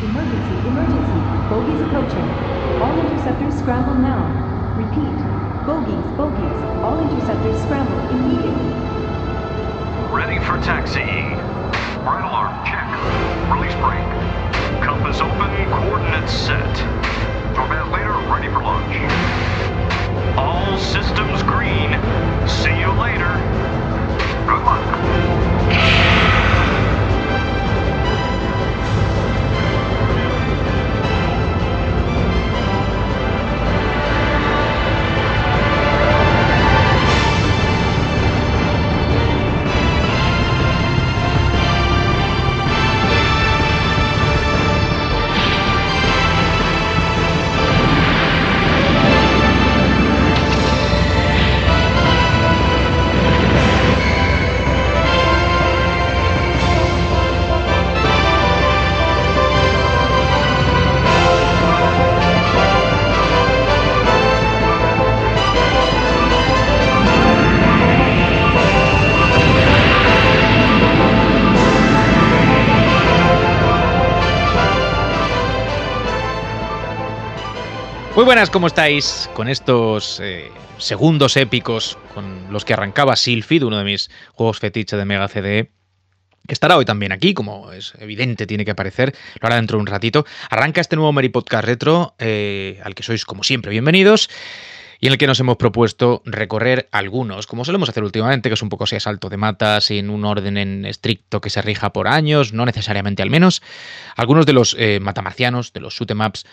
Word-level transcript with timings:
Emergency, 0.00 0.54
emergency. 0.68 1.18
Bogies 1.50 1.82
approaching. 1.82 2.30
All 2.80 2.94
interceptors 3.04 3.58
scramble 3.58 3.94
now. 3.94 4.30
Repeat. 4.76 5.18
Bogies, 5.66 6.06
bogies. 6.14 6.54
All 6.84 7.00
interceptors 7.00 7.60
scramble 7.60 7.98
immediately. 8.08 8.70
Ready 10.14 10.38
for 10.38 10.54
taxiing. 10.62 11.34
Right 12.06 12.22
alarm, 12.22 12.54
check. 12.62 12.86
Release 13.50 13.74
brake. 13.82 14.06
Compass 14.86 15.18
open, 15.20 15.50
coordinates 15.66 16.32
set. 16.32 16.76
Translator 17.56 18.14
ready 18.30 18.46
for 18.54 18.62
launch. 18.62 18.94
All 20.38 20.78
systems 20.78 21.42
green. 21.42 21.90
See 22.46 22.78
you 22.78 22.92
later. 22.94 23.34
Good 24.46 24.62
luck. 24.62 25.57
Muy 78.18 78.24
buenas, 78.24 78.50
¿cómo 78.50 78.66
estáis? 78.66 79.30
Con 79.32 79.48
estos 79.48 80.18
eh, 80.18 80.50
segundos 80.78 81.36
épicos 81.36 81.96
con 82.14 82.52
los 82.52 82.64
que 82.64 82.72
arrancaba 82.72 83.14
Silphid, 83.14 83.62
uno 83.62 83.78
de 83.78 83.84
mis 83.84 84.10
juegos 84.32 84.58
fetiche 84.58 84.96
de 84.96 85.04
Mega 85.04 85.28
CD, 85.28 85.70
que 86.44 86.52
estará 86.52 86.76
hoy 86.76 86.84
también 86.84 87.12
aquí, 87.12 87.32
como 87.32 87.70
es 87.70 87.92
evidente, 88.00 88.48
tiene 88.48 88.64
que 88.64 88.72
aparecer, 88.72 89.14
lo 89.40 89.46
hará 89.46 89.54
dentro 89.54 89.78
de 89.78 89.82
un 89.82 89.86
ratito. 89.86 90.26
Arranca 90.50 90.80
este 90.80 90.96
nuevo 90.96 91.12
Mary 91.12 91.28
Podcast 91.28 91.64
Retro, 91.64 92.16
eh, 92.18 92.80
al 92.82 92.96
que 92.96 93.04
sois 93.04 93.24
como 93.24 93.44
siempre 93.44 93.70
bienvenidos, 93.70 94.28
y 95.00 95.06
en 95.06 95.12
el 95.12 95.18
que 95.18 95.28
nos 95.28 95.38
hemos 95.38 95.56
propuesto 95.56 96.22
recorrer 96.24 96.88
algunos, 96.90 97.46
como 97.46 97.64
solemos 97.64 97.88
hacer 97.88 98.02
últimamente, 98.02 98.48
que 98.48 98.54
es 98.54 98.62
un 98.62 98.68
poco 98.68 98.82
así 98.82 98.96
a 98.96 99.00
salto 99.00 99.28
de 99.28 99.36
mata, 99.36 99.80
sin 99.80 100.10
un 100.10 100.24
orden 100.24 100.56
en 100.56 100.84
estricto 100.84 101.40
que 101.40 101.50
se 101.50 101.62
rija 101.62 101.92
por 101.92 102.08
años, 102.08 102.52
no 102.52 102.66
necesariamente 102.66 103.22
al 103.22 103.30
menos, 103.30 103.62
algunos 104.16 104.44
de 104.44 104.54
los 104.54 104.74
eh, 104.76 104.98
matamarcianos, 105.00 105.72
de 105.72 105.80
los 105.80 105.94
shoot 105.94 106.10
ups 106.10 106.46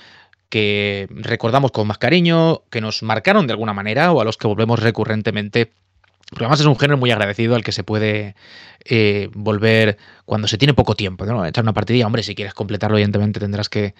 que 0.49 1.07
recordamos 1.09 1.71
con 1.71 1.87
más 1.87 1.97
cariño, 1.97 2.63
que 2.69 2.81
nos 2.81 3.03
marcaron 3.03 3.47
de 3.47 3.53
alguna 3.53 3.73
manera 3.73 4.11
o 4.11 4.21
a 4.21 4.25
los 4.25 4.37
que 4.37 4.47
volvemos 4.47 4.79
recurrentemente. 4.79 5.71
Porque 6.29 6.45
además 6.45 6.59
es 6.59 6.65
un 6.65 6.77
género 6.77 6.97
muy 6.97 7.11
agradecido 7.11 7.55
al 7.55 7.63
que 7.63 7.71
se 7.71 7.83
puede 7.83 8.35
eh, 8.83 9.29
volver 9.33 9.97
cuando 10.25 10.47
se 10.47 10.57
tiene 10.57 10.73
poco 10.73 10.95
tiempo. 10.95 11.25
¿no? 11.25 11.45
Echar 11.45 11.63
una 11.63 11.73
partidilla, 11.73 12.07
hombre, 12.07 12.23
si 12.23 12.35
quieres 12.35 12.53
completarlo, 12.53 12.97
evidentemente 12.97 13.39
tendrás 13.39 13.69
que 13.69 13.93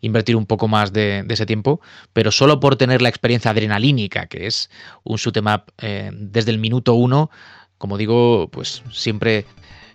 invertir 0.00 0.36
un 0.36 0.46
poco 0.46 0.66
más 0.66 0.92
de, 0.92 1.24
ese 1.28 1.46
tiempo, 1.46 1.80
pero 2.12 2.32
solo 2.32 2.58
por 2.58 2.76
tener 2.76 3.02
la 3.02 3.08
experiencia 3.08 3.50
adrenalínica, 3.50 4.26
que 4.26 4.46
es 4.46 4.70
un 5.04 5.16
shoot 5.16 5.36
em 5.36 5.46
up 5.46 5.64
eh, 5.78 6.10
desde 6.12 6.50
el 6.50 6.58
minuto 6.58 6.94
uno, 6.94 7.30
como 7.78 7.98
digo, 7.98 8.48
pues 8.50 8.82
siempre 8.90 9.44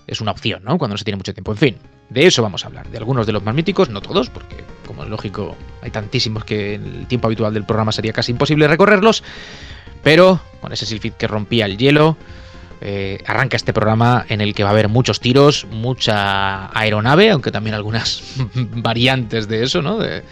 es 0.07 0.21
una 0.21 0.31
opción, 0.31 0.63
¿no? 0.63 0.77
Cuando 0.77 0.93
no 0.93 0.97
se 0.97 1.05
tiene 1.05 1.17
mucho 1.17 1.33
tiempo. 1.33 1.51
En 1.51 1.57
fin, 1.57 1.77
de 2.09 2.27
eso 2.27 2.41
vamos 2.41 2.63
a 2.63 2.67
hablar, 2.67 2.89
de 2.89 2.97
algunos 2.97 3.25
de 3.25 3.33
los 3.33 3.43
más 3.43 3.55
míticos, 3.55 3.89
no 3.89 4.01
todos, 4.01 4.29
porque 4.29 4.63
como 4.85 5.03
es 5.03 5.09
lógico, 5.09 5.55
hay 5.81 5.91
tantísimos 5.91 6.45
que 6.45 6.75
en 6.75 6.85
el 6.85 7.07
tiempo 7.07 7.27
habitual 7.27 7.53
del 7.53 7.65
programa 7.65 7.91
sería 7.91 8.13
casi 8.13 8.31
imposible 8.31 8.67
recorrerlos, 8.67 9.23
pero 10.03 10.39
con 10.61 10.71
ese 10.71 10.85
silfid 10.85 11.13
que 11.13 11.27
rompía 11.27 11.65
el 11.65 11.77
hielo, 11.77 12.17
eh, 12.81 13.17
arranca 13.25 13.57
este 13.57 13.73
programa 13.73 14.25
en 14.29 14.41
el 14.41 14.53
que 14.53 14.63
va 14.63 14.69
a 14.69 14.73
haber 14.73 14.89
muchos 14.89 15.19
tiros, 15.19 15.65
mucha 15.71 16.77
aeronave, 16.77 17.31
aunque 17.31 17.51
también 17.51 17.73
algunas 17.73 18.21
variantes 18.53 19.47
de 19.47 19.63
eso, 19.63 19.81
¿no? 19.81 19.97
De, 19.97 20.23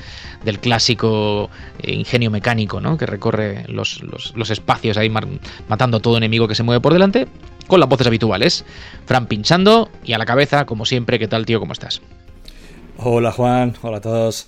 del 0.43 0.59
clásico 0.59 1.49
ingenio 1.81 2.29
mecánico, 2.29 2.81
¿no? 2.81 2.97
Que 2.97 3.05
recorre 3.05 3.65
los, 3.67 4.03
los, 4.03 4.33
los 4.35 4.49
espacios 4.49 4.97
ahí 4.97 5.09
matando 5.67 5.97
a 5.97 5.99
todo 6.01 6.17
enemigo 6.17 6.47
que 6.47 6.55
se 6.55 6.63
mueve 6.63 6.81
por 6.81 6.93
delante, 6.93 7.27
con 7.67 7.79
las 7.79 7.89
voces 7.89 8.07
habituales. 8.07 8.65
Fran 9.05 9.27
pinchando 9.27 9.89
y 10.03 10.13
a 10.13 10.17
la 10.17 10.25
cabeza, 10.25 10.65
como 10.65 10.85
siempre, 10.85 11.19
¿qué 11.19 11.27
tal, 11.27 11.45
tío? 11.45 11.59
¿Cómo 11.59 11.73
estás? 11.73 12.01
Hola, 12.97 13.31
Juan. 13.31 13.75
Hola 13.81 13.97
a 13.97 14.01
todos. 14.01 14.47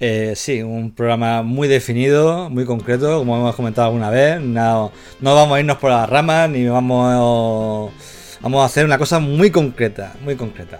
Eh, 0.00 0.34
sí, 0.36 0.62
un 0.62 0.92
programa 0.92 1.42
muy 1.42 1.66
definido, 1.66 2.48
muy 2.50 2.64
concreto, 2.64 3.18
como 3.18 3.36
hemos 3.36 3.56
comentado 3.56 3.88
alguna 3.88 4.10
vez. 4.10 4.40
No, 4.40 4.92
no 5.20 5.34
vamos 5.34 5.56
a 5.56 5.60
irnos 5.60 5.78
por 5.78 5.90
las 5.90 6.08
ramas 6.08 6.48
ni 6.48 6.66
vamos, 6.68 7.92
vamos 8.40 8.62
a 8.62 8.64
hacer 8.64 8.84
una 8.84 8.98
cosa 8.98 9.18
muy 9.18 9.50
concreta, 9.50 10.14
muy 10.22 10.36
concreta. 10.36 10.78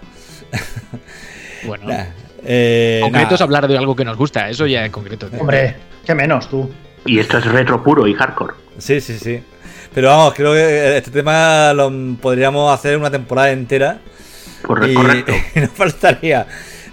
Bueno, 1.65 1.87
eh, 2.45 3.01
concreto 3.03 3.35
es 3.35 3.41
hablar 3.41 3.67
de 3.67 3.77
algo 3.77 3.93
que 3.93 4.05
nos 4.05 4.15
gusta, 4.15 4.49
eso 4.49 4.65
ya 4.65 4.85
es 4.85 4.91
concreto. 4.91 5.27
Tío. 5.27 5.41
Hombre, 5.41 5.75
qué 6.05 6.15
menos 6.15 6.49
tú. 6.49 6.69
Y 7.05 7.19
esto 7.19 7.37
es 7.37 7.45
retro 7.45 7.83
puro 7.83 8.07
y 8.07 8.13
hardcore. 8.13 8.53
Sí, 8.77 9.01
sí, 9.01 9.17
sí. 9.17 9.43
Pero 9.93 10.09
vamos, 10.09 10.33
creo 10.33 10.53
que 10.53 10.97
este 10.97 11.11
tema 11.11 11.73
lo 11.73 11.91
podríamos 12.21 12.73
hacer 12.73 12.97
una 12.97 13.09
temporada 13.09 13.51
entera. 13.51 13.99
Correcto. 14.61 14.91
Y, 14.91 14.95
correcto. 14.95 15.33
y 15.55 15.59
nos 15.61 15.71
faltaría. 15.71 16.47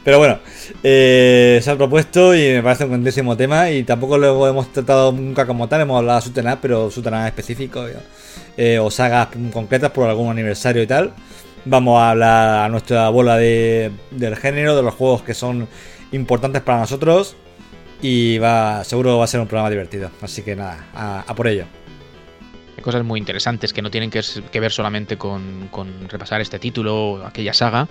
Pero 0.07 0.19
bueno, 0.19 0.39
eh, 0.85 1.59
se 1.61 1.69
ha 1.69 1.77
propuesto 1.77 2.33
y 2.33 2.53
me 2.53 2.63
parece 2.63 2.85
un 2.85 2.91
grandísimo 2.91 3.37
tema. 3.37 3.71
Y 3.71 3.83
tampoco 3.83 4.17
lo 4.17 4.47
hemos 4.47 4.73
tratado 4.73 5.13
nunca 5.13 5.47
como 5.47 5.69
tal. 5.69 5.81
Hemos 5.81 5.99
hablado 5.99 6.21
de 6.21 6.27
Sutenaz, 6.27 6.59
pero 6.63 6.91
Sutenaz 6.91 7.27
específico 7.27 7.85
eh, 8.57 8.79
o 8.79 8.91
sagas 8.91 9.29
concretas 9.53 9.91
por 9.91 10.09
algún 10.09 10.31
aniversario 10.31 10.83
y 10.83 10.87
tal. 10.87 11.13
Vamos 11.65 12.01
a 12.01 12.11
hablar 12.11 12.67
a 12.67 12.69
nuestra 12.69 13.09
bola 13.09 13.37
de, 13.37 13.91
del 14.13 14.37
género, 14.37 14.77
de 14.77 14.83
los 14.85 14.95
juegos 14.95 15.23
que 15.23 15.35
son 15.35 15.67
importantes 16.13 16.63
para 16.63 16.79
nosotros. 16.79 17.37
Y 18.01 18.39
va, 18.39 18.85
seguro 18.85 19.19
va 19.19 19.25
a 19.25 19.27
ser 19.27 19.41
un 19.41 19.49
programa 19.49 19.71
divertido. 19.71 20.11
Así 20.23 20.43
que 20.43 20.55
nada, 20.55 20.87
a, 20.95 21.25
a 21.27 21.35
por 21.35 21.49
ello. 21.49 21.65
Hay 22.77 22.83
cosas 22.83 23.05
muy 23.05 23.19
interesantes 23.19 23.73
que 23.73 23.81
no 23.81 23.91
tienen 23.91 24.11
que, 24.11 24.61
ver 24.61 24.73
solamente 24.73 25.17
con, 25.17 25.71
repasar 26.09 26.41
este 26.41 26.59
título 26.59 27.13
o 27.13 27.27
aquella 27.27 27.55
saga, 27.55 27.89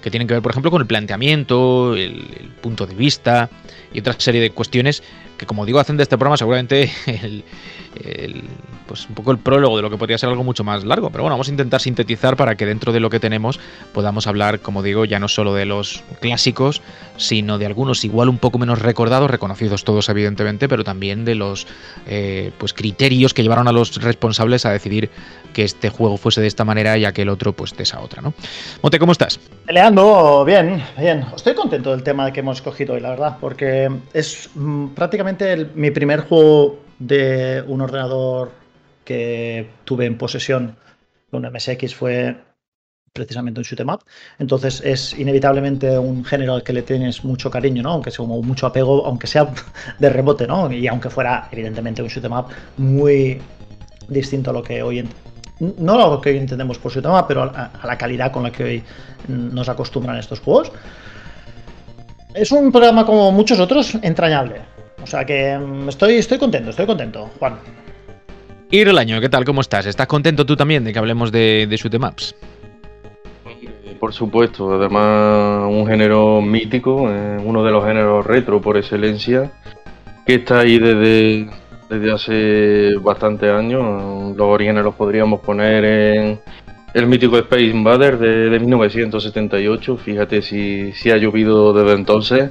que 0.00 0.10
tienen 0.10 0.26
que 0.26 0.34
ver, 0.34 0.42
por 0.42 0.52
ejemplo, 0.52 0.70
con 0.70 0.80
el 0.80 0.86
planteamiento, 0.86 1.94
el, 1.94 2.50
punto 2.62 2.86
de 2.86 2.94
vista 2.94 3.50
y 3.92 4.00
otra 4.00 4.14
serie 4.18 4.40
de 4.40 4.50
cuestiones 4.50 5.02
que, 5.36 5.44
como 5.44 5.66
digo, 5.66 5.78
hacen 5.78 5.98
de 5.98 6.04
este 6.04 6.16
programa 6.16 6.38
seguramente 6.38 6.90
el, 7.06 8.44
pues 8.86 9.08
un 9.08 9.14
poco 9.14 9.30
el 9.30 9.38
prólogo 9.38 9.76
de 9.76 9.82
lo 9.82 9.90
que 9.90 9.96
podría 9.96 10.18
ser 10.18 10.28
algo 10.28 10.44
mucho 10.44 10.64
más 10.64 10.84
largo. 10.84 11.10
Pero 11.10 11.22
bueno, 11.22 11.34
vamos 11.34 11.48
a 11.48 11.50
intentar 11.50 11.80
sintetizar 11.80 12.36
para 12.36 12.56
que 12.56 12.66
dentro 12.66 12.92
de 12.92 13.00
lo 13.00 13.10
que 13.10 13.20
tenemos 13.20 13.58
podamos 13.92 14.26
hablar, 14.26 14.60
como 14.60 14.82
digo, 14.82 15.04
ya 15.04 15.18
no 15.18 15.28
solo 15.28 15.54
de 15.54 15.64
los 15.66 16.02
clásicos, 16.20 16.82
sino 17.16 17.58
de 17.58 17.66
algunos 17.66 18.04
igual 18.04 18.28
un 18.28 18.38
poco 18.38 18.58
menos 18.58 18.80
recordados, 18.80 19.30
reconocidos 19.30 19.84
todos 19.84 20.08
evidentemente, 20.08 20.68
pero 20.68 20.84
también 20.84 21.24
de 21.24 21.34
los 21.34 21.66
eh, 22.06 22.52
pues 22.58 22.72
criterios 22.72 23.34
que 23.34 23.42
llevaron 23.42 23.68
a 23.68 23.72
los 23.72 24.02
responsables 24.02 24.66
a 24.66 24.70
decidir 24.70 25.10
que 25.52 25.62
este 25.62 25.88
juego 25.88 26.16
fuese 26.16 26.40
de 26.40 26.48
esta 26.48 26.64
manera 26.64 26.98
y 26.98 27.04
aquel 27.04 27.28
otro 27.28 27.52
pues 27.52 27.76
de 27.76 27.84
esa 27.84 28.00
otra, 28.00 28.20
¿no? 28.20 28.34
Mote, 28.82 28.98
¿cómo 28.98 29.12
estás? 29.12 29.38
Peleando, 29.66 30.44
bien, 30.44 30.82
bien. 30.98 31.24
Estoy 31.34 31.54
contento 31.54 31.90
del 31.92 32.02
tema 32.02 32.32
que 32.32 32.40
hemos 32.40 32.58
escogido 32.58 32.94
hoy, 32.94 33.00
la 33.00 33.10
verdad, 33.10 33.38
porque 33.40 33.90
es 34.12 34.50
mm, 34.54 34.88
prácticamente 34.88 35.68
mi 35.74 35.90
primer 35.90 36.20
juego 36.20 36.80
de 36.98 37.62
un 37.66 37.80
ordenador 37.80 38.52
que 39.04 39.68
tuve 39.84 40.06
en 40.06 40.18
posesión 40.18 40.76
un 41.36 41.50
MSX 41.50 41.94
fue 41.94 42.36
precisamente 43.12 43.60
un 43.60 43.64
shoot 43.64 43.80
'em 43.80 43.88
up. 43.88 44.00
Entonces 44.38 44.80
es 44.84 45.16
inevitablemente 45.18 45.98
un 45.98 46.24
género 46.24 46.54
al 46.54 46.62
que 46.62 46.72
le 46.72 46.82
tienes 46.82 47.24
mucho 47.24 47.50
cariño, 47.50 47.82
¿no? 47.82 47.92
Aunque 47.92 48.10
sea 48.10 48.18
como 48.18 48.42
mucho 48.42 48.66
apego, 48.66 49.06
aunque 49.06 49.26
sea 49.26 49.46
de 49.98 50.08
rebote, 50.08 50.46
¿no? 50.46 50.70
Y 50.72 50.86
aunque 50.88 51.10
fuera 51.10 51.48
evidentemente 51.52 52.02
un 52.02 52.08
shoot 52.08 52.24
'em 52.24 52.32
up 52.32 52.46
muy 52.76 53.40
distinto 54.08 54.50
a 54.50 54.52
lo 54.52 54.62
que 54.62 54.82
hoy 54.82 55.08
no 55.60 55.96
lo 55.96 56.20
que 56.20 56.30
hoy 56.30 56.38
entendemos 56.38 56.78
por 56.78 56.92
shoot 56.92 57.04
'em 57.04 57.12
up, 57.12 57.26
pero 57.28 57.44
a, 57.44 57.70
la 57.84 57.96
calidad 57.96 58.32
con 58.32 58.42
la 58.42 58.50
que 58.50 58.64
hoy 58.64 58.82
nos 59.28 59.68
acostumbran 59.68 60.18
estos 60.18 60.40
juegos. 60.40 60.72
Es 62.34 62.50
un 62.50 62.72
programa 62.72 63.06
como 63.06 63.30
muchos 63.30 63.60
otros 63.60 63.94
entrañable. 64.02 64.56
O 65.02 65.06
sea 65.06 65.24
que 65.24 65.56
estoy, 65.88 66.14
estoy 66.14 66.38
contento, 66.38 66.70
estoy 66.70 66.86
contento, 66.86 67.30
Juan. 67.38 67.58
Ir 68.74 68.88
el 68.88 68.98
año, 68.98 69.20
¿qué 69.20 69.28
tal? 69.28 69.44
¿Cómo 69.44 69.60
estás? 69.60 69.86
¿Estás 69.86 70.08
contento 70.08 70.44
tú 70.44 70.56
también 70.56 70.82
de 70.82 70.92
que 70.92 70.98
hablemos 70.98 71.30
de, 71.30 71.68
de 71.70 71.76
shoot 71.76 71.94
'em 71.94 72.02
ups? 72.02 72.34
por 74.00 74.12
supuesto. 74.12 74.74
Además, 74.74 75.66
un 75.70 75.86
género 75.86 76.42
mítico, 76.42 77.08
eh, 77.08 77.38
uno 77.42 77.62
de 77.62 77.70
los 77.70 77.84
géneros 77.84 78.26
retro 78.26 78.60
por 78.60 78.76
excelencia, 78.76 79.52
que 80.26 80.34
está 80.34 80.58
ahí 80.58 80.80
desde, 80.80 81.48
desde 81.88 82.12
hace 82.12 82.96
bastantes 83.00 83.50
años. 83.52 84.36
Los 84.36 84.46
orígenes 84.46 84.82
los 84.82 84.96
podríamos 84.96 85.40
poner 85.40 85.84
en 85.84 86.40
el 86.94 87.06
mítico 87.06 87.38
Space 87.38 87.62
Invader 87.62 88.18
de, 88.18 88.50
de 88.50 88.58
1978. 88.58 89.96
Fíjate 89.98 90.42
si, 90.42 90.92
si 90.94 91.12
ha 91.12 91.16
llovido 91.16 91.72
desde 91.72 91.94
entonces. 91.94 92.50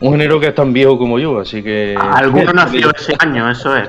Un 0.00 0.10
género 0.10 0.40
que 0.40 0.48
es 0.48 0.54
tan 0.56 0.72
viejo 0.72 0.98
como 0.98 1.20
yo, 1.20 1.38
así 1.38 1.62
que. 1.62 1.96
Alguno 1.96 2.52
nació 2.52 2.90
ese 2.94 3.14
año, 3.20 3.48
eso 3.48 3.76
es. 3.76 3.88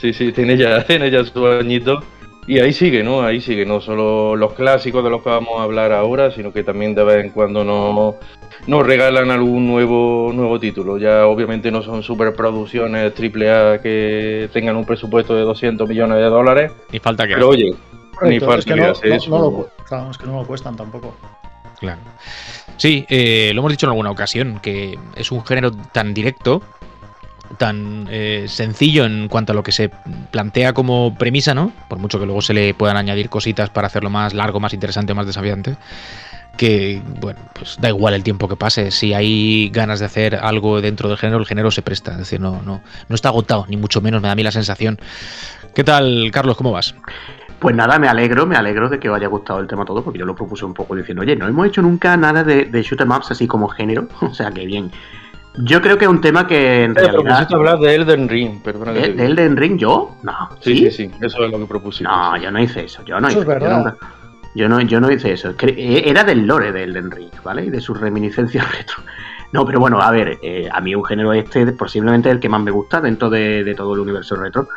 Sí, 0.00 0.12
sí, 0.12 0.32
tiene 0.32 0.56
ya, 0.56 0.84
tiene 0.86 1.10
ya 1.10 1.24
su 1.24 1.46
añito. 1.46 2.02
Y 2.48 2.60
ahí 2.60 2.72
sigue, 2.72 3.02
¿no? 3.02 3.22
Ahí 3.22 3.40
sigue, 3.40 3.66
no 3.66 3.80
solo 3.80 4.36
los 4.36 4.52
clásicos 4.52 5.02
de 5.02 5.10
los 5.10 5.20
que 5.22 5.30
vamos 5.30 5.58
a 5.58 5.64
hablar 5.64 5.90
ahora, 5.90 6.30
sino 6.30 6.52
que 6.52 6.62
también 6.62 6.94
de 6.94 7.02
vez 7.02 7.24
en 7.24 7.30
cuando 7.30 7.64
nos, 7.64 8.14
nos 8.68 8.86
regalan 8.86 9.32
algún 9.32 9.66
nuevo, 9.66 10.30
nuevo 10.32 10.60
título. 10.60 10.96
Ya 10.96 11.26
obviamente 11.26 11.72
no 11.72 11.82
son 11.82 12.04
superproducciones 12.04 13.12
AAA 13.18 13.82
que 13.82 14.48
tengan 14.52 14.76
un 14.76 14.84
presupuesto 14.84 15.34
de 15.34 15.42
200 15.42 15.88
millones 15.88 16.18
de 16.18 16.24
dólares, 16.24 16.72
Ni 16.92 17.00
falta 17.00 17.26
que 17.26 17.34
pero 17.34 17.48
oye, 17.48 17.72
ni 18.22 18.38
Correcto, 18.38 18.44
es 18.44 18.44
falta 18.52 18.64
que 18.64 18.74
que 18.74 18.80
no, 18.86 18.92
hace 18.92 19.08
no- 19.08 19.14
eso. 19.16 19.30
no 19.30 19.38
lo, 19.38 19.68
claro, 19.84 20.10
es 20.12 20.18
que 20.18 20.26
no 20.26 20.40
lo 20.40 20.46
cuestan 20.46 20.76
tampoco. 20.76 21.16
Claro. 21.80 21.98
Sí, 22.76 23.04
eh, 23.08 23.50
lo 23.54 23.60
hemos 23.60 23.72
dicho 23.72 23.86
en 23.86 23.90
alguna 23.90 24.10
ocasión, 24.12 24.60
que 24.62 24.96
es 25.16 25.32
un 25.32 25.44
género 25.44 25.72
tan 25.92 26.14
directo, 26.14 26.62
tan 27.58 28.06
eh, 28.10 28.46
sencillo 28.48 29.04
en 29.04 29.28
cuanto 29.28 29.52
a 29.52 29.54
lo 29.54 29.62
que 29.62 29.72
se 29.72 29.90
plantea 30.30 30.72
como 30.72 31.16
premisa, 31.16 31.54
¿no? 31.54 31.72
Por 31.88 31.98
mucho 31.98 32.18
que 32.18 32.26
luego 32.26 32.42
se 32.42 32.54
le 32.54 32.74
puedan 32.74 32.96
añadir 32.96 33.28
cositas 33.28 33.70
para 33.70 33.86
hacerlo 33.86 34.10
más 34.10 34.34
largo, 34.34 34.60
más 34.60 34.74
interesante, 34.74 35.14
más 35.14 35.26
desafiante. 35.26 35.76
Que, 36.56 37.02
bueno, 37.20 37.38
pues 37.52 37.76
da 37.78 37.88
igual 37.88 38.14
el 38.14 38.22
tiempo 38.22 38.48
que 38.48 38.56
pase. 38.56 38.90
Si 38.90 39.12
hay 39.12 39.68
ganas 39.70 40.00
de 40.00 40.06
hacer 40.06 40.36
algo 40.36 40.80
dentro 40.80 41.08
del 41.08 41.18
género, 41.18 41.38
el 41.38 41.46
género 41.46 41.70
se 41.70 41.82
presta. 41.82 42.12
Es 42.12 42.18
decir, 42.18 42.40
no, 42.40 42.62
no, 42.62 42.80
no 43.08 43.14
está 43.14 43.28
agotado, 43.28 43.66
ni 43.68 43.76
mucho 43.76 44.00
menos, 44.00 44.22
me 44.22 44.28
da 44.28 44.32
a 44.32 44.36
mí 44.36 44.42
la 44.42 44.52
sensación. 44.52 44.98
¿Qué 45.74 45.84
tal, 45.84 46.30
Carlos? 46.32 46.56
¿Cómo 46.56 46.72
vas? 46.72 46.94
Pues 47.58 47.74
nada, 47.74 47.98
me 47.98 48.08
alegro, 48.08 48.46
me 48.46 48.56
alegro 48.56 48.88
de 48.88 48.98
que 48.98 49.08
os 49.08 49.16
haya 49.16 49.28
gustado 49.28 49.60
el 49.60 49.66
tema 49.66 49.84
todo, 49.84 50.04
porque 50.04 50.18
yo 50.18 50.26
lo 50.26 50.34
propuse 50.34 50.64
un 50.64 50.74
poco 50.74 50.94
diciendo, 50.94 51.22
oye, 51.22 51.36
no 51.36 51.48
hemos 51.48 51.66
hecho 51.66 51.80
nunca 51.80 52.16
nada 52.16 52.44
de, 52.44 52.66
de 52.66 52.82
shoot 52.82 53.00
'em 53.00 53.10
ups 53.10 53.30
así 53.30 53.46
como 53.46 53.68
género, 53.68 54.08
o 54.20 54.34
sea 54.34 54.50
que 54.50 54.66
bien. 54.66 54.90
Yo 55.58 55.80
creo 55.80 55.96
que 55.96 56.04
es 56.04 56.10
un 56.10 56.20
tema 56.20 56.46
que 56.46 56.84
en 56.84 56.90
Eh, 56.92 56.94
realidad... 56.94 57.14
propusiste 57.22 57.54
hablar 57.54 57.78
de 57.78 57.94
Elden 57.94 58.28
Ring, 58.28 58.60
perdona 58.62 58.92
que 58.92 59.12
¿De. 59.12 59.24
Elden 59.26 59.56
Ring 59.56 59.78
yo? 59.78 60.16
No. 60.22 60.50
Sí, 60.60 60.76
sí, 60.76 60.90
sí, 60.90 61.10
eso 61.20 61.44
es 61.44 61.50
lo 61.50 61.58
que 61.58 61.66
propusiste. 61.66 62.04
No, 62.04 62.36
yo 62.36 62.50
no 62.50 62.60
hice 62.60 62.84
eso, 62.84 63.02
yo 63.04 63.18
no 63.20 63.28
Eso 63.28 63.38
hice 63.38 63.40
es 63.42 63.46
verdad. 63.46 63.70
Yo, 63.70 63.76
nunca- 63.78 63.96
yo 64.54 64.68
no, 64.68 64.80
yo 64.82 65.00
no 65.00 65.10
hice 65.10 65.32
eso. 65.32 65.54
Eh, 65.60 66.02
Era 66.06 66.24
del 66.24 66.46
lore 66.46 66.72
de 66.72 66.84
Elden 66.84 67.10
Ring, 67.10 67.30
¿vale? 67.42 67.64
Y 67.64 67.70
de 67.70 67.80
sus 67.80 67.98
reminiscencias 68.00 68.70
retro. 68.78 68.96
No, 69.52 69.64
pero 69.64 69.80
bueno, 69.80 70.00
a 70.00 70.10
ver, 70.10 70.38
eh, 70.42 70.68
a 70.70 70.80
mí 70.80 70.94
un 70.94 71.04
género 71.04 71.32
este 71.32 71.66
posiblemente 71.72 72.30
el 72.30 72.40
que 72.40 72.48
más 72.48 72.60
me 72.62 72.70
gusta 72.70 73.00
dentro 73.00 73.30
de, 73.30 73.64
de 73.64 73.74
todo 73.74 73.94
el 73.94 74.00
universo 74.00 74.36
retro. 74.36 74.68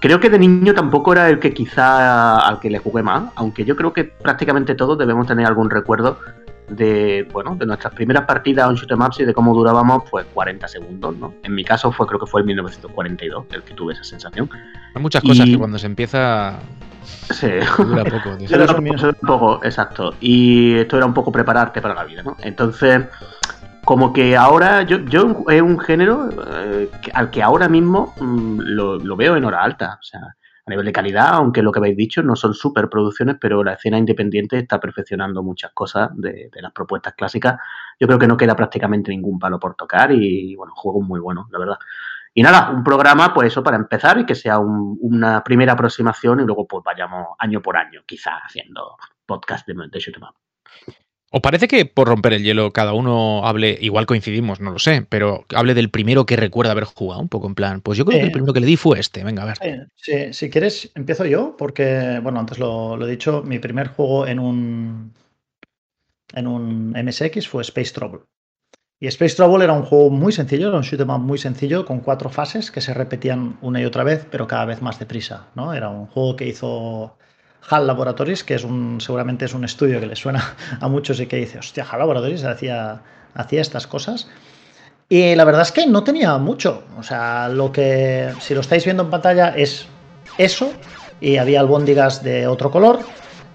Creo 0.00 0.20
que 0.20 0.28
de 0.30 0.38
niño 0.38 0.74
tampoco 0.74 1.12
era 1.12 1.28
el 1.30 1.38
que 1.38 1.52
quizá 1.54 2.38
al 2.46 2.60
que 2.60 2.68
le 2.70 2.78
jugué 2.78 3.02
más, 3.02 3.24
aunque 3.36 3.64
yo 3.64 3.74
creo 3.74 3.92
que 3.92 4.04
prácticamente 4.04 4.74
todos 4.74 4.98
debemos 4.98 5.26
tener 5.26 5.46
algún 5.46 5.70
recuerdo 5.70 6.18
de, 6.68 7.28
bueno, 7.32 7.54
de 7.56 7.66
nuestras 7.66 7.92
primeras 7.94 8.24
partidas 8.24 8.68
en 8.70 8.76
shoot 8.76 8.90
'em 8.90 9.00
ups 9.02 9.20
y 9.20 9.24
de 9.24 9.34
cómo 9.34 9.54
durábamos 9.54 10.04
pues 10.10 10.26
40 10.32 10.66
segundos, 10.68 11.16
¿no? 11.16 11.34
En 11.42 11.54
mi 11.54 11.64
caso 11.64 11.92
fue 11.92 12.06
creo 12.06 12.18
que 12.20 12.26
fue 12.26 12.40
el 12.40 12.46
1942 12.46 13.44
el 13.52 13.62
que 13.62 13.74
tuve 13.74 13.92
esa 13.92 14.04
sensación. 14.04 14.48
Hay 14.94 15.02
muchas 15.02 15.22
cosas 15.22 15.46
Y- 15.46 15.52
que 15.52 15.58
cuando 15.58 15.78
se 15.78 15.86
empieza 15.86 16.58
Sí. 17.30 17.48
dura 17.78 18.04
poco. 18.04 18.36
tío. 18.38 18.48
Era 18.50 18.72
un 18.74 18.86
era 18.86 19.08
un 19.08 19.14
poco, 19.26 19.60
exacto. 19.62 20.14
Y 20.20 20.74
esto 20.76 20.96
era 20.96 21.06
un 21.06 21.14
poco 21.14 21.30
prepararte 21.30 21.80
para 21.82 21.94
la 21.94 22.04
vida, 22.04 22.22
¿no? 22.22 22.36
Entonces, 22.40 23.04
como 23.84 24.14
que 24.14 24.34
ahora, 24.36 24.82
yo, 24.82 24.98
yo 25.04 25.44
es 25.50 25.60
un 25.60 25.78
género 25.78 26.30
eh, 26.54 26.90
que- 27.02 27.10
al 27.12 27.28
que 27.30 27.42
ahora 27.42 27.68
mismo 27.68 28.14
mm, 28.18 28.60
lo, 28.60 28.96
lo 28.98 29.16
veo 29.16 29.36
en 29.36 29.44
hora 29.44 29.62
alta. 29.62 29.98
O 30.00 30.02
sea, 30.02 30.20
a 30.66 30.70
nivel 30.70 30.86
de 30.86 30.92
calidad, 30.92 31.34
aunque 31.34 31.62
lo 31.62 31.70
que 31.70 31.78
habéis 31.78 31.96
dicho 31.96 32.22
no 32.22 32.36
son 32.36 32.54
superproducciones, 32.54 33.36
pero 33.40 33.62
la 33.62 33.74
escena 33.74 33.98
independiente 33.98 34.58
está 34.58 34.80
perfeccionando 34.80 35.42
muchas 35.42 35.72
cosas 35.72 36.10
de, 36.14 36.50
las 36.54 36.72
propuestas 36.72 37.14
clásicas. 37.14 37.58
Yo 38.00 38.06
creo 38.06 38.18
que 38.18 38.26
no 38.26 38.36
queda 38.36 38.56
prácticamente 38.56 39.10
ningún 39.10 39.38
palo 39.38 39.58
por 39.60 39.74
tocar 39.74 40.10
y, 40.12 40.54
bueno, 40.56 40.72
juegos 40.74 41.06
muy 41.06 41.20
buenos, 41.20 41.50
la 41.50 41.58
verdad. 41.58 41.78
Y 42.32 42.42
nada, 42.42 42.70
un 42.70 42.82
programa, 42.82 43.32
pues 43.34 43.48
eso, 43.48 43.62
para 43.62 43.76
empezar 43.76 44.18
y 44.18 44.26
que 44.26 44.34
sea 44.34 44.58
un- 44.58 44.98
una 45.02 45.44
primera 45.44 45.74
aproximación 45.74 46.40
y 46.40 46.44
luego 46.44 46.66
pues 46.66 46.82
vayamos 46.84 47.28
año 47.38 47.60
por 47.62 47.76
año, 47.76 48.02
quizá 48.06 48.38
haciendo 48.38 48.96
podcast 49.26 49.66
de, 49.68 49.74
de 49.74 50.00
¿Os 51.36 51.40
parece 51.42 51.66
que 51.66 51.84
por 51.84 52.06
romper 52.06 52.32
el 52.34 52.44
hielo 52.44 52.70
cada 52.72 52.92
uno 52.92 53.44
hable, 53.44 53.76
igual 53.80 54.06
coincidimos, 54.06 54.60
no 54.60 54.70
lo 54.70 54.78
sé, 54.78 55.04
pero 55.08 55.44
hable 55.52 55.74
del 55.74 55.90
primero 55.90 56.26
que 56.26 56.36
recuerda 56.36 56.70
haber 56.70 56.84
jugado? 56.84 57.20
Un 57.20 57.28
poco 57.28 57.48
en 57.48 57.56
plan, 57.56 57.80
pues 57.80 57.98
yo 57.98 58.04
creo 58.04 58.18
que 58.20 58.22
Eh. 58.22 58.26
el 58.26 58.30
primero 58.32 58.52
que 58.52 58.60
le 58.60 58.66
di 58.66 58.76
fue 58.76 59.00
este, 59.00 59.24
venga, 59.24 59.42
a 59.42 59.46
ver. 59.46 59.58
Eh, 59.62 59.84
sí, 59.96 60.32
si 60.32 60.48
quieres, 60.48 60.92
empiezo 60.94 61.24
yo, 61.26 61.56
porque, 61.58 62.20
bueno, 62.22 62.38
antes 62.38 62.60
lo, 62.60 62.96
lo 62.96 63.04
he 63.08 63.10
dicho, 63.10 63.42
mi 63.44 63.58
primer 63.58 63.88
juego 63.88 64.28
en 64.28 64.38
un, 64.38 65.12
en 66.34 66.46
un 66.46 66.94
MSX 66.96 67.48
fue 67.48 67.62
Space 67.62 67.92
Trouble. 67.92 68.20
Y 69.00 69.08
Space 69.08 69.34
Trouble 69.34 69.64
era 69.64 69.72
un 69.72 69.82
juego 69.82 70.10
muy 70.10 70.32
sencillo, 70.32 70.68
era 70.68 70.76
un 70.76 70.84
shoot 70.84 71.00
'em 71.00 71.10
up 71.10 71.18
muy 71.18 71.38
sencillo, 71.38 71.84
con 71.84 71.98
cuatro 71.98 72.30
fases 72.30 72.70
que 72.70 72.80
se 72.80 72.94
repetían 72.94 73.58
una 73.60 73.80
y 73.80 73.84
otra 73.86 74.04
vez, 74.04 74.24
pero 74.30 74.46
cada 74.46 74.66
vez 74.66 74.80
más 74.82 75.00
deprisa, 75.00 75.48
¿no? 75.56 75.74
Era 75.74 75.88
un 75.88 76.06
juego 76.06 76.36
que 76.36 76.46
hizo 76.46 77.18
HAL 77.68 77.86
Laboratories, 77.86 78.44
que 78.44 78.54
es 78.54 78.64
un, 78.64 79.00
seguramente 79.00 79.44
es 79.44 79.54
un 79.54 79.64
estudio 79.64 80.00
que 80.00 80.06
le 80.06 80.16
suena 80.16 80.54
a 80.80 80.88
muchos 80.88 81.20
y 81.20 81.26
que 81.26 81.36
dice, 81.36 81.58
hostia, 81.58 81.86
HAL 81.90 81.98
Laboratories 82.00 82.44
hacía, 82.44 83.00
hacía 83.34 83.60
estas 83.60 83.86
cosas. 83.86 84.28
Y 85.08 85.34
la 85.34 85.44
verdad 85.44 85.62
es 85.62 85.72
que 85.72 85.86
no 85.86 86.02
tenía 86.02 86.36
mucho. 86.38 86.84
O 86.98 87.02
sea, 87.02 87.48
lo 87.48 87.70
que, 87.72 88.32
si 88.40 88.54
lo 88.54 88.60
estáis 88.60 88.84
viendo 88.84 89.02
en 89.02 89.10
pantalla, 89.10 89.54
es 89.56 89.86
eso. 90.38 90.72
Y 91.20 91.36
había 91.36 91.60
albóndigas 91.60 92.22
de 92.22 92.46
otro 92.46 92.70
color. 92.70 93.00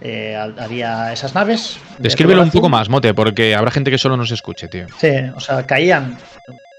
eh, 0.02 0.36
había 0.58 1.12
esas 1.12 1.36
naves. 1.36 1.78
de 1.98 2.04
Descríbelo 2.04 2.42
un 2.42 2.52
poco 2.52 2.70
más, 2.70 2.88
Mote, 2.90 3.14
porque 3.14 3.56
habrá 3.56 3.72
gente 3.72 3.92
que 3.92 3.98
solo 3.98 4.16
nos 4.16 4.32
escuche, 4.32 4.68
tío. 4.68 4.86
Sí, 4.98 5.10
o 5.36 5.40
sea, 5.40 5.66
caían 5.66 6.18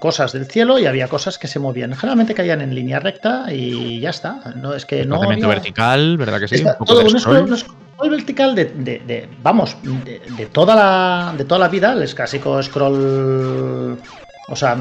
cosas 0.00 0.32
del 0.32 0.46
cielo 0.46 0.78
y 0.80 0.86
había 0.86 1.06
cosas 1.06 1.38
que 1.38 1.46
se 1.46 1.60
movían. 1.60 1.94
Generalmente 1.94 2.34
caían 2.34 2.60
en 2.60 2.74
línea 2.74 2.98
recta 2.98 3.46
y 3.52 4.00
ya 4.00 4.10
está. 4.10 4.40
No 4.56 4.74
es 4.74 4.84
que 4.84 5.04
no. 5.06 5.22
Había- 5.22 5.46
vertical, 5.46 6.16
¿verdad 6.16 6.40
que 6.40 6.48
sí? 6.48 6.56
Está 6.56 6.72
un 6.72 6.78
poco 6.78 6.92
todo 6.94 7.00
de 7.02 7.42
un 7.42 7.56
scroll. 7.56 8.10
vertical 8.10 8.54
de, 8.54 8.64
de- 8.64 8.98
de- 9.06 9.28
vamos, 9.42 9.76
de, 9.82 10.20
de 10.30 10.46
toda 10.46 10.74
la, 10.74 11.34
de 11.36 11.44
toda 11.44 11.58
la 11.60 11.68
vida, 11.68 11.92
el 11.92 12.12
clásico 12.14 12.60
scroll, 12.62 14.00
o 14.48 14.56
sea, 14.56 14.76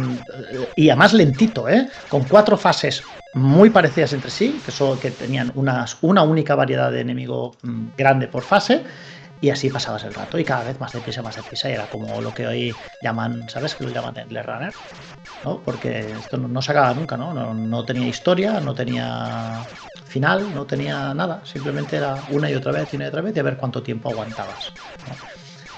y 0.76 0.90
además 0.90 1.14
lentito, 1.14 1.70
¿eh? 1.70 1.88
Con 2.08 2.24
cuatro 2.24 2.58
fases 2.58 3.04
muy 3.34 3.70
parecidas 3.70 4.14
entre 4.14 4.32
sí, 4.32 4.60
que, 4.66 4.72
solo, 4.72 5.00
que 5.00 5.12
tenían 5.12 5.52
unas, 5.56 5.98
una 6.02 6.24
única 6.24 6.56
variedad 6.56 6.92
de 6.92 7.02
enemigo 7.02 7.56
mm, 7.62 7.88
grande 7.98 8.28
por 8.28 8.42
fase. 8.44 8.82
Y 9.42 9.50
así 9.50 9.70
pasabas 9.70 10.04
el 10.04 10.14
rato 10.14 10.38
y 10.38 10.44
cada 10.44 10.66
vez 10.66 10.80
más 10.80 10.92
deprisa, 10.92 11.22
más 11.22 11.36
deprisa. 11.36 11.70
Y 11.70 11.74
era 11.74 11.88
como 11.88 12.22
lo 12.22 12.34
que 12.34 12.46
hoy 12.46 12.76
llaman, 13.02 13.48
¿sabes? 13.50 13.76
Que 13.76 13.86
lo 13.86 13.92
llaman 13.92 14.18
el 14.18 14.44
runner, 14.44 14.74
¿no? 15.46 15.62
Porque 15.64 16.12
esto 16.12 16.38
no, 16.38 16.48
no 16.48 16.62
se 16.62 16.72
acaba 16.72 16.94
nunca, 16.94 17.16
¿no? 17.16 17.54
¿no? 17.54 17.86
Tenía 17.86 18.08
historia, 18.08 18.60
no 18.60 18.74
tenía 18.74 19.64
final, 20.08 20.54
no 20.54 20.66
tenía 20.66 21.14
nada. 21.14 21.42
Simplemente 21.46 21.96
era 21.96 22.16
una 22.32 22.50
y 22.50 22.56
otra 22.56 22.74
vez 22.74 22.92
y 22.92 22.98
una 22.98 23.06
y 23.06 23.08
otra 23.08 23.22
vez 23.22 23.36
y 23.36 23.40
a 23.40 23.44
ver 23.44 23.58
cuánto 23.58 23.82
tiempo 23.82 24.10
aguantabas. 24.10 24.74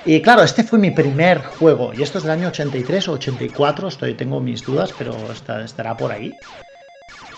Y 0.06 0.20
claro, 0.22 0.42
este 0.42 0.64
fue 0.64 0.80
mi 0.80 0.90
primer 0.92 1.44
juego. 1.44 1.94
Y 1.94 2.02
esto 2.02 2.18
es 2.18 2.24
del 2.24 2.34
año 2.34 2.48
83 2.48 3.08
o 3.10 3.12
84. 3.14 3.88
Estoy, 3.88 4.16
tengo 4.16 4.40
mis 4.40 4.66
dudas, 4.66 4.92
pero 4.98 5.16
estará 5.32 5.96
por 5.96 6.12
ahí. 6.12 6.32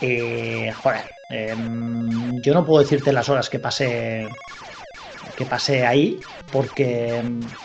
Eh, 0.02 0.72
joder, 0.82 1.02
em, 1.30 2.42
yo 2.42 2.54
no 2.54 2.66
puedo 2.66 2.82
decirte 2.82 3.12
las 3.12 3.28
horas 3.28 3.50
que 3.50 3.60
pasé 3.60 4.28
que 5.36 5.46
pasé 5.46 5.86
ahí 5.86 6.26
porque 6.50 7.18
em, 7.18 7.58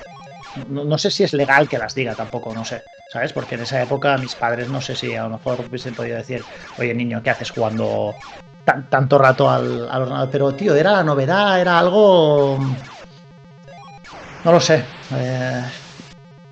no, 0.55 0.85
no 0.85 0.99
sé 0.99 1.11
si 1.11 1.25
es 1.25 1.33
legal 1.35 1.69
que 1.69 1.79
las 1.79 1.95
diga 1.95 2.17
tampoco, 2.17 2.55
no 2.55 2.65
sé, 2.65 2.85
¿sabes? 3.07 3.33
Porque 3.33 3.55
en 3.57 3.62
esa 3.62 3.83
época 3.83 4.19
mis 4.19 4.37
padres 4.37 4.69
no 4.69 4.81
sé 4.81 4.97
si 4.97 5.15
a 5.15 5.25
lo 5.25 5.31
mejor 5.31 5.61
hubiesen 5.62 5.95
podido 5.95 6.17
decir, 6.17 6.47
oye 6.77 6.95
niño, 6.95 7.23
¿qué 7.23 7.31
haces 7.31 7.50
jugando 7.50 8.21
tan- 8.65 8.88
tanto 8.91 9.19
rato 9.19 9.50
al, 9.50 9.83
ordenador? 9.83 10.31
Pero 10.31 10.55
tío, 10.57 10.75
era 10.75 10.93
la 10.93 11.05
novedad, 11.05 11.61
era 11.61 11.79
algo... 11.79 12.59
No 14.45 14.53
lo 14.53 14.61
sé. 14.61 14.87
eh, 15.11 15.62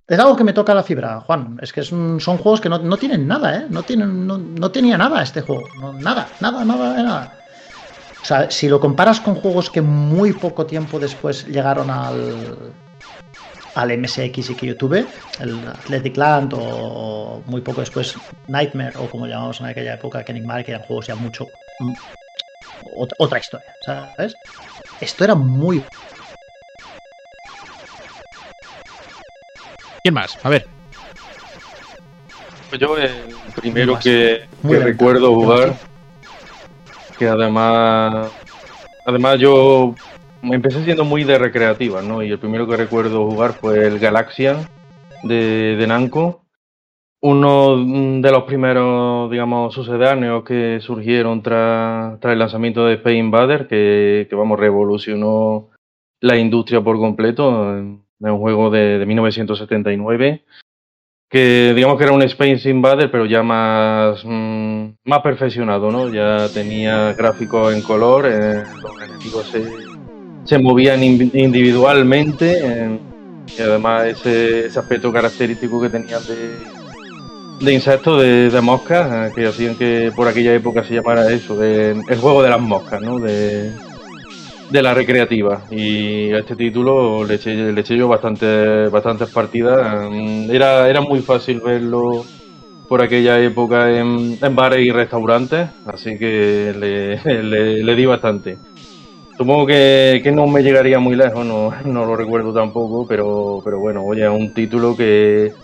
es 0.09 0.19
algo 0.19 0.37
que 0.37 0.45
me 0.45 0.53
toca 0.53 0.75
la 0.75 0.83
fibra, 0.85 1.21
Juan. 1.21 1.59
Es 1.63 1.73
que 1.73 1.81
es 1.81 1.93
un- 1.93 2.21
son 2.21 2.39
juegos 2.39 2.61
que 2.61 2.69
no, 2.69 2.79
no 2.79 2.99
tienen 2.99 3.27
nada, 3.27 3.57
¿eh? 3.59 3.67
No, 3.71 3.85
tienen, 3.85 4.27
no, 4.27 4.39
no 4.39 4.71
tenía 4.73 4.99
nada 4.99 5.23
este 5.23 5.43
juego. 5.43 5.73
Nada, 6.01 6.37
nada, 6.41 6.65
nada, 6.65 7.03
nada. 7.03 7.46
O 8.27 8.29
sea, 8.29 8.51
si 8.51 8.69
lo 8.69 8.81
comparas 8.81 9.21
con 9.21 9.37
juegos 9.37 9.71
que 9.71 9.81
muy 9.83 10.33
poco 10.33 10.67
tiempo 10.67 10.99
después 10.99 11.47
llegaron 11.47 11.93
al, 11.93 12.73
al 13.77 13.91
MSX 13.93 14.51
y 14.51 14.57
que 14.57 14.67
yo 14.67 14.77
tuve, 14.77 15.07
el 15.39 15.65
Athletic 15.65 16.17
Land 16.17 16.53
o 16.57 17.45
muy 17.47 17.61
poco 17.61 17.83
después 17.83 18.19
Nightmare 18.49 18.99
o 18.99 19.09
como 19.09 19.29
llamamos 19.29 19.61
en 19.61 19.67
aquella 19.67 19.95
época 19.95 20.25
Enigma, 20.27 20.61
que 20.65 20.73
eran 20.73 20.83
juegos 20.83 21.07
ya 21.07 21.15
mucho 21.15 21.45
mm, 21.79 21.93
ot- 22.99 23.15
otra 23.17 23.39
historia, 23.39 23.73
¿sabes? 23.85 24.35
Esto 25.01 25.23
era 25.23 25.37
muy 25.37 25.87
¿Quién 30.03 30.15
más? 30.15 30.37
A 30.43 30.49
ver. 30.51 30.67
Pues 32.69 32.81
yo 32.81 32.97
el 32.97 33.39
primero 33.55 33.97
que, 34.01 34.49
recuerdo 34.65 35.33
jugar, 35.33 35.79
que 37.19 37.29
además, 37.29 38.31
además 39.05 39.39
yo 39.39 39.95
empecé 40.43 40.85
siendo 40.85 41.05
muy 41.05 41.25
de 41.25 41.39
recreativa, 41.39 42.03
¿no? 42.03 42.23
Y 42.23 42.31
el 42.31 42.39
primero 42.39 42.67
que 42.67 42.77
recuerdo 42.77 43.31
jugar 43.31 43.53
fue 43.53 43.87
el 43.87 43.99
Galaxian 43.99 44.69
de, 45.23 45.77
de 45.77 45.87
Namco, 45.87 46.47
uno 47.21 47.77
de 48.21 48.31
los 48.31 48.45
primeros, 48.45 49.31
digamos, 49.31 49.75
sucedáneos 49.75 50.45
que 50.45 50.79
surgieron 50.81 51.43
tras, 51.43 52.21
tras 52.21 52.33
el 52.33 52.39
lanzamiento 52.39 52.85
de 52.85 52.95
Space 52.95 53.17
Invader, 53.17 53.67
que, 53.67 54.27
que 54.29 54.37
vamos, 54.37 54.61
revolucionó 54.61 55.71
la 56.21 56.37
industria 56.37 56.83
por 56.83 56.99
completo. 56.99 57.77
Es 57.77 57.83
un 58.21 58.39
juego 58.39 58.71
de 58.71 59.05
1979 59.07 60.45
que 61.29 61.73
digamos 61.75 61.99
que 61.99 62.05
era 62.05 62.13
un 62.13 62.23
Space 62.23 62.69
Invader, 62.71 63.11
pero 63.11 63.27
ya 63.27 63.43
más, 63.43 64.23
mm, 64.25 64.85
más 65.05 65.21
perfeccionado, 65.23 65.91
¿no? 65.91 66.09
Ya 66.13 66.49
tenía 66.55 67.13
gráficos 67.15 67.75
en 67.75 67.83
color, 67.83 68.27
eh, 68.29 68.63
los 68.83 69.03
enemigos 69.03 69.47
se, 69.49 69.65
se 70.45 70.59
movían 70.59 71.03
in- 71.03 71.31
individualmente, 71.35 72.99
y 73.59 73.61
además 73.63 74.07
ese, 74.07 74.67
aspecto 74.79 75.13
característico 75.13 75.81
que 75.81 75.89
tenían 75.91 76.21
de, 76.27 77.65
de 77.65 77.73
insectos, 77.73 78.21
de, 78.23 78.51
de 78.51 78.61
moscas, 78.61 79.31
eh, 79.31 79.33
que 79.35 79.47
hacían 79.49 79.75
que 79.77 80.13
por 80.15 80.29
aquella 80.29 80.55
época 80.55 80.85
se 80.85 80.95
llamara 80.95 81.31
eso, 81.33 81.57
de- 81.57 81.91
el 82.09 82.19
juego 82.19 82.43
de 82.43 82.51
las 82.51 82.61
moscas, 82.61 83.01
¿no? 83.03 83.19
De, 83.19 83.73
de 84.69 84.83
la 84.83 84.95
recreativa 84.95 85.67
y 85.71 86.33
a 86.33 86.39
este 86.41 86.57
título 86.57 87.25
le 87.25 87.35
eché, 87.37 87.55
le 87.73 87.81
eché 87.81 87.97
yo 87.97 88.09
bastante, 88.09 88.89
bastantes 88.89 89.29
partidas. 89.31 90.09
Mm, 90.11 90.51
Era, 90.51 90.89
era 90.89 91.01
muy 91.01 91.23
fácil 91.23 91.61
verlo 91.61 92.33
por 92.89 93.03
aquella 93.03 93.41
época 93.41 93.91
en, 93.99 94.39
bares 94.55 94.81
y 94.87 94.91
restaurantes, 94.93 95.71
así 95.85 96.19
que 96.19 96.73
le, 96.77 97.17
le- 97.45 97.83
le 97.85 97.95
di 97.97 98.07
bastante. 98.07 98.61
Supongo 99.37 99.67
que, 99.67 100.21
que 100.25 100.33
no 100.33 100.47
me 100.47 100.63
llegaría 100.63 100.99
muy 100.99 101.15
lejos, 101.17 101.45
no, 101.45 101.71
no 101.85 102.07
lo 102.07 102.17
recuerdo 102.17 102.53
tampoco, 102.55 103.07
pero, 103.07 103.61
pero 103.65 103.79
bueno, 103.81 104.05
oye, 104.05 104.25
es 104.25 104.31
un 104.31 104.55
título 104.55 104.97
que, 104.97 105.57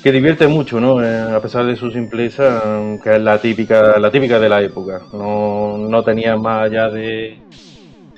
que 0.00 0.12
divierte 0.12 0.48
mucho, 0.48 0.80
¿no? 0.80 1.02
Eh, 1.04 1.36
a 1.36 1.40
pesar 1.42 1.66
de 1.66 1.76
su 1.76 1.90
simpleza, 1.90 2.62
mm, 2.66 3.00
que 3.00 3.16
es 3.16 3.20
la 3.20 3.40
típica, 3.40 3.98
la 3.98 4.10
típica 4.10 4.38
de 4.40 4.48
la 4.48 4.62
época. 4.62 5.06
No, 5.12 5.76
no 5.78 6.02
tenía 6.04 6.36
más 6.36 6.64
allá 6.66 6.88
de, 6.90 7.44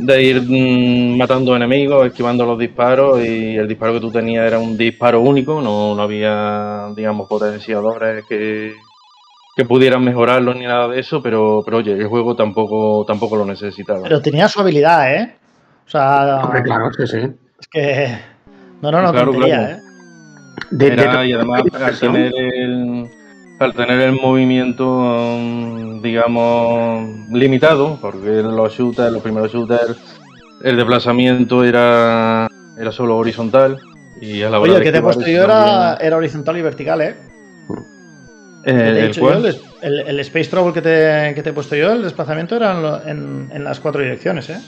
de 0.03 0.23
ir 0.23 0.43
mm, 0.43 1.17
matando 1.19 1.55
enemigos, 1.57 2.07
esquivando 2.07 2.45
los 2.47 2.59
disparos 2.59 3.21
y 3.25 3.57
el 3.57 3.69
disparo 3.69 3.95
que 3.95 4.01
tú 4.01 4.11
tenías 4.11 4.47
era 4.47 4.59
un 4.59 4.77
disparo 4.77 5.21
único, 5.21 5.61
no, 5.61 5.95
no 5.95 6.03
había, 6.03 6.89
digamos, 6.97 7.29
potenciadores 7.29 8.25
que, 8.29 8.73
que 9.57 9.65
pudieran 9.65 10.03
mejorarlo 10.05 10.55
ni 10.55 10.65
nada 10.65 10.89
de 10.89 11.01
eso, 11.01 11.23
pero, 11.23 11.63
pero 11.65 11.79
oye, 11.79 11.93
el 11.93 12.07
juego 12.07 12.35
tampoco, 12.35 13.05
tampoco 13.07 13.37
lo 13.37 13.45
necesitaba. 13.45 14.03
Pero 14.03 14.21
tenía 14.23 14.49
su 14.49 14.61
habilidad, 14.61 15.15
¿eh? 15.15 15.35
O 15.87 15.91
sea, 15.91 16.41
Hombre, 16.45 16.63
claro, 16.63 16.91
sí, 16.93 17.07
sí. 17.07 17.19
es 17.61 17.69
que. 17.69 18.19
No, 18.81 18.91
no, 18.91 19.03
no, 19.03 19.13
Claro, 19.13 19.33
tontería, 19.33 19.57
claro. 19.57 19.73
¿eh? 19.77 19.81
De- 20.71 20.87
de- 20.91 21.03
Era- 21.03 21.25
y 21.27 21.33
además 21.33 21.63
al 21.75 21.99
tener 21.99 22.33
el, 22.37 23.11
al 23.61 23.75
tener 23.75 24.01
el 24.01 24.13
movimiento, 24.13 24.87
mm, 25.39 26.01
digamos, 26.01 27.29
limitado, 27.31 27.99
porque 28.01 28.43
los 28.43 28.73
shooters, 28.75 29.13
los 29.13 29.23
primeros 29.23 29.53
shooters, 29.53 29.99
el 30.63 30.77
desplazamiento 30.77 31.63
era, 31.63 32.49
era 32.79 32.91
solo 32.91 33.19
horizontal. 33.19 33.79
Y 34.19 34.43
a 34.43 34.49
la 34.51 34.61
Oye, 34.61 34.77
el 34.77 34.83
que 34.83 34.91
te 34.93 34.99
he 34.99 35.03
puesto 35.03 35.27
yo 35.27 35.45
era, 35.45 35.95
era 36.01 36.17
horizontal 36.17 36.57
y 36.57 36.63
vertical, 36.63 37.01
¿eh? 37.03 37.15
Eh, 38.65 39.11
el 39.11 39.19
cual- 39.21 39.43
yo, 39.43 39.49
el, 39.83 40.01
el- 40.01 40.09
el 40.09 40.21
Space 40.21 40.49
Trouble 40.51 40.73
que 40.73 40.81
te, 40.83 41.35
que 41.35 41.43
te 41.43 41.51
he 41.51 41.53
puesto 41.53 41.77
yo, 41.77 41.93
el 41.93 42.03
desplazamiento 42.03 42.57
era 42.57 42.73
en, 42.73 42.83
lo- 42.83 43.07
en- 43.53 43.65
las 43.65 43.79
cuatro 43.79 44.01
direcciones, 44.03 44.49
¿eh? 44.51 44.59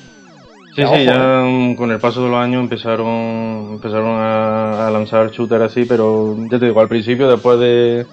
Sí, 0.75 0.83
sí, 0.87 1.05
ya 1.05 1.43
mm, 1.47 1.77
con 1.77 1.91
el 1.91 1.99
paso 1.99 2.25
de 2.25 2.31
los 2.31 2.39
años 2.39 2.63
empezaron, 2.63 3.73
empezaron 3.73 4.19
a, 4.21 4.87
a 4.87 4.91
lanzar 4.91 5.31
shooters 5.31 5.65
así, 5.65 5.85
pero 5.87 6.35
ya 6.51 6.59
te 6.59 6.67
digo, 6.67 6.81
al 6.81 6.89
principio, 6.89 7.31
después 7.31 7.59
de, 7.59 8.07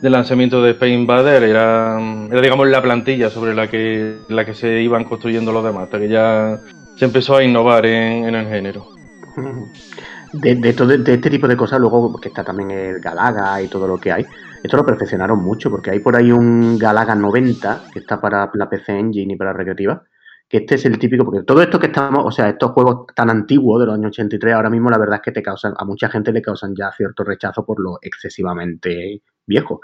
del 0.00 0.12
lanzamiento 0.12 0.62
de 0.62 0.72
Space 0.72 0.92
Invader, 0.92 1.42
era, 1.42 1.98
era 2.30 2.40
digamos 2.40 2.68
la 2.68 2.82
plantilla 2.82 3.30
sobre 3.30 3.54
la 3.54 3.68
que, 3.68 4.24
la 4.28 4.44
que 4.44 4.54
se 4.54 4.80
iban 4.82 5.04
construyendo 5.04 5.52
los 5.52 5.64
demás, 5.64 5.84
hasta 5.84 5.98
que 5.98 6.08
ya 6.08 6.60
se 6.94 7.04
empezó 7.04 7.36
a 7.36 7.44
innovar 7.44 7.86
en, 7.86 8.24
en 8.26 8.34
el 8.34 8.48
género. 8.48 8.92
De, 10.32 10.56
de, 10.56 10.74
todo- 10.74 10.88
de 10.98 11.14
este 11.14 11.30
tipo 11.30 11.48
de 11.48 11.56
cosas, 11.56 11.80
luego 11.80 12.20
que 12.20 12.28
está 12.28 12.44
también 12.44 12.70
el 12.70 13.00
Galaga 13.00 13.62
y 13.62 13.68
todo 13.68 13.88
lo 13.88 13.98
que 13.98 14.12
hay, 14.12 14.26
esto 14.62 14.76
lo 14.76 14.84
perfeccionaron 14.84 15.42
mucho, 15.42 15.70
porque 15.70 15.90
hay 15.90 16.00
por 16.00 16.16
ahí 16.16 16.30
un 16.32 16.78
Galaga 16.78 17.14
90 17.14 17.88
que 17.90 18.00
está 18.00 18.20
para 18.20 18.50
la 18.54 18.68
PC 18.68 18.92
Engine 18.98 19.32
y 19.34 19.36
para 19.36 19.54
recreativa, 19.54 20.02
que 20.48 20.58
este 20.58 20.74
es 20.76 20.84
el 20.84 20.98
típico, 20.98 21.24
porque 21.24 21.44
todo 21.44 21.62
esto 21.62 21.78
que 21.78 21.86
estamos, 21.86 22.24
o 22.26 22.30
sea, 22.30 22.48
estos 22.50 22.72
juegos 22.72 23.06
tan 23.14 23.30
antiguos 23.30 23.80
de 23.80 23.86
los 23.86 23.94
años 23.94 24.08
83, 24.10 24.54
ahora 24.54 24.70
mismo 24.70 24.90
la 24.90 24.98
verdad 24.98 25.16
es 25.16 25.22
que 25.22 25.32
te 25.32 25.42
causan, 25.42 25.74
a 25.78 25.84
mucha 25.86 26.08
gente 26.10 26.32
le 26.32 26.42
causan 26.42 26.74
ya 26.76 26.92
cierto 26.92 27.24
rechazo 27.24 27.64
por 27.64 27.80
lo 27.80 27.98
excesivamente 28.02 29.22
viejo. 29.48 29.80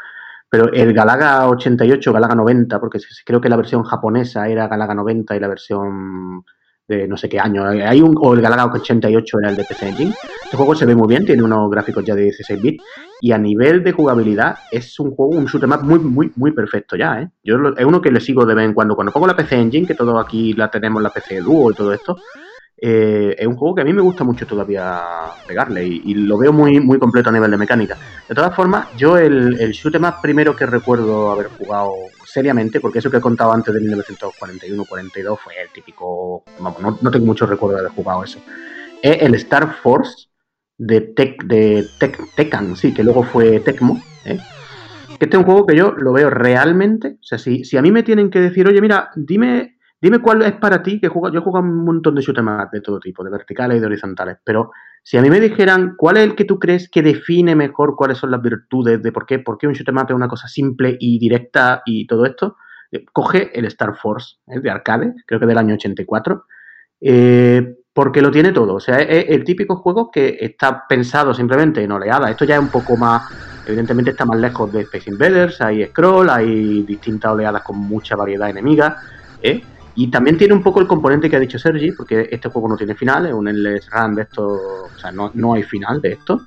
Pero 0.49 0.73
el 0.73 0.93
Galaga 0.93 1.49
88, 1.49 2.13
Galaga 2.13 2.37
90, 2.37 2.79
porque 2.79 3.01
creo 3.27 3.41
que 3.41 3.49
la 3.49 3.57
versión 3.57 3.83
japonesa 3.83 4.49
era 4.49 4.69
Galaga 4.69 4.95
90 4.95 5.35
y 5.35 5.41
la 5.41 5.49
versión 5.49 6.45
de 6.87 7.09
no 7.09 7.17
sé 7.17 7.29
qué 7.31 7.41
año, 7.41 7.65
hay 7.65 8.03
un, 8.03 8.15
o 8.21 8.35
el 8.35 8.43
Galaga 8.43 8.67
88 8.67 9.39
era 9.41 9.51
el 9.51 9.57
de 9.57 9.65
PC 9.65 9.89
Engine. 9.89 10.15
Este 10.45 10.57
juego 10.57 10.75
se 10.75 10.87
ve 10.87 10.95
muy 10.95 11.09
bien, 11.09 11.25
tiene 11.25 11.43
unos 11.43 11.71
gráficos 11.71 12.05
ya 12.05 12.15
de 12.15 12.25
16 12.25 12.61
bits 12.61 12.85
y 13.21 13.33
a 13.33 13.39
nivel 13.39 13.83
de 13.83 13.93
jugabilidad 13.93 14.59
es 14.71 15.01
un 15.01 15.13
juego, 15.13 15.33
un 15.33 15.47
shoot 15.47 15.63
'em 15.65 15.73
up 15.73 15.83
muy, 15.83 15.99
muy, 15.99 16.33
muy 16.37 16.53
perfecto 16.53 16.95
ya, 16.95 17.23
¿eh? 17.23 17.31
Yo 17.43 17.57
es 17.77 17.85
uno 17.85 18.03
que 18.03 18.13
le 18.13 18.21
sigo 18.21 18.45
de 18.45 18.55
vez 18.55 18.67
en 18.67 18.75
cuando. 18.75 18.95
Cuando 18.95 19.13
pongo 19.13 19.27
la 19.27 19.35
PC 19.35 19.57
Engine, 19.57 19.87
que 19.87 19.95
todos 19.95 20.23
aquí 20.23 20.53
la 20.53 20.71
tenemos, 20.71 21.03
la 21.03 21.11
PC 21.11 21.41
Duo 21.41 21.71
y 21.71 21.75
todo 21.75 21.93
esto, 21.93 22.19
eh, 22.87 23.35
es 23.39 23.47
un 23.47 23.57
juego 23.57 23.75
que 23.75 23.81
a 23.81 23.85
mí 23.85 23.95
me 23.95 24.03
gusta 24.03 24.25
mucho 24.25 24.47
todavía 24.47 25.01
pegarle 25.49 25.87
y, 25.87 26.13
lo 26.13 26.37
veo 26.37 26.53
muy, 26.53 26.81
muy 26.81 26.99
completo 26.99 27.31
a 27.31 27.33
nivel 27.33 27.51
de 27.51 27.57
mecánica. 27.57 27.97
De 28.29 28.35
todas 28.35 28.55
formas, 28.55 28.89
yo 28.95 29.17
el, 29.17 29.59
el 29.59 29.73
shoot 29.73 29.95
up 29.97 30.21
primero 30.21 30.55
que 30.55 30.67
recuerdo 30.67 31.33
haber 31.33 31.49
jugado 31.49 31.95
seriamente, 32.27 32.81
porque 32.81 32.99
eso 32.99 33.11
que 33.11 33.17
he 33.17 33.23
contado 33.23 33.53
antes 33.53 33.73
de 33.73 33.81
1941-42 33.81 35.39
fue 35.39 35.55
el 35.63 35.71
típico, 35.73 36.45
vamos, 36.59 37.01
no, 37.01 37.11
tengo 37.11 37.25
mucho 37.25 37.47
recuerdo 37.47 37.77
de 37.77 37.81
haber 37.81 37.93
jugado 37.93 38.23
eso, 38.23 38.39
es 39.01 39.23
el 39.23 39.35
Star 39.37 39.77
Force 39.83 40.29
de, 40.77 41.01
Tec, 41.01 41.43
de 41.45 41.87
Tec, 41.99 42.19
Tekken, 42.35 42.77
sí, 42.77 42.93
que 42.93 43.03
luego 43.03 43.23
fue 43.23 43.61
Tecmo, 43.61 44.03
¿eh? 44.27 44.39
este 45.19 45.37
es 45.37 45.39
un 45.39 45.45
juego 45.45 45.65
que 45.65 45.75
yo 45.75 45.93
lo 45.93 46.13
veo 46.13 46.29
realmente, 46.29 47.17
o 47.19 47.25
sea, 47.25 47.39
si, 47.39 47.65
si 47.65 47.79
a 47.79 47.83
mí 47.83 47.91
me 47.91 48.03
tienen 48.03 48.29
que 48.29 48.41
decir, 48.41 48.69
oye, 48.69 48.83
mira, 48.83 49.11
dime, 49.17 49.74
dime 50.05 50.19
cuál 50.19 50.43
es 50.43 50.53
para 50.53 50.83
ti, 50.83 51.01
que 51.01 51.09
juega, 51.09 51.33
yo 51.33 51.41
jugado 51.41 51.65
un 51.67 51.83
montón 51.83 52.15
de 52.15 52.21
shoot 52.21 52.37
'em 52.37 52.49
up 52.49 52.69
de 52.71 52.83
todo 52.83 53.01
tipo, 53.01 53.25
de 53.25 53.31
verticales 53.31 53.79
y 53.79 53.81
de 53.81 53.87
horizontales, 53.87 54.37
pero 54.45 54.71
si 55.03 55.17
a 55.17 55.23
mí 55.23 55.31
me 55.31 55.41
dijeran 55.41 55.95
cuál 55.97 56.19
es 56.19 56.25
el 56.25 56.35
que 56.35 56.45
tú 56.45 56.59
crees 56.59 56.91
que 56.91 57.01
define 57.01 57.57
mejor 57.57 57.97
cuáles 57.97 58.19
son 58.19 58.31
las 58.31 58.43
virtudes 58.43 59.03
de 59.03 59.13
por 59.13 59.25
qué, 59.25 59.39
por 59.39 59.57
qué 59.57 59.67
un 59.67 59.73
shoot 59.73 59.89
'em 59.89 59.97
up 59.97 60.07
es 60.11 60.15
una 60.15 60.29
cosa 60.29 60.47
simple 60.47 60.99
y 61.01 61.19
directa 61.19 61.81
y 61.87 62.07
todo 62.07 62.27
esto, 62.27 62.59
eh, 62.93 63.07
coge 63.15 63.51
el 63.59 63.65
Star 63.65 63.97
Force 63.97 64.37
¿eh? 64.47 64.61
de 64.61 64.71
arcade, 64.71 65.15
creo 65.27 65.41
que 65.41 65.47
del 65.47 65.57
año 65.57 65.75
84, 65.75 66.45
eh, 67.01 67.77
porque 67.95 68.21
lo 68.21 68.31
tiene 68.31 68.53
todo. 68.53 68.75
O 68.75 68.81
sea, 68.81 68.99
es 68.99 69.25
el 69.31 69.43
típico 69.43 69.77
juego 69.77 70.11
que 70.11 70.37
está 70.39 70.85
pensado 70.87 71.33
simplemente 71.33 71.83
en 71.83 71.93
oleadas. 71.93 72.31
Esto 72.31 72.45
ya 72.45 72.57
es 72.57 72.61
un 72.61 72.69
poco 72.69 72.97
más, 72.99 73.23
evidentemente 73.67 74.11
está 74.11 74.27
más 74.27 74.39
lejos 74.39 74.71
de 74.71 74.83
Space 74.83 75.09
Invaders, 75.09 75.63
hay 75.63 75.87
scroll, 75.87 76.29
hay 76.29 76.83
distintas 76.83 77.33
oleadas 77.33 77.63
con 77.63 77.79
mucha 77.79 78.17
variedad 78.17 78.51
enemiga. 78.51 78.99
¿eh? 79.41 79.63
Y 79.97 80.11
también 80.11 80.37
tiene 80.37 80.55
un 80.55 80.63
poco 80.63 80.81
el 80.81 80.87
componente 80.87 81.31
que 81.31 81.37
ha 81.37 81.41
dicho 81.41 81.59
Sergi, 81.59 81.93
porque 81.93 82.29
este 82.31 82.49
juego 82.49 82.69
no 82.69 82.77
tiene 82.77 82.95
final, 82.95 83.27
es 83.27 83.33
un 83.33 83.47
endless 83.49 83.89
run 83.91 84.15
de 84.17 84.23
esto, 84.23 84.45
o 84.45 84.99
sea, 84.99 85.13
no, 85.13 85.31
no 85.35 85.55
hay 85.55 85.63
final 85.63 86.01
de 86.01 86.13
esto. 86.13 86.43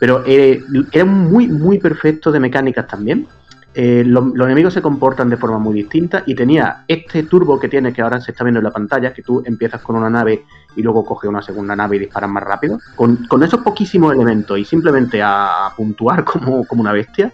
Pero 0.00 0.22
eh, 0.26 0.62
era 0.92 1.04
muy, 1.04 1.48
muy 1.48 1.78
perfecto 1.78 2.30
de 2.32 2.40
mecánicas 2.40 2.86
también. 2.86 3.26
Eh, 3.74 4.02
lo- 4.04 4.32
los 4.34 4.46
enemigos 4.46 4.74
se 4.74 4.82
comportan 4.82 5.28
de 5.30 5.36
forma 5.36 5.58
muy 5.58 5.74
distinta 5.74 6.24
y 6.26 6.34
tenía 6.34 6.84
este 6.88 7.22
turbo 7.24 7.60
que 7.60 7.68
tiene, 7.68 7.92
que 7.92 8.02
ahora 8.02 8.20
se 8.20 8.32
está 8.32 8.42
viendo 8.42 8.58
en 8.58 8.64
la 8.64 8.72
pantalla, 8.72 9.12
que 9.12 9.22
tú 9.22 9.42
empiezas 9.44 9.80
con 9.82 9.94
una 9.94 10.10
nave 10.10 10.44
y 10.74 10.82
luego 10.82 11.04
coges 11.04 11.28
una 11.30 11.42
segunda 11.42 11.76
nave 11.76 11.96
y 11.96 12.00
disparas 12.00 12.30
más 12.30 12.42
rápido. 12.42 12.80
Con, 12.96 13.26
con 13.28 13.42
esos 13.44 13.60
poquísimos 13.60 14.14
elementos 14.14 14.58
y 14.58 14.64
simplemente 14.64 15.22
a, 15.22 15.66
a 15.66 15.74
puntuar 15.76 16.24
como, 16.24 16.64
como 16.66 16.80
una 16.82 16.92
bestia, 16.92 17.32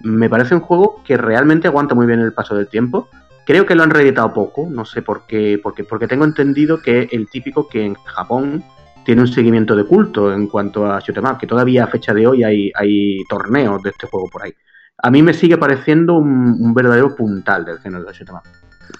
me 0.00 0.28
parece 0.28 0.54
un 0.54 0.60
juego 0.62 1.02
que 1.04 1.16
realmente 1.16 1.68
aguanta 1.68 1.94
muy 1.94 2.06
bien 2.06 2.20
el 2.20 2.32
paso 2.32 2.56
del 2.56 2.66
tiempo. 2.68 3.08
Creo 3.46 3.64
que 3.64 3.76
lo 3.76 3.84
han 3.84 3.90
reeditado 3.90 4.34
poco, 4.34 4.66
no 4.68 4.84
sé 4.84 5.02
por 5.02 5.24
qué, 5.26 5.60
porque, 5.62 5.84
tengo 6.08 6.24
entendido 6.24 6.82
que 6.82 7.02
es 7.02 7.12
el 7.12 7.28
típico 7.28 7.68
que 7.68 7.84
en 7.84 7.94
Japón 7.94 8.64
tiene 9.04 9.20
un 9.20 9.28
seguimiento 9.28 9.76
de 9.76 9.84
culto 9.84 10.32
en 10.32 10.48
cuanto 10.48 10.84
a 10.84 10.98
shoot 10.98 11.16
'em 11.16 11.26
up, 11.26 11.38
que 11.38 11.46
todavía 11.46 11.84
a 11.84 11.86
fecha 11.86 12.12
de 12.12 12.26
hoy 12.26 12.42
hay, 12.42 13.22
torneos 13.28 13.80
de 13.84 13.90
este 13.90 14.08
juego 14.08 14.28
por 14.28 14.42
ahí. 14.42 14.52
a 15.02 15.10
mí 15.10 15.22
me 15.22 15.34
sigue 15.34 15.58
pareciendo 15.58 16.14
un, 16.14 16.56
un 16.58 16.74
verdadero 16.74 17.14
puntal 17.14 17.64
del 17.64 17.78
género 17.78 18.04
de 18.04 18.12
shoot'em. 18.12 18.40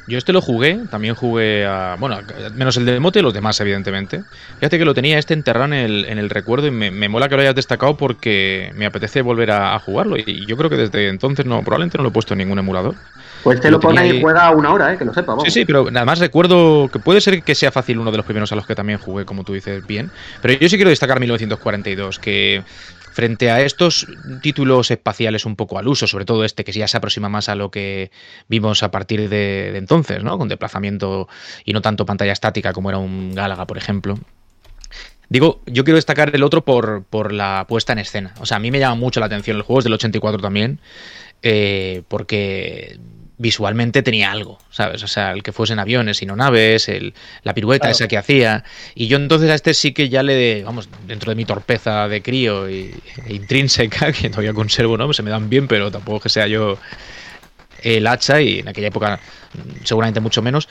Yo 0.09 0.19
este 0.19 0.33
lo 0.33 0.41
jugué, 0.41 0.81
también 0.91 1.15
jugué 1.15 1.67
a. 1.67 1.97
Bueno, 1.99 2.19
menos 2.55 2.77
el 2.77 2.87
de 2.87 3.01
Mote 3.01 3.19
y 3.19 3.23
los 3.23 3.35
demás, 3.35 3.61
evidentemente. 3.61 4.23
Fíjate 4.59 4.79
que 4.79 4.85
lo 4.85 4.95
tenía 4.95 5.19
este 5.19 5.35
enterrado 5.35 5.67
en 5.67 5.73
el, 5.75 6.05
en 6.05 6.19
el 6.19 6.31
recuerdo 6.31 6.67
y 6.67 6.71
me, 6.71 6.91
me 6.91 7.09
mola 7.09 7.29
que 7.29 7.35
lo 7.35 7.43
hayas 7.43 7.55
destacado 7.55 7.97
porque 7.97 8.71
me 8.77 8.87
apetece 8.87 9.23
volver 9.23 9.51
a, 9.51 9.75
a 9.75 9.79
jugarlo. 9.79 10.17
Y 10.17 10.47
yo 10.47 10.57
creo 10.57 10.71
que 10.71 10.77
desde 10.77 11.09
entonces 11.09 11.47
no, 11.47 11.63
probablemente 11.63 11.99
no 11.99 12.05
lo 12.05 12.11
he 12.11 12.13
puesto 12.13 12.35
en 12.35 12.39
ningún 12.39 12.59
emulador. 12.59 12.95
Pues 13.47 13.61
te 13.61 13.71
Lo 13.71 13.77
lo 13.77 13.81
pone 13.81 14.01
tenía 14.01 14.17
y 14.17 14.21
juega 14.21 14.51
una 14.51 14.73
hora, 14.73 14.93
¿eh? 14.93 14.99
que 14.99 15.05
lo 15.05 15.15
sepa. 15.15 15.31
Vamos. 15.31 15.45
Sí, 15.45 15.53
sí, 15.53 15.65
pero 15.65 15.87
además 15.87 16.19
recuerdo 16.19 16.89
que 16.93 16.99
puede 16.99 17.21
ser 17.21 17.45
que 17.45 17.55
sea 17.55 17.71
fácil 17.71 18.01
uno 18.01 18.11
de 18.11 18.17
los 18.17 18.27
primeros 18.27 18.51
a 18.51 18.57
los 18.57 18.67
que 18.67 18.75
también 18.75 18.99
jugué, 18.99 19.25
como 19.25 19.45
tú 19.45 19.53
dices, 19.53 19.87
bien. 19.87 20.11
Pero 20.43 20.59
yo 20.59 20.69
sí 20.69 20.75
quiero 20.75 20.91
destacar 20.91 21.21
1942, 21.21 22.19
que 22.19 22.65
frente 23.13 23.53
a 23.53 23.61
estos 23.61 24.09
títulos 24.43 24.91
espaciales 24.91 25.47
un 25.47 25.55
poco 25.55 25.79
al 25.79 25.87
uso, 25.87 26.09
sobre 26.09 26.25
todo 26.25 26.45
este 26.45 26.65
que 26.65 26.73
ya 26.73 26.89
se 26.89 26.97
aproxima 26.97 27.29
más 27.29 27.49
a 27.49 27.55
lo 27.55 27.71
que 27.71 28.11
vimos 28.49 28.83
a 28.83 28.91
partir 28.91 29.29
de, 29.29 29.71
de 29.71 29.79
entonces, 29.79 30.25
¿no? 30.25 30.37
Con 30.39 30.49
desplazamiento 30.49 31.29
y 31.65 31.73
no 31.73 31.81
tanto 31.81 32.05
pantalla 32.05 32.33
estática 32.33 32.73
como 32.73 32.89
era 32.89 32.99
un 32.99 33.33
Gálaga, 33.33 33.65
por 33.69 33.79
ejemplo. 33.79 34.19
Digo, 35.29 35.61
yo 35.67 35.85
quiero 35.85 35.97
destacar 35.97 36.35
el 36.35 36.43
otro 36.43 36.65
por, 36.65 37.05
por 37.05 37.33
la 37.33 37.65
puesta 37.69 37.93
en 37.93 38.01
escena. 38.01 38.35
O 38.41 38.47
sea, 38.47 38.57
a 38.57 38.61
mí 38.61 38.73
me 38.73 38.81
llama 38.81 38.97
mucho 38.97 39.21
la 39.21 39.27
atención 39.27 39.57
el 39.57 39.63
juego, 39.63 39.79
es 39.79 39.85
del 39.85 39.93
84 39.93 40.41
también, 40.41 40.81
eh, 41.43 42.03
porque 42.09 42.99
visualmente 43.39 44.03
tenía 44.03 44.33
algo, 44.33 44.59
¿sabes? 44.71 45.03
O 45.03 45.09
sea, 45.09 45.33
el 45.33 45.43
que 45.43 45.53
fuesen 45.53 45.79
aviones 45.79 46.23
y 46.23 46.27
no 46.27 46.37
naves, 46.37 46.89
el, 46.89 47.15
la 47.43 47.53
pirueta 47.55 47.83
Claro. 47.83 47.93
esa 47.93 48.09
que 48.09 48.17
hacía. 48.17 48.65
Y 48.95 49.09
yo 49.09 49.19
entonces 49.19 49.51
a 49.51 49.55
este 49.55 49.75
sí 49.75 49.93
que 49.93 50.09
ya 50.09 50.23
le, 50.23 50.63
vamos, 50.65 50.89
dentro 51.07 51.31
de 51.31 51.37
mi 51.37 51.45
torpeza 51.45 52.09
de 52.09 52.23
crío 52.23 52.71
y, 52.71 52.95
e 53.27 53.35
intrínseca, 53.35 54.13
que 54.13 54.31
todavía 54.31 54.55
conservo, 54.55 54.97
¿no? 54.97 55.13
Se 55.13 55.23
me 55.23 55.31
dan 55.31 55.51
bien, 55.51 55.69
pero 55.69 55.91
tampoco 55.91 56.21
que 56.21 56.29
sea 56.29 56.47
yo 56.47 56.79
el 57.83 58.07
hacha 58.07 58.41
y 58.41 58.61
en 58.61 58.69
aquella 58.69 58.89
época 58.89 59.21
mm, 59.55 59.85
seguramente 59.85 60.21
mucho 60.21 60.41
menos. 60.41 60.69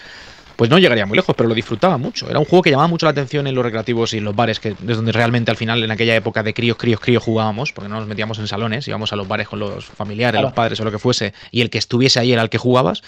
Pues 0.56 0.70
no 0.70 0.78
llegaría 0.80 1.06
muy 1.06 1.18
lejos, 1.18 1.36
pero 1.36 1.50
lo 1.50 1.56
disfrutaba 1.56 1.98
mucho. 1.98 2.30
Era 2.30 2.40
un 2.40 2.46
juego 2.46 2.62
que 2.64 2.70
llamaba 2.72 2.88
mucho 2.88 3.06
la 3.06 3.12
atención 3.12 3.46
en 3.48 3.56
los 3.56 3.64
recreativos 3.64 4.14
y 4.14 4.20
en 4.20 4.24
los 4.24 4.36
bares, 4.36 4.60
que 4.60 4.70
es 4.70 4.78
donde 4.96 5.12
realmente 5.12 5.52
al 5.52 5.58
final, 5.58 5.84
en 5.84 5.92
aquella 5.92 6.16
época 6.16 6.44
de 6.44 6.54
críos, 6.54 6.78
críos, 6.78 7.00
críos 7.02 7.22
jugábamos, 7.24 7.74
porque 7.74 7.90
no 7.90 7.96
nos 8.00 8.08
metíamos 8.08 8.40
en 8.40 8.48
salones, 8.48 8.88
íbamos 8.88 9.12
a 9.12 9.16
los 9.18 9.28
bares 9.28 9.48
con 9.50 9.60
los 9.60 9.86
familiares, 9.86 10.36
Claro. 10.40 10.48
los 10.48 10.54
padres 10.54 10.80
o 10.80 10.86
lo 10.86 10.92
que 10.92 11.00
fuese, 11.00 11.34
y 11.52 11.62
el 11.62 11.70
que 11.70 11.78
estuviese 11.78 12.20
ahí 12.20 12.32
era 12.32 12.42
el 12.42 12.50
que 12.50 12.58
jugabas. 12.58 13.02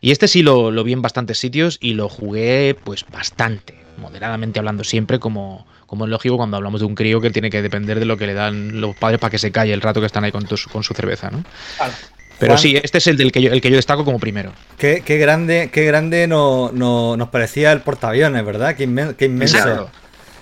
Y 0.00 0.10
este 0.10 0.26
sí 0.28 0.42
lo, 0.42 0.70
lo 0.70 0.82
vi 0.82 0.92
en 0.92 1.02
bastantes 1.02 1.38
sitios 1.38 1.78
y 1.80 1.92
lo 1.94 2.08
jugué 2.08 2.76
pues 2.82 3.04
bastante, 3.12 3.74
moderadamente 3.98 4.58
hablando 4.58 4.82
siempre, 4.82 5.18
como, 5.20 5.66
como 5.86 6.06
es 6.06 6.10
lógico 6.10 6.38
cuando 6.38 6.56
hablamos 6.56 6.80
de 6.80 6.86
un 6.86 6.94
crío 6.96 7.20
que 7.20 7.30
tiene 7.30 7.50
que 7.50 7.62
depender 7.62 8.00
de 8.00 8.06
lo 8.06 8.16
que 8.16 8.26
le 8.26 8.34
dan 8.34 8.80
los 8.80 8.96
padres 8.96 9.20
para 9.20 9.30
que 9.30 9.38
se 9.38 9.52
calle 9.52 9.72
el 9.72 9.80
rato 9.80 10.00
que 10.00 10.06
están 10.06 10.24
ahí 10.24 10.32
con, 10.32 10.44
tus- 10.44 10.66
con 10.66 10.82
su 10.82 10.94
cerveza, 10.94 11.30
¿no? 11.30 11.44
Claro. 11.76 11.92
Pero 12.40 12.52
Juan- 12.54 12.62
sí, 12.62 12.76
este 12.82 12.98
es 12.98 13.06
el 13.06 13.16
del 13.16 13.30
que 13.30 13.40
yo, 13.42 13.52
el 13.52 13.60
que 13.60 13.70
yo 13.70 13.76
destaco 13.76 14.04
como 14.04 14.18
primero. 14.18 14.52
Qué, 14.78 15.02
qué 15.04 15.18
grande, 15.18 15.70
qué 15.72 15.84
grande 15.84 16.26
no, 16.26 16.70
no- 16.72 17.16
nos 17.16 17.28
parecía 17.28 17.70
el 17.72 17.80
portaaviones, 17.82 18.44
¿verdad? 18.44 18.74
Qué, 18.74 18.88
inmen- 18.88 19.14
qué 19.14 19.26
inmenso. 19.26 19.90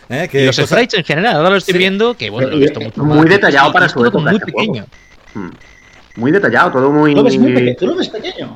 ¿Eh? 0.09 0.27
Qué 0.31 0.43
Y 0.43 0.47
los 0.47 0.57
cosa- 0.59 0.75
sprites 0.77 0.99
en 0.99 1.05
general, 1.05 1.37
ahora 1.37 1.51
lo 1.51 1.57
estoy 1.57 1.73
Sí. 1.73 1.79
viendo, 1.79 2.15
que 2.15 2.31
bueno, 2.31 2.49
lo 2.49 2.55
he 2.55 2.59
Y- 2.59 2.63
visto 2.63 2.81
mucho 2.81 3.05
muy 3.05 3.19
más. 3.19 3.29
detallado 3.29 3.73
para 3.73 3.89
su 3.91 4.01
época, 4.07 4.31
muy 4.31 4.41
juego. 4.41 4.47
pequeño. 4.47 4.87
Mm. 5.35 5.49
Muy 6.17 6.33
detallado, 6.33 6.71
todo 6.73 6.91
muy. 6.91 7.11
Tú 7.11 7.17
lo 7.19 7.25
ves 7.25 7.37
muy 7.39 7.53
pequeño. 7.53 7.77
Tú 7.79 7.87
lo 7.89 7.95
ves 7.97 8.09
pequeño. 8.09 8.55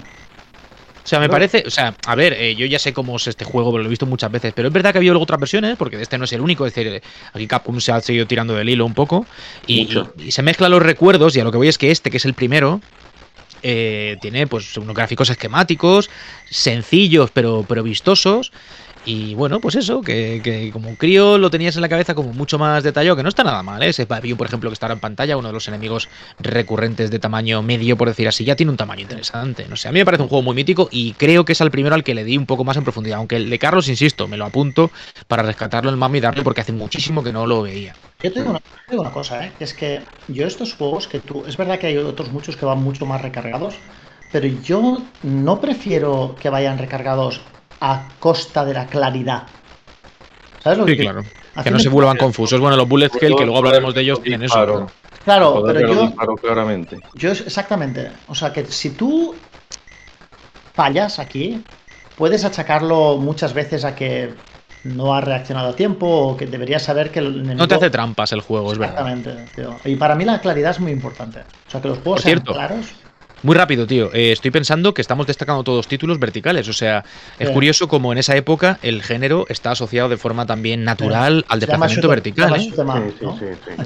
O 1.04 1.06
sea, 1.06 1.18
me 1.18 1.28
parece, 1.28 1.64
o 1.66 1.70
sea, 1.70 1.94
a 2.06 2.14
ver, 2.14 2.32
eh, 2.32 2.54
yo 2.54 2.64
ya 2.66 2.78
sé 2.78 2.92
cómo 2.92 3.16
es 3.16 3.26
este 3.26 3.44
juego, 3.44 3.70
pero 3.72 3.82
lo 3.82 3.88
he 3.88 3.90
visto 3.90 4.06
muchas 4.06 4.30
veces, 4.30 4.52
pero 4.54 4.68
es 4.68 4.72
verdad 4.74 4.92
que 4.92 4.98
ha 4.98 5.00
habido 5.00 5.14
luego 5.14 5.24
otras 5.24 5.40
versiones, 5.40 5.76
porque 5.76 6.00
este 6.00 6.16
no 6.16 6.24
es 6.24 6.32
el 6.32 6.40
único, 6.40 6.64
es 6.64 6.72
decir, 6.74 7.02
aquí 7.34 7.46
Capcom 7.48 7.80
se 7.80 7.90
ha 7.90 8.00
seguido 8.00 8.26
tirando 8.26 8.54
del 8.54 8.68
hilo 8.68 8.86
un 8.86 8.94
poco, 8.94 9.26
y- 9.66 9.88
y 10.18 10.30
se 10.30 10.42
mezclan 10.42 10.70
los 10.70 10.80
recuerdos, 10.80 11.36
y 11.36 11.40
a 11.40 11.44
lo 11.44 11.50
que 11.50 11.58
voy 11.58 11.66
es 11.68 11.76
que 11.76 11.90
este, 11.90 12.08
que 12.10 12.18
es 12.18 12.24
el 12.24 12.34
primero, 12.34 12.80
eh, 13.62 14.16
tiene 14.20 14.46
pues 14.46 14.76
unos 14.76 14.94
gráficos 14.94 15.30
esquemáticos, 15.30 16.10
sencillos 16.50 17.30
pero, 17.30 17.64
pero 17.68 17.82
vistosos, 17.82 18.52
y 19.04 19.34
bueno, 19.34 19.60
pues 19.60 19.74
eso, 19.74 20.00
que, 20.00 20.40
que 20.42 20.70
como 20.70 20.94
crío 20.96 21.36
lo 21.38 21.50
tenías 21.50 21.74
en 21.76 21.82
la 21.82 21.88
cabeza 21.88 22.14
como 22.14 22.32
mucho 22.32 22.58
más 22.58 22.84
detallado, 22.84 23.16
que 23.16 23.22
no 23.22 23.28
está 23.28 23.42
nada 23.42 23.62
mal, 23.62 23.82
¿eh? 23.82 23.88
Ese 23.88 24.06
pabellón, 24.06 24.38
por 24.38 24.46
ejemplo, 24.46 24.70
que 24.70 24.74
está 24.74 24.86
ahora 24.86 24.94
en 24.94 25.00
pantalla, 25.00 25.36
uno 25.36 25.48
de 25.48 25.54
los 25.54 25.66
enemigos 25.68 26.08
recurrentes 26.38 27.10
de 27.10 27.18
tamaño 27.18 27.62
medio, 27.62 27.96
por 27.96 28.08
decir 28.08 28.28
así, 28.28 28.44
ya 28.44 28.54
tiene 28.54 28.70
un 28.70 28.76
tamaño 28.76 29.02
interesante. 29.02 29.66
No 29.68 29.76
sé, 29.76 29.88
a 29.88 29.92
mí 29.92 29.98
me 29.98 30.04
parece 30.04 30.22
un 30.22 30.28
juego 30.28 30.42
muy 30.42 30.54
mítico 30.54 30.88
y 30.90 31.12
creo 31.14 31.44
que 31.44 31.52
es 31.52 31.60
el 31.60 31.70
primero 31.70 31.94
al 31.94 32.04
que 32.04 32.14
le 32.14 32.24
di 32.24 32.38
un 32.38 32.46
poco 32.46 32.64
más 32.64 32.76
en 32.76 32.84
profundidad. 32.84 33.18
Aunque 33.18 33.36
el 33.36 33.50
de 33.50 33.58
Carlos, 33.58 33.88
insisto, 33.88 34.28
me 34.28 34.36
lo 34.36 34.44
apunto 34.44 34.90
para 35.26 35.42
rescatarlo 35.42 35.90
en 35.90 35.98
mami 35.98 36.18
y 36.18 36.20
darle 36.20 36.42
porque 36.42 36.60
hace 36.60 36.72
muchísimo 36.72 37.22
que 37.22 37.32
no 37.32 37.46
lo 37.46 37.62
veía. 37.62 37.94
Yo 38.22 38.32
te 38.32 38.40
una, 38.40 38.60
una 38.92 39.10
cosa, 39.10 39.46
¿eh? 39.46 39.52
es 39.58 39.74
que 39.74 40.00
yo 40.28 40.46
estos 40.46 40.74
juegos 40.74 41.08
que 41.08 41.18
tú, 41.18 41.44
es 41.46 41.56
verdad 41.56 41.80
que 41.80 41.88
hay 41.88 41.96
otros 41.96 42.30
muchos 42.30 42.56
que 42.56 42.64
van 42.64 42.80
mucho 42.80 43.04
más 43.04 43.20
recargados, 43.20 43.74
pero 44.30 44.46
yo 44.46 45.02
no 45.24 45.60
prefiero 45.60 46.36
que 46.40 46.48
vayan 46.48 46.78
recargados 46.78 47.40
a 47.82 48.08
costa 48.20 48.64
de 48.64 48.74
la 48.74 48.86
claridad. 48.86 49.42
¿Sabes 50.62 50.78
lo 50.78 50.86
que 50.86 50.92
Sí, 50.92 50.98
claro. 50.98 51.24
Que 51.62 51.70
no 51.70 51.80
se 51.80 51.88
vuelvan 51.88 52.16
confusos. 52.16 52.60
Bueno, 52.60 52.76
los 52.76 52.88
Bullet 52.88 53.10
Hell, 53.20 53.36
que 53.36 53.44
luego 53.44 53.58
hablaremos 53.58 53.92
de 53.94 54.02
ellos, 54.02 54.22
tienen 54.22 54.44
eso. 54.44 54.86
Claro, 55.24 55.62
pero 55.66 55.80
yo, 55.80 56.02
disparo 56.06 56.36
claramente. 56.36 56.98
yo 57.14 57.30
exactamente, 57.30 58.10
o 58.26 58.34
sea 58.34 58.52
que 58.52 58.64
si 58.66 58.90
tú 58.90 59.36
fallas 60.74 61.20
aquí, 61.20 61.62
puedes 62.16 62.44
achacarlo 62.44 63.18
muchas 63.18 63.54
veces 63.54 63.84
a 63.84 63.94
que 63.94 64.34
no 64.82 65.14
has 65.14 65.22
reaccionado 65.22 65.68
a 65.68 65.76
tiempo 65.76 66.06
o 66.08 66.36
que 66.36 66.46
deberías 66.46 66.82
saber 66.82 67.12
que 67.12 67.20
el 67.20 67.34
enemigo... 67.34 67.54
No 67.54 67.68
te 67.68 67.76
hace 67.76 67.90
trampas 67.90 68.32
el 68.32 68.40
juego, 68.40 68.72
es 68.72 68.78
verdad. 68.78 69.08
Exactamente, 69.08 69.52
tío. 69.54 69.76
Y 69.84 69.94
para 69.94 70.16
mí 70.16 70.24
la 70.24 70.40
claridad 70.40 70.72
es 70.72 70.80
muy 70.80 70.90
importante. 70.90 71.40
O 71.68 71.70
sea, 71.70 71.80
que 71.80 71.88
los 71.88 71.98
juegos 71.98 72.20
Por 72.20 72.22
sean 72.22 72.38
cierto, 72.38 72.52
claros. 72.54 72.86
Muy 73.42 73.56
rápido, 73.56 73.86
tío. 73.86 74.10
Eh, 74.14 74.32
estoy 74.32 74.50
pensando 74.50 74.94
que 74.94 75.00
estamos 75.02 75.26
destacando 75.26 75.64
todos 75.64 75.88
títulos 75.88 76.18
verticales. 76.18 76.68
O 76.68 76.72
sea, 76.72 77.04
es 77.38 77.48
Sí. 77.48 77.54
curioso 77.54 77.88
como 77.88 78.12
en 78.12 78.18
esa 78.18 78.36
época 78.36 78.78
el 78.82 79.02
género 79.02 79.46
está 79.48 79.72
asociado 79.72 80.08
de 80.08 80.16
forma 80.16 80.46
también 80.46 80.84
natural 80.84 81.44
al 81.48 81.60
Se 81.60 81.66
llama 81.66 81.86
desplazamiento 81.86 82.08
vertical. 82.08 82.60
se 82.60 82.70
llama 82.76 83.00
shoot 83.00 83.02
up, 83.02 83.10
Sí, 83.10 83.16
sí, 83.18 83.24
¿no? 83.24 83.38
sí, 83.38 83.44
sí. 83.66 83.84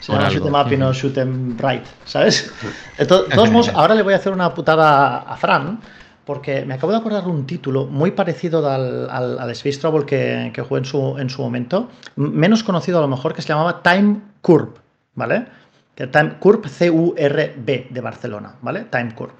Se 0.00 0.12
llama 0.12 0.28
shoot 0.30 0.46
'em 0.46 0.54
up 0.54 0.72
y 0.72 0.76
no 0.76 0.92
shoot 0.92 1.16
'em 1.18 1.56
right, 1.58 1.82
¿sabes? 2.04 2.52
De 2.98 3.06
to- 3.06 3.24
todos 3.24 3.50
modos, 3.50 3.68
ahora 3.74 3.94
le 3.94 4.02
voy 4.02 4.14
a 4.14 4.16
hacer 4.16 4.32
una 4.32 4.52
putada 4.54 5.18
a 5.18 5.36
Fran, 5.36 5.80
porque 6.24 6.64
me 6.64 6.72
acabo 6.74 6.90
de 6.92 6.98
acordar 6.98 7.24
de 7.24 7.30
un 7.30 7.46
título 7.46 7.84
muy 7.86 8.10
parecido 8.12 8.66
al, 8.70 9.10
al, 9.10 9.38
al 9.38 9.50
Space 9.50 9.78
Trouble 9.78 10.06
que, 10.06 10.50
que 10.54 10.62
jugué 10.62 10.78
en 10.80 10.84
su, 10.86 11.18
en 11.18 11.28
su 11.28 11.42
momento, 11.42 11.90
menos 12.16 12.62
conocido 12.62 12.98
a 12.98 13.00
lo 13.02 13.08
mejor, 13.08 13.34
que 13.34 13.42
se 13.42 13.48
llamaba 13.48 13.82
Time 13.82 14.20
Curve, 14.40 14.72
¿vale? 15.14 15.44
Que 15.94 16.06
Time 16.08 16.38
Curve, 16.38 16.68
C-U-R-B 16.68 17.86
de 17.90 18.00
Barcelona, 18.00 18.56
¿vale? 18.62 18.84
Time 18.84 19.14
Curve, 19.14 19.34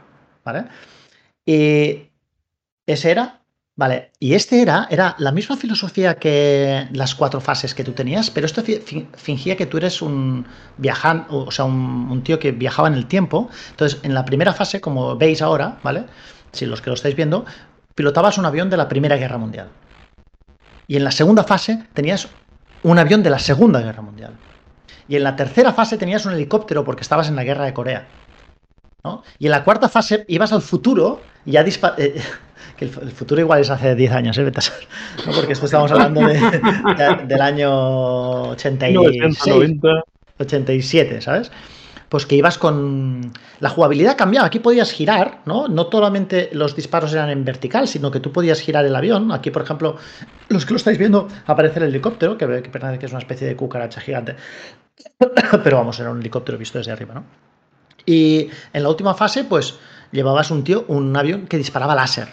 ¿vale? 0.44 0.64
Y 1.46 2.10
ese 2.86 3.10
era, 3.10 3.40
vale, 3.76 4.12
y 4.20 4.34
este 4.34 4.62
era, 4.62 4.86
era 4.90 5.16
la 5.18 5.32
misma 5.32 5.56
filosofía 5.56 6.14
que 6.16 6.88
las 6.92 7.14
cuatro 7.14 7.40
fases 7.40 7.74
que 7.74 7.84
tú 7.84 7.92
tenías, 7.92 8.30
pero 8.30 8.46
esto 8.46 8.62
fi- 8.62 8.76
fi- 8.76 9.08
fingía 9.14 9.56
que 9.56 9.66
tú 9.66 9.78
eres 9.78 10.00
un 10.02 10.46
viajante, 10.76 11.26
o 11.30 11.50
sea, 11.50 11.64
un, 11.64 12.08
un 12.10 12.22
tío 12.22 12.38
que 12.38 12.52
viajaba 12.52 12.88
en 12.88 12.94
el 12.94 13.06
tiempo. 13.06 13.48
Entonces, 13.70 14.00
en 14.04 14.14
la 14.14 14.24
primera 14.24 14.52
fase, 14.54 14.80
como 14.80 15.16
veis 15.16 15.42
ahora, 15.42 15.80
¿vale? 15.82 16.06
Si 16.52 16.66
los 16.66 16.80
que 16.80 16.90
lo 16.90 16.94
estáis 16.94 17.16
viendo, 17.16 17.44
pilotabas 17.94 18.38
un 18.38 18.46
avión 18.46 18.70
de 18.70 18.76
la 18.76 18.88
Primera 18.88 19.16
Guerra 19.16 19.38
Mundial. 19.38 19.72
Y 20.86 20.96
en 20.96 21.04
la 21.04 21.10
segunda 21.10 21.44
fase 21.44 21.88
tenías 21.94 22.28
un 22.82 22.98
avión 22.98 23.22
de 23.22 23.30
la 23.30 23.38
Segunda 23.38 23.80
Guerra 23.80 24.02
Mundial. 24.02 24.38
Y 25.08 25.16
en 25.16 25.22
la 25.24 25.36
tercera 25.36 25.72
fase 25.72 25.98
tenías 25.98 26.24
un 26.26 26.32
helicóptero 26.32 26.84
porque 26.84 27.02
estabas 27.02 27.28
en 27.28 27.36
la 27.36 27.44
guerra 27.44 27.64
de 27.66 27.74
Corea. 27.74 28.06
¿no? 29.04 29.22
Y 29.38 29.46
en 29.46 29.50
la 29.50 29.64
cuarta 29.64 29.88
fase 29.88 30.24
ibas 30.28 30.52
al 30.52 30.62
futuro 30.62 31.20
y 31.44 31.52
ya 31.52 31.64
dispa- 31.64 31.94
eh, 31.98 32.20
que 32.78 32.86
el, 32.86 32.90
fu- 32.90 33.00
el 33.00 33.10
futuro 33.10 33.40
igual 33.40 33.60
es 33.60 33.70
hace 33.70 33.94
10 33.94 34.12
años, 34.12 34.38
¿eh? 34.38 34.44
¿no? 35.26 35.32
Porque 35.32 35.52
esto 35.52 35.66
estamos 35.66 35.90
hablando 35.92 36.20
de- 36.26 36.34
de- 36.40 37.26
del 37.26 37.40
año 37.42 38.50
86, 38.50 39.46
90. 39.46 39.88
87, 40.38 41.20
¿sabes? 41.20 41.52
Pues 42.14 42.26
que 42.26 42.36
ibas 42.36 42.58
con... 42.58 43.32
La 43.58 43.70
jugabilidad 43.70 44.16
cambiaba, 44.16 44.46
aquí 44.46 44.60
podías 44.60 44.92
girar, 44.92 45.40
¿no? 45.46 45.66
No 45.66 45.88
solamente 45.90 46.48
los 46.52 46.76
disparos 46.76 47.12
eran 47.12 47.28
en 47.28 47.44
vertical, 47.44 47.88
sino 47.88 48.12
que 48.12 48.20
tú 48.20 48.30
podías 48.30 48.60
girar 48.60 48.84
el 48.84 48.94
avión. 48.94 49.32
Aquí, 49.32 49.50
por 49.50 49.62
ejemplo, 49.62 49.96
los 50.48 50.64
que 50.64 50.74
lo 50.74 50.76
estáis 50.76 50.96
viendo, 50.96 51.26
aparece 51.44 51.80
el 51.80 51.86
helicóptero, 51.86 52.38
que, 52.38 52.62
que 52.62 52.70
parece 52.70 53.00
que 53.00 53.06
es 53.06 53.10
una 53.10 53.18
especie 53.18 53.48
de 53.48 53.56
cucaracha 53.56 54.00
gigante. 54.00 54.36
Pero 55.64 55.76
vamos, 55.76 55.98
era 55.98 56.12
un 56.12 56.20
helicóptero 56.20 56.56
visto 56.56 56.78
desde 56.78 56.92
arriba, 56.92 57.14
¿no? 57.14 57.24
Y 58.06 58.48
en 58.72 58.82
la 58.84 58.88
última 58.90 59.14
fase, 59.14 59.42
pues 59.42 59.74
llevabas 60.12 60.52
un 60.52 60.62
tío, 60.62 60.84
un 60.86 61.16
avión 61.16 61.48
que 61.48 61.58
disparaba 61.58 61.96
láser. 61.96 62.28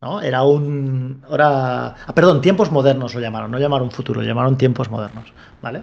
¿no? 0.00 0.22
Era 0.22 0.42
un. 0.42 1.22
Ahora. 1.28 1.96
Ah, 2.06 2.14
perdón, 2.14 2.40
tiempos 2.40 2.72
modernos 2.72 3.14
lo 3.14 3.20
llamaron, 3.20 3.50
no 3.50 3.58
llamaron 3.58 3.90
futuro, 3.90 4.22
llamaron 4.22 4.56
tiempos 4.56 4.90
modernos, 4.90 5.34
¿vale? 5.60 5.82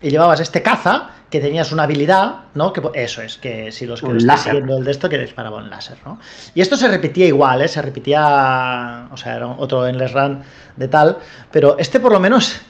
Y 0.00 0.10
llevabas 0.10 0.38
este 0.38 0.62
caza 0.62 1.10
que 1.32 1.40
tenías 1.40 1.72
una 1.72 1.84
habilidad, 1.84 2.42
¿no? 2.54 2.72
Que 2.74 2.82
eso 2.94 3.22
es, 3.22 3.38
que 3.38 3.72
si 3.72 3.86
los 3.86 4.00
que 4.02 4.06
lo 4.06 4.18
estáis 4.18 4.40
siguiendo 4.42 4.76
el 4.76 4.84
de 4.84 4.90
esto, 4.90 5.08
que 5.08 5.18
disparaba 5.18 5.56
un 5.56 5.70
láser, 5.70 5.96
¿no? 6.04 6.20
Y 6.54 6.60
esto 6.60 6.76
se 6.76 6.86
repetía 6.86 7.26
igual, 7.26 7.62
¿eh? 7.62 7.68
Se 7.68 7.80
repetía. 7.82 9.08
O 9.10 9.16
sea, 9.16 9.36
era 9.36 9.48
otro 9.48 9.86
Endless 9.86 10.12
Run 10.12 10.42
de 10.76 10.88
tal. 10.88 11.18
Pero 11.50 11.76
este 11.78 11.98
por 11.98 12.12
lo 12.12 12.20
menos 12.20 12.60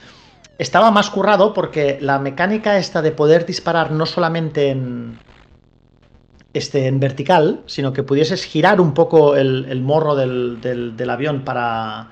estaba 0.59 0.91
más 0.93 1.11
currado 1.11 1.53
porque 1.53 1.99
la 2.01 2.19
mecánica 2.21 2.79
esta 2.79 3.03
de 3.03 3.11
poder 3.11 3.45
disparar 3.47 3.91
no 3.91 4.07
solamente 4.07 4.69
en, 4.71 5.19
este, 6.53 6.87
en 6.87 7.01
vertical, 7.01 7.63
sino 7.67 7.93
que 7.93 8.03
pudieses 8.05 8.45
girar 8.45 8.81
un 8.81 8.95
poco 8.95 9.35
el, 9.37 9.67
el 9.69 9.81
morro 9.81 10.15
del, 10.15 10.61
del- 10.61 10.97
del 10.97 11.11
avión 11.11 11.43
para, 11.45 12.09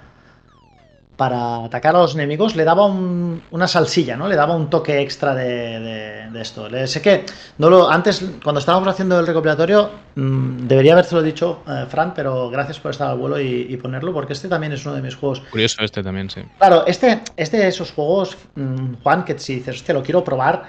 para 1.20 1.66
atacar 1.66 1.94
a 1.94 1.98
los 1.98 2.14
enemigos, 2.14 2.56
le 2.56 2.64
daba 2.64 2.86
un- 2.86 3.42
una 3.50 3.68
salsilla, 3.68 4.16
¿no? 4.16 4.26
Le 4.26 4.36
daba 4.36 4.56
un 4.56 4.70
toque 4.70 5.02
extra 5.02 5.34
de, 5.34 5.78
de- 5.78 6.30
de 6.30 6.40
esto. 6.40 6.66
Le- 6.66 6.86
sé 6.86 7.02
que 7.02 7.26
no 7.58 7.68
lo, 7.68 7.90
antes, 7.90 8.24
cuando 8.42 8.58
estábamos 8.58 8.88
haciendo 8.88 9.20
el 9.20 9.26
recopilatorio, 9.26 9.90
mm, 10.14 10.66
debería 10.66 10.94
habérselo 10.94 11.20
dicho, 11.20 11.62
eh, 11.68 11.84
Fran, 11.90 12.14
pero 12.14 12.48
gracias 12.48 12.78
por 12.80 12.92
estar 12.92 13.10
al 13.10 13.18
vuelo 13.18 13.38
y, 13.38 13.66
y 13.68 13.76
ponerlo, 13.76 14.14
porque 14.14 14.32
este 14.32 14.48
también 14.48 14.72
es 14.72 14.86
uno 14.86 14.94
de 14.94 15.02
mis 15.02 15.14
juegos 15.14 15.42
Curioso 15.50 15.84
este 15.84 16.02
también, 16.02 16.30
sí. 16.30 16.40
Claro, 16.56 16.86
este, 16.86 17.20
este 17.36 17.58
de 17.58 17.68
esos 17.68 17.92
juegos, 17.92 18.38
mm, 18.54 18.94
Juan, 19.02 19.24
que 19.26 19.38
si 19.38 19.56
dices, 19.56 19.84
te 19.84 19.92
lo 19.92 20.02
quiero 20.02 20.24
probar, 20.24 20.62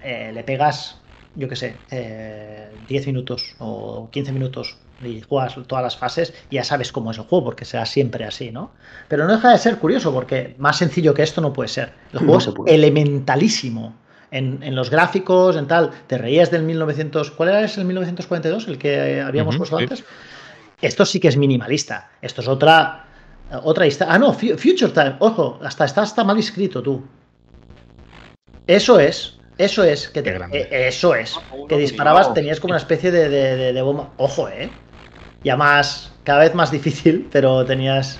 eh, 0.00 0.30
le 0.32 0.44
pegas, 0.44 1.02
yo 1.34 1.48
qué 1.48 1.56
sé, 1.56 1.80
eh, 1.90 2.78
10 2.86 3.04
minutos 3.08 3.56
o 3.58 4.08
15 4.12 4.30
minutos 4.30 4.76
y 5.00 5.20
juegas 5.22 5.54
todas 5.66 5.82
las 5.84 5.96
fases 5.96 6.34
y 6.50 6.56
ya 6.56 6.64
sabes 6.64 6.90
cómo 6.92 7.10
es 7.12 7.18
el 7.18 7.24
juego, 7.24 7.44
porque 7.46 7.64
será 7.64 7.86
siempre 7.86 8.24
así, 8.24 8.50
¿no? 8.50 8.72
Pero 9.08 9.26
no 9.26 9.34
deja 9.34 9.50
de 9.52 9.58
ser 9.58 9.78
curioso, 9.78 10.12
porque 10.12 10.54
más 10.58 10.76
sencillo 10.78 11.14
que 11.14 11.22
esto 11.22 11.40
no 11.40 11.52
puede 11.52 11.68
ser. 11.68 11.92
El 12.12 12.18
juego 12.18 12.32
No 12.34 12.38
es 12.38 12.44
se 12.44 12.52
puede. 12.52 12.74
elementalísimo. 12.74 13.94
En, 14.30 14.62
en 14.62 14.74
los 14.74 14.90
gráficos, 14.90 15.56
en 15.56 15.66
tal, 15.66 15.90
te 16.06 16.18
reías 16.18 16.50
del 16.50 16.62
1900. 16.64 17.30
¿Cuál 17.30 17.48
era 17.50 17.62
ese 17.62 17.80
el 17.80 17.86
1942? 17.86 18.68
El 18.68 18.78
que 18.78 19.20
habíamos 19.22 19.56
puesto 19.56 19.78
sí. 19.78 19.84
antes. 19.84 20.04
Esto 20.82 21.06
sí 21.06 21.18
que 21.20 21.28
es 21.28 21.36
minimalista. 21.36 22.10
Esto 22.20 22.40
es 22.42 22.48
otra. 22.48 23.04
Otra 23.62 23.86
historia. 23.86 24.12
Ah, 24.14 24.18
no, 24.18 24.34
Fu- 24.34 24.58
Future 24.58 24.92
Time. 24.92 25.16
Ojo, 25.20 25.58
hasta 25.62 25.86
está 25.86 26.02
hasta 26.02 26.24
mal 26.24 26.38
escrito 26.38 26.82
tú. 26.82 27.08
Eso 28.66 29.00
es. 29.00 29.38
Eso 29.56 29.82
es. 29.82 30.08
Que 30.10 30.22
te- 30.22 30.36
eh, 30.52 30.88
eso 30.88 31.14
es. 31.14 31.34
Uno 31.50 31.66
Que 31.66 31.78
disparabas, 31.78 32.34
tenías 32.34 32.60
como 32.60 32.72
una 32.72 32.78
especie 32.78 33.10
de, 33.10 33.28
de- 33.30 33.56
de- 33.56 33.72
de 33.72 33.82
bomba. 33.82 34.12
Ojo, 34.18 34.48
eh. 34.50 34.76
Ya 35.44 35.56
más. 35.56 36.12
Cada 36.24 36.40
vez 36.40 36.54
más 36.54 36.70
difícil, 36.70 37.28
pero 37.32 37.64
tenías. 37.64 38.18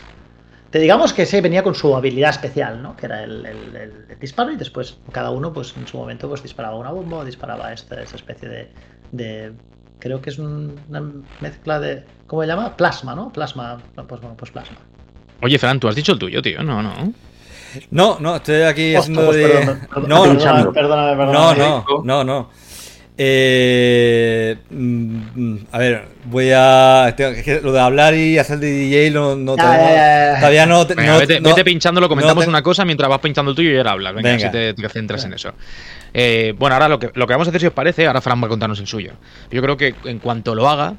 Te 0.71 0.79
digamos 0.79 1.13
que 1.15 1.25
sí 1.25 1.41
venía 1.41 1.63
con 1.63 1.75
su 1.75 1.97
habilidad 1.97 2.31
especial, 2.31 2.83
¿no? 2.83 2.95
Que 2.97 3.07
era 3.07 3.25
el, 3.25 3.45
el- 3.47 3.75
el- 3.77 4.07
el 4.11 4.19
disparo 4.19 4.51
y 4.53 4.57
después 4.57 4.99
cada 5.13 5.31
uno, 5.31 5.53
pues 5.53 5.75
en 5.77 5.87
su 5.87 5.97
momento, 5.97 6.29
pues 6.29 6.43
disparaba 6.43 6.77
una 6.77 6.91
bomba 6.91 7.19
o 7.19 7.25
disparaba 7.25 7.73
esta, 7.73 8.01
esta 8.03 8.17
especie 8.17 8.49
de, 8.49 8.71
de- 9.13 9.53
Creo 9.99 10.21
que 10.23 10.31
es 10.31 10.39
un- 10.39 10.79
una 10.89 11.03
mezcla 11.41 11.81
de. 11.81 12.05
¿Cómo 12.29 12.43
se 12.43 12.49
llama? 12.49 12.77
Plasma, 12.77 13.15
¿no? 13.17 13.33
Plasma. 13.33 13.79
Pues 13.97 14.21
bueno, 14.21 14.37
pues 14.37 14.51
plasma. 14.53 14.77
Oye, 15.43 15.59
Fran, 15.59 15.81
tú 15.81 15.89
has 15.89 15.97
dicho 15.97 16.13
el 16.13 16.19
tuyo, 16.21 16.41
tío. 16.41 16.63
No, 16.63 16.83
no. 16.83 16.93
No, 17.91 18.17
no, 18.21 18.37
estoy 18.37 18.63
aquí 18.63 18.95
Hostia, 18.95 19.01
haciendo 19.01 19.25
pues 19.27 19.37
de. 19.37 19.49
perdón, 19.49 19.81
perdón, 19.93 20.09
No, 20.09 20.27
no, 20.27 20.33
perdóname, 20.39 20.65
no. 20.65 20.73
perdóname, 20.73 21.33
no, 21.33 21.55
no, 21.55 21.85
no, 22.05 22.25
no. 22.25 22.51
Eh, 23.21 24.57
mm, 24.71 25.17
mm, 25.35 25.59
a 25.73 25.79
ver, 25.79 26.05
voy 26.27 26.51
a. 26.55 27.13
tengo- 27.17 27.31
es 27.33 27.43
que 27.45 27.61
lo 27.61 27.73
de 27.73 27.81
hablar 27.81 28.15
y 28.15 28.39
hacer 28.39 28.59
de 28.61 28.71
DJ 28.71 29.11
no, 29.11 29.35
no 29.35 29.57
Ya, 29.57 29.63
todavía, 29.63 29.89
ya, 29.91 29.97
ya, 29.97 30.33
ya. 30.35 30.39
todavía 30.39 30.67
no. 30.67 30.87
te- 30.87 30.95
Venga, 30.95 31.13
no- 31.15 31.19
vete, 31.19 31.41
no- 31.41 31.49
vete 31.49 31.65
pinchándolo, 31.65 32.09
comentamos 32.09 32.45
te- 32.45 32.49
una 32.51 32.63
cosa 32.63 32.85
mientras 32.85 33.09
vas 33.11 33.19
pinchando 33.19 33.51
el 33.51 33.57
tuyo 33.57 33.71
y 33.73 33.77
ahora 33.77 33.91
hablas. 33.93 34.15
Venga, 34.15 34.31
Venga. 34.31 34.49
así 34.49 34.53
te, 34.53 34.75
te 34.75 34.89
centras 34.89 35.25
en 35.25 35.33
eso. 35.35 35.53
Eh, 36.15 36.55
bueno, 36.59 36.75
ahora 36.77 36.89
lo 36.89 36.99
que, 36.99 37.11
lo 37.15 37.27
que 37.27 37.33
vamos 37.35 37.49
a 37.49 37.51
hacer, 37.51 37.61
si 37.61 37.67
os 37.67 37.73
parece, 37.73 38.07
ahora 38.07 38.21
Fran 38.21 38.41
va 38.41 38.47
a 38.47 38.49
contarnos 38.49 38.79
el 38.79 38.87
suyo. 38.87 39.13
Yo 39.51 39.61
creo 39.63 39.77
que 39.77 39.95
en 40.05 40.21
cuanto 40.21 40.55
lo 40.55 40.69
haga, 40.69 40.95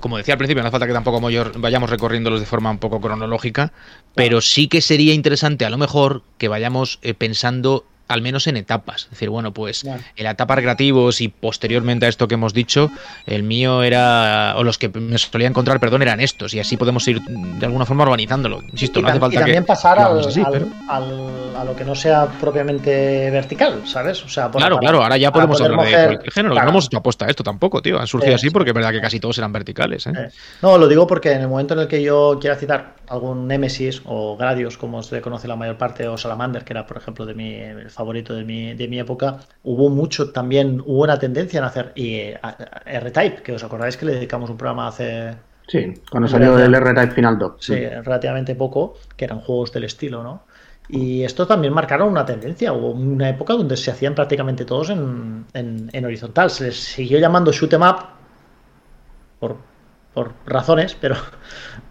como 0.00 0.16
decía 0.16 0.34
al 0.34 0.38
principio, 0.38 0.62
no 0.62 0.68
hace 0.68 0.72
falta 0.72 0.86
que 0.86 0.94
tampoco 0.94 1.20
mayor- 1.20 1.52
vayamos 1.60 1.90
recorriéndolos 1.90 2.40
de 2.40 2.46
forma 2.46 2.70
un 2.70 2.78
poco 2.78 3.02
cronológica, 3.02 3.72
pero 4.14 4.40
sí 4.40 4.66
que 4.66 4.80
sería 4.80 5.12
interesante 5.12 5.66
a 5.66 5.70
lo 5.70 5.76
mejor 5.76 6.22
que 6.38 6.48
vayamos 6.48 6.98
eh, 7.02 7.12
pensando 7.12 7.84
al 8.10 8.22
menos 8.22 8.46
en 8.46 8.56
etapas. 8.56 9.04
Es 9.04 9.10
decir, 9.10 9.30
bueno, 9.30 9.52
pues 9.52 9.84
en 9.84 10.24
la 10.24 10.30
etapa 10.32 10.54
recreativos 10.56 11.20
y 11.20 11.28
posteriormente 11.28 12.06
a 12.06 12.08
esto 12.08 12.28
que 12.28 12.34
hemos 12.34 12.52
dicho, 12.52 12.90
el 13.26 13.42
mío 13.42 13.82
era, 13.82 14.54
o 14.56 14.64
los 14.64 14.78
que 14.78 14.88
me 14.88 15.16
solía 15.18 15.48
encontrar, 15.48 15.80
perdón, 15.80 16.02
eran 16.02 16.20
estos, 16.20 16.52
y 16.54 16.60
así 16.60 16.76
podemos 16.76 17.06
ir 17.08 17.20
de 17.22 17.66
alguna 17.66 17.86
forma 17.86 18.02
organizándolo. 18.04 18.60
Insisto, 18.72 19.00
y, 19.00 19.02
no 19.02 19.08
hace 19.08 19.20
falta 19.20 19.34
y 19.36 19.38
también 19.38 19.62
que 19.62 19.66
pasar 19.66 19.98
al, 19.98 20.04
hagamos 20.06 20.26
así, 20.26 20.40
al- 20.44 20.52
pero- 20.52 20.66
al- 20.88 21.56
a 21.56 21.64
lo 21.64 21.76
que 21.76 21.84
no 21.84 21.94
sea 21.94 22.26
propiamente 22.26 23.30
vertical, 23.30 23.82
¿sabes? 23.86 24.22
O 24.24 24.28
sea, 24.28 24.50
Claro, 24.50 24.76
para- 24.76 24.80
claro, 24.80 25.02
ahora 25.02 25.16
ya 25.16 25.32
podemos 25.32 25.60
hablar 25.60 25.86
de 25.86 25.92
cualquier 26.06 26.32
género, 26.32 26.54
claro. 26.54 26.66
no 26.66 26.70
hemos 26.72 26.86
hecho 26.86 26.98
aposta 26.98 27.26
a 27.26 27.28
esto 27.28 27.42
tampoco, 27.42 27.80
tío. 27.82 27.98
Han 28.00 28.06
surgido 28.06 28.32
Eh, 28.32 28.36
así 28.36 28.50
porque 28.50 28.70
es 28.70 28.74
verdad 28.74 28.90
que 28.92 29.00
casi 29.00 29.20
todos 29.20 29.38
eran 29.38 29.52
verticales, 29.52 30.06
¿eh? 30.06 30.12
Eh, 30.16 30.28
No, 30.62 30.78
lo 30.78 30.88
digo 30.88 31.06
porque 31.06 31.32
en 31.32 31.42
el 31.42 31.48
momento 31.48 31.74
en 31.74 31.80
el 31.80 31.88
que 31.88 32.02
yo 32.02 32.38
quiera 32.40 32.56
citar 32.56 32.94
algún 33.08 33.46
Nemesis 33.48 34.02
o 34.04 34.36
Gradius, 34.36 34.76
como 34.78 35.02
se 35.02 35.16
le 35.16 35.20
conoce 35.20 35.48
la 35.48 35.56
mayor 35.56 35.76
parte, 35.76 36.06
o 36.06 36.16
Salamander, 36.16 36.64
que 36.64 36.72
era, 36.72 36.86
por 36.86 36.96
ejemplo, 36.96 37.26
de 37.26 37.34
mi 37.34 37.54
el 37.54 37.90
favorito 38.00 38.34
de 38.38 38.44
mi, 38.50 38.60
de 38.80 38.86
mi 38.92 38.98
época, 39.06 39.26
hubo 39.72 39.88
mucho 40.00 40.32
también, 40.38 40.66
hubo 40.90 41.02
una 41.08 41.18
tendencia 41.18 41.58
en 41.60 41.64
hacer 41.64 41.86
y 41.94 42.30
a- 42.32 42.38
a- 42.42 42.82
R-Type, 43.02 43.42
que 43.44 43.52
os 43.56 43.62
acordáis 43.64 43.96
que 43.98 44.06
le 44.06 44.14
dedicamos 44.18 44.48
un 44.50 44.56
programa 44.56 44.88
hace 44.88 45.34
Sí, 45.72 45.80
cuando 46.10 46.28
salió 46.28 46.58
el 46.58 46.74
R-Type 46.74 47.12
Final 47.14 47.38
2. 47.38 47.52
sí, 47.68 47.76
relativamente 48.08 48.54
poco, 48.64 48.94
que 49.16 49.24
eran 49.26 49.40
juegos 49.40 49.72
del 49.72 49.84
estilo, 49.84 50.22
¿no? 50.22 50.34
Y 50.92 51.22
esto 51.22 51.46
también 51.46 51.72
marcaron 51.72 52.08
una 52.10 52.24
tendencia. 52.26 52.72
Hubo 52.72 52.90
una 52.90 53.28
época 53.28 53.52
donde 53.54 53.76
se 53.76 53.90
hacían 53.92 54.14
prácticamente 54.16 54.64
todos 54.64 54.90
en, 54.90 55.46
en- 55.54 55.88
en 55.92 56.04
horizontal. 56.04 56.50
Se 56.50 56.64
les 56.64 56.76
siguió 56.96 57.18
llamando 57.20 57.52
shoot 57.52 57.72
'em 57.74 57.82
up 57.82 57.96
por, 59.38 59.56
por 60.14 60.32
razones, 60.46 60.96
pero, 61.00 61.16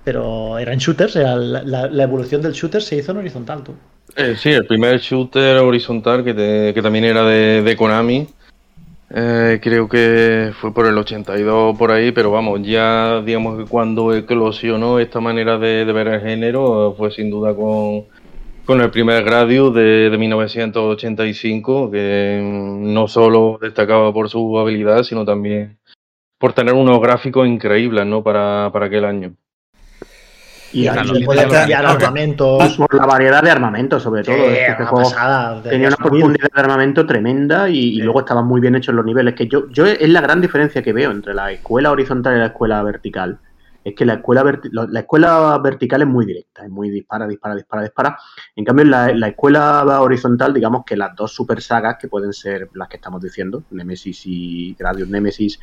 pero 0.03 0.57
eran 0.57 0.77
shooters. 0.79 1.15
Era 1.15 1.35
la, 1.35 1.63
la- 1.63 1.87
la 1.87 2.03
evolución 2.03 2.41
del 2.41 2.53
shooter 2.53 2.81
se 2.81 2.97
hizo 2.97 3.11
en 3.13 3.17
horizontal, 3.19 3.63
tú. 3.63 3.73
Eh, 4.21 4.35
sí, 4.35 4.49
el 4.49 4.65
primer 4.65 4.99
shooter 4.99 5.59
horizontal 5.59 6.25
que, 6.25 6.33
te- 6.33 6.73
que 6.73 6.81
también 6.81 7.05
era 7.05 7.23
de, 7.23 7.75
Konami. 7.77 8.27
eh, 9.11 9.59
creo 9.63 9.87
que 9.87 10.51
fue 10.59 10.73
por 10.73 10.87
el 10.87 10.97
82 10.97 11.77
por 11.77 11.93
ahí, 11.93 12.11
pero 12.11 12.29
vamos, 12.29 12.61
ya 12.61 13.21
digamos 13.21 13.57
que 13.57 13.69
cuando 13.69 14.13
eclosionó 14.13 14.99
esta 14.99 15.21
manera 15.21 15.57
de, 15.57 15.85
ver 15.85 16.09
el 16.09 16.19
género 16.21 16.95
fue 16.97 17.11
sin 17.11 17.29
duda 17.29 17.55
con, 17.55 18.03
con 18.65 18.81
el 18.81 18.91
primer 18.91 19.23
Gradius 19.23 19.73
de, 19.73 20.09
de 20.09 20.17
1985, 20.17 21.89
que 21.89 22.41
no 22.43 23.07
solo 23.07 23.57
destacaba 23.61 24.11
por 24.11 24.29
su 24.29 24.59
habilidad, 24.59 25.03
sino 25.03 25.23
también 25.23 25.79
por 26.37 26.51
tener 26.51 26.73
unos 26.73 26.99
gráficos 27.01 27.47
increíbles 27.47 28.05
¿no? 28.05 28.21
para, 28.21 28.69
para 28.73 28.87
aquel 28.87 29.05
año. 29.05 29.33
Y 30.71 30.83
Claro, 30.83 31.03
se 31.15 31.19
te- 31.19 31.25
cambiar 31.25 31.65
claro. 31.65 31.89
armamentos. 31.89 32.77
Por 32.77 32.93
la 32.95 33.05
variedad 33.05 33.41
de 33.41 33.49
armamentos, 33.51 34.03
sobre 34.03 34.23
todo. 34.23 34.35
Sí, 34.35 34.41
es 34.43 34.49
que 34.49 34.65
este 34.67 34.81
una 34.83 34.89
juego 34.91 35.09
pasada. 35.09 35.61
tenía 35.63 35.87
una 35.87 35.97
profundidad 35.97 36.49
de 36.53 36.61
armamento 36.61 37.05
tremenda 37.05 37.69
y, 37.69 37.77
y 37.77 37.95
Sí. 37.95 38.01
luego 38.01 38.19
estaban 38.19 38.45
muy 38.45 38.61
bien 38.61 38.75
hechos 38.75 38.93
los 38.93 39.05
niveles. 39.05 39.33
Que 39.33 39.47
yo, 39.47 39.67
yo 39.69 39.85
es 39.85 40.09
la 40.09 40.21
gran 40.21 40.41
diferencia 40.41 40.81
que 40.83 40.93
veo 40.93 41.11
entre 41.11 41.33
la 41.33 41.51
escuela 41.51 41.91
horizontal 41.91 42.35
y 42.35 42.39
la 42.39 42.45
escuela 42.47 42.83
vertical. 42.83 43.39
Es 43.83 43.95
que 43.95 44.05
la 44.05 44.15
escuela, 44.15 44.43
la 44.71 44.99
escuela 44.99 45.57
vertical 45.63 46.01
es 46.01 46.07
muy 46.07 46.25
directa, 46.25 46.63
es 46.65 46.69
muy 46.69 46.89
dispara, 46.89 47.25
dispara, 47.25 47.55
dispara, 47.55 47.81
dispara. 47.83 48.17
En 48.55 48.65
cambio, 48.65 48.83
en 48.83 48.91
la, 48.91 49.13
la 49.13 49.27
escuela 49.29 50.01
horizontal, 50.01 50.53
digamos 50.53 50.83
que 50.85 50.97
las 50.97 51.15
dos 51.15 51.33
super 51.33 51.61
sagas, 51.61 51.95
que 51.99 52.09
pueden 52.09 52.33
ser 52.33 52.69
las 52.73 52.89
que 52.89 52.97
estamos 52.97 53.21
diciendo, 53.21 53.63
Nemesis 53.71 54.21
y 54.25 54.75
Gradius 54.77 55.07
Nemesis 55.07 55.59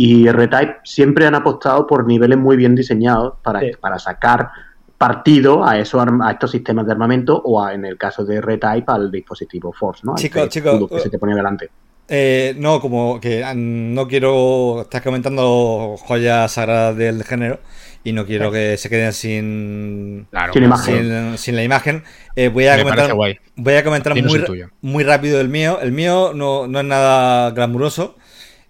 y 0.00 0.28
R-Type, 0.28 0.76
siempre 0.84 1.26
han 1.26 1.34
apostado 1.34 1.84
por 1.84 2.06
niveles 2.06 2.38
muy 2.38 2.56
bien 2.56 2.76
diseñados 2.76 3.34
para, 3.42 3.58
Sí. 3.58 3.72
para 3.80 3.98
sacar 3.98 4.48
partido 4.96 5.64
a, 5.64 5.76
esos 5.76 6.06
a 6.22 6.30
estos 6.30 6.52
sistemas 6.52 6.86
de 6.86 6.92
armamento 6.92 7.42
o 7.44 7.60
a, 7.60 7.74
en 7.74 7.84
el 7.84 7.98
caso 7.98 8.24
de 8.24 8.36
R-Type 8.36 8.84
al 8.86 9.10
dispositivo 9.10 9.72
Force, 9.72 10.02
¿no? 10.04 10.14
Chico, 10.14 10.46
chico, 10.46 10.88
que 10.88 11.00
se 11.00 11.10
te 11.10 11.18
pone 11.18 11.34
delante. 11.34 11.68
Eh, 12.06 12.54
no, 12.58 12.80
como 12.80 13.18
que 13.18 13.42
ah, 13.42 13.54
no 13.56 14.06
quiero. 14.06 14.82
Estás 14.82 15.02
comentando 15.02 15.96
joyas 15.98 16.52
sagradas 16.52 16.96
del 16.96 17.24
género 17.24 17.58
y 18.04 18.12
no 18.12 18.24
quiero 18.24 18.52
que 18.52 18.76
se 18.76 18.88
queden 18.88 19.12
sin. 19.12 20.28
Claro, 20.30 20.52
Sin 20.52 20.62
imagen. 20.62 20.94
Sin, 21.30 21.38
sin 21.38 21.56
la 21.56 21.64
imagen. 21.64 22.04
Eh, 22.36 22.48
voy 22.50 22.68
a 22.68 22.76
Me 22.76 22.84
comentar, 22.84 23.14
voy 23.56 23.74
a 23.74 23.82
comentar 23.82 24.14
muy, 24.14 24.44
muy 24.80 25.02
rápido 25.02 25.40
el 25.40 25.48
mío. 25.48 25.80
El 25.82 25.90
mío 25.90 26.30
no, 26.36 26.68
no 26.68 26.78
es 26.78 26.86
nada 26.86 27.50
glamuroso. 27.50 28.16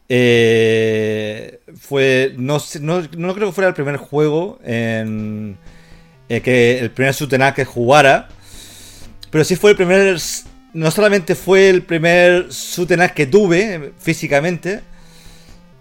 Eh, 0.09 1.61
fue. 1.79 2.35
No, 2.37 2.59
no, 2.81 3.03
no 3.17 3.35
creo 3.35 3.49
que 3.49 3.53
fuera 3.53 3.69
el 3.69 3.75
primer 3.75 3.97
juego 3.97 4.59
en. 4.65 5.57
eh, 6.29 6.41
que 6.41 6.79
el 6.81 6.91
primer 6.91 7.15
Sutenaz 7.15 7.55
que 7.55 7.65
jugara. 7.65 8.29
Pero 9.31 9.45
sí 9.45 9.57
fue 9.57 9.71
el 9.73 9.77
primer. 9.77 10.19
No 10.75 10.91
solamente 10.91 11.35
fue 11.35 11.71
el 11.71 11.83
primer 11.83 12.53
Sutenaz 12.53 13.13
que 13.13 13.27
tuve 13.27 13.93
físicamente. 13.99 14.81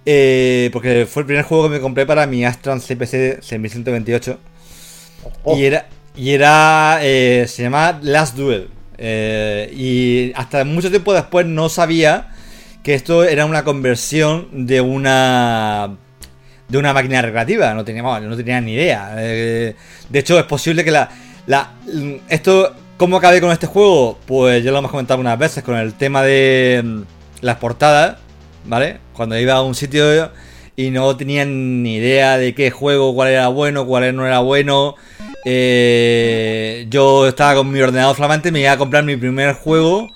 eh, 0.05 0.69
porque 0.73 1.05
fue 1.05 1.21
el 1.23 1.25
primer 1.27 1.43
juego 1.45 1.63
que 1.65 1.69
me 1.75 1.79
compré 1.81 2.05
para 2.05 2.25
mi 2.27 2.45
Astron 2.45 2.79
CPC 2.79 3.41
6128. 3.41 4.39
Oh, 5.43 5.57
Y 5.57 5.65
era. 5.65 5.87
Y 6.15 6.31
era. 6.31 6.99
eh, 7.01 7.45
se 7.47 7.63
llamaba 7.63 7.99
Last 8.01 8.35
Duel. 8.37 8.69
Eh, 8.97 9.71
y 9.75 10.31
hasta 10.35 10.63
mucho 10.65 10.89
tiempo 10.89 11.13
después 11.13 11.45
no 11.45 11.69
sabía 11.69 12.33
que 12.87 12.93
esto 12.93 13.25
era 13.25 13.45
una 13.45 13.65
conversión 13.65 14.65
de 14.65 14.79
una. 14.79 15.97
De 16.69 16.77
una 16.77 16.93
máquina 16.93 17.21
recreativa. 17.21 17.73
No 17.73 17.83
tenía, 17.83 18.01
vamos, 18.01 18.29
no 18.29 18.37
tenía 18.37 18.61
ni 18.61 18.75
idea. 18.75 19.13
Eh, 19.17 19.75
de 20.07 20.19
hecho, 20.19 20.39
es 20.39 20.45
posible 20.45 20.85
que 20.85 20.91
la. 20.91 21.09
la 21.47 21.73
esto. 22.29 22.73
¿Cómo 22.95 23.17
acabé 23.17 23.41
con 23.41 23.51
este 23.51 23.67
juego? 23.67 24.17
Pues 24.25 24.63
ya 24.63 24.71
lo 24.71 24.77
hemos 24.77 24.89
comentado 24.89 25.19
unas 25.19 25.37
veces 25.37 25.65
con 25.65 25.75
el 25.75 25.95
tema 25.95 26.23
de 26.23 26.81
mm, 26.81 27.01
las 27.41 27.57
portadas. 27.57 28.19
¿Vale? 28.63 28.99
Cuando 29.11 29.37
iba 29.37 29.55
a 29.55 29.63
un 29.63 29.75
sitio 29.75 30.31
y 30.77 30.89
no 30.89 31.17
tenían 31.17 31.83
ni 31.83 31.95
idea 31.95 32.37
de 32.37 32.55
qué 32.55 32.71
juego, 32.71 33.13
cuál 33.13 33.31
era 33.31 33.49
bueno, 33.49 33.85
cuál 33.85 34.15
no 34.15 34.25
era 34.25 34.39
bueno. 34.39 34.95
Eh, 35.43 36.87
yo 36.89 37.27
estaba 37.27 37.55
con 37.55 37.69
mi 37.69 37.81
ordenador 37.81 38.15
flamante, 38.15 38.49
me 38.49 38.61
iba 38.61 38.71
a 38.71 38.77
comprar 38.77 39.03
mi 39.03 39.17
primer 39.17 39.55
juego 39.55 40.09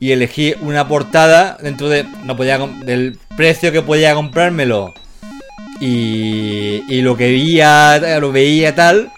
y 0.00 0.12
elegí 0.12 0.54
una 0.60 0.86
portada 0.88 1.58
dentro 1.60 1.88
de 1.88 2.04
no 2.24 2.36
podía 2.36 2.58
del 2.58 3.18
precio 3.36 3.72
que 3.72 3.82
podía 3.82 4.14
comprármelo. 4.14 4.94
Y, 5.80 6.82
y 6.88 7.02
lo 7.02 7.16
que 7.16 7.28
veía 7.28 8.18
lo 8.20 8.32
veía 8.32 8.74
tal 8.74 9.12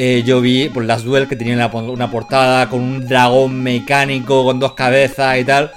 eh, 0.00 0.22
yo 0.24 0.40
vi 0.40 0.68
por 0.68 0.84
las 0.84 1.02
duel 1.02 1.26
que 1.26 1.34
tenían 1.34 1.58
una 1.74 2.08
portada 2.08 2.68
con 2.68 2.80
un 2.80 3.08
dragón 3.08 3.60
mecánico 3.64 4.44
con 4.44 4.60
dos 4.60 4.74
cabezas 4.74 5.38
y 5.38 5.44
tal 5.44 5.72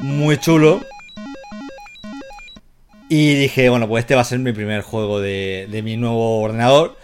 muy 0.00 0.38
chulo. 0.38 0.80
Y 3.08 3.34
dije 3.34 3.68
bueno 3.68 3.88
pues 3.88 4.02
este 4.02 4.14
va 4.14 4.20
a 4.20 4.24
ser 4.24 4.38
mi 4.38 4.52
primer 4.52 4.82
juego 4.82 5.20
de, 5.20 5.66
de 5.70 5.82
mi 5.82 5.96
nuevo 5.96 6.40
ordenador. 6.40 6.98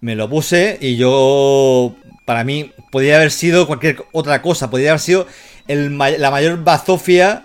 Me 0.00 0.14
lo 0.14 0.28
puse 0.28 0.76
y 0.78 0.96
yo 0.96 1.94
para 2.26 2.44
mí 2.44 2.72
podría 2.92 3.16
haber 3.16 3.30
sido 3.30 3.66
cualquier 3.66 4.04
otra 4.12 4.42
cosa 4.42 4.68
podría 4.68 4.90
haber 4.90 5.00
sido 5.00 5.26
el 5.68 5.96
la 5.98 6.30
mayor 6.30 6.62
bazofia 6.64 7.44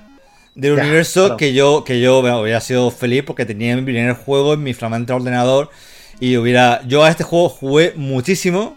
del 0.55 0.73
Ya, 0.75 0.81
universo 0.81 1.21
claro. 1.21 1.37
que 1.37 1.53
yo 1.53 1.83
que 1.83 2.01
yo 2.01 2.21
bueno, 2.21 2.41
hubiera 2.41 2.61
sido 2.61 2.91
feliz 2.91 3.23
porque 3.25 3.45
tenía 3.45 3.75
mi 3.75 3.83
primer 3.83 4.13
juego 4.15 4.53
en 4.53 4.63
mi 4.63 4.73
flamante 4.73 5.13
ordenador 5.13 5.69
y 6.19 6.37
hubiera 6.37 6.81
yo 6.87 7.03
a 7.03 7.09
este 7.09 7.23
juego 7.23 7.49
jugué 7.49 7.93
muchísimo 7.95 8.75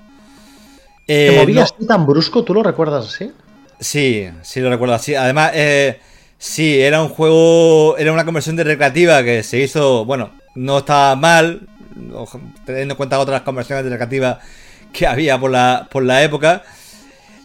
¿Te 1.24 1.32
Eh, 1.32 1.32
movías 1.32 1.70
no- 1.70 1.76
tú 1.76 1.84
tan 1.84 2.06
brusco? 2.06 2.44
¿Tú 2.44 2.54
lo 2.54 2.62
recuerdas 2.62 3.06
así? 3.08 3.32
Sí, 3.80 4.28
sí 4.42 4.60
lo 4.60 4.70
recuerdo 4.70 4.94
así. 4.94 5.14
Además, 5.14 5.52
eh, 5.54 5.98
sí, 6.38 6.80
era 6.80 7.02
un 7.02 7.08
juego, 7.08 7.96
era 7.98 8.12
una 8.12 8.24
conversión 8.24 8.56
de 8.56 8.64
recreativa 8.64 9.22
que 9.24 9.42
se 9.42 9.58
hizo, 9.58 10.04
bueno, 10.04 10.30
no 10.54 10.78
estaba 10.78 11.16
mal, 11.16 11.68
teniendo 12.64 12.94
en 12.94 12.96
cuenta 12.96 13.18
otras 13.18 13.42
conversiones 13.42 13.84
de 13.84 13.90
recreativa 13.90 14.38
que 14.92 15.06
había 15.06 15.38
por 15.38 15.50
la, 15.50 15.88
por 15.90 16.04
la 16.04 16.22
época. 16.22 16.62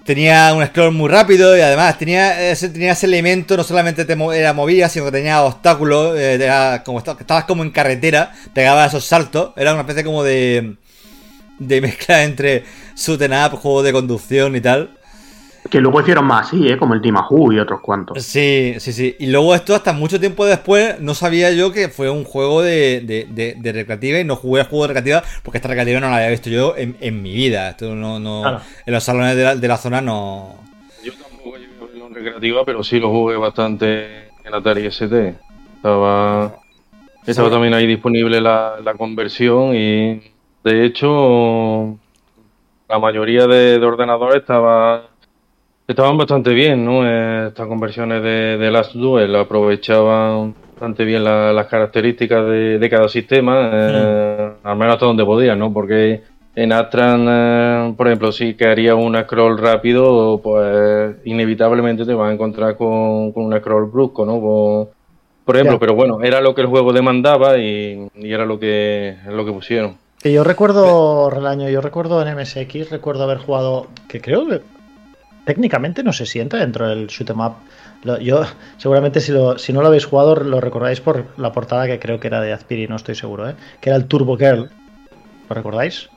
Tenía 0.08 0.54
un 0.54 0.66
scroll 0.66 0.94
muy 0.94 1.10
rápido 1.10 1.58
y 1.58 1.60
además 1.60 1.98
tenía 1.98 2.50
ese, 2.50 2.70
tenía 2.70 2.94
ese 2.94 3.08
elemento, 3.08 3.58
no 3.58 3.64
solamente 3.66 4.06
te 4.06 4.16
mo- 4.16 4.32
era 4.32 4.54
sino 4.88 5.04
que 5.04 5.12
tenía 5.12 5.44
obstáculos, 5.44 6.18
eh, 6.18 6.40
como 6.86 7.00
esta- 7.00 7.18
estabas 7.20 7.44
como 7.44 7.62
en 7.62 7.72
carretera, 7.72 8.32
pegabas 8.54 8.88
esos 8.94 9.04
saltos, 9.04 9.52
era 9.58 9.74
una 9.74 9.82
especie 9.82 10.06
como 10.06 10.24
de, 10.24 10.76
de 11.60 11.82
mezcla 11.82 12.24
entre 12.24 12.64
'em 12.96 13.34
up, 13.34 13.58
juego 13.58 13.84
de 13.84 13.92
conducción 13.94 14.56
y 14.56 14.62
tal. 14.62 14.97
Que 15.70 15.82
luego 15.82 16.00
hicieron 16.02 16.26
más 16.26 16.48
así, 16.48 16.68
¿eh? 16.68 16.78
Como 16.78 16.94
el 16.94 17.02
Timahu 17.02 17.52
y 17.52 17.60
otros 17.60 17.82
cuantos. 17.82 18.24
Sí, 18.24 18.76
sí, 18.80 18.94
sí. 18.94 19.16
Y 19.20 19.28
luego 19.28 19.54
esto 19.56 19.76
hasta 19.76 19.92
mucho 19.94 20.20
tiempo 20.20 20.46
después 20.46 21.00
no 21.02 21.14
sabía 21.14 21.52
yo 21.52 21.72
que 21.72 21.90
fue 21.90 22.10
un 22.10 22.24
juego 22.24 22.62
de, 22.62 23.02
de, 23.02 23.28
de- 23.30 23.56
de 23.58 23.72
recreativa 23.74 24.20
y 24.20 24.24
no 24.24 24.36
jugué 24.36 24.62
al 24.62 24.68
juego 24.68 24.84
de 24.88 24.94
recreativa 24.94 25.24
porque 25.44 25.58
esta 25.58 25.68
recreativa 25.68 26.00
no 26.00 26.10
la 26.10 26.18
había 26.18 26.30
visto 26.30 26.50
yo 26.50 26.76
en, 26.78 26.96
en 27.02 27.22
mi 27.22 27.34
vida. 27.34 27.70
Esto 27.72 27.94
no, 27.96 28.20
no 28.20 28.42
Claro. 28.44 28.62
en 28.86 28.94
los 28.94 29.04
salones 29.04 29.36
de 29.36 29.44
la, 29.44 29.56
de 29.56 29.68
la 29.68 29.78
zona 29.78 30.00
no. 30.02 30.56
Yo 31.04 31.12
tampoco 31.14 31.58
llegué 31.58 32.06
en 32.06 32.14
recreativa, 32.16 32.64
pero 32.66 32.84
sí 32.84 33.00
lo 33.00 33.10
jugué 33.10 33.36
bastante 33.38 34.28
en 34.46 34.54
Atari 34.54 34.86
ST. 34.86 35.36
Estaba, 35.78 36.56
estaba 37.26 37.50
también 37.50 37.74
ahí 37.74 37.86
disponible 37.86 38.40
la, 38.42 38.76
la 38.84 38.94
conversión 38.96 39.76
y 39.76 40.22
de 40.64 40.86
hecho 40.86 41.98
la 42.90 43.00
mayoría 43.00 43.48
de, 43.48 43.80
de 43.80 43.86
ordenadores 43.86 44.38
estaba, 44.42 45.08
estaban 45.88 46.18
bastante 46.18 46.54
bien, 46.54 46.84
¿no? 46.86 47.06
Eh, 47.08 47.48
Estas 47.48 47.68
conversiones 47.68 48.22
de, 48.22 48.58
de 48.58 48.72
Last 48.72 48.94
Duel 48.94 49.36
aprovechaban 49.36 50.54
bastante 50.74 51.04
bien 51.06 51.24
la- 51.24 51.54
las 51.54 51.68
características 51.68 52.46
de, 52.46 52.80
de 52.80 52.90
cada 52.90 53.08
sistema, 53.10 53.70
eh, 53.74 54.52
al 54.64 54.78
menos 54.78 54.94
hasta 54.96 55.06
donde 55.06 55.26
podían, 55.26 55.58
¿no? 55.60 55.72
Porque 55.74 56.22
en 56.56 56.72
Astran, 56.72 57.26
eh, 57.30 57.94
por 57.96 58.08
ejemplo, 58.08 58.32
si 58.32 58.56
que 58.56 58.66
haría 58.68 58.96
un 58.96 59.16
scroll 59.20 59.58
rápido, 59.58 60.40
pues 60.44 61.16
inevitablemente 61.26 62.06
te 62.06 62.14
vas 62.14 62.30
a 62.30 62.34
encontrar 62.34 62.76
con, 62.78 63.32
con 63.32 63.46
un 63.46 63.58
scroll 63.60 63.86
brusco, 63.90 64.26
¿no? 64.26 64.40
Con- 64.42 64.98
por 65.46 65.56
ejemplo, 65.56 65.80
pero 65.80 65.96
bueno, 65.96 66.22
era 66.22 66.42
lo 66.42 66.54
que 66.54 66.60
el 66.62 66.68
juego 66.68 66.92
demandaba 66.92 67.58
y, 67.58 68.10
y 68.16 68.34
era 68.34 68.46
lo 68.46 68.60
que, 68.60 69.16
lo 69.30 69.46
que 69.46 69.54
pusieron. 69.54 69.96
Que 70.22 70.34
yo 70.34 70.44
recuerdo, 70.44 71.30
Relaño, 71.30 71.70
yo 71.70 71.80
recuerdo 71.80 72.22
en 72.22 72.38
MSX, 72.38 72.90
recuerdo 72.92 73.24
haber 73.24 73.38
jugado, 73.38 73.88
que 74.10 74.20
creo 74.20 74.46
que 74.46 74.60
técnicamente 75.48 76.04
no 76.04 76.14
se 76.14 76.28
sienta 76.28 76.58
dentro 76.58 76.88
del 76.88 77.08
shoot 77.08 77.32
'em 77.32 77.40
up. 77.40 77.54
Lo- 78.04 78.20
yo, 78.20 78.44
seguramente 78.78 79.20
si, 79.22 79.32
lo, 79.32 79.58
si 79.58 79.74
no 79.74 79.82
lo 79.82 79.88
habéis 79.88 80.06
jugado, 80.06 80.36
lo 80.36 80.62
recordáis 80.62 81.02
por 81.02 81.26
la 81.38 81.52
portada 81.52 81.88
que 81.88 81.98
creo 81.98 82.20
que 82.20 82.28
era 82.28 82.40
de 82.42 82.54
Azpiri, 82.54 82.88
no 82.88 82.96
estoy 82.98 83.16
seguro, 83.16 83.50
¿eh? 83.50 83.56
que 83.82 83.90
era 83.90 83.98
el 83.98 84.06
Turbo 84.06 84.38
Girl. 84.38 84.70
¿Lo 85.50 85.56
recordáis? 85.56 86.10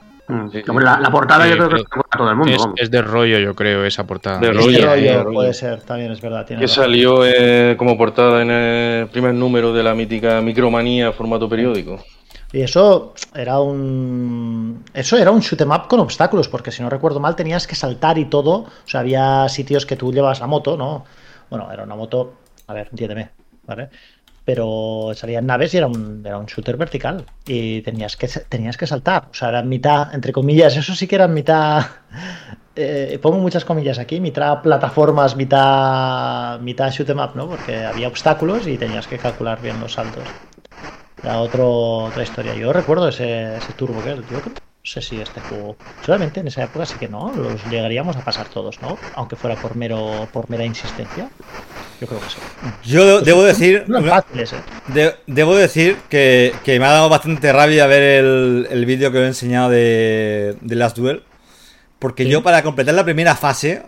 Sí. 0.53 0.63
Hombre, 0.69 0.85
la, 0.85 1.01
la 1.01 1.11
portada 1.11 1.45
Sí, 1.45 1.51
yo 1.51 1.57
creo 1.57 1.71
que 1.71 1.81
a 2.13 2.17
todo 2.19 2.31
el 2.31 2.37
mundo. 2.37 2.53
Es, 2.77 2.85
es 2.85 2.91
de 2.93 3.03
rollo, 3.03 3.39
yo 3.39 3.55
creo, 3.57 3.85
esa 3.85 4.07
portada. 4.07 4.39
De 4.39 4.47
Este 4.51 4.59
rollo, 4.61 4.87
rollo 4.87 5.23
rollo. 5.25 5.35
puede 5.35 5.55
ser, 5.55 5.81
también 5.83 6.13
es 6.13 6.21
verdad. 6.21 6.47
tiene 6.47 6.61
Que 6.61 6.67
razón. 6.69 6.85
salió 6.85 7.25
eh, 7.27 7.75
como 7.77 7.97
portada 7.99 8.41
en 8.43 8.51
el 8.51 9.07
primer 9.09 9.35
número 9.35 9.73
de 9.73 9.83
la 9.83 9.93
mítica 9.95 10.41
Micromanía 10.41 11.11
formato 11.13 11.49
periódico. 11.49 12.05
Y 12.53 12.63
eso 12.63 13.15
era 13.35 13.61
un. 13.61 14.85
Eso 14.93 15.17
era 15.17 15.31
un 15.31 15.41
shoot 15.41 15.61
'em 15.61 15.71
up 15.71 15.87
con 15.89 16.01
obstáculos, 16.01 16.49
porque 16.49 16.73
si 16.73 16.83
no 16.83 16.91
recuerdo 16.91 17.21
mal 17.21 17.37
tenías 17.37 17.67
que 17.67 17.77
saltar 17.77 18.19
y 18.19 18.25
todo. 18.27 18.53
O 18.65 18.69
sea, 18.87 19.01
había 19.01 19.49
sitios 19.49 19.87
que 19.87 19.97
tú 19.97 20.13
llevas 20.13 20.41
la 20.41 20.47
moto, 20.49 20.77
¿no? 20.77 21.05
Bueno, 21.49 21.71
era 21.73 21.85
una 21.85 21.95
moto. 21.95 22.35
A 22.67 22.75
ver, 22.75 22.89
entiéndeme, 22.91 23.31
¿vale? 23.67 23.89
Pero 24.45 25.13
salían 25.15 25.47
naves 25.47 25.75
y 25.75 25.77
era 25.79 25.87
un, 25.87 26.23
era 26.27 26.39
un 26.39 26.47
shooter 26.47 26.77
vertical. 26.77 27.25
Y 27.47 27.83
tenías 27.83 28.17
que, 28.17 28.27
tenías 28.49 28.77
que 28.77 28.87
saltar. 28.87 29.29
O 29.31 29.35
sea, 29.35 29.51
era 29.51 29.63
mitad, 29.63 30.15
entre 30.15 30.33
comillas, 30.33 30.77
eso 30.77 30.95
sí 30.95 31.07
que 31.07 31.17
era 31.17 31.29
mitad. 31.29 31.85
eh, 32.77 33.19
pongo 33.23 33.39
muchas 33.39 33.65
comillas 33.65 33.99
aquí, 33.99 34.21
mitad 34.21 34.63
plataformas, 34.63 35.37
mitad, 35.37 36.61
mitad 36.61 36.91
shoot 36.91 37.11
'em 37.11 37.19
up, 37.21 37.33
¿no? 37.37 37.49
Porque 37.49 37.85
había 37.85 38.09
obstáculos 38.09 38.67
y 38.67 38.79
tenías 38.79 39.07
que 39.07 39.19
calcular 39.19 39.61
bien 39.61 39.79
los 39.81 39.93
saltos. 39.95 40.37
Era 41.23 41.39
otro, 41.41 41.69
otra 42.05 42.23
historia. 42.23 42.55
Yo 42.55 42.73
recuerdo 42.73 43.09
ese, 43.09 43.57
ese 43.57 43.73
Turbo 43.75 44.03
Girl. 44.03 44.23
Yo 44.31 44.41
creo- 44.41 44.55
no 44.83 44.87
sé 44.91 45.03
si 45.03 45.21
este 45.21 45.41
juego. 45.43 45.77
Seguramente 46.01 46.41
en 46.41 46.49
esa 46.49 46.65
época 46.65 46.87
sí 46.87 46.95
que 46.99 47.07
no. 47.07 47.31
Los 47.37 47.63
llegaríamos 47.71 48.17
a 48.17 48.21
pasar 48.25 48.49
todos, 48.49 48.81
¿no? 48.81 48.97
Aunque 49.15 49.37
fuera 49.37 49.55
por 49.57 49.77
mero 49.77 50.27
por 50.33 50.49
mera 50.49 50.65
insistencia. 50.65 51.29
Yo 52.01 52.07
creo 52.07 52.19
que 52.19 52.31
sí. 52.31 52.39
Yo 52.91 53.21
debo 53.21 53.43
decir. 53.43 53.85
No 53.89 53.99
es 53.99 54.05
una- 54.05 54.23
fácil 54.23 54.41
ese. 54.41 54.57
de- 54.89 55.15
debo 55.27 55.55
decir 55.55 55.99
que, 56.09 56.55
que 56.65 56.79
me 56.81 56.87
ha 56.87 56.93
dado 56.93 57.11
bastante 57.11 57.53
rabia 57.53 57.87
ver 57.87 58.03
el, 58.03 58.69
el 58.71 58.87
vídeo 58.87 59.13
que 59.13 59.19
os 59.19 59.25
he 59.25 59.29
enseñado 59.29 59.69
de, 59.69 60.57
de 60.63 60.75
Last 60.77 60.97
Duel. 60.97 61.25
Porque 61.99 62.25
Sí. 62.25 62.31
yo 62.31 62.43
para 62.43 62.63
completar 62.63 62.95
la 62.95 63.05
primera 63.05 63.37
fase 63.37 63.83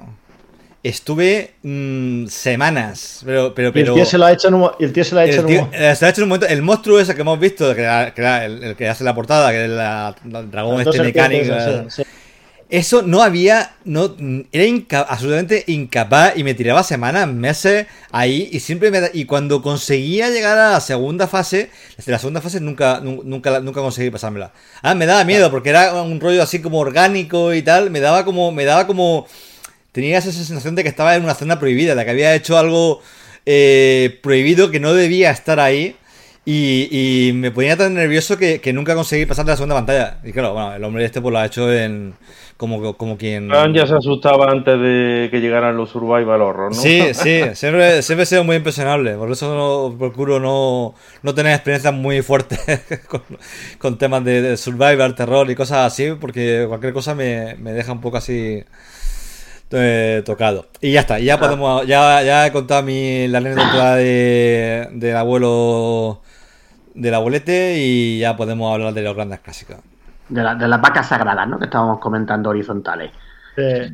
estuve 0.83 1.55
mm, 1.63 2.27
semanas. 2.27 3.23
Pero, 3.25 3.55
pero, 3.55 3.73
Y 3.75 3.79
el 3.79 3.85
pero. 3.85 3.95
tío 3.95 4.05
se 4.05 4.19
lo 4.19 4.25
ha 4.27 4.33
hecho 4.33 4.49
en 4.49 4.55
un, 4.55 4.71
el 4.81 4.93
tío 4.93 5.05
se 5.05 5.15
lo 5.15 5.21
ha 5.21 5.25
hecho 5.25 5.41
en 5.41 5.47
un- 5.47 5.75
eh, 5.75 5.95
se 5.97 6.07
ha 6.07 6.09
hecho 6.09 6.21
en 6.21 6.25
un 6.25 6.29
momento, 6.31 6.47
el 6.47 6.63
monstruo 6.63 6.99
ese 7.01 7.15
que 7.15 7.21
hemos 7.21 7.39
visto, 7.39 7.75
que 7.75 7.83
era, 7.83 8.13
que 8.15 8.21
era 8.21 8.45
el, 8.45 8.63
el 8.63 8.77
que 8.77 8.89
hace 8.89 9.05
la 9.05 9.15
portada, 9.15 9.51
que 9.53 9.69
la- 9.69 10.15
el 10.25 10.51
dragón 10.51 10.81
este 10.81 11.01
mecánico. 11.03 11.55
sí, 11.61 12.03
sí. 12.03 12.03
Eso 12.69 13.03
no 13.03 13.23
había, 13.23 13.75
no, 13.85 14.17
era 14.51 14.65
inca- 14.65 15.05
absolutamente 15.07 15.63
incapaz 15.67 16.33
y 16.39 16.43
me 16.43 16.55
tiraba 16.55 16.83
semanas, 16.83 17.29
meses 17.29 17.87
ahí 18.11 18.49
y 18.51 18.61
siempre 18.61 18.91
me 18.91 19.11
y 19.13 19.27
cuando 19.27 19.61
conseguía 19.61 20.31
llegar 20.31 20.57
a 20.57 20.71
la 20.73 20.81
segunda 20.81 21.29
fase, 21.29 21.69
desde 21.99 22.13
la 22.13 22.19
segunda 22.19 22.41
fase 22.41 22.61
nunca, 22.61 22.99
nun- 23.03 23.25
nunca, 23.25 23.61
nunca 23.61 23.83
conseguí 23.83 24.09
pasármela. 24.09 24.53
Ah, 24.81 24.95
me 24.95 25.05
daba 25.05 25.23
miedo 25.25 25.51
porque 25.51 25.69
era 25.69 25.93
un 26.03 26.19
rollo 26.19 26.43
así 26.43 26.63
como 26.63 26.79
orgánico 26.79 27.53
y 27.53 27.61
tal, 27.61 27.91
me 27.91 28.01
daba 28.01 28.25
como, 28.25 28.53
me 28.53 28.65
daba 28.65 28.87
como, 28.87 29.27
tenía 29.93 30.19
esa 30.19 30.33
sensación 30.33 30.75
de 30.75 30.83
que 30.83 30.89
estaba 30.89 31.15
en 31.15 31.23
una 31.23 31.35
zona 31.35 31.59
prohibida, 31.59 31.95
de 31.95 32.05
que 32.05 32.11
había 32.11 32.35
hecho 32.35 32.59
algo 32.59 33.01
eh, 33.47 34.19
prohibido 34.23 34.71
que 34.71 34.81
no 34.81 34.95
debía 34.95 35.31
estar 35.31 35.61
ahí. 35.61 35.97
Y, 36.45 36.89
y 36.91 37.33
me 37.35 37.53
ponía 37.53 37.77
tan 37.77 37.95
nervioso 37.95 38.37
que, 38.37 38.61
que 38.61 38.73
nunca 38.73 38.97
conseguí 38.97 39.27
pasar 39.27 39.45
de 39.45 39.53
la 39.53 39.57
segunda 39.57 39.77
pantalla. 39.77 40.19
Y 40.25 40.33
claro, 40.33 40.55
bueno, 40.55 40.75
el 40.75 40.83
hombre 40.83 41.05
este 41.05 41.21
pues 41.21 41.33
lo 41.33 41.39
ha 41.39 41.47
hecho 41.47 41.73
en. 41.73 42.15
Como, 42.57 42.97
como 42.97 43.17
quien. 43.17 43.49
Fran 43.49 43.73
ya 43.73 43.87
se 43.87 43.95
asustaba 43.95 44.51
antes 44.51 44.79
de 44.79 45.29
que 45.31 45.41
llegaran 45.41 45.77
los 45.77 45.91
survival 45.91 46.43
horror, 46.43 46.75
¿no? 46.75 46.81
Sí, 46.81 47.01
sí, 47.13 47.43
siempre, 47.55 48.03
siempre 48.03 48.23
he 48.23 48.27
sido 48.27 48.43
muy 48.43 48.57
impresionable. 48.57 49.15
Por 49.15 49.31
eso 49.31 49.55
no, 49.55 49.97
procuro 49.97 50.41
no, 50.41 50.95
no 51.23 51.35
tener 51.35 51.55
experiencias 51.55 51.95
muy 51.95 52.23
fuertes 52.23 52.61
con, 53.09 53.23
con 53.79 53.99
temas 53.99 54.25
de, 54.25 54.43
de 54.43 54.57
survival, 54.57 55.15
terror 55.15 55.49
y 55.49 55.55
cosas 55.55 55.93
así, 55.93 56.13
porque 56.21 56.65
cualquier 56.69 56.93
cosa 56.93 57.15
me, 57.15 57.55
me 57.57 57.73
deja 57.73 57.93
un 57.93 58.01
poco 58.01 58.17
así 58.17 58.65
eh, 59.73 60.23
tocado. 60.25 60.67
Y 60.81 60.93
ya 60.93 61.01
está, 61.01 61.19
ya 61.19 61.39
podemos, 61.39 61.87
ya, 61.87 62.23
ya 62.23 62.47
he 62.47 62.53
contado 62.53 62.83
mi, 62.83 63.27
la 63.29 63.39
anécdota 63.39 63.97
de, 63.97 64.89
del 64.93 65.17
abuelo 65.17 66.21
del 66.95 67.15
abuelete 67.15 67.77
y 67.79 68.19
ya 68.19 68.37
podemos 68.37 68.73
hablar 68.73 68.93
de 68.93 69.03
los 69.03 69.15
grandes 69.15 69.41
clásicos. 69.41 69.77
De, 70.29 70.43
la- 70.43 70.55
de 70.55 70.69
las 70.69 70.81
vacas 70.81 71.09
sagradas, 71.09 71.49
¿no? 71.49 71.59
Que 71.59 71.65
estábamos 71.65 71.99
comentando 72.01 72.51
horizontales. 72.51 73.11
Eh, 73.57 73.93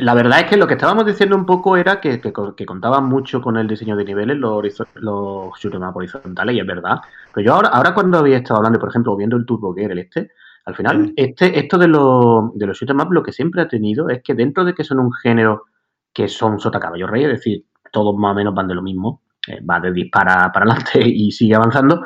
La 0.00 0.14
verdad 0.14 0.40
es 0.40 0.46
que 0.46 0.56
lo 0.56 0.66
que 0.68 0.74
estábamos 0.74 1.04
diciendo 1.04 1.34
un 1.34 1.44
poco 1.44 1.76
era 1.76 2.00
que, 2.00 2.20
que, 2.20 2.32
que 2.56 2.66
contaban 2.66 3.04
mucho 3.06 3.40
con 3.40 3.56
el 3.56 3.66
diseño 3.66 3.96
de 3.96 4.04
niveles 4.04 4.36
los, 4.36 4.62
los 4.94 5.64
horizontales, 5.94 6.54
y 6.54 6.60
es 6.60 6.66
verdad. 6.66 6.98
Pero 7.34 7.44
yo 7.44 7.54
ahora, 7.54 7.68
ahora 7.70 7.94
cuando 7.94 8.18
había 8.18 8.36
estado 8.38 8.58
hablando, 8.58 8.78
por 8.78 8.88
ejemplo, 8.88 9.16
viendo 9.16 9.36
el 9.36 9.46
Turbo 9.46 9.74
Gear, 9.74 9.90
el 9.92 9.98
este, 9.98 10.30
al 10.64 10.76
final, 10.76 11.12
este, 11.16 11.58
esto 11.58 11.78
de 11.78 11.88
los, 11.88 12.54
de 12.54 12.66
los 12.66 12.78
shoot'em 12.78 13.00
up 13.00 13.12
lo 13.12 13.22
que 13.22 13.32
siempre 13.32 13.62
ha 13.62 13.68
tenido 13.68 14.08
es 14.08 14.22
que 14.22 14.34
dentro 14.34 14.64
de 14.64 14.74
que 14.74 14.84
son 14.84 14.98
un 14.98 15.12
género 15.12 15.64
que 16.12 16.28
son 16.28 16.60
sota 16.60 16.78
caballo 16.78 17.06
rey, 17.06 17.24
es 17.24 17.30
decir, 17.30 17.64
todos 17.92 18.16
más 18.16 18.32
o 18.32 18.34
menos 18.34 18.54
van 18.54 18.68
de 18.68 18.74
lo 18.74 18.82
mismo, 18.82 19.22
eh, 19.46 19.60
va 19.64 19.80
de 19.80 19.92
dispara 19.92 20.50
para 20.52 20.66
adelante 20.66 21.00
y 21.04 21.32
sigue 21.32 21.54
avanzando, 21.54 22.02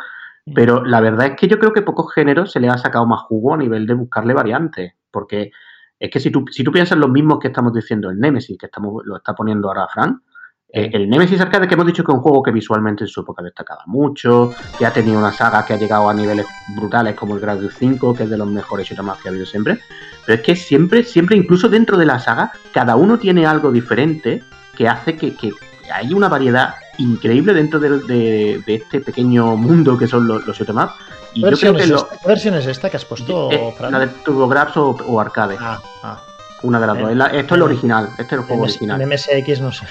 pero 0.54 0.84
la 0.84 1.00
verdad 1.00 1.28
es 1.28 1.36
que 1.36 1.48
yo 1.48 1.58
creo 1.58 1.72
que 1.72 1.82
pocos 1.82 2.12
géneros 2.12 2.52
se 2.52 2.60
le 2.60 2.68
ha 2.68 2.76
sacado 2.76 3.06
más 3.06 3.22
jugo 3.22 3.54
a 3.54 3.56
nivel 3.56 3.86
de 3.86 3.94
buscarle 3.94 4.34
variantes, 4.34 4.94
porque 5.10 5.50
es 5.98 6.10
que 6.10 6.20
si 6.20 6.30
tú, 6.30 6.44
si 6.50 6.62
tú 6.62 6.70
piensas 6.70 6.98
los 6.98 7.10
mismos 7.10 7.38
que 7.38 7.48
estamos 7.48 7.72
diciendo, 7.72 8.10
el 8.10 8.18
Nemesis, 8.18 8.58
que 8.58 8.66
estamos, 8.66 9.02
lo 9.04 9.16
está 9.16 9.34
poniendo 9.34 9.68
ahora 9.68 9.88
Fran, 9.88 10.20
eh, 10.76 10.90
el 10.92 11.08
Nemesis 11.08 11.40
Arcade 11.40 11.68
que 11.68 11.74
hemos 11.74 11.86
dicho 11.86 12.02
que 12.02 12.10
es 12.10 12.16
un 12.16 12.22
juego 12.22 12.42
que 12.42 12.50
visualmente 12.50 13.04
en 13.04 13.08
su 13.08 13.20
época 13.20 13.42
destacaba 13.42 13.82
mucho, 13.86 14.52
que 14.76 14.84
ha 14.84 14.92
tenido 14.92 15.18
una 15.18 15.30
saga 15.32 15.64
que 15.64 15.74
ha 15.74 15.76
llegado 15.76 16.08
a 16.08 16.14
niveles 16.14 16.46
brutales 16.76 17.14
como 17.14 17.34
el 17.34 17.40
Gradius 17.40 17.74
5, 17.78 18.12
que 18.14 18.24
es 18.24 18.30
de 18.30 18.36
los 18.36 18.48
mejores 18.48 18.88
shoot'em 18.88 19.12
que 19.22 19.28
ha 19.28 19.30
habido 19.30 19.46
siempre, 19.46 19.78
pero 20.26 20.36
es 20.40 20.44
que 20.44 20.56
siempre, 20.56 21.04
siempre, 21.04 21.36
incluso 21.36 21.68
dentro 21.68 21.96
de 21.96 22.06
la 22.06 22.18
saga, 22.18 22.50
cada 22.72 22.96
uno 22.96 23.18
tiene 23.18 23.46
algo 23.46 23.70
diferente 23.70 24.42
que 24.76 24.88
hace 24.88 25.16
que, 25.16 25.36
que 25.36 25.52
hay 25.92 26.12
una 26.12 26.28
variedad 26.28 26.74
increíble 26.98 27.52
dentro 27.54 27.78
de, 27.78 27.90
de- 28.00 28.62
de 28.66 28.74
este 28.74 29.00
pequeño 29.00 29.56
mundo 29.56 29.96
que 29.96 30.06
son 30.08 30.26
los, 30.26 30.44
los 30.46 30.56
shoot'em 30.58 30.76
up. 30.78 30.90
Y 31.34 31.42
¿Qué 31.42 31.50
yo 31.50 31.56
creo 31.56 31.72
versión, 31.72 31.76
que 31.76 31.82
es 31.82 31.90
lo, 31.90 31.96
esta? 31.98 32.16
¿Qué 32.18 32.28
versión 32.28 32.54
es 32.54 32.66
esta 32.66 32.90
que 32.90 32.96
has 32.96 33.04
puesto, 33.04 33.50
eh, 33.52 33.74
Fran? 33.76 33.92
la 33.92 33.98
de 34.00 34.06
TurboGrafx 34.08 34.76
o, 34.76 34.90
o 35.06 35.20
Arcade, 35.20 35.56
Ah, 35.60 35.80
ah. 36.02 36.20
una 36.62 36.80
de 36.80 36.86
las 36.88 36.96
eh, 36.96 37.00
dos. 37.02 37.14
La- 37.16 37.26
esto 37.26 37.54
es 37.54 37.58
el 37.58 37.62
original, 37.62 38.08
este 38.18 38.22
es 38.22 38.32
el 38.32 38.40
juego 38.40 38.62
original. 38.64 39.00
en 39.02 39.08
MSX 39.08 39.60
no 39.60 39.70
sé. 39.72 39.86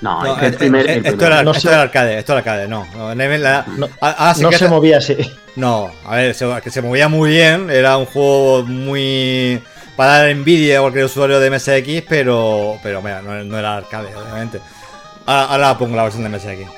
No, 0.00 0.22
No, 0.22 0.34
es 0.34 0.38
que 0.40 0.46
el 0.46 0.54
eh, 0.54 0.56
primer. 0.58 0.80
eh, 0.86 0.92
el 0.92 0.98
esto, 0.98 1.10
primer- 1.16 1.32
era, 1.32 1.42
No 1.42 1.50
esto 1.52 1.60
sé. 1.62 1.68
era 1.68 1.82
arcade, 1.82 2.18
esto 2.18 2.32
era 2.32 2.38
arcade, 2.40 2.68
no. 2.68 2.86
no, 2.94 3.14
la- 3.14 3.64
No, 3.76 3.88
ah, 4.02 4.14
ah, 4.18 4.34
sí 4.34 4.42
no 4.42 4.50
que 4.50 4.58
se 4.58 4.68
movía 4.68 4.98
así. 4.98 5.16
No, 5.56 5.90
a 6.04 6.16
ver, 6.16 6.34
se, 6.34 6.46
que 6.62 6.70
se 6.70 6.82
movía 6.82 7.08
muy 7.08 7.30
bien, 7.30 7.70
era 7.70 7.96
un 7.96 8.04
juego 8.06 8.62
muy 8.64 9.62
para 9.96 10.18
dar 10.18 10.28
envidia 10.28 10.78
a 10.78 10.80
cualquier 10.82 11.06
usuario 11.06 11.40
de 11.40 11.50
MSX, 11.50 12.04
pero 12.06 12.78
pero 12.82 13.00
mira, 13.00 13.22
no, 13.22 13.58
era 13.58 13.76
arcade, 13.78 14.14
obviamente. 14.14 14.60
Ahora, 15.24 15.44
ahora 15.46 15.78
pongo 15.78 15.96
la 15.96 16.02
versión 16.02 16.24
de 16.24 16.28
MSX. 16.28 16.70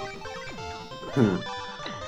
Hmm. 1.17 1.39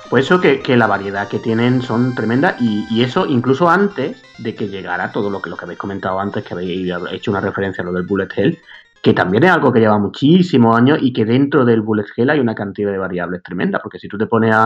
Pues 0.09 0.25
eso 0.25 0.41
que, 0.41 0.59
que 0.61 0.75
la 0.75 0.87
variedad 0.87 1.27
que 1.29 1.39
tienen 1.39 1.81
son 1.81 2.13
tremendas 2.15 2.55
y, 2.59 2.85
y 2.89 3.03
eso 3.03 3.25
incluso 3.25 3.69
antes 3.69 4.17
de 4.39 4.55
que 4.55 4.67
llegara 4.67 5.11
todo 5.11 5.29
lo 5.29 5.41
que, 5.41 5.49
lo 5.49 5.55
que 5.55 5.63
habéis 5.65 5.79
comentado 5.79 6.19
antes, 6.19 6.43
que 6.43 6.53
habéis 6.53 6.91
hecho 7.11 7.31
una 7.31 7.39
referencia 7.39 7.81
a 7.81 7.85
lo 7.85 7.93
del 7.93 8.03
Bullet 8.03 8.27
Hell, 8.35 8.59
que 9.01 9.13
también 9.13 9.43
es 9.43 9.51
algo 9.51 9.71
que 9.73 9.79
lleva 9.79 9.97
muchísimos 9.97 10.77
años 10.77 10.99
y 11.01 11.11
que 11.13 11.25
dentro 11.25 11.65
del 11.65 11.81
Bullet 11.81 12.05
Hell 12.15 12.29
hay 12.29 12.39
una 12.39 12.53
cantidad 12.55 12.91
de 12.91 12.97
variables 12.97 13.41
tremendas, 13.43 13.81
porque 13.81 13.97
si 13.99 14.07
tú 14.07 14.17
te 14.17 14.27
pones 14.27 14.53
a, 14.53 14.65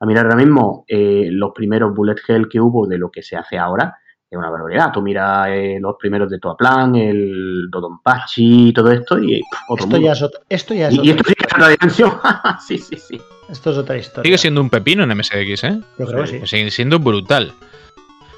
a 0.00 0.06
mirar 0.06 0.24
ahora 0.26 0.36
mismo 0.36 0.84
eh, 0.88 1.28
los 1.30 1.52
primeros 1.54 1.94
Bullet 1.94 2.16
Hell 2.26 2.48
que 2.48 2.60
hubo 2.60 2.86
de 2.86 2.98
lo 2.98 3.10
que 3.10 3.22
se 3.22 3.36
hace 3.36 3.56
ahora, 3.58 3.94
es 4.28 4.36
una 4.36 4.50
barbaridad. 4.50 4.90
Tú 4.92 5.02
miras 5.02 5.46
eh, 5.50 5.78
los 5.80 5.94
primeros 6.00 6.28
de 6.28 6.40
Toaplan, 6.40 6.96
el 6.96 7.68
Dodonpachi 7.70 8.68
y 8.70 8.72
todo 8.72 8.90
esto 8.90 9.18
y 9.20 9.40
pff, 9.40 9.60
otro 9.68 9.84
Esto 9.84 9.86
mundo. 9.96 10.06
ya 10.06 10.12
es, 10.12 10.22
ot- 10.22 10.40
esto 10.48 10.74
ya 10.74 10.88
es 10.88 10.94
Y, 10.94 11.00
y 11.02 11.10
esto 11.10 11.20
otra, 11.22 11.28
sí 11.28 11.34
que 11.36 11.46
es 11.46 11.54
otra 11.54 11.68
dimensión. 11.68 12.12
sí, 12.66 12.78
sí, 12.78 12.96
sí. 12.96 13.20
esto 13.48 13.70
es 13.70 13.78
otra 13.78 13.96
historia. 13.96 14.24
Sigue 14.26 14.38
siendo 14.38 14.60
un 14.60 14.68
pepino 14.68 15.04
en 15.04 15.16
MSX, 15.16 15.64
¿eh? 15.64 15.80
Yo 15.98 16.06
creo 16.06 16.24
que 16.24 16.26
sí. 16.26 16.40
Sigue 16.44 16.70
siendo 16.72 16.98
brutal. 16.98 17.52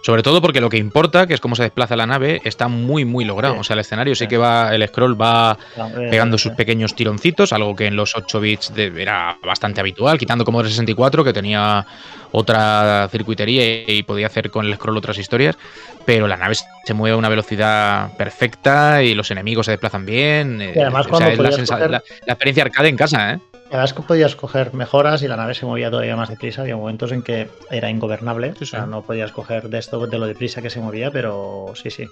Sobre 0.02 0.22
todo 0.22 0.40
porque 0.40 0.60
lo 0.60 0.68
que 0.70 0.76
importa, 0.78 1.26
que 1.26 1.34
es 1.34 1.40
cómo 1.40 1.56
se 1.56 1.62
desplaza 1.64 1.96
la 1.96 2.06
nave, 2.06 2.40
está 2.44 2.68
muy, 2.68 3.04
muy 3.04 3.24
logrado. 3.24 3.54
Sí. 3.54 3.60
O 3.60 3.64
sea, 3.64 3.74
el 3.74 3.80
escenario 3.80 4.14
sí 4.14 4.24
Sí. 4.24 4.28
que 4.28 4.38
va, 4.38 4.74
el 4.74 4.86
scroll 4.88 5.20
va 5.20 5.58
No, 5.76 5.88
eh, 5.88 6.08
pegando 6.10 6.38
sus 6.38 6.52
eh, 6.52 6.54
pequeños 6.56 6.94
tironcitos, 6.94 7.52
algo 7.52 7.74
que 7.76 7.86
en 7.86 7.96
los 7.96 8.16
8 8.16 8.40
bits 8.40 8.74
de- 8.74 8.92
era 9.02 9.36
bastante 9.44 9.80
habitual, 9.80 10.18
quitando 10.18 10.44
Commodore 10.44 10.68
64, 10.70 11.24
que 11.24 11.32
tenía 11.32 11.84
otra 12.32 13.08
circuitería 13.10 13.64
y, 13.82 13.84
y 13.98 14.02
podía 14.02 14.26
hacer 14.26 14.50
con 14.50 14.66
el 14.66 14.74
scroll 14.74 14.96
otras 14.96 15.18
historias, 15.18 15.56
pero 16.04 16.28
la 16.28 16.36
nave 16.36 16.54
se 16.84 16.94
mueve 16.94 17.14
a 17.14 17.18
una 17.18 17.28
velocidad 17.28 18.16
perfecta 18.16 19.02
y 19.02 19.14
los 19.14 19.30
enemigos 19.30 19.66
se 19.66 19.72
desplazan 19.72 20.04
bien. 20.06 20.60
eh, 20.62 20.72
Y 20.76 20.80
además 20.80 21.06
o 21.06 21.10
cuando 21.10 21.28
es 21.30 21.38
la, 21.38 21.50
coger- 21.50 21.90
la- 21.90 22.02
la 22.26 22.32
experiencia 22.32 22.64
arcade 22.64 22.88
en 22.88 22.96
casa, 22.96 23.32
¿eh? 23.32 23.38
Además 23.70 23.92
que 23.92 24.02
podías 24.02 24.34
coger 24.34 24.72
mejoras 24.74 25.22
y 25.22 25.28
la 25.28 25.36
nave 25.36 25.54
se 25.54 25.66
movía 25.66 25.90
todavía 25.90 26.16
más 26.16 26.28
deprisa. 26.30 26.62
Había 26.62 26.76
momentos 26.76 27.12
en 27.12 27.22
que 27.22 27.48
era 27.70 27.90
ingobernable. 27.90 28.54
Sí, 28.58 28.64
O 28.64 28.66
sea, 28.66 28.84
sí. 28.84 28.90
no 28.90 29.02
podías 29.02 29.30
coger 29.32 29.68
de 29.68 29.78
esto 29.78 30.06
de 30.06 30.18
lo 30.18 30.26
deprisa 30.26 30.62
que 30.62 30.70
se 30.70 30.80
movía, 30.80 31.10
pero 31.10 31.66
sí, 31.74 31.90
sí. 31.90 32.06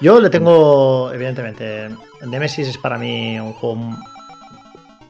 Yo 0.00 0.18
le 0.18 0.30
tengo, 0.30 1.12
evidentemente, 1.12 1.90
Nemesis 2.26 2.68
es 2.68 2.78
para 2.78 2.98
mí 2.98 3.38
un 3.38 3.52
juego. 3.52 3.76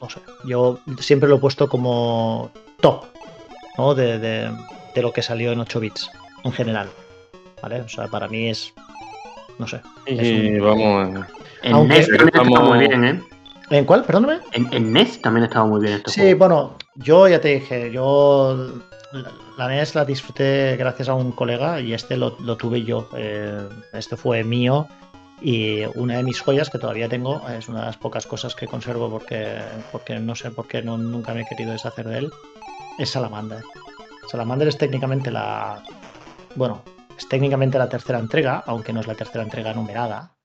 No 0.01 0.09
sé. 0.09 0.19
Yo 0.45 0.79
siempre 0.99 1.29
lo 1.29 1.35
he 1.37 1.39
puesto 1.39 1.67
como 1.69 2.51
top, 2.81 3.05
¿no? 3.77 3.95
De, 3.95 4.19
de- 4.19 4.51
de 4.93 5.01
lo 5.01 5.11
que 5.11 5.21
salió 5.21 5.51
en 5.51 5.59
8 5.59 5.79
bits, 5.79 6.09
en 6.43 6.51
general. 6.51 6.89
¿Vale? 7.61 7.81
O 7.81 7.89
sea, 7.89 8.07
para 8.07 8.27
mí 8.27 8.49
es. 8.49 8.73
No 9.57 9.67
sé. 9.67 9.81
Y 10.05 10.59
vamos, 10.59 11.25
En 11.63 11.73
Aunque- 11.73 11.99
Estamos- 11.99 12.61
muy 12.61 12.79
bien, 12.79 13.05
¿eh? 13.05 13.21
¿En 13.69 13.85
cuál? 13.85 14.03
Perdóname. 14.03 14.39
En, 14.51 14.71
en 14.73 14.93
NES 14.93 15.21
también 15.21 15.45
estaba 15.45 15.65
muy 15.65 15.81
bien 15.81 15.93
este 15.93 16.11
Sí, 16.11 16.21
juego. 16.21 16.37
bueno, 16.37 16.75
yo 16.95 17.27
ya 17.27 17.41
te 17.41 17.55
dije, 17.55 17.91
yo 17.91 18.73
la- 19.11 19.31
la 19.57 19.67
NES 19.67 19.95
la 19.95 20.05
disfruté 20.05 20.75
gracias 20.77 21.09
a 21.09 21.13
un 21.15 21.31
colega 21.31 21.79
y 21.81 21.93
este 21.93 22.15
lo, 22.17 22.37
lo 22.39 22.57
tuve 22.57 22.83
yo. 22.83 23.09
eh, 23.15 23.67
este 23.93 24.15
fue 24.17 24.43
mío 24.43 24.87
y 25.41 25.83
una 25.95 26.17
de 26.17 26.23
mis 26.23 26.39
joyas 26.41 26.69
que 26.69 26.77
todavía 26.79 27.09
tengo, 27.09 27.41
es 27.49 27.67
una 27.67 27.79
de 27.81 27.85
las 27.87 27.97
pocas 27.97 28.25
cosas 28.27 28.55
que 28.55 28.67
conservo 28.67 29.09
porque, 29.09 29.57
porque 29.91 30.19
no 30.19 30.35
sé 30.35 30.51
por 30.51 30.67
qué 30.67 30.81
no, 30.81 30.97
nunca 30.97 31.33
me 31.33 31.41
he 31.41 31.45
querido 31.45 31.71
deshacer 31.71 32.07
de 32.07 32.19
él, 32.19 32.31
es 32.99 33.09
Salamander. 33.09 33.63
Salamander 34.29 34.67
es 34.67 34.77
técnicamente 34.77 35.31
la... 35.31 35.83
Bueno, 36.55 36.83
es 37.17 37.27
técnicamente 37.27 37.77
la 37.77 37.89
tercera 37.89 38.19
entrega, 38.19 38.63
aunque 38.67 38.93
no 38.93 38.99
es 39.01 39.07
la 39.07 39.15
tercera 39.15 39.43
entrega 39.43 39.73
numerada. 39.73 40.35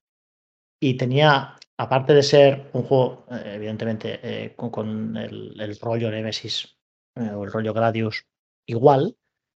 Y 0.80 0.94
tenía, 0.94 1.54
aparte 1.80 2.12
de 2.12 2.22
ser 2.22 2.70
un 2.74 2.82
juego, 2.82 3.24
eh, 3.30 3.54
evidentemente, 3.54 4.20
eh, 4.22 4.54
con, 4.54 5.16
el 5.16 5.78
rollo 5.80 6.10
Nemesis 6.10 6.76
eh, 7.16 7.30
o 7.30 7.44
el 7.44 7.50
rollo 7.50 7.72
Gradius 7.72 8.26
igual, 8.66 9.16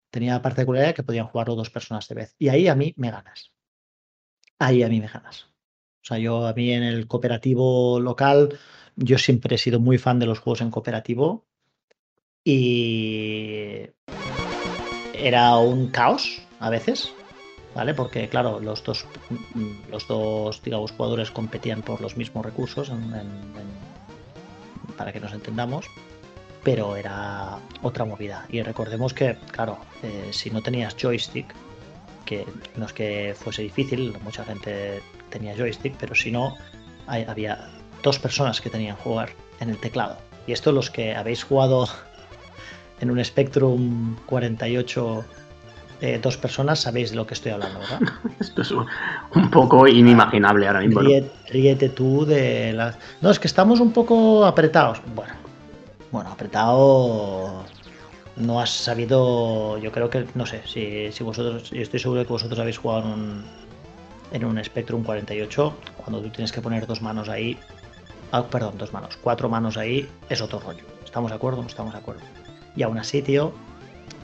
tenía 0.09 0.33
la 0.33 0.41
particularidad 0.41 0.95
que 0.95 1.03
podían 1.03 1.27
jugarlo 1.27 1.55
dos 1.55 1.69
personas 1.69 2.07
de 2.07 2.15
vez. 2.15 2.36
Y 2.39 2.47
ahí 2.47 2.69
a 2.69 2.75
mí 2.75 2.93
me 2.95 3.12
ganas. 3.12 3.51
Ahí 4.57 4.83
a 4.83 4.88
mí 4.88 5.01
me 5.01 5.07
ganas. 5.07 5.49
O 6.01 6.05
sea, 6.05 6.17
yo 6.17 6.47
a 6.47 6.53
mí 6.53 6.71
en 6.71 6.83
el 6.83 7.07
cooperativo 7.07 7.99
local, 7.99 8.57
yo 8.95 9.17
siempre 9.17 9.55
he 9.55 9.57
sido 9.59 9.81
muy 9.81 9.97
fan 9.97 10.19
de 10.19 10.25
los 10.25 10.39
juegos 10.39 10.62
en 10.62 10.71
cooperativo. 10.71 11.45
Y 12.45 13.89
era 15.13 15.57
un 15.57 15.89
caos 15.89 16.41
a 16.59 16.69
veces, 16.69 17.13
¿vale? 17.75 17.93
Porque, 17.93 18.29
claro, 18.29 18.59
los 18.59 18.83
dos, 18.83 19.05
los 19.89 20.07
dos 20.07 20.62
digamos, 20.63 20.91
jugadores 20.91 21.31
competían 21.31 21.81
por 21.81 22.01
los 22.01 22.17
mismos 22.17 22.45
recursos 22.45 22.91
para 24.97 25.12
que 25.12 25.19
nos 25.19 25.33
entendamos, 25.33 25.88
pero 26.63 26.95
era 26.95 27.59
otra 27.81 28.05
movida. 28.05 28.45
Y 28.49 28.62
recordemos 28.62 29.13
que, 29.13 29.38
claro, 29.51 29.77
eh, 30.01 30.29
si 30.31 30.49
no 30.49 30.62
tenías 30.62 30.95
joystick, 30.95 31.53
que 32.25 32.45
no 32.75 32.86
es 32.86 32.93
que 32.93 33.36
fuese 33.38 33.63
difícil, 33.63 34.15
mucha 34.23 34.45
gente 34.45 35.01
tenía 35.29 35.55
joystick, 35.55 35.95
pero 35.97 36.15
si 36.15 36.31
no, 36.31 36.55
había 37.07 37.69
dos 38.01 38.19
personas 38.19 38.62
que 38.62 38.69
tenían 38.69 38.95
que 38.95 39.03
jugar 39.03 39.29
en 39.59 39.69
el 39.69 39.77
teclado. 39.77 40.17
Y 40.47 40.51
esto 40.51 40.71
los 40.71 40.89
que 40.89 41.15
habéis 41.15 41.43
jugado 41.43 41.88
en 42.99 43.12
un 43.12 43.23
Spectrum 43.23 44.15
48 44.25 45.25
eh, 46.06 46.20
dos 46.22 46.36
personas 46.36 46.82
sabéis 46.82 47.12
de 47.12 47.16
lo 47.16 47.26
que 47.26 47.34
estoy 47.34 47.54
hablando, 47.54 47.80
¿verdad? 47.80 48.00
Esto 48.39 48.62
es 48.62 48.72
un, 48.72 48.86
un 49.36 49.50
poco 49.50 49.88
inimaginable 49.88 50.68
ahora 50.68 50.82
mismo. 50.82 51.02
¿no? 51.02 51.08
Ríe- 51.10 51.30
ríete 51.50 51.88
tú 51.89 52.26
de 52.26 52.74
las... 52.74 52.98
No, 53.22 53.32
es 53.32 53.39
que 53.39 53.48
estamos 53.48 53.80
un 53.80 53.92
poco 53.94 54.46
apretados. 54.46 55.02
Bueno, 55.16 55.34
bueno, 56.12 56.30
apretado... 56.30 57.63
No 58.36 58.60
has 58.60 58.72
sabido... 58.72 59.78
Yo 59.78 59.92
creo 59.94 60.10
que... 60.10 60.26
No 60.36 60.46
sé, 60.46 60.62
si, 60.66 61.10
si 61.13 61.24
vosotros... 61.24 61.70
Yo 61.70 61.82
estoy 61.82 62.00
seguro 62.02 62.20
de 62.20 62.26
que 62.26 62.34
vosotros 62.34 62.60
habéis 62.60 62.80
jugado 62.80 63.04
en 63.04 63.08
un, 63.08 63.44
en 64.34 64.44
un 64.46 64.62
Spectrum 64.63 65.04
48. 65.04 65.74
Cuando 65.98 66.20
tú 66.22 66.30
tienes 66.32 66.52
que 66.52 66.60
poner 66.62 66.86
dos 66.86 67.01
manos 67.01 67.30
ahí... 67.30 67.58
Ah, 68.34 68.43
perdón, 68.43 68.74
dos 68.78 68.91
manos. 68.91 69.18
Cuatro 69.22 69.47
manos 69.47 69.78
ahí 69.78 70.10
es 70.28 70.41
otro 70.41 70.60
rollo. 70.60 70.84
¿Estamos 71.06 71.32
de 71.32 71.36
acuerdo? 71.38 71.62
No 71.62 71.68
estamos 71.68 71.93
de 71.93 71.99
acuerdo. 71.99 72.22
Y 72.76 72.84
aún 72.84 72.97
así, 72.97 73.22
tío... 73.22 73.54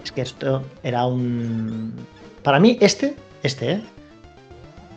Es 0.10 0.14
que 0.14 0.22
esto 0.22 0.64
era 0.82 1.06
un... 1.06 1.94
Para 2.42 2.60
mí, 2.60 2.80
este... 2.82 3.14
Este, 3.44 3.74
¿eh? 3.74 3.82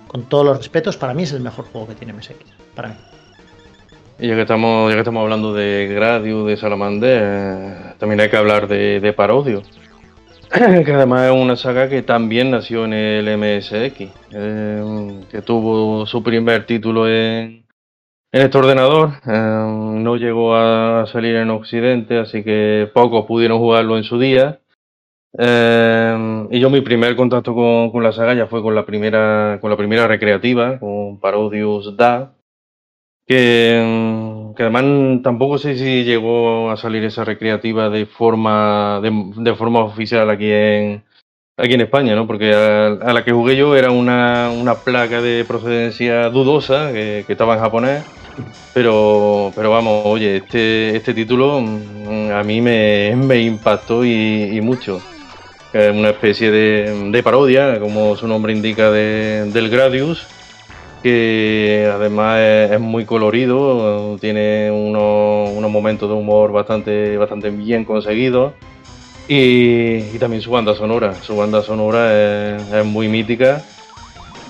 con 0.06 0.22
todos 0.22 0.46
los 0.46 0.56
respetos, 0.56 0.96
para 0.96 1.12
mí 1.12 1.24
es 1.24 1.32
el 1.32 1.42
mejor 1.42 1.66
juego 1.66 1.86
que 1.88 1.94
tiene 1.94 2.14
MSX. 2.14 2.36
Para 2.74 2.88
mí. 2.88 2.94
Y 4.18 4.28
ya 4.28 4.34
que 4.36 4.40
estamos, 4.40 4.88
ya 4.88 4.94
que 4.94 5.00
estamos 5.00 5.22
hablando 5.22 5.52
de 5.52 5.92
Gradius, 5.94 6.46
de 6.46 6.56
Salamander, 6.56 7.94
también 7.98 8.20
hay 8.22 8.30
que 8.30 8.38
hablar 8.38 8.68
de, 8.68 9.00
de 9.00 9.12
Parodio. 9.12 9.62
que 10.50 10.92
además 10.94 11.30
es 11.30 11.32
una 11.32 11.56
saga 11.56 11.90
que 11.90 12.00
también 12.00 12.50
nació 12.50 12.86
en 12.86 12.94
el 12.94 13.36
MSX, 13.36 14.08
eh, 14.32 15.20
que 15.30 15.42
tuvo 15.42 16.06
su 16.06 16.22
primer 16.22 16.64
título 16.64 17.06
en, 17.06 17.66
en 18.32 18.42
este 18.42 18.56
ordenador. 18.56 19.10
eh, 19.26 19.90
no 19.98 20.16
llegó 20.16 20.56
a 20.56 21.04
salir 21.06 21.36
en 21.36 21.50
Occidente, 21.50 22.18
así 22.18 22.42
que 22.42 22.90
pocos 22.94 23.26
pudieron 23.26 23.58
jugarlo 23.58 23.98
en 23.98 24.04
su 24.04 24.18
día. 24.18 24.61
Eh, 25.38 26.46
y 26.50 26.60
yo 26.60 26.68
mi 26.68 26.82
primer 26.82 27.16
contacto 27.16 27.54
con, 27.54 27.90
con 27.90 28.02
la 28.02 28.12
saga 28.12 28.34
ya 28.34 28.46
fue 28.46 28.62
con 28.62 28.74
la 28.74 28.84
primera, 28.84 29.58
con 29.60 29.70
la 29.70 29.76
primera 29.76 30.06
recreativa, 30.06 30.78
con 30.78 31.18
Parodius 31.18 31.96
Da, 31.96 32.34
que, 33.26 33.82
mm, 33.82 34.54
que 34.54 34.62
además 34.64 35.22
tampoco 35.22 35.58
sé 35.58 35.76
si 35.76 36.04
llegó 36.04 36.70
a 36.70 36.76
salir 36.76 37.04
esa 37.04 37.24
recreativa 37.24 37.88
de 37.88 38.06
forma, 38.06 39.00
de, 39.02 39.10
de 39.36 39.54
forma 39.54 39.80
oficial 39.80 40.28
aquí 40.28 40.50
en, 40.50 41.04
aquí 41.56 41.74
en 41.74 41.80
España, 41.80 42.14
¿no? 42.14 42.26
Porque 42.26 42.52
a, 42.54 43.12
la 43.12 43.24
que 43.24 43.32
jugué 43.32 43.56
yo 43.56 43.74
era 43.76 43.90
una, 43.90 44.50
una 44.50 44.74
placa 44.74 45.22
de 45.22 45.44
procedencia 45.46 46.28
dudosa 46.28 46.92
que, 46.92 47.24
estaba 47.28 47.54
en 47.54 47.60
japonés. 47.60 48.04
Pero, 48.72 49.52
pero 49.54 49.70
vamos, 49.70 50.06
oye, 50.06 50.36
este, 50.36 50.96
este 50.96 51.12
título 51.12 51.60
mm, 51.60 52.30
a 52.32 52.42
mí 52.42 52.62
me, 52.62 53.42
impactó 53.42 54.04
y 54.04 54.58
mucho. 54.62 55.02
Es 55.72 55.90
una 55.90 56.10
especie 56.10 56.50
de, 56.50 57.22
parodia, 57.22 57.80
como 57.80 58.14
su 58.16 58.28
nombre 58.28 58.52
indica, 58.52 58.90
de- 58.90 59.50
del 59.52 59.70
Gradius, 59.70 60.26
que 61.02 61.90
además 61.92 62.38
es, 62.40 62.78
muy 62.78 63.06
colorido, 63.06 64.18
tiene 64.20 64.70
unos, 64.70 65.70
momentos 65.70 66.10
de 66.10 66.14
humor 66.14 66.52
bastante, 66.52 67.16
bastante 67.16 67.48
bien 67.50 67.84
conseguidos. 67.84 68.52
Y, 69.28 70.10
y 70.12 70.18
también 70.18 70.42
su 70.42 70.50
banda 70.50 70.74
sonora, 70.74 71.14
su 71.22 71.36
banda 71.36 71.62
sonora 71.62 72.12
es, 72.12 72.72
es 72.74 72.84
muy 72.84 73.08
mítica, 73.08 73.64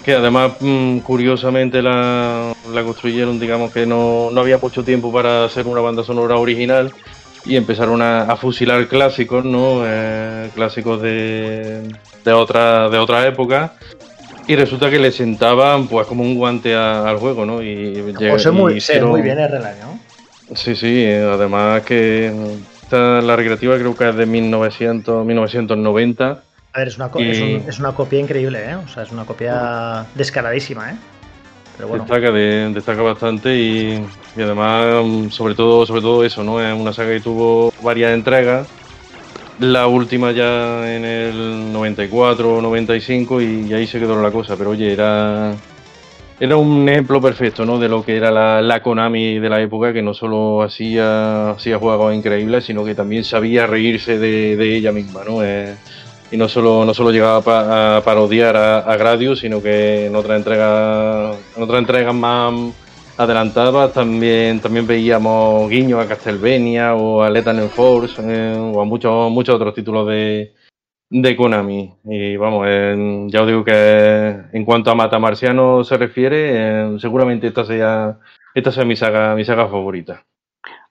que 0.04 0.14
además 0.14 0.52
mm, 0.58 0.98
curiosamente 0.98 1.82
la, 1.82 2.52
la 2.72 2.82
construyeron, 2.82 3.38
digamos 3.38 3.70
que 3.70 3.86
no, 3.86 4.30
no 4.32 4.40
había 4.40 4.58
mucho 4.58 4.82
tiempo 4.82 5.12
para 5.12 5.44
hacer 5.44 5.66
una 5.68 5.80
banda 5.80 6.02
sonora 6.02 6.36
original 6.36 6.92
y 7.44 7.56
empezaron 7.56 8.02
a, 8.02 8.22
a 8.22 8.36
fusilar 8.36 8.86
clásicos, 8.88 9.44
¿no? 9.44 9.82
Eh, 9.84 10.50
clásicos 10.54 11.02
de, 11.02 11.82
de, 12.24 12.32
otra, 12.32 12.88
de 12.88 12.98
otra 12.98 13.26
época. 13.26 13.74
Y 14.46 14.56
resulta 14.56 14.90
que 14.90 14.98
le 14.98 15.10
sentaban 15.12 15.88
pues 15.88 16.06
como 16.06 16.22
un 16.22 16.34
guante 16.36 16.74
a- 16.74 17.08
al 17.08 17.18
juego, 17.18 17.44
¿no? 17.46 17.62
Y, 17.62 18.12
Pues 18.16 18.42
sé 18.42 18.50
muy, 18.50 18.74
hicieron- 18.74 19.10
muy 19.10 19.22
bien 19.22 19.38
el 19.38 19.50
relaño. 19.50 19.98
Sí, 20.54 20.74
sí, 20.74 21.06
además 21.06 21.82
que 21.82 22.32
esta, 22.82 23.20
la 23.22 23.36
recreativa 23.36 23.78
creo 23.78 23.96
que 23.96 24.08
es 24.08 24.16
de 24.16 24.26
1900, 24.26 25.24
1990. 25.24 26.42
A 26.74 26.78
ver, 26.78 26.88
es 26.88 26.96
una, 26.96 27.06
es, 27.18 27.40
un- 27.40 27.64
es 27.68 27.78
una 27.78 27.92
copia 27.94 28.18
increíble, 28.18 28.64
¿eh? 28.70 28.74
O 28.76 28.88
sea, 28.88 29.02
es 29.04 29.12
una 29.12 29.24
copia 29.24 30.06
descaradísima, 30.14 30.90
¿eh? 30.90 30.94
Destaca, 31.98 32.30
de- 32.32 32.70
destaca 32.74 33.02
bastante 33.02 33.56
y, 33.56 34.04
y 34.36 34.42
además, 34.42 35.32
sobre 35.34 35.54
todo, 35.54 35.84
sobre 35.86 36.00
todo 36.00 36.24
eso, 36.24 36.42
¿no? 36.44 36.60
Es 36.60 36.78
una 36.78 36.92
saga 36.92 37.12
que 37.12 37.20
tuvo 37.20 37.72
varias 37.82 38.12
entregas. 38.12 38.66
La 39.58 39.86
última 39.86 40.32
ya 40.32 40.94
en 40.96 41.04
el 41.04 41.72
94 41.72 42.56
o 42.56 42.62
95 42.62 43.40
y, 43.42 43.72
ahí 43.72 43.86
se 43.86 43.98
quedó 44.00 44.20
la 44.20 44.30
cosa. 44.30 44.56
Pero 44.56 44.70
oye, 44.70 44.92
era, 44.92 45.54
era 46.40 46.56
un 46.56 46.88
ejemplo 46.88 47.20
perfecto, 47.20 47.64
¿no? 47.64 47.78
De 47.78 47.88
lo 47.88 48.02
que 48.04 48.16
era 48.16 48.30
la, 48.30 48.60
la 48.62 48.82
Konami 48.82 49.38
de 49.38 49.48
la 49.48 49.60
época, 49.60 49.92
que 49.92 50.02
no 50.02 50.14
solo 50.14 50.62
hacía, 50.62 51.50
hacía 51.50 51.78
juegos 51.78 52.14
increíbles, 52.14 52.64
sino 52.64 52.84
que 52.84 52.94
también 52.94 53.24
sabía 53.24 53.66
reírse 53.66 54.18
de, 54.18 54.56
de 54.56 54.76
ella 54.76 54.90
misma, 54.90 55.22
¿no? 55.24 55.42
Y 56.32 56.36
no 56.38 56.48
solo, 56.48 56.84
no 56.84 56.94
solo 56.94 57.10
llegaba 57.12 57.42
pa- 57.42 57.96
a 57.98 58.00
parodiar 58.02 58.56
a, 58.56 58.96
Gradius, 58.96 59.40
sino 59.40 59.62
que 59.62 60.06
en 60.06 60.16
otra 60.16 60.36
entrega, 60.36 61.32
en 61.56 61.62
otras 61.62 61.78
entregas 61.78 62.14
más 62.14 62.74
adelantadas 63.18 63.92
también, 63.92 64.60
también 64.60 64.86
veíamos 64.86 65.68
guiños 65.68 66.00
a 66.00 66.08
Castlevania 66.08 66.94
o 66.94 67.22
a 67.22 67.28
Lethal 67.30 67.68
Force 67.68 68.20
eh, 68.24 68.56
o 68.58 68.80
a 68.80 68.84
muchos, 68.84 69.30
muchos 69.30 69.54
otros 69.56 69.74
títulos 69.74 70.08
de, 70.08 70.54
de 71.10 71.36
Konami. 71.36 71.92
Y 72.04 72.36
vamos, 72.36 72.66
ya 73.30 73.42
os 73.42 73.46
digo 73.46 73.62
que 73.64 74.34
en 74.52 74.64
cuanto 74.64 74.90
a 74.90 74.94
Matamarciano 74.94 75.84
se 75.84 75.98
refiere, 75.98 76.94
eh, 76.94 76.96
seguramente 76.98 77.46
esta 77.48 77.64
sea, 77.66 78.18
esta 78.54 78.72
sea 78.72 78.86
mi 78.86 78.96
saga, 78.96 79.34
mi 79.34 79.44
saga 79.44 79.68
favorita. 79.68 80.24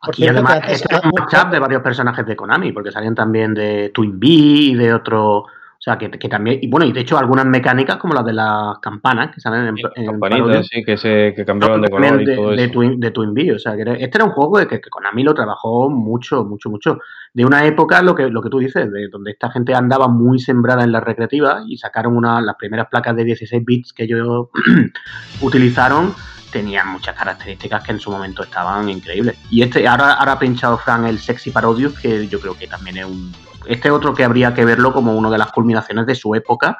Por 0.04 0.20
Y 0.20 0.28
además, 0.28 0.62
que 0.62 0.72
este 0.74 0.96
es 0.96 1.02
un 1.04 1.12
matchup 1.18 1.52
de 1.52 1.60
varios 1.60 1.82
personajes 1.82 2.26
de 2.26 2.36
Konami, 2.36 2.72
porque 2.72 2.92
salían 2.92 3.16
también 3.16 3.54
de 3.54 3.92
Twin 3.94 4.20
Bee 4.20 4.72
y 4.72 4.76
de 4.76 4.94
otro. 4.94 5.46
O 5.82 5.84
sea, 5.84 5.98
que, 5.98 6.12
que 6.12 6.30
también. 6.30 6.60
Y 6.62 6.70
bueno, 6.70 6.86
y 6.86 6.92
de 6.92 7.00
hecho, 7.02 7.18
algunas 7.18 7.44
mecánicas 7.46 7.98
como 7.98 8.14
las 8.14 8.24
de 8.24 8.34
las 8.34 8.78
campanas 8.84 9.34
que 9.34 9.42
salen 9.42 9.66
en, 9.66 9.76
en 9.96 10.06
Campanitas, 10.06 10.68
sí, 10.68 10.84
que 10.84 10.96
se 10.96 11.34
que 11.36 11.44
cambiaban 11.44 11.82
de 11.82 11.90
color 11.90 12.22
y 12.22 12.36
todo 12.36 12.50
de, 12.52 12.56
de 12.56 12.64
eso. 12.66 12.74
Twin, 12.74 13.00
de 13.00 13.10
Twin 13.10 13.34
Bee, 13.34 13.52
o 13.52 13.58
sea, 13.58 13.76
que 13.76 13.82
era- 13.82 13.94
este 13.94 14.20
era 14.20 14.26
un 14.26 14.32
juego 14.32 14.60
de 14.60 14.68
que, 14.68 14.80
que 14.80 14.92
Konami 14.92 15.24
lo 15.24 15.34
trabajó 15.34 15.90
mucho, 15.90 16.44
mucho, 16.46 16.70
mucho. 16.70 17.00
De 17.34 17.46
una 17.46 17.66
época, 17.66 18.04
lo 18.04 18.14
que, 18.14 18.30
lo 18.30 18.44
que 18.44 18.50
tú 18.50 18.60
dices, 18.60 18.92
de 18.92 19.08
donde 19.08 19.32
esta 19.32 19.50
gente 19.50 19.74
andaba 19.74 20.08
muy 20.08 20.38
sembrada 20.38 20.84
en 20.84 20.92
la 20.92 21.00
recreativa 21.00 21.64
y 21.68 21.78
sacaron 21.78 22.16
una, 22.16 22.42
las 22.42 22.58
primeras 22.58 22.88
placas 22.88 23.16
de 23.16 23.24
16 23.24 23.66
bits 23.66 23.94
que 23.94 24.04
ellos 24.04 24.50
utilizaron, 25.42 26.14
tenían 26.52 26.88
muchas 26.90 27.16
características 27.16 27.84
que 27.84 27.92
en 27.94 28.00
su 28.00 28.12
momento 28.12 28.44
estaban 28.44 28.90
increíbles. 28.90 29.38
Y 29.50 29.64
este, 29.64 29.88
ahora, 29.88 30.14
ahora 30.14 30.34
ha 30.34 30.40
pinchado 30.40 30.78
Fran 30.78 31.06
el 31.06 31.20
Sexy 31.20 31.52
Parodius, 31.52 31.98
que 32.00 32.28
yo 32.28 32.40
creo 32.40 32.58
que 32.58 32.68
también 32.68 32.98
es 32.98 33.06
un. 33.06 33.32
Este 33.68 33.90
otro 33.92 34.14
que 34.14 34.24
habría 34.24 34.54
que 34.54 34.66
verlo 34.66 34.92
como 34.94 35.14
una 35.16 35.30
de 35.30 35.38
las 35.38 35.52
culminaciones 35.52 36.06
de 36.06 36.16
su 36.16 36.34
época 36.36 36.78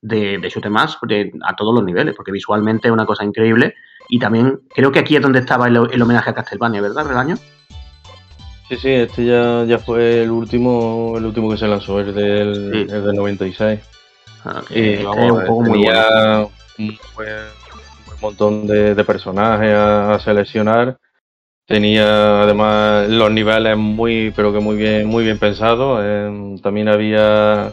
de, 0.00 0.38
de 0.38 0.48
shoot 0.48 0.64
'em 0.64 0.76
ups, 0.76 0.98
de- 1.02 1.32
a 1.44 1.54
todos 1.54 1.74
los 1.74 1.84
niveles, 1.84 2.14
porque 2.16 2.32
visualmente 2.32 2.88
es 2.88 2.92
una 2.92 3.04
cosa 3.06 3.24
increíble. 3.24 3.74
Y 4.08 4.18
también 4.18 4.60
creo 4.74 4.90
que 4.90 5.00
aquí 5.00 5.16
es 5.16 5.22
donde 5.22 5.40
estaba 5.40 5.68
el, 5.68 5.76
el 5.92 6.02
homenaje 6.02 6.30
a 6.30 6.34
Castlevania, 6.34 6.80
¿verdad, 6.80 7.04
Relaño? 7.06 7.36
Sí, 8.68 8.76
sí, 8.76 8.88
este 8.90 9.24
ya, 9.24 9.64
ya 9.64 9.78
fue 9.78 10.22
el 10.22 10.30
último, 10.30 11.14
el 11.16 11.26
último 11.26 11.50
que 11.50 11.56
se 11.58 11.66
lanzó, 11.66 11.98
el 12.00 12.14
del, 12.14 12.70
Sí. 12.72 12.80
el 12.94 13.04
del 13.04 13.16
96. 13.16 13.80
Ah, 14.44 14.62
que 14.66 14.78
Y 14.78 14.92
este 14.94 15.04
vamos, 15.04 15.24
es 15.24 15.30
un 15.32 15.38
juego 15.38 15.60
muy 15.62 15.68
bueno. 15.84 15.92
tenía 16.76 16.90
un 16.92 16.98
buen, 17.16 17.28
un 17.28 17.59
montón 18.20 18.66
de, 18.66 18.94
de 18.94 19.04
personajes 19.04 19.72
a, 19.72 20.14
a 20.14 20.20
seleccionar. 20.20 20.96
Tenía 21.66 22.42
además 22.42 23.08
los 23.08 23.30
niveles 23.30 23.76
muy, 23.76 24.32
pero 24.34 24.52
que 24.52 24.58
muy 24.58 24.76
bien, 24.76 25.06
muy 25.06 25.24
bien 25.24 25.38
pensados. 25.38 26.00
Eh, 26.02 26.56
también 26.62 26.88
había 26.88 27.70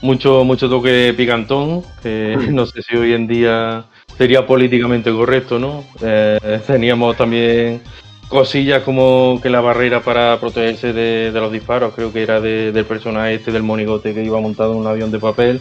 mucho, 0.00 0.42
mucho 0.44 0.68
toque 0.68 1.12
picantón, 1.16 1.82
que 2.02 2.36
no 2.50 2.64
sé 2.66 2.82
si 2.82 2.96
hoy 2.96 3.12
en 3.12 3.26
día 3.26 3.84
sería 4.16 4.46
políticamente 4.46 5.10
correcto, 5.12 5.58
¿no? 5.58 5.84
Eh, 6.02 6.38
teníamos 6.66 7.16
también 7.16 7.82
cosillas 8.28 8.82
como 8.82 9.38
que 9.42 9.50
la 9.50 9.60
barrera 9.60 10.00
para 10.00 10.40
protegerse 10.40 10.92
de, 10.92 11.30
de 11.30 11.40
los 11.40 11.52
disparos, 11.52 11.94
creo 11.94 12.12
que 12.12 12.22
era 12.22 12.40
de- 12.40 12.72
del 12.72 12.84
personaje 12.86 13.34
este 13.34 13.52
del 13.52 13.62
monigote 13.62 14.14
que 14.14 14.24
iba 14.24 14.40
montado 14.40 14.72
en 14.72 14.78
un 14.78 14.86
avión 14.86 15.10
de 15.10 15.18
papel. 15.18 15.60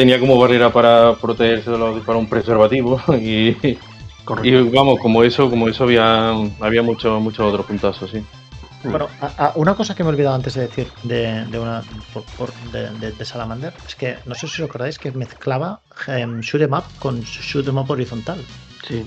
Tenía 0.00 0.18
como 0.18 0.38
barrera 0.38 0.72
para 0.72 1.14
protegerse 1.16 1.70
de 1.72 1.76
los 1.76 1.94
disparos 1.94 2.22
un 2.22 2.28
preservativo 2.30 2.98
y, 3.20 3.54
vamos, 4.74 4.98
como 4.98 5.22
eso, 5.22 5.50
como 5.50 5.68
eso 5.68 5.84
había, 5.84 6.30
había 6.58 6.82
muchos 6.82 7.20
muchos 7.20 7.46
otros 7.52 7.66
puntazos, 7.66 8.10
sí. 8.10 8.24
Bueno, 8.82 9.08
a- 9.20 9.48
a- 9.48 9.52
una 9.56 9.74
cosa 9.74 9.94
que 9.94 10.02
me 10.02 10.08
he 10.08 10.12
olvidado 10.14 10.36
antes 10.36 10.54
de 10.54 10.62
decir 10.62 10.88
de, 11.02 11.44
de 11.44 11.58
una 11.58 11.82
por- 12.14 12.24
por- 12.38 12.54
de, 12.72 12.88
de- 12.98 13.12
de 13.12 13.24
Salamander 13.26 13.74
es 13.86 13.94
que 13.94 14.16
no 14.24 14.34
sé 14.34 14.48
si 14.48 14.62
os 14.62 14.70
acordáis 14.70 14.98
que 14.98 15.12
mezclaba 15.12 15.80
em, 16.06 16.40
shoot 16.40 16.62
'em 16.62 16.72
up 16.72 16.84
con 16.98 17.20
shoot 17.20 17.68
'em 17.68 17.76
up 17.76 17.90
horizontal. 17.90 18.38
Sí. 18.88 19.04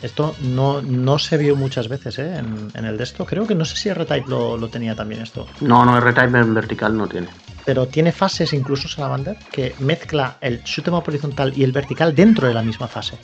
Esto 0.00 0.36
no, 0.42 0.80
no 0.80 1.18
se 1.18 1.38
vio 1.38 1.56
muchas 1.56 1.88
veces 1.88 2.20
¿eh? 2.20 2.36
en, 2.36 2.70
en 2.72 2.84
el 2.84 2.96
de 2.96 3.02
esto. 3.02 3.24
Creo 3.26 3.48
que 3.48 3.56
no 3.56 3.64
sé 3.64 3.76
si 3.76 3.88
R-Type 3.88 4.28
lo, 4.30 4.56
lo 4.56 4.68
tenía 4.68 4.94
también 4.94 5.22
esto. 5.22 5.48
No, 5.60 5.84
no, 5.84 5.98
R-Type 5.98 6.38
en 6.38 6.54
vertical 6.54 6.96
no 6.96 7.08
tiene. 7.08 7.26
Pero 7.66 7.86
tiene 7.86 8.12
fases 8.12 8.52
incluso 8.54 8.88
Salamander 8.88 9.36
que 9.52 9.74
mezcla 9.80 10.38
el 10.40 10.62
shoot 10.62 10.88
'em 10.88 10.94
horizontal 10.94 11.52
y 11.54 11.64
el 11.64 11.72
vertical 11.72 12.14
dentro 12.14 12.48
de 12.48 12.54
la 12.54 12.62
misma 12.62 12.86
fase. 12.86 13.18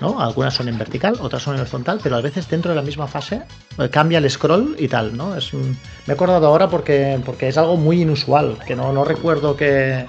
¿no? 0.00 0.20
Algunas 0.20 0.54
son 0.54 0.68
en 0.68 0.78
vertical, 0.78 1.16
otras 1.20 1.42
son 1.42 1.54
en 1.54 1.60
horizontal, 1.60 2.00
pero 2.02 2.16
a 2.16 2.20
veces 2.20 2.48
dentro 2.48 2.70
de 2.70 2.76
la 2.76 2.82
misma 2.82 3.06
fase 3.06 3.42
eh, 3.78 3.88
cambia 3.88 4.18
el 4.18 4.30
scroll 4.30 4.76
y 4.78 4.88
tal, 4.88 5.16
¿no? 5.16 5.34
Es 5.36 5.52
Me 5.54 5.62
he 6.08 6.12
acordado 6.12 6.46
ahora 6.46 6.68
porque, 6.68 7.18
porque 7.24 7.48
es 7.48 7.56
algo 7.58 7.76
muy 7.76 8.02
inusual, 8.02 8.58
que 8.66 8.76
no, 8.76 8.92
no 8.92 9.04
recuerdo 9.04 9.56
que, 9.56 10.06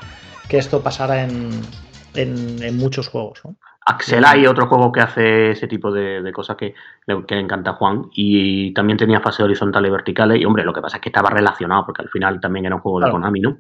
que 0.50 0.58
esto 0.58 0.82
pasara 0.82 1.24
en, 1.24 1.50
en, 2.16 2.62
en 2.62 2.78
muchos 2.78 3.08
juegos, 3.08 3.40
¿no? 3.44 3.56
Axel 3.90 4.26
hay 4.26 4.46
otro 4.46 4.68
juego 4.68 4.92
que 4.92 5.00
hace 5.00 5.52
ese 5.52 5.66
tipo 5.66 5.92
de, 5.92 6.22
de 6.22 6.32
cosas 6.34 6.58
que, 6.58 6.76
que 7.06 7.36
le 7.36 7.42
encanta 7.42 7.72
a 7.72 7.74
Juan. 7.76 8.10
Y 8.14 8.74
también 8.74 8.98
tenía 8.98 9.22
fases 9.22 9.40
horizontales 9.40 9.88
y 9.88 9.92
verticales. 9.94 10.42
Y 10.42 10.46
hombre, 10.46 10.66
lo 10.66 10.74
que 10.74 10.82
pasa 10.82 10.98
es 10.98 11.02
que 11.02 11.08
estaba 11.08 11.30
relacionado, 11.30 11.86
porque 11.86 12.02
al 12.02 12.10
final 12.10 12.42
también 12.42 12.66
era 12.66 12.76
un 12.76 12.82
juego 12.82 13.00
de 13.00 13.06
Claro. 13.06 13.14
Konami, 13.14 13.40
¿no? 13.40 13.60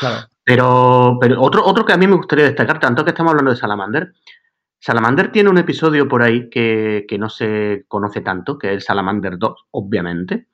Claro. 0.00 0.26
Pero, 0.42 1.18
pero 1.20 1.40
otro, 1.40 1.64
otro 1.64 1.84
que 1.84 1.92
a 1.92 1.96
mí 1.96 2.08
me 2.08 2.16
gustaría 2.16 2.46
destacar, 2.46 2.80
tanto 2.80 3.04
que 3.04 3.10
estamos 3.10 3.30
hablando 3.30 3.52
de 3.52 3.56
Salamander, 3.56 4.12
Salamander 4.80 5.30
tiene 5.30 5.50
un 5.50 5.58
episodio 5.58 6.08
por 6.08 6.22
ahí 6.22 6.50
que, 6.50 7.04
que 7.08 7.18
no 7.18 7.28
se 7.28 7.84
conoce 7.86 8.20
tanto, 8.20 8.58
que 8.58 8.68
es 8.68 8.72
el 8.74 8.82
Salamander 8.82 9.38
2, 9.38 9.66
obviamente, 9.70 10.48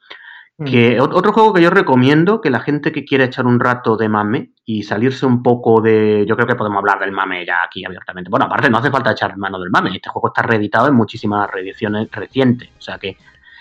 Que 0.63 1.01
ot- 1.01 1.13
otro 1.13 1.33
juego 1.33 1.53
que 1.53 1.61
yo 1.63 1.71
recomiendo 1.71 2.41
que 2.41 2.49
la 2.49 2.61
gente 2.61 2.93
que 2.93 3.05
quiera 3.05 3.25
echar 3.25 3.45
un 3.45 3.59
rato 3.59 3.97
de 3.97 4.09
mame 4.09 4.51
y 4.65 4.85
salirse 4.85 5.27
un 5.27 5.43
poco 5.43 5.81
de. 5.81 6.25
Yo 6.29 6.37
creo 6.37 6.47
que 6.47 6.55
podemos 6.55 6.79
hablar 6.79 7.01
del 7.01 7.11
mame 7.11 7.45
ya 7.45 7.65
aquí 7.65 7.85
abiertamente. 7.85 8.31
Bueno, 8.31 8.47
aparte, 8.47 8.71
no 8.71 8.79
hace 8.79 8.91
falta 8.91 9.11
echar 9.11 9.37
mano 9.37 9.59
del 9.59 9.71
mame. 9.71 9.91
Este 9.97 10.09
juego 10.11 10.29
está 10.29 10.43
reeditado 10.43 10.87
en 10.87 10.95
muchísimas 10.95 11.51
reediciones 11.51 12.09
recientes. 12.13 12.69
O 12.79 12.81
sea 12.83 12.99
que, 12.99 13.17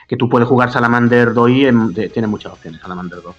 que 0.07 0.17
tú 0.17 0.29
puedes 0.29 0.47
jugar 0.47 0.71
Salamander 0.71 1.33
2 1.33 1.49
y 1.49 1.65
en- 1.65 1.93
de- 1.93 2.09
tiene 2.09 2.27
muchas 2.27 2.53
opciones, 2.53 2.79
Salamander 2.79 3.21
2. 3.23 3.35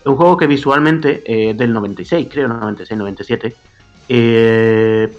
Es 0.00 0.06
un 0.06 0.16
juego 0.16 0.36
que 0.36 0.46
visualmente 0.46 1.22
eh, 1.26 1.50
es 1.50 1.58
del 1.58 1.72
96, 1.72 2.28
creo, 2.30 2.46
96, 2.46 2.96
97. 2.98 3.54
Eh, 4.08 5.12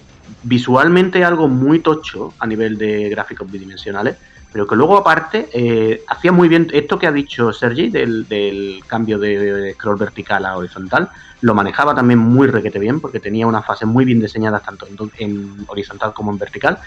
visualmente 0.43 1.23
algo 1.23 1.47
muy 1.49 1.79
tocho 1.79 2.33
a 2.39 2.47
nivel 2.47 2.77
de 2.77 3.09
gráficos 3.09 3.51
bidimensionales, 3.51 4.17
pero 4.53 4.67
que 4.67 4.75
luego 4.75 4.95
aparte 4.95 5.49
eh, 5.51 6.03
hacía 6.07 6.31
muy 6.31 6.47
bien 6.47 6.69
esto 6.71 6.99
que 6.99 7.07
ha 7.07 7.11
dicho 7.11 7.51
Sergi 7.51 7.89
del, 7.89 8.79
cambio 8.85 9.17
de 9.17 9.73
scroll 9.73 9.97
vertical 9.97 10.45
a 10.45 10.55
horizontal, 10.55 11.09
lo 11.41 11.55
manejaba 11.55 11.95
también 11.95 12.19
muy 12.19 12.47
requete 12.47 12.77
bien 12.77 13.01
porque 13.01 13.19
tenía 13.19 13.47
unas 13.47 13.65
fases 13.65 13.87
muy 13.87 14.05
bien 14.05 14.21
diseñadas 14.21 14.61
tanto 14.61 14.87
en, 15.17 15.65
horizontal 15.67 16.13
como 16.13 16.31
en 16.31 16.37
vertical, 16.37 16.77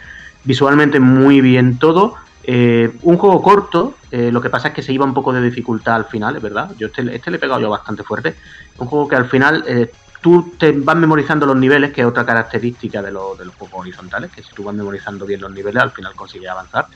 visualmente 0.45 1.01
muy 1.01 1.41
bien 1.41 1.79
todo, 1.79 2.15
eh, 2.45 2.97
un 3.03 3.19
juego 3.19 3.43
corto, 3.43 3.95
eh, 4.13 4.31
lo 4.31 4.41
que 4.41 4.49
pasa 4.49 4.69
es 4.69 4.75
que 4.75 4.83
se 4.83 4.93
iba 4.93 5.05
un 5.05 5.13
poco 5.13 5.33
de 5.33 5.43
dificultad 5.43 5.97
al 5.97 6.05
final, 6.05 6.37
es 6.37 6.43
verdad. 6.43 6.71
Yo 6.79 6.87
este, 6.87 7.03
este 7.13 7.33
le 7.33 7.39
he 7.39 7.41
pegado 7.41 7.61
yo 7.61 7.69
bastante 7.69 8.05
fuerte. 8.05 8.37
Un 8.79 8.87
juego 8.87 9.09
que 9.09 9.17
al 9.17 9.27
final 9.27 9.91
tú 10.21 10.55
te 10.57 10.71
vas 10.71 10.97
memorizando 10.97 11.45
los 11.45 11.57
niveles, 11.57 11.93
que 11.93 12.03
es 12.03 12.07
otra 12.07 12.25
característica 12.25 13.03
de, 13.03 13.09
de 13.09 13.13
los 13.13 13.55
juegos 13.57 13.81
horizontales, 13.81 14.31
que 14.31 14.45
si 14.45 14.55
tú 14.55 14.63
vas 14.63 14.77
memorizando 14.77 15.27
bien 15.27 15.41
los 15.41 15.51
niveles, 15.51 15.83
al 15.83 15.91
final 15.91 16.15
consigues 16.15 16.49
avanzar. 16.49 16.87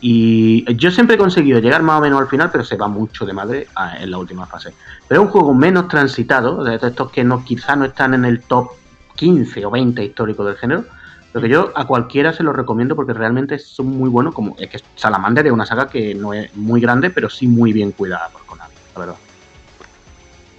Y 0.00 0.64
yo 0.76 0.90
siempre 0.92 1.16
he 1.16 1.18
conseguido 1.18 1.58
llegar 1.58 1.82
más 1.82 1.98
o 1.98 2.02
menos 2.02 2.20
al 2.20 2.28
final, 2.28 2.50
pero 2.52 2.62
se 2.64 2.76
va 2.76 2.86
mucho 2.86 3.26
de 3.26 3.32
madre 3.32 3.66
a- 3.74 3.96
en 3.98 4.10
la 4.10 4.18
última 4.18 4.46
fase. 4.46 4.72
Pero 5.08 5.20
es 5.22 5.26
un 5.26 5.32
juego 5.32 5.54
menos 5.54 5.88
transitado, 5.88 6.62
de 6.62 6.76
estos 6.76 7.10
que 7.10 7.24
no, 7.24 7.44
quizá 7.44 7.74
no 7.74 7.84
están 7.84 8.14
en 8.14 8.24
el 8.24 8.42
top 8.42 8.68
15 9.16 9.66
o 9.66 9.70
20 9.70 10.04
histórico 10.04 10.44
del 10.44 10.56
género, 10.56 10.84
pero 11.32 11.42
que 11.42 11.48
yo 11.52 11.72
a 11.74 11.84
cualquiera 11.86 12.32
se 12.32 12.44
lo 12.44 12.52
recomiendo 12.52 12.94
porque 12.94 13.12
realmente 13.12 13.58
son 13.58 13.86
muy 13.88 14.08
buenos. 14.08 14.34
Como 14.34 14.54
es 14.58 14.68
que 14.70 14.78
Salamander 14.94 15.46
es 15.48 15.52
una 15.52 15.66
saga 15.66 15.88
que 15.88 16.14
no 16.14 16.32
es 16.32 16.54
muy 16.54 16.80
grande, 16.80 17.10
pero 17.10 17.28
sí 17.28 17.48
muy 17.48 17.72
bien 17.72 17.90
cuidada 17.90 18.28
por 18.32 18.42
Konami, 18.46 18.74
la 18.94 19.00
verdad. 19.00 19.16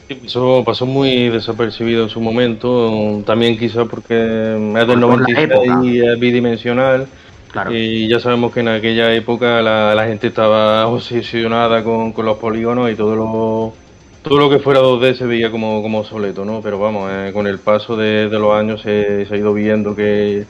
Eso 0.09 0.63
pasó 0.65 0.87
muy 0.87 1.29
desapercibido 1.29 2.03
en 2.03 2.09
su 2.09 2.19
momento, 2.19 3.21
también 3.27 3.57
quizá 3.59 3.85
porque 3.85 4.15
es 4.15 4.87
del 4.87 4.87
Por 4.87 4.95
la 4.95 4.95
96 5.17 5.49
época. 5.51 5.85
y 5.85 5.99
es 5.99 6.19
bidimensional. 6.19 7.07
Claro. 7.52 7.72
Y 7.74 8.08
ya 8.08 8.20
sabemos 8.20 8.54
que 8.54 8.60
en 8.60 8.68
aquella 8.68 9.12
época 9.14 9.62
la, 9.62 9.95
la 9.95 10.06
gente 10.06 10.28
estaba 10.28 10.86
obsesionada 10.88 11.84
con, 11.84 12.14
con 12.14 12.26
los 12.26 12.38
polígonos 12.38 12.91
y 12.91 12.95
todo 12.95 13.16
lo, 13.16 13.74
todo 14.22 14.38
lo 14.38 14.50
que 14.50 14.60
fuera 14.60 14.82
2D 14.82 15.16
se 15.16 15.26
veía 15.26 15.50
como, 15.50 15.82
como 15.82 16.00
obsoleto, 16.00 16.45
¿no? 16.45 16.62
Pero 16.62 16.78
vamos, 16.80 17.10
eh, 17.12 17.32
con 17.34 17.47
el 17.47 17.60
paso 17.60 17.95
de, 17.97 18.30
de 18.30 18.39
los 18.39 18.54
años 18.54 18.82
se, 18.82 19.26
se 19.26 19.34
ha 19.34 19.38
ido 19.38 19.54
viendo 19.54 19.95
que, 19.95 20.45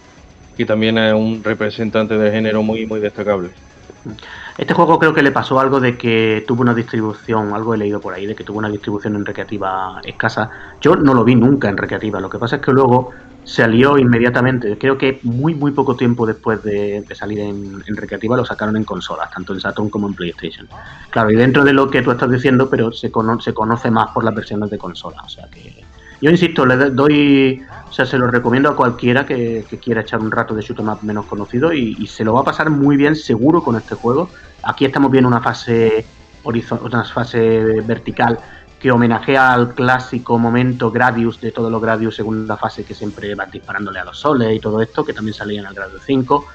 que 0.58 0.66
también 0.66 0.97
es 0.97 1.14
un 1.14 1.41
representante 1.41 2.18
del 2.18 2.34
género 2.34 2.64
muy, 2.64 2.86
muy 2.86 3.00
destacable. 3.00 3.52
Este 4.58 4.74
juego 4.74 5.00
creo 5.00 5.14
que 5.14 5.24
le 5.24 5.32
pasó 5.32 5.60
algo 5.60 5.80
de 5.80 5.97
que 5.97 6.43
tuvo 6.47 6.62
una 6.62 6.74
distribución, 6.74 7.54
algo 7.54 7.74
he 7.74 7.78
leído 7.78 8.02
por 8.02 8.14
ahí, 8.14 8.26
de 8.26 8.36
que 8.36 8.43
tuvo 8.43 8.60
una 8.60 8.70
distribución 8.70 9.16
en 9.16 9.26
recreativa 9.26 10.02
escasa. 10.04 10.50
Yo 10.82 10.95
no 10.95 11.14
lo 11.14 11.24
vi 11.24 11.36
nunca 11.36 11.70
en 11.70 11.78
recreativa, 11.78 12.20
lo 12.20 12.30
que 12.30 12.39
pasa 12.39 12.58
es 12.58 12.62
que 12.62 12.72
luego 12.72 13.12
salió 13.50 13.97
inmediatamente, 13.97 14.78
creo 14.78 14.97
que 14.97 15.20
muy 15.24 15.56
muy 15.56 15.72
poco 15.72 15.95
tiempo 15.95 16.26
después 16.28 16.62
de, 16.64 17.04
salir 17.16 17.39
en, 17.39 17.82
recreativa 17.95 18.38
lo 18.38 18.45
sacaron 18.45 18.78
en 18.78 18.84
consolas, 18.84 19.32
tanto 19.32 19.54
en 19.54 19.60
Saturn 19.60 19.89
como 19.89 20.08
en 20.08 20.14
PlayStation. 20.14 20.68
Claro, 21.10 21.32
y 21.32 21.36
dentro 21.36 21.64
de 21.64 21.74
lo 21.74 21.89
que 21.89 22.02
tú 22.02 22.12
estás 22.12 22.30
diciendo, 22.30 22.70
pero 22.70 22.91
se, 22.91 23.12
cono- 23.12 23.41
se 23.41 23.54
conoce 23.54 23.89
más 23.89 24.12
por 24.12 24.24
las 24.24 24.36
versiones 24.36 24.70
de 24.70 24.78
consola, 24.78 25.22
o 25.24 25.30
sea 25.30 25.47
que... 25.50 25.84
Yo 26.22 26.30
insisto, 26.30 26.66
le 26.66 26.76
doy, 26.89 27.62
o 27.89 27.93
sea, 27.93 28.06
se 28.06 28.18
lo 28.18 28.28
recomiendo 28.28 28.70
a 28.70 28.76
cualquiera 28.76 29.26
que, 29.26 29.64
quiera 29.82 30.02
echar 30.02 30.20
un 30.20 30.32
rato 30.32 30.54
de 30.54 30.62
shoot 30.62 30.78
'em 30.80 30.89
menos 31.04 31.26
conocido 31.26 31.72
y, 31.72 31.95
y 31.97 32.08
se 32.08 32.26
lo 32.26 32.34
va 32.34 32.41
a 32.41 32.43
pasar 32.43 32.70
muy 32.70 32.97
bien 32.97 33.16
seguro 33.16 33.64
con 33.64 33.78
este 33.78 33.95
juego. 33.95 34.30
Aquí 34.64 34.84
estamos 34.84 35.12
viendo 35.12 35.30
una 35.30 35.39
fase 35.39 36.06
horizo- 36.43 36.82
una 36.84 37.06
fase 37.06 37.80
vertical 37.88 38.38
que 38.80 38.91
homenajea 38.91 39.53
al 39.53 39.75
clásico 39.75 40.39
momento 40.39 40.91
Gradius 40.91 41.39
de 41.41 41.51
todos 41.51 41.71
los 41.71 41.82
Gradius 41.82 42.15
segunda 42.15 42.57
fase 42.57 42.86
que 42.86 42.95
siempre 42.95 43.36
vas 43.36 43.51
disparándole 43.51 43.99
a 43.99 44.05
los 44.05 44.19
soles 44.19 44.55
y 44.55 44.59
todo 44.61 44.82
esto, 44.82 45.03
que 45.05 45.13
también 45.13 45.34
salía 45.34 45.59
en 45.61 45.67
el 45.67 45.73
Gradius 45.73 46.03
5. 46.05 46.47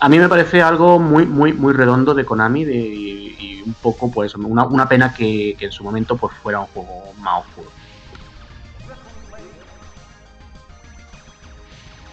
A 0.00 0.08
mí 0.08 0.18
me 0.18 0.28
parece 0.28 0.62
algo 0.62 0.98
muy, 0.98 1.26
muy, 1.26 1.52
muy 1.52 1.72
redondo 1.74 2.14
de 2.14 2.24
Konami 2.24 2.64
de- 2.64 2.74
y, 2.76 3.36
y 3.58 3.62
un 3.62 3.74
poco, 3.74 4.10
pues, 4.10 4.34
una, 4.36 4.66
una 4.66 4.88
pena 4.88 5.12
que, 5.12 5.54
que 5.58 5.66
en 5.66 5.72
su 5.72 5.84
momento 5.84 6.16
pues, 6.16 6.36
fuera 6.42 6.60
un 6.60 6.66
juego 6.68 7.14
más 7.14 7.40
oscuro. 7.46 7.74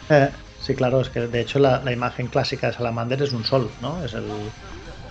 Eh, 0.10 0.32
sí, 0.58 0.76
claro, 0.76 1.02
es 1.02 1.10
que 1.10 1.28
de 1.28 1.42
hecho 1.42 1.60
la, 1.60 1.82
la 1.84 1.92
imagen 1.92 2.28
clásica 2.30 2.68
de 2.68 2.74
Salamander 2.74 3.22
es 3.22 3.34
un 3.34 3.44
sol, 3.44 3.76
¿no? 3.80 4.04
Es 4.04 4.14
el, 4.14 4.54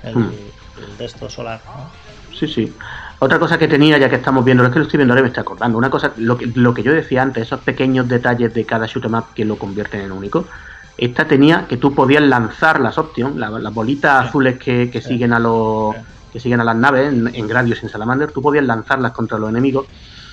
el, 0.03 0.14
Hmm. 0.14 0.51
el 0.76 0.97
de 0.97 1.05
esto 1.05 1.28
solar, 1.28 1.68
¿no? 1.74 2.01
Sí, 2.30 2.49
sí. 2.49 2.76
Otra 3.21 3.39
cosa 3.39 3.59
que 3.59 3.69
tenía, 3.69 3.97
ya 3.99 4.09
que 4.11 4.17
estamos 4.17 4.45
viendo, 4.45 4.65
es 4.65 4.71
que 4.71 4.79
lo 4.79 4.85
estoy 4.85 4.99
viendo 4.99 5.12
ahora 5.12 5.21
y 5.21 5.23
me 5.25 5.29
estoy 5.29 5.43
acordando. 5.43 5.79
Una 5.79 5.91
cosa, 5.91 6.12
lo 6.17 6.37
que, 6.37 6.47
lo 6.55 6.75
que 6.75 6.83
yo 6.83 6.93
decía 6.93 7.23
antes, 7.23 7.45
esos 7.45 7.61
pequeños 7.62 8.09
detalles 8.09 8.53
de 8.53 8.67
cada 8.67 8.87
shoot 8.87 9.05
'em 9.05 9.15
up 9.15 9.27
que 9.35 9.45
lo 9.45 9.59
convierten 9.59 10.01
en 10.01 10.12
único. 10.12 10.49
Esta 10.97 11.27
tenía 11.27 11.67
que 11.67 11.77
tú 11.77 11.95
podías 11.95 12.23
lanzar 12.23 12.81
las 12.81 12.99
options, 12.99 13.37
la- 13.37 13.51
las 13.51 13.73
bolitas 13.75 14.23
Sí. 14.23 14.29
azules 14.29 14.59
que, 14.59 14.91
que 14.91 15.01
Sí. 15.01 15.09
siguen 15.09 15.33
a 15.33 15.39
los 15.39 15.95
que 16.31 16.41
siguen 16.41 16.61
a 16.61 16.65
las 16.65 16.75
naves 16.77 17.12
en, 17.12 17.31
en 17.33 17.47
Gradius 17.47 17.81
y 17.83 17.87
en 17.87 17.91
Salamander, 17.91 18.33
tú 18.33 18.43
podías 18.43 18.65
lanzarlas 18.65 19.12
contra 19.12 19.39
los 19.39 19.49
enemigos 19.51 19.87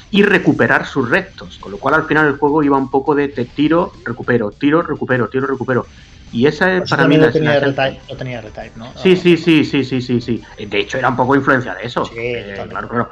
y 0.09 0.23
recuperar 0.23 0.87
sus 0.87 1.07
restos. 1.07 1.59
Con 1.59 1.71
lo 1.71 1.77
cual 1.79 1.93
al 1.93 2.05
final 2.05 2.25
el 2.25 2.37
juego 2.37 2.63
iba 2.63 2.75
un 2.75 2.89
poco 2.89 3.13
de 3.13 3.27
te 3.29 3.45
tiro, 3.45 3.91
recupero, 4.03 4.51
tiro, 4.59 4.81
recupero, 4.81 5.29
tiro, 5.29 5.45
recupero. 5.45 5.89
Y 6.31 6.47
esa 6.47 6.77
es 6.77 6.89
para 6.89 7.07
mí 7.07 7.17
lo 7.17 7.29
tenía 7.29 7.57
R-Type, 7.57 8.01
lo 8.09 8.15
tenía 8.15 8.39
R-Type, 8.39 8.71
¿no? 8.77 8.93
Sí, 8.95 9.15
sí, 9.15 9.35
sí, 9.35 9.65
sí, 9.65 9.83
sí, 9.83 10.01
sí, 10.01 10.21
sí. 10.21 10.41
De 10.65 10.79
hecho, 10.79 10.97
era 10.97 11.09
un 11.09 11.15
poco 11.17 11.35
influencia 11.35 11.75
de 11.75 11.85
eso. 11.85 12.05
Sí, 12.05 12.13
Eh, 12.17 12.61
claro, 12.69 12.87
claro. 12.87 13.09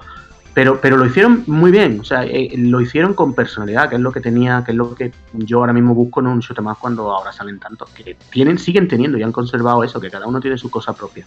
Pero, 0.54 0.82
pero 0.82 0.98
lo 0.98 1.06
hicieron 1.06 1.44
muy 1.48 1.72
bien, 1.72 2.00
o 2.00 2.04
sea, 2.04 2.24
eh, 2.26 2.52
lo 2.58 2.82
hicieron 2.82 3.14
con 3.14 3.34
personalidad, 3.34 3.88
que 3.88 3.96
es 3.96 4.02
lo 4.02 4.12
que 4.12 4.20
tenía, 4.20 4.64
que 4.66 4.72
es 4.72 4.78
lo 4.78 4.96
que 4.96 5.14
yo 5.34 5.60
ahora 5.60 5.74
mismo 5.74 5.94
busco 5.94 6.22
en 6.22 6.28
un 6.28 6.40
shoot 6.40 6.60
más 6.60 6.78
cuando 6.78 7.12
ahora 7.12 7.32
salen 7.32 7.60
tantos, 7.60 7.90
que 7.92 8.18
tienen, 8.32 8.58
siguen 8.58 8.88
teniendo 8.88 9.18
y 9.18 9.24
han 9.24 9.32
conservado 9.32 9.84
eso, 9.84 10.02
que 10.02 10.10
cada 10.10 10.26
uno 10.28 10.40
tiene 10.42 10.58
su 10.58 10.70
cosa 10.72 10.94
propia. 10.94 11.26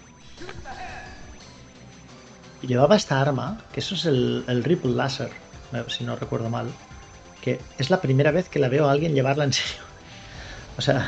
Y 2.63 2.67
Llevaba 2.67 2.97
esta 2.97 3.21
arma, 3.21 3.59
que 3.73 3.81
eso 3.81 3.95
es 3.95 4.05
el, 4.07 4.45
el 4.49 4.65
Ripple 4.65 4.93
Laser, 4.93 5.31
eh, 5.73 5.85
si 5.87 6.05
no 6.05 6.17
recuerdo 6.17 6.51
mal, 6.51 6.67
que 7.41 7.61
es 7.79 7.91
la 7.91 8.01
primera 8.01 8.33
vez 8.33 8.49
que 8.49 8.59
la 8.59 8.69
veo 8.69 8.89
a 8.89 8.93
alguien 8.93 9.15
llevarla 9.15 9.45
en 9.45 9.53
serio. 9.53 9.83
O 10.79 10.81
sea, 10.81 11.07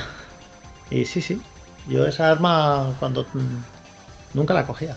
y 0.90 1.04
sí, 1.04 1.20
sí, 1.20 1.42
yo 1.86 2.06
esa 2.06 2.30
arma 2.30 2.94
cuando 2.98 3.22
mm, 3.32 3.62
nunca 4.34 4.54
la 4.54 4.66
cogía. 4.66 4.96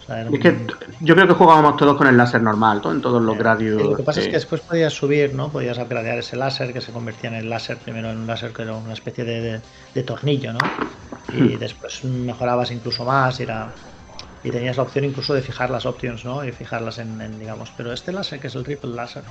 O 0.00 0.02
sea, 0.04 0.20
era 0.20 0.30
Es 0.30 0.40
que 0.40 0.66
yo 1.00 1.14
creo 1.14 1.26
que 1.28 1.34
jugábamos 1.34 1.76
todos 1.76 1.96
con 1.96 2.06
el 2.06 2.16
láser 2.16 2.42
normal, 2.42 2.80
todo, 2.80 2.92
en 2.92 3.00
todos 3.00 3.22
los 3.22 3.34
Sí, 3.34 3.38
gradios. 3.40 3.82
lo 3.90 3.96
que 3.96 4.02
pasa 4.02 4.20
es 4.20 4.26
que 4.26 4.32
después 4.34 4.60
podías 4.62 4.92
subir, 4.92 5.34
¿no? 5.34 5.50
Podías 5.50 5.78
upgradear 5.78 6.18
ese 6.18 6.36
láser 6.36 6.72
que 6.72 6.80
se 6.80 6.92
convertía 6.92 7.30
en 7.30 7.36
el 7.36 7.50
láser, 7.50 7.78
primero 7.78 8.10
en 8.10 8.18
un 8.18 8.26
láser 8.26 8.52
que 8.52 8.62
era 8.62 8.74
una 8.74 8.92
especie 8.92 9.24
de, 9.24 9.40
de- 9.40 9.60
de 9.94 10.02
tornillo, 10.02 10.52
¿no? 10.52 10.58
Y 11.32 11.56
después 11.56 12.04
mejorabas 12.04 12.70
incluso 12.70 13.04
más 13.04 13.38
y 13.40 13.44
era. 13.44 13.74
Y 14.44 14.50
tenías 14.50 14.76
la 14.76 14.84
opción 14.84 15.04
incluso 15.04 15.34
de 15.34 15.42
fijar 15.42 15.70
las 15.70 15.86
options, 15.86 16.24
¿no? 16.24 16.44
Y 16.44 16.52
fijarlas 16.52 16.98
en, 16.98 17.20
en, 17.20 17.38
digamos. 17.38 17.72
Pero 17.76 17.92
este 17.92 18.12
láser, 18.12 18.38
que 18.38 18.46
es 18.46 18.54
el 18.54 18.64
Ripple 18.64 18.90
Láser, 18.94 19.24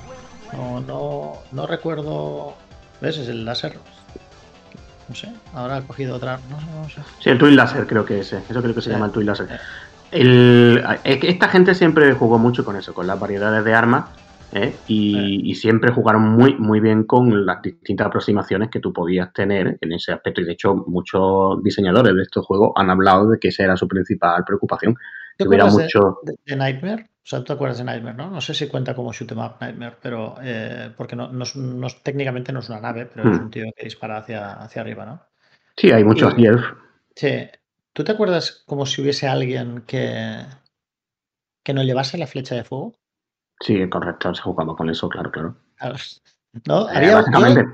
no, 0.52 0.82
no, 0.82 1.34
no 1.54 1.68
recuerdo. 1.68 2.54
¿Ves? 3.02 3.18
Es 3.18 3.30
el 3.30 3.46
láser. 3.46 3.78
No 5.08 5.14
sé, 5.16 5.32
ahora 5.54 5.78
ha 5.78 5.82
cogido 5.82 6.16
otra. 6.16 6.40
No, 6.50 6.60
sé, 6.60 6.66
no 6.74 6.90
sé. 6.90 7.02
Sí, 7.20 7.30
el 7.30 7.38
Twin 7.38 7.56
Laser 7.56 7.86
creo 7.86 8.04
que 8.06 8.20
es 8.20 8.34
ese. 8.34 8.44
Eso 8.50 8.62
creo 8.62 8.74
que 8.74 8.82
se 8.82 8.90
Sí. 8.90 8.94
llama 8.94 9.06
el 9.08 9.12
Twin 9.12 9.28
Laser. 9.28 9.48
Eh. 9.52 9.58
El- 10.12 10.84
que 11.20 11.30
esta 11.30 11.48
gente 11.50 11.76
siempre 11.76 12.14
jugó 12.14 12.38
mucho 12.40 12.64
con 12.66 12.76
eso, 12.76 12.94
con 12.94 13.06
las 13.08 13.20
variedades 13.20 13.64
de 13.66 13.74
armas. 13.74 14.06
¿eh? 14.52 14.74
Y, 14.88 15.42
y 15.52 15.56
siempre 15.56 15.92
jugaron 15.92 16.22
muy, 16.30 16.56
muy 16.56 16.80
bien 16.80 17.04
con 17.04 17.46
las 17.46 17.62
distintas 17.62 18.08
aproximaciones 18.08 18.70
que 18.70 18.80
tú 18.80 18.94
podías 18.94 19.34
tener 19.34 19.78
en 19.82 19.92
ese 19.92 20.14
aspecto. 20.14 20.40
Y 20.42 20.46
de 20.46 20.54
hecho, 20.54 20.76
muchos 20.88 21.62
diseñadores 21.62 22.16
de 22.16 22.22
estos 22.22 22.46
juegos 22.46 22.72
han 22.76 22.90
hablado 22.90 23.30
de 23.30 23.38
que 23.40 23.50
esa 23.50 23.64
era 23.64 23.76
su 23.76 23.88
principal 23.88 24.44
preocupación. 24.46 24.96
¿Te 25.38 25.44
Que 25.44 25.48
hubiera 25.50 25.66
mucho. 25.66 26.20
de, 26.24 26.36
de 26.46 26.56
Nightmare? 26.56 27.10
O 27.26 27.28
sea, 27.28 27.40
tú 27.40 27.46
te 27.46 27.54
acuerdas 27.54 27.80
de 27.80 27.86
Nightmare, 27.86 28.16
¿no? 28.16 28.30
No 28.30 28.40
sé 28.40 28.54
si 28.54 28.68
cuenta 28.68 28.94
como 28.94 29.12
shoot 29.12 29.32
'em 29.32 29.40
up 29.40 29.56
Nightmare, 29.60 29.98
pero 30.00 30.36
eh, 30.44 30.94
porque 30.96 31.16
no, 31.16 31.28
no 31.32 31.44
no 31.56 31.88
técnicamente 32.04 32.52
no 32.54 32.60
es 32.60 32.70
una 32.70 32.80
nave, 32.80 33.08
pero 33.08 33.32
es 33.32 33.40
Hmm. 33.40 33.44
un 33.46 33.50
tío 33.52 33.66
que 33.76 33.84
dispara 33.84 34.18
hacia, 34.18 34.54
hacia 34.54 34.82
arriba, 34.84 35.06
¿no? 35.08 35.24
Sí, 35.76 35.92
hay 35.92 36.04
muchos 36.04 36.34
Y-. 36.38 36.48
Sí. 37.16 37.50
¿Tú 37.94 38.04
te 38.04 38.12
acuerdas 38.12 38.64
como 38.68 38.86
si 38.86 39.02
hubiese 39.02 39.28
alguien 39.28 39.82
que, 39.88 40.46
que 41.64 41.74
no 41.74 41.82
llevase 41.82 42.18
la 42.20 42.28
flecha 42.28 42.54
de 42.54 42.64
fuego? 42.64 42.94
Sí, 43.60 43.90
correcto, 43.90 44.36
se 44.36 44.44
jugaba 44.44 44.76
con 44.76 44.90
eso, 44.90 45.10
claro, 45.10 45.32
claro. 45.32 45.56
¿No? 46.68 46.88
Eh, 46.90 46.94
Había- 46.96 47.10
yo, 47.12 47.16
básicamente. 47.16 47.66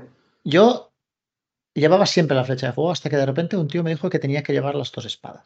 yo 0.44 0.92
llevaba 1.74 2.06
siempre 2.06 2.36
la 2.36 2.44
flecha 2.44 2.68
de 2.68 2.72
fuego 2.72 2.90
hasta 2.92 3.10
que 3.10 3.16
de 3.16 3.26
repente 3.26 3.56
un 3.58 3.68
tío 3.68 3.82
me 3.82 3.90
dijo 3.90 4.08
que 4.08 4.18
tenía 4.18 4.42
que 4.42 4.52
llevar 4.54 4.76
las 4.76 4.90
dos 4.92 5.04
espadas. 5.04 5.44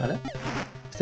¿Vale? 0.00 0.41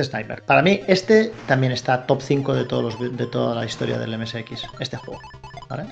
Este 0.01 0.17
este 0.17 0.17
es 0.19 0.27
Nightmare. 0.29 0.43
Para 0.47 0.63
mí, 0.63 0.81
este 0.87 1.33
también 1.47 1.73
está 1.73 2.07
top 2.07 2.21
5 2.23 2.55
de, 2.55 2.65
todos 2.65 2.99
los, 3.01 3.17
de 3.17 3.27
toda 3.27 3.55
la 3.55 3.65
historia 3.65 3.99
del 3.99 4.17
MSX. 4.19 4.67
Este 4.79 4.97
juego. 4.97 5.21
¿Vale? 5.69 5.85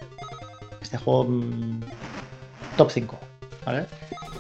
Este 0.81 0.97
juego. 0.99 1.25
mm, 1.25 1.81
top 2.77 2.91
5. 2.91 3.19
¿Vale? 3.67 3.87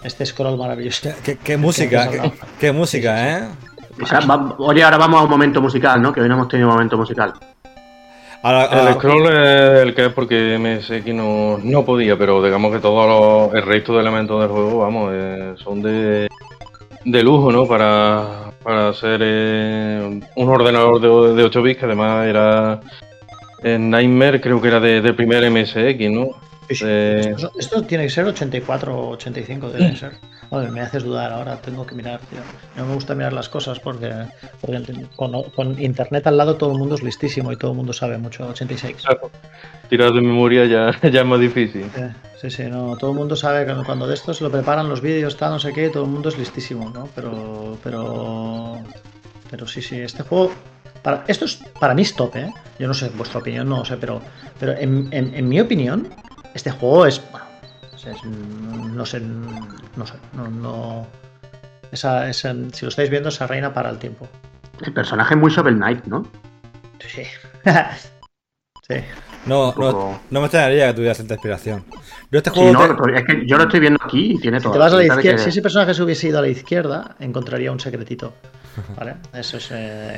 Este 0.02 0.24
scroll 0.24 0.56
maravilloso. 0.56 1.10
Qué, 1.22 1.36
qué 1.36 1.56
música, 1.56 2.08
qué, 2.08 2.32
qué 2.58 2.72
música, 2.72 3.38
¿eh? 3.38 3.48
Va- 4.30 4.54
oye, 4.58 4.82
ahora 4.84 4.96
vamos 4.96 5.20
a 5.20 5.24
un 5.24 5.30
momento 5.30 5.60
musical, 5.60 6.00
¿no? 6.00 6.12
Que 6.12 6.20
hoy 6.20 6.28
no 6.28 6.34
hemos 6.36 6.48
tenido 6.48 6.68
momento 6.68 6.96
musical. 6.96 7.32
Ahora, 8.42 8.66
El 8.66 8.78
ahora- 8.78 8.94
scroll 8.94 9.26
es 9.26 9.80
el 9.82 9.94
que 9.94 10.06
es 10.06 10.12
porque 10.12 10.56
MSX 10.58 11.06
no, 11.14 11.58
no 11.62 11.84
podía, 11.84 12.16
pero 12.16 12.42
digamos 12.42 12.72
que 12.72 12.78
todos 12.78 13.06
los, 13.50 13.54
el 13.60 13.66
resto 13.68 13.94
de 13.94 14.00
elementos 14.00 14.40
del 14.40 14.48
juego, 14.50 14.78
vamos, 14.78 15.10
eh, 15.12 15.54
son 15.62 15.82
de, 15.82 16.28
de 17.04 17.22
lujo, 17.24 17.50
¿no? 17.50 17.66
Para, 17.66 18.47
para 18.68 18.90
hacer 18.90 19.20
eh, 19.22 20.20
un 20.36 20.48
ordenador 20.50 21.00
de, 21.00 21.34
de 21.36 21.42
8 21.42 21.62
bits 21.62 21.78
que 21.80 21.86
además 21.86 22.26
era 22.26 22.78
en 23.62 23.88
Nightmare, 23.88 24.42
creo 24.42 24.60
que 24.60 24.68
era 24.68 24.78
de, 24.78 25.14
primer 25.14 25.50
MSX, 25.50 26.10
¿no? 26.10 26.28
Eh, 26.68 27.32
Esto, 27.34 27.50
esto 27.58 27.82
tiene 27.84 28.04
que 28.04 28.10
ser 28.10 28.26
84 28.26 28.94
o 28.94 29.08
85, 29.12 29.70
debe 29.70 29.96
ser. 29.96 30.12
Joder, 30.50 30.70
me 30.70 30.80
haces 30.80 31.04
dudar 31.04 31.30
ahora, 31.32 31.56
tengo 31.56 31.84
que 31.86 31.94
mirar, 31.94 32.20
tío. 32.20 32.38
No 32.76 32.86
me 32.86 32.94
gusta 32.94 33.14
mirar 33.14 33.32
las 33.34 33.48
cosas 33.50 33.78
porque, 33.80 34.10
porque 34.62 34.82
con, 35.14 35.42
con 35.50 35.78
internet 35.80 36.26
al 36.26 36.36
lado 36.38 36.56
todo 36.56 36.72
el 36.72 36.78
mundo 36.78 36.94
es 36.94 37.02
listísimo 37.02 37.52
y 37.52 37.56
todo 37.56 37.72
el 37.72 37.76
mundo 37.76 37.92
sabe 37.92 38.16
mucho. 38.16 38.46
86. 38.48 38.96
claro, 39.02 39.30
tirar 39.90 40.12
de 40.12 40.20
memoria 40.22 40.64
ya, 40.64 40.90
ya 41.10 41.20
es 41.20 41.26
más 41.26 41.40
difícil. 41.40 41.90
Sí, 42.40 42.50
sí, 42.50 42.62
no, 42.64 42.96
todo 42.96 43.10
el 43.10 43.16
mundo 43.16 43.36
sabe 43.36 43.66
que 43.66 43.74
cuando 43.84 44.06
de 44.06 44.14
estos 44.14 44.40
lo 44.40 44.50
preparan 44.50 44.88
los 44.88 45.00
vídeos, 45.02 45.34
está 45.34 45.50
no 45.50 45.58
sé 45.58 45.72
qué, 45.72 45.90
todo 45.90 46.04
el 46.04 46.10
mundo 46.10 46.28
es 46.30 46.38
listísimo, 46.38 46.88
¿no? 46.94 47.08
Pero, 47.14 47.76
pero, 47.82 48.78
pero 49.50 49.66
sí, 49.66 49.82
sí, 49.82 50.00
este 50.00 50.22
juego, 50.22 50.52
para, 51.02 51.24
esto 51.26 51.44
es, 51.44 51.56
para 51.78 51.94
mí 51.94 52.02
es 52.02 52.14
top, 52.14 52.36
¿eh? 52.36 52.52
Yo 52.78 52.86
no 52.88 52.94
sé, 52.94 53.10
vuestra 53.10 53.40
opinión 53.40 53.68
no 53.68 53.78
lo 53.78 53.84
sé, 53.84 53.96
pero, 53.96 54.22
pero 54.58 54.72
en, 54.72 55.08
en- 55.10 55.34
en 55.34 55.48
mi 55.48 55.60
opinión, 55.60 56.06
este 56.54 56.70
juego 56.70 57.06
es, 57.06 57.20
bueno, 57.32 57.46
es- 58.06 58.24
no 58.24 59.04
sé, 59.06 59.20
no 59.20 60.06
sé, 60.06 60.14
no, 60.34 60.48
no, 60.48 61.06
esa, 61.92 62.28
esa- 62.28 62.54
si 62.72 62.84
lo 62.84 62.88
estáis 62.88 63.10
viendo, 63.10 63.28
esa 63.28 63.46
reina 63.46 63.72
para 63.72 63.90
el 63.90 63.98
tiempo. 63.98 64.28
El 64.84 64.92
personaje 64.92 65.34
es 65.34 65.40
muy 65.40 65.50
Shovel 65.50 65.76
Knight, 65.76 66.04
¿no? 66.04 66.26
Sí. 67.00 67.22
sí. 68.88 68.94
no, 69.46 69.74
no, 69.76 70.20
no 70.30 70.40
me 70.40 70.46
extrañaría 70.46 70.88
que 70.88 70.94
tuvieras 70.94 71.18
tanta 71.18 71.34
inspiración. 71.34 71.84
Yo 72.30 72.38
este 72.38 72.50
Sí, 72.50 72.60
no, 72.72 72.96
te- 72.96 73.16
es 73.18 73.24
que 73.24 73.46
yo 73.46 73.56
lo 73.56 73.64
estoy 73.64 73.80
viendo 73.80 73.98
aquí 74.04 74.32
y 74.34 74.38
tiene 74.40 74.58
Si 74.58 74.64
todo. 74.64 74.74
te 74.74 74.78
vas 74.78 74.92
a 74.92 74.96
la 74.96 75.04
izquierda, 75.04 75.42
si 75.42 75.48
ese 75.50 75.62
personaje 75.62 75.94
se 75.94 76.02
hubiese 76.02 76.28
ido 76.28 76.38
a 76.38 76.42
la 76.42 76.48
izquierda, 76.48 77.16
encontraría 77.18 77.72
un 77.72 77.80
secretito. 77.80 78.34
¿Vale? 78.96 79.14
Eso 79.34 79.56
es. 79.56 79.68
eh, 79.72 80.16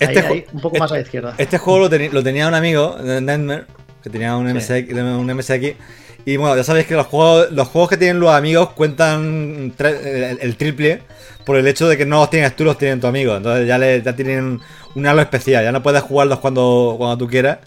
Este 0.00 0.18
ahí, 0.20 0.24
ju- 0.26 0.32
ahí, 0.32 0.44
un 0.52 0.60
poco 0.60 0.78
más 0.78 0.90
a 0.90 0.94
la 0.96 1.00
izquierda. 1.02 1.34
Este 1.38 1.58
juego 1.58 1.88
lo, 1.88 2.22
tenía 2.22 2.48
un 2.48 2.54
amigo, 2.54 2.96
de 2.96 3.20
Nightmare, 3.20 3.66
que 4.02 4.10
tenía 4.10 4.34
un 4.36 4.48
Sí. 4.48 4.54
MSX, 4.72 4.92
un 4.92 5.26
MSX. 5.30 5.76
Y 6.24 6.36
bueno, 6.36 6.56
ya 6.56 6.64
sabéis 6.64 6.86
que 6.86 6.94
los 6.94 7.06
juegos, 7.06 7.50
los 7.50 7.68
juegos 7.68 7.90
que 7.90 7.96
tienen 7.96 8.20
los 8.20 8.30
amigos 8.32 8.70
cuentan 8.70 9.72
el, 9.78 10.38
el 10.40 10.56
triple 10.56 11.02
por 11.44 11.56
el 11.56 11.66
hecho 11.66 11.88
de 11.88 11.96
que 11.96 12.06
no 12.06 12.20
los 12.20 12.30
tienes 12.30 12.54
tú, 12.54 12.64
los 12.64 12.78
tienen 12.78 13.00
tu 13.00 13.06
amigo. 13.08 13.36
Entonces 13.36 13.66
ya, 13.66 13.78
le, 13.78 14.02
ya 14.02 14.14
tienen 14.14 14.60
un 14.94 15.06
halo 15.06 15.20
especial. 15.22 15.64
Ya 15.64 15.72
no 15.72 15.82
puedes 15.82 16.02
jugarlos 16.02 16.38
cuando, 16.38 16.94
cuando 16.96 17.18
tú 17.18 17.26
quieras, 17.28 17.58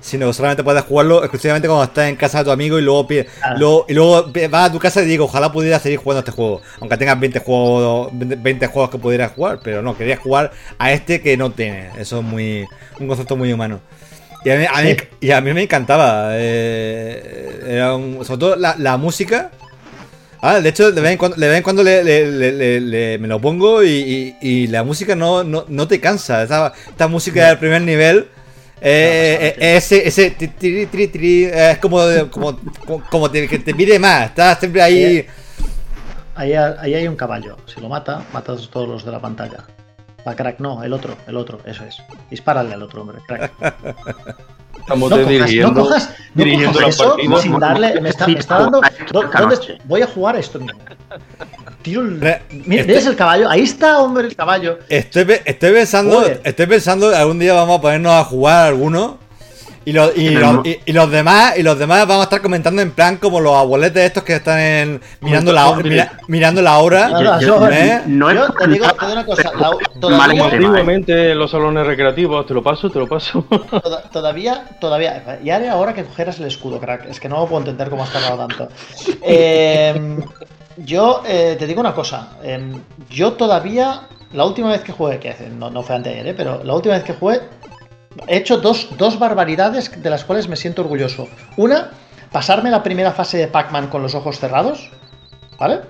sino 0.00 0.28
que 0.28 0.32
solamente 0.32 0.64
puedes 0.64 0.82
jugarlo 0.84 1.18
exclusivamente 1.22 1.68
cuando 1.68 1.84
estás 1.84 2.08
en 2.08 2.16
casa 2.16 2.38
de 2.38 2.44
tu 2.44 2.50
amigo 2.50 2.78
y 2.78 2.82
luego, 2.82 3.06
Ah. 3.42 3.54
y 3.88 3.92
luego 3.94 4.32
vas 4.50 4.70
a 4.70 4.72
tu 4.72 4.78
casa 4.78 5.02
y 5.02 5.06
digo, 5.06 5.24
ojalá 5.26 5.52
pudiera 5.52 5.78
seguir 5.78 5.98
jugando 5.98 6.18
a 6.18 6.20
este 6.20 6.32
juego. 6.32 6.62
Aunque 6.80 6.96
tengas 6.96 7.20
20 7.20 7.40
juegos, 7.40 8.08
20 8.12 8.36
20 8.36 8.66
juegos 8.68 8.90
que 8.90 8.98
pudieras 8.98 9.32
jugar, 9.32 9.60
pero 9.62 9.82
no, 9.82 9.96
querías 9.96 10.20
jugar 10.20 10.52
a 10.78 10.92
este 10.92 11.20
que 11.20 11.36
no 11.36 11.50
tiene. 11.50 11.90
Eso 11.98 12.20
es 12.20 12.24
muy 12.24 12.64
un 12.98 13.06
concepto 13.08 13.36
muy 13.36 13.52
humano. 13.52 13.80
Y 14.44 14.50
a 14.50 14.56
mí, 14.56 14.64
a 14.72 14.82
mí- 14.82 14.90
Sí. 14.90 14.96
y 15.20 15.30
a 15.32 15.40
mí 15.40 15.52
me 15.52 15.62
encantaba. 15.62 16.30
eh, 16.32 17.60
era 17.66 17.94
un- 17.96 18.24
sobre 18.24 18.38
todo 18.40 18.56
la, 18.56 18.74
la 18.78 18.96
música. 18.96 19.50
Ah, 20.40 20.60
de 20.60 20.68
hecho, 20.68 20.92
de 20.92 21.00
vez 21.00 21.12
en 21.12 21.18
cuando, 21.18 21.36
de 21.36 21.48
vez 21.48 21.56
en 21.58 21.62
cuando 21.64 21.82
le, 21.82 22.04
le- 22.04 22.80
le- 22.80 23.18
me 23.18 23.26
lo 23.26 23.40
pongo 23.40 23.82
y, 23.82 23.88
y- 23.90 24.36
y 24.40 24.66
la 24.68 24.84
música 24.84 25.16
no, 25.16 25.42
no, 25.42 25.64
no 25.68 25.88
te 25.88 26.00
cansa. 26.00 26.44
Esta, 26.44 26.72
esta 26.88 27.08
música 27.08 27.48
del 27.48 27.58
primer 27.58 27.82
nivel. 27.82 28.28
eh, 28.80 29.54
No, 29.58 29.64
eh, 29.64 29.76
ese, 29.76 30.06
ese 30.06 30.30
tiri, 30.30 30.86
tiri, 30.86 31.44
eh, 31.46 31.72
es 31.72 31.78
como, 31.78 31.98
como, 32.30 32.56
como, 32.86 33.04
como 33.10 33.30
te, 33.30 33.48
que 33.48 33.58
te 33.58 33.74
pide 33.74 33.98
más. 33.98 34.26
Estás 34.26 34.60
siempre 34.60 34.80
ahí. 34.80 35.26
Ahí, 36.36 36.54
ahí 36.54 36.94
hay 36.94 37.08
un 37.08 37.16
caballo. 37.16 37.56
Si 37.66 37.80
lo 37.80 37.88
mata, 37.88 38.22
matas 38.32 38.64
a 38.64 38.70
todos 38.70 38.88
los 38.88 39.04
de 39.04 39.10
la 39.10 39.18
pantalla. 39.20 39.64
Va, 40.28 40.36
crack, 40.36 40.58
no, 40.60 40.82
el 40.84 40.92
otro, 40.92 41.16
el 41.26 41.36
otro, 41.36 41.58
eso 41.64 41.84
es. 41.84 42.02
Dispárale 42.30 42.74
al 42.74 42.82
otro, 42.82 43.00
hombre, 43.00 43.18
crack. 43.26 43.50
Estamos 44.78 45.10
No 45.10 45.16
cojas, 45.16 45.24
no 45.26 45.30
dirigiendo, 45.32 45.82
cojas, 45.82 46.14
no 46.34 46.44
dirigiendo 46.44 46.72
cojas 46.72 46.82
la 46.82 46.88
eso 47.04 47.08
partida. 47.16 47.40
sin 47.42 47.58
darle. 47.58 48.00
Me 48.00 48.08
está, 48.10 48.26
me 48.28 48.38
está 48.38 48.58
dando. 48.60 48.80
¿dó- 49.12 49.22
¿dónde- 49.22 49.78
voy 49.84 50.02
a 50.02 50.06
jugar 50.06 50.36
esto 50.36 50.60
mismo. 50.60 50.78
Tiro 51.82 52.02
el. 52.02 52.10
Mira, 52.14 52.40
este- 52.82 52.92
¿ves 52.92 53.06
el 53.06 53.16
caballo? 53.16 53.48
Ahí 53.50 53.62
está, 53.62 53.98
hombre, 54.00 54.26
el 54.26 54.36
caballo. 54.36 54.78
Estoy, 54.88 55.26
estoy 55.44 55.72
pensando, 55.72 56.16
Joder. 56.20 56.40
estoy 56.44 56.66
pensando 56.66 57.14
algún 57.14 57.38
día 57.38 57.54
vamos 57.54 57.78
a 57.78 57.82
ponernos 57.82 58.12
a 58.12 58.24
jugar 58.24 58.66
alguno 58.68 59.18
y 59.84 59.92
los, 59.92 60.16
y, 60.16 60.30
no- 60.30 60.62
y- 60.64 60.78
y 60.86 60.92
los 60.92 61.10
demás 61.10 61.56
y 61.56 61.62
los 61.62 61.78
demás 61.78 62.06
vamos 62.06 62.20
a 62.20 62.24
estar 62.24 62.42
comentando 62.42 62.82
en 62.82 62.90
plan 62.90 63.16
como 63.16 63.40
los 63.40 63.54
abueletes 63.54 64.04
estos 64.04 64.22
que 64.22 64.34
están 64.36 64.58
en, 64.58 65.00
mirando 65.20 65.52
la 65.52 65.72
mira- 65.76 66.12
mirando 66.28 66.60
la 66.62 66.78
hora. 66.78 67.10
Yo- 67.40 67.40
yo- 67.60 67.68
¿eh? 67.70 68.02
No 68.06 68.32
Yo 68.32 68.48
te 68.52 68.68
digo, 68.68 68.86
te 68.86 69.06
digo 69.06 69.12
una 69.12 69.24
cosa. 69.26 69.50
la- 69.58 69.70
¿eh? 69.70 70.40
Antiguamente 70.56 71.32
en 71.32 71.38
los 71.38 71.50
salones 71.50 71.86
recreativos, 71.86 72.46
te 72.46 72.54
lo 72.54 72.62
paso, 72.62 72.90
te 72.90 72.98
lo 72.98 73.06
paso. 73.06 73.44
toda- 73.82 74.02
todavía, 74.10 74.64
todavía. 74.80 75.38
Y 75.42 75.50
haré 75.50 75.68
ahora 75.68 75.94
que 75.94 76.04
cogieras 76.04 76.38
el 76.40 76.46
escudo, 76.46 76.78
crack. 76.80 77.06
Es 77.06 77.18
que 77.20 77.28
no 77.28 77.46
puedo 77.46 77.60
entender 77.60 77.88
cómo 77.90 78.02
has 78.04 78.12
tardado 78.12 78.46
tanto. 78.46 78.68
Eh, 79.22 80.18
yo 80.76 81.22
eh, 81.26 81.56
te 81.58 81.66
digo 81.66 81.80
una 81.80 81.94
cosa. 81.94 82.30
eh, 82.42 82.72
yo 83.10 83.32
todavía, 83.32 84.02
la 84.32 84.44
última 84.44 84.70
vez 84.70 84.82
que 84.82 84.92
jugué, 84.92 85.18
que 85.18 85.34
no, 85.56 85.70
no 85.70 85.82
fue 85.82 85.96
anteayer, 85.96 86.26
eh, 86.28 86.34
pero 86.36 86.62
la 86.62 86.74
última 86.74 86.94
vez 86.94 87.04
que 87.04 87.14
jugué, 87.14 87.40
he 88.26 88.36
hecho 88.36 88.58
dos, 88.58 88.88
dos 88.96 89.18
barbaridades 89.18 90.02
de 90.02 90.10
las 90.10 90.24
cuales 90.24 90.48
me 90.48 90.56
siento 90.56 90.82
orgulloso. 90.82 91.28
Una, 91.56 91.90
pasarme 92.32 92.70
la 92.70 92.82
primera 92.82 93.12
fase 93.12 93.38
de 93.38 93.48
Pac-Man 93.48 93.88
con 93.88 94.02
los 94.02 94.14
ojos 94.14 94.38
cerrados, 94.38 94.90
¿vale? 95.58 95.80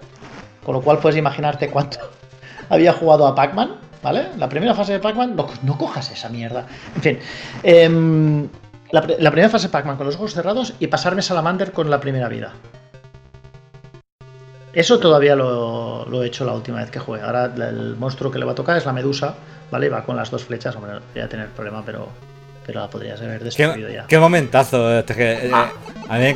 Con 0.65 0.75
lo 0.75 0.83
cual 0.83 0.99
puedes 0.99 1.19
imaginarte 1.19 1.69
cuánto 1.69 1.99
había 2.69 2.93
jugado 2.93 3.27
a 3.27 3.35
Pac-Man, 3.35 3.77
¿vale? 4.03 4.29
La 4.37 4.49
primera 4.49 4.75
fase 4.75 4.93
de 4.93 5.01
Pac-Man, 5.01 5.37
no, 5.63 5.79
cojas 5.79 6.11
esa 6.11 6.29
mierda. 6.29 6.67
En 6.97 7.03
fin, 7.03 7.19
em, 7.63 8.49
la, 8.91 9.07
la 9.19 9.31
primera 9.31 9.51
fase 9.51 9.69
de 9.69 9.73
Pac-Man 9.73 9.97
con 9.97 10.07
los 10.07 10.17
ojos 10.17 10.35
cerrados 10.35 10.75
y 10.79 10.87
pasarme 10.89 11.23
Salamander 11.23 11.73
con 11.73 11.91
la 11.91 12.01
primera 12.01 12.29
vida. 12.29 12.53
Eso 14.79 15.01
todavía 15.01 15.35
lo, 15.35 16.05
lo 16.09 16.23
he 16.23 16.27
hecho 16.29 16.45
la 16.45 16.53
última 16.53 16.79
vez 16.79 16.89
que 16.89 17.01
jugué. 17.01 17.21
Ahora 17.21 17.47
el 17.47 17.97
monstruo 17.97 18.31
que 18.31 18.39
le 18.39 18.45
va 18.45 18.53
a 18.53 18.55
tocar 18.55 18.77
es 18.77 18.87
la 18.87 18.93
medusa, 18.93 19.35
¿vale? 19.73 19.89
Va 19.89 20.05
con 20.05 20.15
las 20.15 20.31
dos 20.31 20.45
flechas, 20.45 20.77
hombre, 20.77 20.93
voy 21.13 21.21
a 21.21 21.29
tener 21.29 21.49
problema, 21.49 21.83
pero, 21.85 22.09
pero 22.65 22.79
la 22.79 22.89
podrías 22.89 23.21
haber 23.21 23.43
destruido 23.43 23.89
Qué, 23.89 23.95
ya. 23.95 24.07
qué 24.07 24.19
momentazo 24.21 24.97
este 25.01 25.17
que, 25.17 25.33
eh, 25.49 25.53
a 25.53 26.17
mí 26.19 26.21
me 26.21 26.35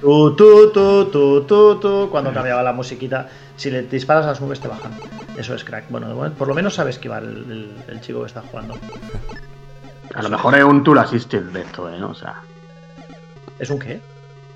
Tu, 0.00 0.36
tu, 0.36 0.70
tu, 0.70 1.06
tu, 1.10 1.42
tu, 1.42 1.80
tu, 1.80 2.08
cuando 2.12 2.32
cambiaba 2.32 2.62
la 2.62 2.72
musiquita, 2.72 3.28
si 3.56 3.72
le 3.72 3.82
disparas 3.82 4.24
a 4.24 4.28
las 4.28 4.40
nubes 4.40 4.60
te 4.60 4.68
bajan. 4.68 4.92
Eso 5.36 5.56
es 5.56 5.64
crack. 5.64 5.86
Bueno, 5.90 6.32
por 6.38 6.46
lo 6.46 6.54
menos 6.54 6.74
sabe 6.74 6.90
esquivar 6.90 7.24
el, 7.24 7.38
el- 7.50 7.74
el 7.88 8.00
chico 8.00 8.20
que 8.20 8.26
está 8.26 8.42
jugando. 8.42 8.76
A 10.14 10.22
lo 10.22 10.28
mejor 10.28 10.54
es 10.54 10.62
un 10.62 10.84
tool 10.84 10.98
assisted 10.98 11.42
de 11.42 11.62
esto, 11.62 11.92
¿eh? 11.92 11.98
¿no? 11.98 12.10
O 12.10 12.14
sea, 12.14 12.36
¿Es 13.58 13.68
un 13.68 13.80
qué? 13.80 14.00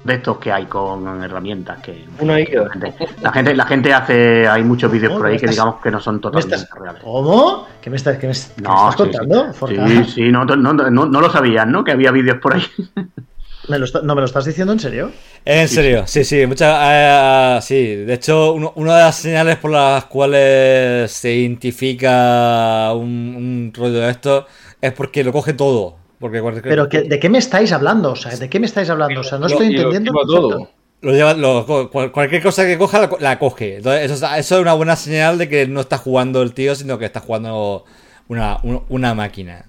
De 0.05 0.15
estos 0.15 0.37
que 0.39 0.53
hay 0.53 0.67
con 0.67 1.23
herramientas 1.23 1.81
que. 1.83 2.05
Una 2.21 2.37
que. 2.45 2.57
La 2.57 2.69
gente, 2.71 2.95
la 3.23 3.33
gente, 3.33 3.55
la 3.55 3.67
gente 3.67 3.93
hace. 3.95 4.47
Hay 4.47 4.63
muchos 4.63 4.93
vídeos 4.93 5.15
por 5.15 5.27
ahí 5.27 5.33
¿Me 5.35 5.39
que 5.41 5.47
estás- 5.47 5.55
digamos 5.57 5.83
que 5.83 5.91
no 5.91 6.01
son 6.01 6.17
¿Me 6.17 6.21
totalmente 6.21 6.57
estás- 6.57 6.79
reales. 6.79 7.03
¿Cómo? 7.03 7.67
¿Qué 7.81 7.91
me 7.91 7.97
estás, 7.97 8.19
qué 8.19 8.27
me, 8.29 8.33
qué 8.35 8.63
me 8.63 8.69
No, 8.69 8.91
estás 8.91 8.93
sí, 9.09 9.17
contando? 9.17 9.53
sí, 9.53 10.05
sí, 10.05 10.13
sí, 10.13 10.23
no, 10.33 10.45
no, 10.45 10.57
no, 10.75 11.07
no 11.07 11.21
lo 11.21 11.31
sabías, 11.31 11.67
¿no? 11.67 11.83
Que 11.85 11.93
había 11.93 12.11
vídeos 12.11 12.39
por 12.39 12.55
ahí. 12.55 12.63
¿Me 13.69 13.79
lo 13.79 13.87
está- 13.87 14.03
¿No 14.03 14.15
me 14.15 14.21
lo 14.21 14.27
estás 14.27 14.45
diciendo 14.45 14.75
en 14.75 14.79
serio? 14.81 15.11
En 15.43 15.69
serio, 15.69 16.07
sí, 16.07 16.23
sí, 16.23 16.47
muchas. 16.47 16.79
eh, 16.83 17.59
sí, 17.63 17.97
de 18.05 18.13
hecho, 18.13 18.53
uno- 18.53 18.73
una 18.77 18.95
de 18.99 19.03
las 19.05 19.17
señales 19.17 19.57
por 19.57 19.71
las 19.71 20.05
cuales 20.05 21.11
se 21.11 21.33
identifica 21.33 22.93
un, 22.93 23.09
un 23.09 23.73
rollo 23.75 24.01
de 24.01 24.11
esto 24.11 24.47
es 24.83 24.93
porque 24.93 25.25
lo 25.25 25.33
coge 25.33 25.55
todo. 25.55 25.97
Porque 26.25 26.41
cualquier- 26.41 26.64
Pero 26.64 26.89
que- 26.89 27.03
¿de 27.03 27.20
qué 27.20 27.29
me 27.29 27.37
estáis 27.37 27.70
hablando? 27.70 28.12
O 28.12 28.16
sea, 28.16 28.35
¿de 28.35 28.49
qué 28.49 28.59
me 28.59 28.64
estáis 28.64 28.89
hablando? 28.89 29.20
O 29.20 29.22
sea, 29.22 29.37
no 29.37 29.47
Lo- 29.47 29.53
estoy 29.53 29.66
entendiendo. 29.77 30.11
todo. 30.27 30.70
Lo 31.03 31.12
lleva, 31.12 31.35
lo- 31.35 31.66
cualquier 32.12 32.43
cosa 32.43 32.64
que 32.64 32.79
coja 32.79 32.99
la, 32.99 33.11
co- 33.11 33.18
la 33.20 33.39
coge. 33.39 33.77
Entonces, 33.77 34.11
eso, 34.11 34.14
es- 34.27 34.39
eso 34.39 34.55
es 34.57 34.62
una 34.62 34.72
buena 34.72 34.97
señal 34.97 35.37
de 35.37 35.51
que 35.51 35.68
no 35.68 35.81
está 35.83 35.99
jugando 35.99 36.41
el 36.41 36.55
tío, 36.55 36.75
sino 36.75 36.97
que 36.97 37.05
está 37.05 37.20
jugando 37.20 37.85
una, 38.29 38.57
un- 38.62 38.85
una 38.89 39.12
máquina. 39.14 39.66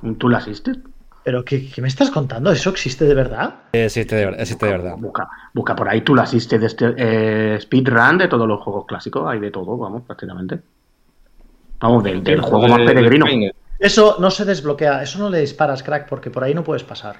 Un 0.00 0.16
tool 0.16 0.34
assisted. 0.36 0.78
¿Pero 1.22 1.44
qué, 1.44 1.68
qué 1.70 1.82
me 1.82 1.88
estás 1.88 2.10
contando? 2.10 2.50
¿Eso 2.50 2.70
existe 2.70 3.04
de 3.04 3.12
verdad? 3.14 3.56
Eh, 3.74 3.84
Existe 3.84 4.16
de 4.16 4.24
verdad. 4.24 4.40
Existe 4.40 4.64
de 4.64 4.72
verdad. 4.72 4.94
Busca, 4.96 5.28
busca 5.52 5.76
por 5.76 5.86
ahí 5.86 6.00
tool 6.00 6.18
assisted 6.20 6.60
de 6.60 6.66
este, 6.66 6.94
eh, 6.96 7.58
speedrun 7.60 8.16
de 8.16 8.26
todos 8.28 8.48
los 8.48 8.58
juegos 8.62 8.86
clásicos. 8.86 9.28
Hay 9.30 9.38
de 9.38 9.50
todo, 9.50 9.76
vamos, 9.76 10.00
prácticamente. 10.06 10.60
Vamos, 11.78 12.02
del, 12.04 12.24
del 12.24 12.36
El 12.36 12.40
juego 12.40 12.68
más 12.68 12.78
de- 12.78 12.86
peregrino. 12.86 13.26
Eso 13.80 14.16
no 14.18 14.30
se 14.30 14.44
desbloquea, 14.44 15.02
eso 15.02 15.18
no 15.18 15.30
le 15.30 15.40
disparas, 15.40 15.82
crack, 15.82 16.08
porque 16.08 16.30
por 16.30 16.44
ahí 16.44 16.54
no 16.54 16.62
puedes 16.62 16.84
pasar. 16.84 17.16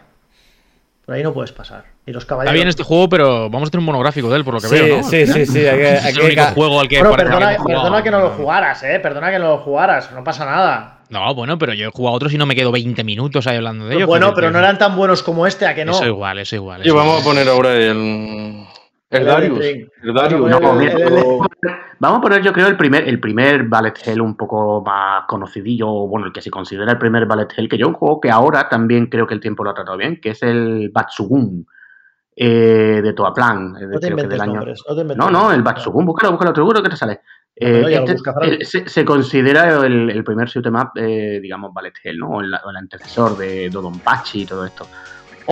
Por 1.07 1.15
ahí 1.17 1.23
no 1.25 1.33
puedes 1.33 1.51
pasar. 1.51 1.85
Y 2.07 2.13
los 2.13 2.23
Está 2.23 2.35
caballeros. 2.35 2.55
bien 2.55 2.69
este 2.69 2.83
juego, 2.85 3.09
pero 3.09 3.51
vamos 3.51 3.69
a 3.69 3.71
tener 3.71 3.81
un 3.81 3.87
monográfico 3.87 4.29
de 4.31 4.37
él, 4.37 4.45
por 4.45 4.55
lo 4.55 4.61
que 4.61 4.69
Sí, 4.69 4.75
veo, 4.75 4.99
¿no? 4.99 5.03
sí, 5.03 5.27
sí, 5.27 5.47
sí. 5.47 5.67
Hay 5.67 5.79
que, 5.79 5.93
Es 5.95 6.05
hay 6.05 6.13
el 6.13 6.19
que 6.21 6.25
único 6.27 6.43
juego 6.55 6.81
al 6.81 6.89
que 6.89 6.99
Bueno, 7.01 7.17
perdona, 7.17 7.47
haber 7.47 7.59
jugado. 7.59 7.83
perdona 7.83 8.03
que 8.05 8.11
no 8.13 8.21
lo 8.21 8.31
jugaras, 8.31 8.83
eh. 8.85 9.01
Perdona 9.01 9.31
que 9.31 9.39
no 9.39 9.49
lo 9.49 9.59
jugaras, 9.59 10.13
no 10.13 10.23
pasa 10.23 10.45
nada. 10.45 10.99
No, 11.09 11.35
bueno, 11.35 11.59
pero 11.59 11.73
yo 11.75 11.89
he 11.89 11.91
jugado 11.91 12.15
otros 12.17 12.33
y 12.33 12.39
no 12.39 12.47
me 12.47 12.55
quedo 12.55 12.71
20 12.71 13.03
minutos 13.03 13.47
ahí 13.49 13.57
hablando 13.57 13.87
de 13.87 13.97
ellos. 13.97 14.07
bueno, 14.07 14.27
quiero 14.27 14.35
pero 14.37 14.47
decir. 14.49 14.53
no 14.53 14.59
eran 14.61 14.79
tan 14.79 14.95
buenos 14.95 15.23
como 15.25 15.47
este, 15.47 15.67
a 15.67 15.75
que 15.75 15.85
no. 15.85 15.91
Eso 15.93 16.07
igual, 16.07 16.39
eso 16.39 16.55
igual. 16.55 16.87
Y 16.87 16.91
vamos 16.91 17.21
a 17.23 17.25
poner 17.25 17.49
ahora 17.49 17.75
el. 17.75 18.60
El 19.11 19.25
Darius. 19.27 19.61
El 19.61 20.15
Darius. 20.15 20.41
Vamos 20.51 20.71
a 20.83 21.11
No, 21.11 21.49
Vamos 21.99 22.19
a 22.19 22.23
poner, 22.23 22.43
yo 22.43 22.53
creo, 22.53 22.69
el 22.69 22.77
primer, 22.77 23.07
el 23.09 23.21
primer 23.21 23.65
Ballet 23.65 23.95
Hell 24.07 24.21
un 24.23 24.37
poco 24.37 24.83
más 24.87 25.25
conocidillo, 25.27 25.89
bueno, 26.07 26.27
el 26.27 26.33
que 26.33 26.41
se 26.41 26.51
considera 26.51 26.93
el 26.93 26.99
primer 26.99 27.27
Ballet 27.27 27.53
Hell, 27.55 27.69
que 27.69 27.77
yo 27.77 27.89
un 27.89 27.95
juego 27.95 28.21
que 28.21 28.31
ahora 28.31 28.69
también 28.69 29.07
creo 29.07 29.27
que 29.27 29.35
el 29.35 29.41
tiempo 29.41 29.65
lo 29.65 29.71
ha 29.71 29.75
tratado 29.75 29.99
bien, 29.99 30.19
que 30.21 30.31
es 30.31 30.43
el 30.43 30.91
Batsugun 30.95 31.67
eh, 32.37 33.01
de 33.03 33.13
Toaplan. 33.13 33.57
eh, 33.57 33.63
No 33.67 33.79
te 33.79 33.87
creo 33.87 34.01
que 34.01 34.07
inventes 34.09 34.31
del 34.31 34.41
año. 34.41 34.55
nombres. 34.55 34.83
No, 34.89 34.95
te 34.95 35.01
inventes 35.03 35.27
No, 35.27 35.31
no, 35.31 35.53
el. 35.53 35.63
Batsugun, 35.63 36.07
búscalo, 36.07 36.33
búscalo, 36.33 36.55
seguro 36.55 36.83
que 36.83 36.89
te 36.89 36.97
sale. 36.97 37.21
No, 37.61 37.69
no, 37.69 37.89
Eh, 37.89 37.95
este- 37.95 38.13
busca, 38.13 38.35
se, 38.63 38.89
se 38.89 39.05
considera 39.05 39.85
el, 39.85 40.09
el 40.09 40.25
primer 40.25 40.49
shoot 40.49 40.65
'em 40.67 40.77
up, 40.77 40.93
eh, 40.95 41.41
digamos, 41.43 41.75
Ballet 41.75 41.93
Hell, 42.03 42.17
¿no? 42.19 42.29
O 42.31 42.41
el, 42.41 42.55
o 42.55 42.71
el 42.71 42.77
antecesor 42.77 43.37
de 43.37 43.69
Dodonpachi 43.69 44.43
y 44.43 44.47
todo 44.47 44.65
esto. 44.65 44.87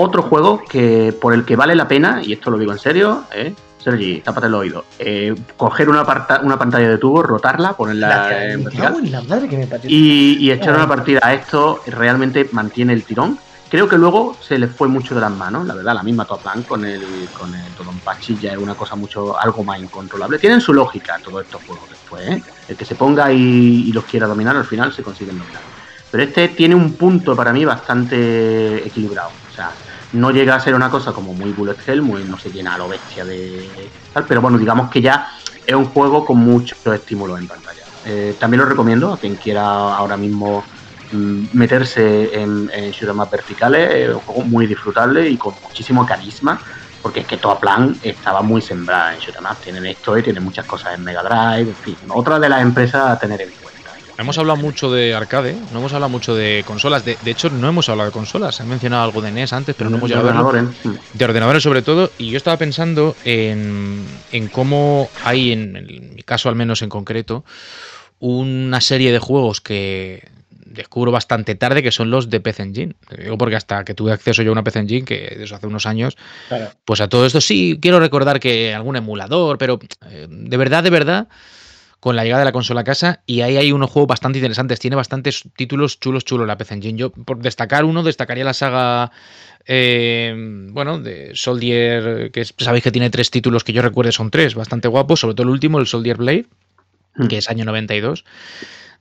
Otro 0.00 0.22
juego 0.22 0.62
que 0.62 1.12
por 1.12 1.34
el 1.34 1.44
que 1.44 1.56
vale 1.56 1.74
la 1.74 1.88
pena, 1.88 2.22
y 2.22 2.32
esto 2.32 2.50
lo 2.50 2.58
digo 2.58 2.70
en 2.70 2.78
serio, 2.78 3.24
¿eh? 3.34 3.52
Sergi, 3.82 4.20
tápate 4.20 4.46
el 4.46 4.54
oído. 4.54 4.84
Eh, 4.96 5.34
coger 5.56 5.88
una, 5.88 6.04
pantalla 6.04 6.88
de 6.88 6.98
tubo, 6.98 7.20
rotarla, 7.20 7.72
ponerla 7.72 8.52
en 8.52 8.62
vertical 8.62 8.94
y, 9.82 10.36
y 10.38 10.52
echar 10.52 10.76
una 10.76 10.86
partida 10.86 11.18
a 11.20 11.34
esto 11.34 11.80
realmente 11.88 12.48
mantiene 12.52 12.92
el 12.92 13.02
tirón. 13.02 13.40
Creo 13.68 13.88
que 13.88 13.98
luego 13.98 14.36
se 14.40 14.56
le 14.56 14.68
fue 14.68 14.86
mucho 14.86 15.16
de 15.16 15.20
las 15.20 15.32
manos, 15.32 15.66
la 15.66 15.74
verdad, 15.74 15.96
la 15.96 16.04
misma 16.04 16.24
Top 16.24 16.42
Plan 16.42 16.62
con 16.62 16.84
el 16.84 17.28
con 17.36 17.52
el 17.52 17.72
Todonpachi 17.72 18.38
ya 18.38 18.52
es 18.52 18.58
una 18.58 18.76
cosa 18.76 18.94
mucho 18.94 19.36
algo 19.36 19.64
más 19.64 19.80
incontrolable. 19.80 20.38
Tienen 20.38 20.60
su 20.60 20.72
lógica 20.72 21.18
todos 21.24 21.44
estos 21.44 21.60
juegos 21.64 21.90
después, 21.90 22.28
¿eh? 22.28 22.42
El 22.68 22.76
que 22.76 22.84
se 22.84 22.94
ponga 22.94 23.32
y, 23.32 23.88
y 23.88 23.92
los 23.92 24.04
quiera 24.04 24.28
dominar 24.28 24.54
al 24.54 24.64
final 24.64 24.92
se 24.92 25.02
consiguen 25.02 25.38
dominar. 25.38 25.62
Pero 26.10 26.22
este 26.22 26.48
tiene 26.48 26.76
un 26.76 26.94
punto 26.94 27.34
para 27.34 27.52
mí 27.52 27.64
bastante 27.64 28.86
equilibrado. 28.86 29.30
O 29.50 29.54
sea, 29.54 29.70
no 30.12 30.30
llega 30.30 30.54
a 30.54 30.60
ser 30.60 30.74
una 30.74 30.90
cosa 30.90 31.12
como 31.12 31.34
muy 31.34 31.52
bullet 31.52 31.76
hell, 31.86 32.02
muy 32.02 32.24
no 32.24 32.38
se 32.38 32.50
llena 32.50 32.74
a 32.74 32.78
lo 32.78 32.88
bestia 32.88 33.24
de 33.24 33.68
tal, 34.12 34.24
pero 34.26 34.40
bueno, 34.40 34.58
digamos 34.58 34.90
que 34.90 35.02
ya 35.02 35.28
es 35.66 35.74
un 35.74 35.86
juego 35.86 36.24
con 36.24 36.38
muchos 36.38 36.78
estímulos 36.86 37.38
en 37.38 37.46
pantalla. 37.46 37.82
Eh, 38.06 38.36
también 38.38 38.62
lo 38.62 38.66
recomiendo 38.66 39.12
a 39.12 39.18
quien 39.18 39.36
quiera 39.36 39.62
ahora 39.94 40.16
mismo 40.16 40.64
mm, 41.12 41.44
meterse 41.52 42.30
en, 42.40 42.70
en 42.72 43.16
más 43.16 43.30
verticales, 43.30 43.90
es 43.94 44.14
un 44.14 44.20
juego 44.20 44.42
muy 44.44 44.66
disfrutable 44.66 45.28
y 45.28 45.36
con 45.36 45.54
muchísimo 45.62 46.06
carisma, 46.06 46.58
porque 47.02 47.20
es 47.20 47.26
que 47.26 47.36
toda 47.36 47.60
plan 47.60 47.96
estaba 48.02 48.40
muy 48.40 48.62
sembrada 48.62 49.14
en 49.14 49.20
shooters 49.20 49.42
más. 49.42 49.60
Tienen 49.60 49.84
esto 49.86 50.16
y 50.16 50.22
tienen 50.22 50.42
muchas 50.42 50.64
cosas 50.64 50.94
en 50.94 51.04
Mega 51.04 51.22
Drive, 51.22 51.70
en 51.70 51.76
fin, 51.76 51.96
otra 52.08 52.38
de 52.38 52.48
las 52.48 52.62
empresas 52.62 53.10
a 53.10 53.18
tener 53.18 53.42
en 53.42 53.50
cuenta. 53.50 53.67
Hemos 54.18 54.36
hablado 54.36 54.56
mucho 54.60 54.90
de 54.90 55.14
arcade, 55.14 55.54
no 55.72 55.78
hemos 55.78 55.92
hablado 55.92 56.10
mucho 56.10 56.34
de 56.34 56.64
consolas. 56.66 57.04
De, 57.04 57.16
de 57.22 57.30
hecho, 57.30 57.50
no 57.50 57.68
hemos 57.68 57.88
hablado 57.88 58.10
de 58.10 58.12
consolas. 58.12 58.58
He 58.58 58.64
mencionado 58.64 59.04
algo 59.04 59.22
de 59.22 59.30
NES 59.30 59.52
antes, 59.52 59.76
pero 59.78 59.90
no 59.90 59.96
hemos 59.98 60.10
De 60.10 60.16
llegado 60.16 60.30
a 60.30 60.32
verlo. 60.42 60.48
ordenadores, 60.48 61.00
de 61.14 61.24
ordenadores 61.24 61.62
sobre 61.62 61.82
todo, 61.82 62.10
y 62.18 62.30
yo 62.30 62.36
estaba 62.36 62.56
pensando 62.56 63.14
en, 63.24 64.04
en 64.32 64.48
cómo 64.48 65.08
hay, 65.24 65.52
en, 65.52 65.76
en 65.76 66.14
mi 66.16 66.22
caso 66.24 66.48
al 66.48 66.56
menos 66.56 66.82
en 66.82 66.88
concreto, 66.88 67.44
una 68.18 68.80
serie 68.80 69.12
de 69.12 69.20
juegos 69.20 69.60
que 69.60 70.26
descubro 70.50 71.12
bastante 71.12 71.54
tarde 71.54 71.82
que 71.82 71.92
son 71.92 72.10
los 72.10 72.28
de 72.28 72.40
PC 72.40 72.62
Engine. 72.64 72.94
Te 73.08 73.22
Digo 73.22 73.38
porque 73.38 73.54
hasta 73.56 73.84
que 73.84 73.94
tuve 73.94 74.12
acceso 74.12 74.42
yo 74.42 74.50
a 74.50 74.52
una 74.52 74.64
PC 74.64 74.80
Engine, 74.80 75.04
que 75.04 75.36
desde 75.38 75.54
hace 75.54 75.66
unos 75.68 75.86
años, 75.86 76.16
Claro. 76.48 76.70
pues 76.84 77.00
a 77.00 77.08
todo 77.08 77.24
esto 77.24 77.40
sí 77.40 77.78
quiero 77.80 78.00
recordar 78.00 78.40
que 78.40 78.74
algún 78.74 78.96
emulador, 78.96 79.58
pero 79.58 79.78
eh, 80.10 80.26
de 80.28 80.56
verdad, 80.56 80.82
de 80.82 80.90
verdad, 80.90 81.28
con 82.00 82.14
la 82.16 82.22
llegada 82.24 82.40
de 82.40 82.44
la 82.44 82.52
consola 82.52 82.82
a 82.82 82.84
casa, 82.84 83.20
y 83.26 83.40
ahí 83.40 83.56
hay 83.56 83.72
unos 83.72 83.90
juegos 83.90 84.08
bastante 84.08 84.38
interesantes. 84.38 84.78
Tiene 84.78 84.94
bastantes 84.96 85.42
títulos 85.56 85.98
chulos, 85.98 86.24
chulos 86.24 86.46
la 86.46 86.56
PC 86.56 86.74
Engine. 86.74 86.98
Yo, 86.98 87.10
por 87.10 87.38
destacar 87.38 87.84
uno, 87.84 88.02
destacaría 88.02 88.44
la 88.44 88.54
saga. 88.54 89.10
eh, 89.70 90.32
bueno, 90.70 90.98
de 90.98 91.32
Soldier, 91.34 92.30
que 92.30 92.40
es- 92.40 92.54
sabéis 92.56 92.82
que 92.84 92.90
tiene 92.90 93.10
tres 93.10 93.30
títulos 93.30 93.64
que 93.64 93.74
yo 93.74 93.82
recuerde 93.82 94.12
son 94.12 94.30
tres, 94.30 94.54
bastante 94.54 94.88
guapos, 94.88 95.20
sobre 95.20 95.34
todo 95.34 95.42
el 95.42 95.50
último, 95.50 95.78
el 95.78 95.86
Soldier 95.86 96.16
Blade, 96.16 96.46
Mm. 97.16 97.26
que 97.26 97.36
es 97.36 97.50
año 97.50 97.66
92, 97.66 98.24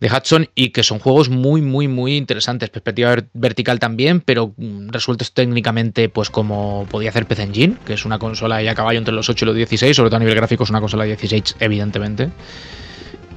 de 0.02 0.08
Hudson, 0.12 0.50
y 0.56 0.72
que 0.72 0.84
son 0.84 1.00
juegos 1.00 1.30
muy, 1.30 1.62
muy, 1.62 1.88
muy 1.88 2.18
interesantes. 2.18 2.70
Perspectiva 2.70 3.12
ver- 3.12 3.28
vertical 3.34 3.80
también, 3.80 4.20
pero 4.20 4.54
mm, 4.58 4.90
resueltos 4.90 5.34
técnicamente, 5.34 6.10
pues 6.10 6.30
como 6.30 6.86
podía 6.92 7.12
hacer 7.12 7.26
PC 7.28 7.44
Engine, 7.44 7.76
que 7.86 7.94
es 7.94 8.04
una 8.04 8.20
consola 8.20 8.62
ya 8.62 8.72
a 8.72 8.76
caballo 8.76 9.00
entre 9.00 9.14
los 9.14 9.30
8 9.30 9.46
y 9.46 9.48
los 9.48 9.56
16, 9.56 9.96
sobre 9.96 10.10
todo 10.10 10.18
a 10.18 10.20
nivel 10.20 10.36
gráfico 10.36 10.66
es 10.66 10.70
una 10.70 10.82
consola 10.82 11.04
de 11.06 11.12
16, 11.16 11.56
evidentemente. 11.62 12.30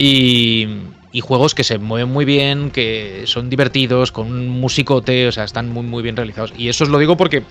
Y, 0.03 0.67
y 1.13 1.21
juegos 1.21 1.55
que 1.55 1.63
se 1.63 1.77
mueven 1.79 2.09
muy 2.09 2.25
bien, 2.25 2.71
que 2.71 3.25
son 3.27 3.51
divertidos, 3.51 4.13
con 4.13 4.29
un 4.29 4.49
musicote, 4.49 5.29
o 5.29 5.33
sea, 5.33 5.45
están 5.45 5.69
muy, 5.69 5.83
muy 5.83 6.03
bien 6.03 6.17
realizados. 6.17 6.55
Y 6.57 6.69
eso 6.71 6.85
os 6.85 6.91
lo 6.91 6.99
digo 6.99 7.19
porque 7.19 7.43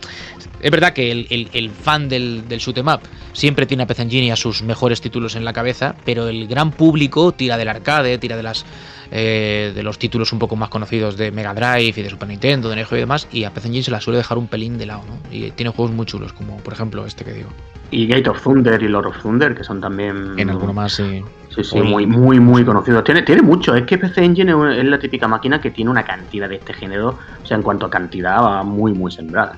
es 0.60 0.72
verdad 0.72 0.94
que 0.94 1.12
el, 1.12 1.28
el- 1.54 1.70
fan 1.70 2.10
del, 2.10 2.48
del 2.48 2.60
shoot 2.60 2.78
'em 2.80 2.88
up 2.88 3.02
siempre 3.34 3.68
tiene 3.68 3.84
a 3.84 3.88
PC 3.88 4.02
Engine 4.02 4.26
y 4.26 4.32
a 4.32 4.36
sus 4.36 4.64
mejores 4.64 5.00
títulos 5.00 5.36
en 5.36 5.46
la 5.46 5.54
cabeza, 5.54 5.96
pero 6.06 6.28
el 6.28 6.48
gran 6.48 6.72
público 6.72 7.34
tira 7.34 7.56
del 7.56 7.68
arcade, 7.68 8.18
tira 8.18 8.36
de 8.36 8.44
las 8.44 8.66
eh, 9.12 9.72
de 9.74 9.84
los 9.84 9.98
títulos 10.00 10.32
un 10.34 10.40
poco 10.40 10.56
más 10.56 10.70
conocidos 10.70 11.18
de 11.18 11.32
Mega 11.32 11.54
Drive 11.54 12.00
y 12.00 12.04
de 12.04 12.10
Super 12.10 12.28
Nintendo, 12.28 12.70
de 12.70 12.76
Neo 12.76 12.86
Geo 12.86 12.98
y 12.98 13.02
demás, 13.02 13.28
y 13.32 13.44
a 13.44 13.52
PC 13.54 13.68
Engine 13.68 13.84
se 13.84 13.92
la 13.92 14.02
suele 14.02 14.18
dejar 14.18 14.38
un 14.38 14.48
pelín 14.48 14.78
de 14.78 14.86
lado, 14.86 15.04
¿no? 15.08 15.18
Y 15.32 15.52
tiene 15.52 15.72
juegos 15.72 15.94
muy 15.94 16.06
chulos, 16.06 16.34
como 16.34 16.58
por 16.58 16.74
ejemplo 16.74 17.06
este 17.06 17.24
que 17.26 17.34
digo. 17.34 17.50
Y 17.92 18.06
Gate 18.08 18.30
of 18.30 18.42
Thunder 18.44 18.82
y 18.84 18.88
Lord 18.88 19.08
of 19.08 19.22
Thunder, 19.22 19.56
que 19.56 19.64
son 19.64 19.82
también. 19.82 20.38
En 20.38 20.50
alguno 20.50 20.74
más, 20.74 20.94
sí. 20.94 21.24
Sí, 21.56 21.64
sí, 21.64 21.82
Muy- 21.82 22.06
muy, 22.06 22.40
muy, 22.40 22.64
conocidos. 22.64 23.04
Tiene, 23.04 23.24
tiene 23.24 23.42
mucho. 23.42 23.74
Es 23.76 23.84
que 23.88 23.98
PC 23.98 24.24
Engine 24.24 24.54
es 24.80 24.86
la 24.86 25.00
típica 25.00 25.28
máquina 25.28 25.60
que 25.60 25.72
tiene 25.72 25.90
una 25.90 26.04
cantidad 26.04 26.48
de 26.48 26.56
este 26.58 26.74
género, 26.74 27.18
o 27.42 27.46
sea, 27.46 27.58
en 27.58 27.64
cuanto 27.64 27.88
a 27.88 27.90
cantidad, 27.90 28.40
va 28.44 28.62
muy, 28.64 28.94
muy 28.94 29.12
sembrada. 29.12 29.58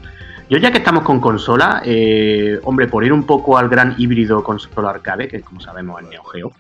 Yo 0.49 0.58
ya 0.58 0.72
que 0.72 0.80
estamos 0.80 1.04
con 1.04 1.20
consola, 1.20 1.82
eh, 1.86 2.60
hombre, 2.64 2.88
por 2.88 3.04
ir 3.06 3.14
un 3.14 3.26
poco 3.26 3.58
al 3.58 3.70
gran 3.70 3.95
híbrido 3.97 4.43
consola 4.43 4.89
arcade, 4.89 5.28
que 5.28 5.41
como 5.41 5.60
sabemos 5.62 6.02
es 6.02 6.10
Neo 6.10 6.24
Geo, 6.26 6.52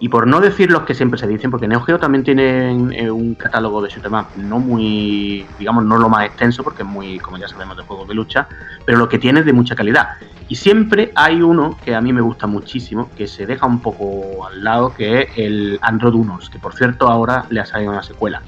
y 0.00 0.08
por 0.08 0.26
no 0.26 0.40
decir 0.40 0.70
los 0.70 0.82
que 0.82 0.94
siempre 0.94 1.20
se 1.20 1.26
dicen, 1.26 1.50
porque 1.50 1.68
Neo 1.68 1.82
Geo 1.82 1.98
también 1.98 2.24
tiene 2.24 2.70
eh, 2.96 3.10
un 3.10 3.34
catálogo 3.34 3.82
de 3.82 3.90
shoot 3.90 4.06
'em 4.06 4.14
up 4.14 4.26
no 4.36 4.58
muy, 4.58 5.46
digamos, 5.58 5.84
no 5.84 5.98
lo 5.98 6.08
más 6.08 6.24
extenso, 6.24 6.64
porque 6.64 6.82
es 6.82 6.88
muy, 6.88 7.18
como 7.18 7.36
ya 7.36 7.46
sabemos, 7.46 7.76
de 7.76 7.82
juegos 7.82 8.08
de 8.08 8.14
lucha, 8.14 8.48
pero 8.86 8.96
lo 8.96 9.10
que 9.10 9.18
tiene 9.18 9.40
es 9.40 9.46
de 9.46 9.52
mucha 9.52 9.74
calidad. 9.74 10.08
Y 10.48 10.56
siempre 10.56 11.12
hay 11.14 11.42
uno 11.42 11.78
que 11.84 11.94
a 11.94 12.00
mí 12.00 12.14
me 12.14 12.22
gusta 12.22 12.46
muchísimo, 12.46 13.10
que 13.14 13.26
se 13.26 13.44
deja 13.44 13.66
un 13.66 13.82
poco 13.82 14.46
al 14.46 14.64
lado, 14.64 14.94
que 14.94 15.20
es 15.20 15.28
el 15.36 15.78
Android 15.82 16.14
Unos, 16.14 16.48
que 16.48 16.58
por 16.58 16.74
cierto 16.74 17.08
ahora 17.08 17.44
le 17.50 17.60
ha 17.60 17.66
salido 17.66 17.92
una 17.92 18.02
secuela. 18.02 18.42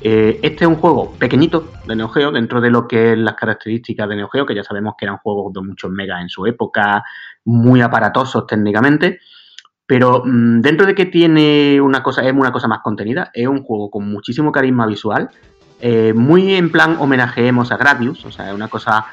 Eh, 0.00 0.40
este 0.42 0.64
es 0.64 0.68
un 0.68 0.76
juego 0.76 1.12
pequeñito 1.18 1.72
de 1.86 1.94
Neo 1.94 2.08
Geo, 2.08 2.32
dentro 2.32 2.60
de 2.60 2.70
lo 2.70 2.88
que 2.88 3.12
es 3.12 3.18
las 3.18 3.34
características 3.34 4.08
de 4.08 4.16
Neo 4.16 4.28
Geo, 4.28 4.44
que 4.44 4.56
ya 4.56 4.64
sabemos 4.64 4.94
que 4.98 5.04
eran 5.04 5.18
juegos 5.18 5.52
de 5.52 5.60
muchos 5.60 5.90
megas 5.90 6.20
en 6.20 6.28
su 6.28 6.46
época, 6.46 7.04
muy 7.44 7.80
aparatosos 7.80 8.46
técnicamente, 8.46 9.20
pero 9.90 10.22
mm, 10.24 10.60
dentro 10.60 10.86
de 10.86 10.94
que 10.94 11.06
tiene 11.06 11.80
una 11.80 12.00
cosa, 12.00 12.22
es 12.22 12.32
una 12.32 12.52
cosa 12.52 12.68
más 12.68 12.78
contenida, 12.78 13.32
es 13.34 13.48
un 13.48 13.64
juego 13.64 13.90
con 13.90 14.08
muchísimo 14.08 14.52
carisma 14.52 14.86
visual, 14.86 15.30
eh, 15.80 16.12
muy 16.14 16.54
en 16.54 16.70
plan 16.70 16.94
homenajeemos 17.00 17.72
a 17.72 17.76
Gradius, 17.76 18.24
o 18.24 18.30
sea, 18.30 18.50
es 18.50 18.54
una 18.54 18.68
cosa 18.68 19.06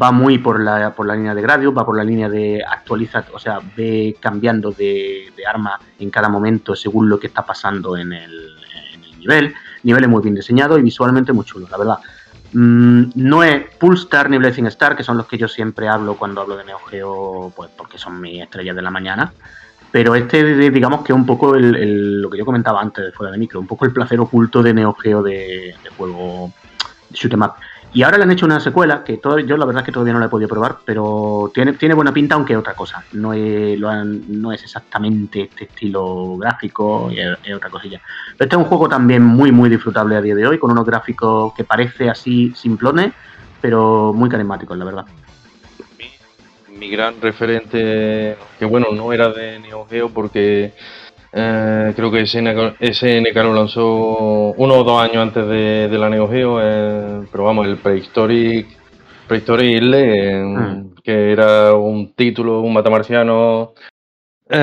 va 0.00 0.10
muy 0.10 0.38
por 0.38 0.58
la, 0.58 0.94
por 0.94 1.06
la 1.06 1.16
línea 1.16 1.34
de 1.34 1.42
Gradius, 1.42 1.76
va 1.76 1.84
por 1.84 1.98
la 1.98 2.02
línea 2.02 2.30
de 2.30 2.64
actualiza, 2.66 3.26
o 3.34 3.38
sea, 3.38 3.60
ve 3.76 4.16
cambiando 4.20 4.72
de, 4.72 5.30
arma 5.46 5.78
en 5.98 6.08
cada 6.08 6.30
momento 6.30 6.74
según 6.74 7.10
lo 7.10 7.20
que 7.20 7.26
está 7.26 7.44
pasando 7.44 7.98
en 7.98 8.14
el, 8.14 8.56
en 8.94 9.04
el 9.04 9.18
nivel. 9.18 9.54
Niveles 9.82 10.08
muy 10.08 10.22
bien 10.22 10.34
diseñados 10.34 10.78
y 10.78 10.82
visualmente 10.82 11.34
muy 11.34 11.44
chulos, 11.44 11.70
la 11.70 11.76
verdad. 11.76 11.98
Mm, 12.54 13.10
no 13.16 13.42
es 13.42 13.66
Pulstar 13.78 14.30
ni 14.30 14.38
Blazing 14.38 14.68
Star, 14.68 14.96
que 14.96 15.02
son 15.02 15.18
los 15.18 15.26
que 15.26 15.36
yo 15.36 15.46
siempre 15.46 15.88
hablo 15.88 16.16
cuando 16.16 16.40
hablo 16.40 16.56
de 16.56 16.64
Neo 16.64 16.78
Geo, 16.78 17.52
pues 17.54 17.68
porque 17.76 17.98
son 17.98 18.18
mis 18.18 18.40
estrellas 18.40 18.74
de 18.74 18.80
la 18.80 18.90
mañana. 18.90 19.34
Pero 19.92 20.14
este, 20.14 20.70
digamos 20.70 21.02
que 21.04 21.12
es 21.12 21.16
un 21.16 21.26
poco 21.26 21.54
el, 21.54 22.22
lo 22.22 22.30
que 22.30 22.38
yo 22.38 22.46
comentaba 22.46 22.80
antes 22.80 23.04
de 23.04 23.12
fuera 23.12 23.30
de 23.30 23.38
micro, 23.38 23.60
un 23.60 23.66
poco 23.66 23.84
el 23.84 23.92
placer 23.92 24.18
oculto 24.18 24.62
de 24.62 24.72
Neo 24.72 24.94
Geo 24.94 25.22
de, 25.22 25.74
juego 25.96 26.50
shoot 27.12 27.32
'em 27.34 27.42
up. 27.42 27.52
Y 27.94 28.02
ahora 28.02 28.16
le 28.16 28.22
han 28.22 28.30
hecho 28.30 28.46
una 28.46 28.58
secuela 28.58 29.04
que 29.04 29.18
todavía, 29.18 29.44
yo 29.44 29.58
la 29.58 29.66
verdad 29.66 29.82
es 29.82 29.84
que 29.84 29.92
todavía 29.92 30.14
no 30.14 30.18
la 30.18 30.24
he 30.24 30.28
podido 30.30 30.48
probar, 30.48 30.78
pero 30.82 31.50
tiene, 31.52 31.74
tiene 31.74 31.94
buena 31.94 32.10
pinta, 32.10 32.36
aunque 32.36 32.54
es 32.54 32.58
otra 32.58 32.72
cosa. 32.72 33.04
No 33.12 33.34
es, 33.34 33.78
lo 33.78 33.90
han- 33.90 34.22
no 34.40 34.50
es 34.50 34.62
exactamente 34.62 35.42
este 35.42 35.64
estilo 35.64 36.38
gráfico, 36.38 37.10
es, 37.10 37.36
es 37.44 37.54
otra 37.54 37.68
cosilla. 37.68 38.00
Pero 38.38 38.46
este 38.46 38.56
es 38.56 38.62
un 38.62 38.64
juego 38.64 38.88
también 38.88 39.22
muy, 39.22 39.52
muy 39.52 39.68
disfrutable 39.68 40.16
a 40.16 40.22
día 40.22 40.34
de 40.34 40.46
hoy, 40.46 40.58
con 40.58 40.70
unos 40.70 40.86
gráficos 40.86 41.52
que 41.54 41.64
parece 41.64 42.08
así 42.08 42.54
simplones, 42.56 43.12
pero 43.60 44.14
muy 44.14 44.30
carismáticos, 44.30 44.78
la 44.78 44.86
verdad. 44.86 45.04
Mi, 46.78 46.88
gran 46.90 47.20
referente, 47.20 48.36
que 48.58 48.64
bueno, 48.64 48.88
no 48.92 49.12
era 49.12 49.28
de 49.30 49.58
Neo 49.60 49.86
Geo 49.86 50.08
porque 50.10 50.72
Eh, 51.34 51.94
creo 51.96 52.10
que 52.10 52.26
SNK, 52.26 52.76
SNK 52.78 53.34
lo 53.36 53.54
lanzó 53.54 54.52
uno 54.54 54.74
o 54.74 54.84
dos 54.84 55.00
años 55.00 55.16
antes 55.16 55.46
de, 55.48 55.88
de 55.88 55.98
la 55.98 56.10
Neo 56.10 56.28
Geo, 56.28 56.58
eh, 56.60 57.26
pero 57.32 57.44
vamos, 57.44 57.66
el 57.66 57.78
Prehistoric, 57.78 58.66
Prehistoric 59.26 59.76
Isle, 59.82 60.00
eh, 60.30 60.44
Mm. 60.44 60.94
que 61.02 61.32
era 61.32 61.72
un 61.74 62.12
título, 62.12 62.60
un 62.60 62.74
matamarciano 62.74 63.72
eh, 64.50 64.58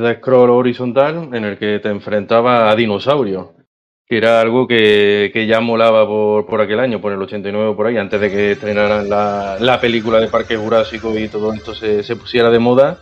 de 0.00 0.14
scroll 0.16 0.48
horizontal 0.48 1.28
en 1.34 1.44
el 1.44 1.58
que 1.58 1.80
te 1.80 1.90
enfrentaba 1.90 2.70
a 2.70 2.74
dinosaurios, 2.74 3.48
que 4.08 4.18
era 4.18 4.40
algo 4.40 4.68
que, 4.68 5.30
que 5.32 5.46
ya 5.46 5.60
molaba 5.60 6.06
por, 6.06 6.46
por 6.46 6.60
aquel 6.60 6.78
año, 6.78 7.00
por 7.00 7.12
el 7.12 7.20
89 7.20 7.68
o 7.70 7.76
por 7.76 7.86
ahí, 7.88 7.96
antes 7.96 8.20
de 8.20 8.30
que 8.30 8.52
estrenaran 8.52 9.08
la, 9.08 9.56
la 9.58 9.80
película 9.80 10.20
de 10.20 10.28
Parque 10.28 10.56
Jurásico 10.56 11.16
y 11.18 11.28
todo 11.28 11.52
esto 11.52 11.74
se, 11.74 12.04
pusiera 12.16 12.50
de 12.50 12.58
moda. 12.60 12.98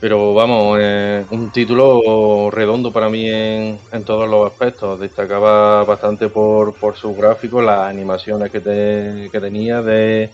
Pero 0.00 0.34
vamos, 0.34 0.78
eh, 0.80 1.24
un 1.30 1.50
título 1.50 2.50
redondo 2.50 2.90
para 2.92 3.08
mí 3.08 3.28
en, 3.28 3.78
en 3.92 4.04
todos 4.04 4.28
los 4.28 4.50
aspectos. 4.50 4.98
Destacaba 4.98 5.84
bastante 5.84 6.28
por, 6.28 6.74
por 6.74 6.96
sus 6.96 7.16
gráficos, 7.16 7.62
las 7.64 7.80
animaciones 7.80 8.50
que, 8.50 8.60
te- 8.60 9.28
que 9.30 9.40
tenía 9.40 9.80
de, 9.82 10.30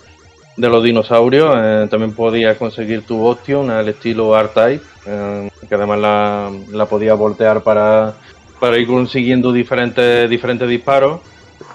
de 0.56 0.68
los 0.68 0.82
dinosaurios. 0.82 1.54
Eh, 1.56 1.86
también 1.90 2.14
podías 2.14 2.56
conseguir 2.56 3.04
tu 3.06 3.24
Option 3.24 3.70
al 3.70 3.88
estilo 3.88 4.36
R-Type, 4.38 4.84
eh, 5.06 5.50
que 5.68 5.74
además 5.74 5.98
la, 6.00 6.50
la 6.72 6.86
podías 6.86 7.16
voltear 7.18 7.62
para, 7.62 8.14
para 8.60 8.78
ir 8.78 8.86
consiguiendo 8.86 9.52
diferentes, 9.52 10.28
diferentes 10.30 10.68
disparos. 10.68 11.20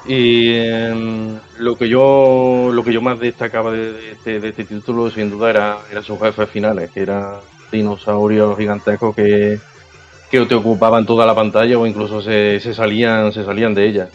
Y 0.07 0.53
em, 0.55 1.37
lo 1.57 1.75
que 1.75 1.89
yo 1.89 2.69
lo 2.71 2.83
que 2.83 2.93
yo 2.93 3.01
más 3.01 3.19
destacaba 3.19 3.71
de, 3.71 3.93
de 3.93 4.11
este, 4.11 4.39
de 4.39 4.49
este 4.49 4.63
título 4.65 5.09
sin 5.09 5.31
duda 5.31 5.49
era, 5.49 5.77
era 5.91 6.01
sus 6.03 6.19
jefes 6.19 6.47
finales, 6.49 6.91
que 6.91 7.01
eran 7.01 7.37
dinosaurios 7.71 8.55
gigantescos 8.57 9.15
que, 9.15 9.59
que 10.29 10.45
te 10.45 10.55
ocupaban 10.55 11.05
toda 11.05 11.25
la 11.25 11.33
pantalla 11.35 11.77
o 11.77 11.85
incluso 11.87 12.21
se, 12.21 12.59
se 12.59 12.73
salían 12.73 13.31
se 13.33 13.43
salían 13.43 13.73
de 13.73 13.87
ella. 13.87 14.09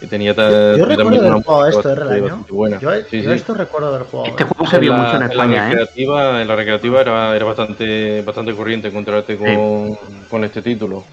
Y 0.00 0.06
tenía 0.06 0.34
Yo, 0.34 0.76
yo 0.76 0.84
recuerdo 0.86 1.18
una 1.20 1.34
del 1.34 1.42
juego 1.44 1.66
esto, 1.66 1.80
¿eh, 1.80 1.94
bastante- 1.94 2.00
Relaño? 2.04 2.22
bastante 2.24 2.52
buena. 2.52 2.80
Yo, 2.80 2.90
Sí, 3.10 3.22
yo 3.22 3.30
sí. 3.30 3.36
esto 3.36 3.54
recuerdo 3.54 3.92
del 3.92 4.02
juego. 4.02 4.26
Este 4.26 4.42
¿eh? 4.42 4.46
juego 4.46 4.70
se 4.70 4.78
vio 4.78 4.92
la, 4.92 4.98
mucho 4.98 5.16
en 5.16 5.22
España, 5.30 5.54
la 5.56 5.66
¿eh? 5.66 5.68
recreativa, 5.70 6.42
en 6.42 6.48
la 6.48 6.56
recreativa 6.56 7.00
era, 7.00 7.36
era 7.36 7.44
bastante, 7.44 8.22
bastante 8.22 8.54
corriente 8.54 8.88
encontrarte 8.88 9.36
con, 9.36 9.96
con 10.28 10.44
este 10.44 10.60
título. 10.62 11.04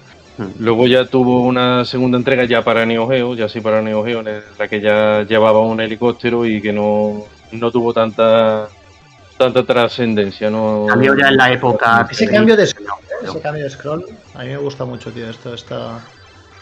Luego 0.58 0.86
ya 0.86 1.04
tuvo 1.04 1.42
una 1.42 1.84
segunda 1.84 2.16
entrega 2.16 2.44
ya 2.44 2.62
para 2.62 2.86
Neo 2.86 3.06
Geo, 3.06 3.34
ya 3.34 3.48
sí 3.48 3.60
para 3.60 3.82
Neo 3.82 4.02
Geo, 4.04 4.20
en 4.20 4.42
la 4.58 4.68
que 4.68 4.80
ya 4.80 5.22
llevaba 5.22 5.60
un 5.60 5.80
helicóptero 5.80 6.46
y 6.46 6.60
que 6.62 6.72
no, 6.72 7.24
no 7.52 7.70
tuvo 7.70 7.92
tanta 7.92 8.68
tanta 9.36 9.64
trascendencia. 9.64 10.50
No, 10.50 10.86
Salió 10.88 11.16
ya 11.16 11.28
en 11.28 11.36
la 11.36 11.52
época. 11.52 12.06
Ese 12.10 12.28
cambio 12.28 12.56
de 12.56 12.66
scroll, 12.66 12.88
¿eh? 12.88 13.28
ese 13.28 13.40
cambio 13.40 13.64
de 13.64 13.70
scroll, 13.70 14.04
a 14.34 14.42
mí 14.42 14.48
me 14.48 14.56
gusta 14.56 14.84
mucho, 14.84 15.10
tío, 15.10 15.28
esto, 15.28 15.52
esta, 15.52 16.00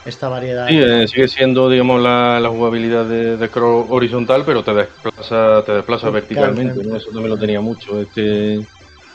esta 0.05 0.29
variedad. 0.29 0.67
Sí, 0.69 0.79
eh, 0.79 1.07
sigue 1.07 1.29
siendo, 1.29 1.69
digamos, 1.69 2.03
la, 2.03 2.41
la 2.41 2.49
jugabilidad 2.49 3.05
de, 3.05 3.37
de 3.37 3.49
scroll 3.49 3.87
horizontal, 3.89 4.43
pero 4.45 4.65
te 4.65 4.75
desplaza, 4.75 5.63
te 5.65 5.73
desplaza 5.73 6.11
verticalmente. 6.11 6.83
¿no? 6.83 6.97
Eso 6.97 7.11
también 7.11 7.31
lo 7.31 7.39
tenía 7.39 7.61
mucho 7.61 8.01
este, 8.01 8.67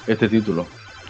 este 0.07 0.29
título. 0.29 0.65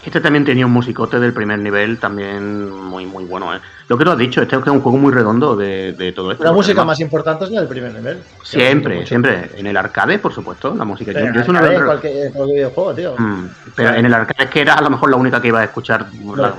Este 0.05 0.21
también 0.21 0.45
tenía 0.45 0.65
un 0.65 0.71
musicote 0.71 1.19
del 1.19 1.33
primer 1.33 1.57
nivel, 1.59 1.97
también 1.97 2.69
muy, 2.69 3.05
muy 3.05 3.25
bueno, 3.25 3.55
¿eh? 3.55 3.59
Lo 3.87 3.97
que 3.97 4.05
tú 4.05 4.11
has 4.11 4.17
dicho, 4.17 4.41
este 4.41 4.55
es 4.55 4.67
un 4.67 4.79
juego 4.81 4.97
muy 4.97 5.11
redondo 5.11 5.55
de, 5.55 5.93
de 5.93 6.11
todo 6.11 6.31
esto. 6.31 6.43
la 6.43 6.51
música 6.51 6.73
además- 6.81 6.93
más 6.97 6.99
importante 7.01 7.45
es 7.45 7.51
la 7.51 7.59
del 7.61 7.69
primer 7.69 7.93
nivel. 7.93 8.19
Siempre, 8.43 9.05
siempre. 9.07 9.49
En 9.57 9.65
el 9.67 9.75
arcade, 9.75 10.19
por 10.19 10.31
supuesto, 10.33 10.75
la 10.75 10.85
música. 10.85 11.11
Pero 11.13 11.27
Yo- 11.27 11.33
yo 11.33 11.41
es 11.41 11.47
una 11.47 11.59
arcade, 11.59 11.77
vez- 11.77 11.85
cualquier, 11.85 12.31
cualquier 12.33 12.55
videojuego, 12.57 12.93
tío. 12.93 13.15
Mm, 13.17 13.45
pero 13.75 13.93
en 13.95 14.05
el 14.05 14.13
arcade 14.13 14.43
es 14.45 14.49
que 14.51 14.61
era 14.61 14.73
a 14.75 14.81
lo 14.81 14.89
mejor 14.91 15.09
la 15.09 15.17
única 15.17 15.41
que 15.41 15.47
iba 15.47 15.59
a 15.59 15.63
escuchar, 15.63 16.05
la- 16.35 16.53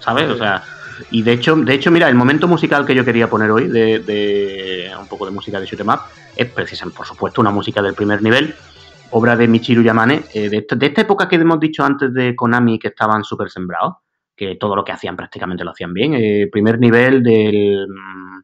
¿sabes? 0.00 0.30
O 0.30 0.36
sea, 0.36 0.62
y 1.10 1.22
de 1.22 1.32
hecho, 1.32 1.56
de 1.56 1.74
hecho, 1.74 1.90
mira, 1.90 2.08
el 2.08 2.14
momento 2.14 2.46
musical 2.48 2.86
que 2.86 2.94
yo 2.94 3.04
quería 3.04 3.28
poner 3.28 3.50
hoy 3.50 3.68
de, 3.68 3.98
de 3.98 4.90
un 4.98 5.08
poco 5.08 5.26
de 5.26 5.32
música 5.32 5.60
de 5.60 5.66
shoot 5.66 5.80
'em 5.80 5.88
up 5.88 6.00
es 6.36 6.46
precisamente, 6.50 6.96
por 6.96 7.06
supuesto, 7.06 7.40
una 7.40 7.50
música 7.50 7.82
del 7.82 7.94
primer 7.94 8.22
nivel, 8.22 8.54
obra 9.10 9.36
de 9.36 9.48
Michiru 9.48 9.82
Yamane, 9.82 10.22
eh, 10.34 10.48
de, 10.48 10.58
esta, 10.58 10.76
de 10.76 10.86
esta 10.86 11.02
época 11.02 11.28
que 11.28 11.36
hemos 11.36 11.60
dicho 11.60 11.84
antes 11.84 12.12
de 12.12 12.34
Konami 12.34 12.78
que 12.78 12.88
estaban 12.88 13.24
súper 13.24 13.50
sembrados, 13.50 13.94
que 14.34 14.56
todo 14.56 14.76
lo 14.76 14.84
que 14.84 14.92
hacían 14.92 15.16
prácticamente 15.16 15.64
lo 15.64 15.70
hacían 15.70 15.94
bien. 15.94 16.14
eh, 16.14 16.48
primer 16.50 16.78
nivel 16.78 17.22
del 17.22 17.86
mm, 17.88 18.40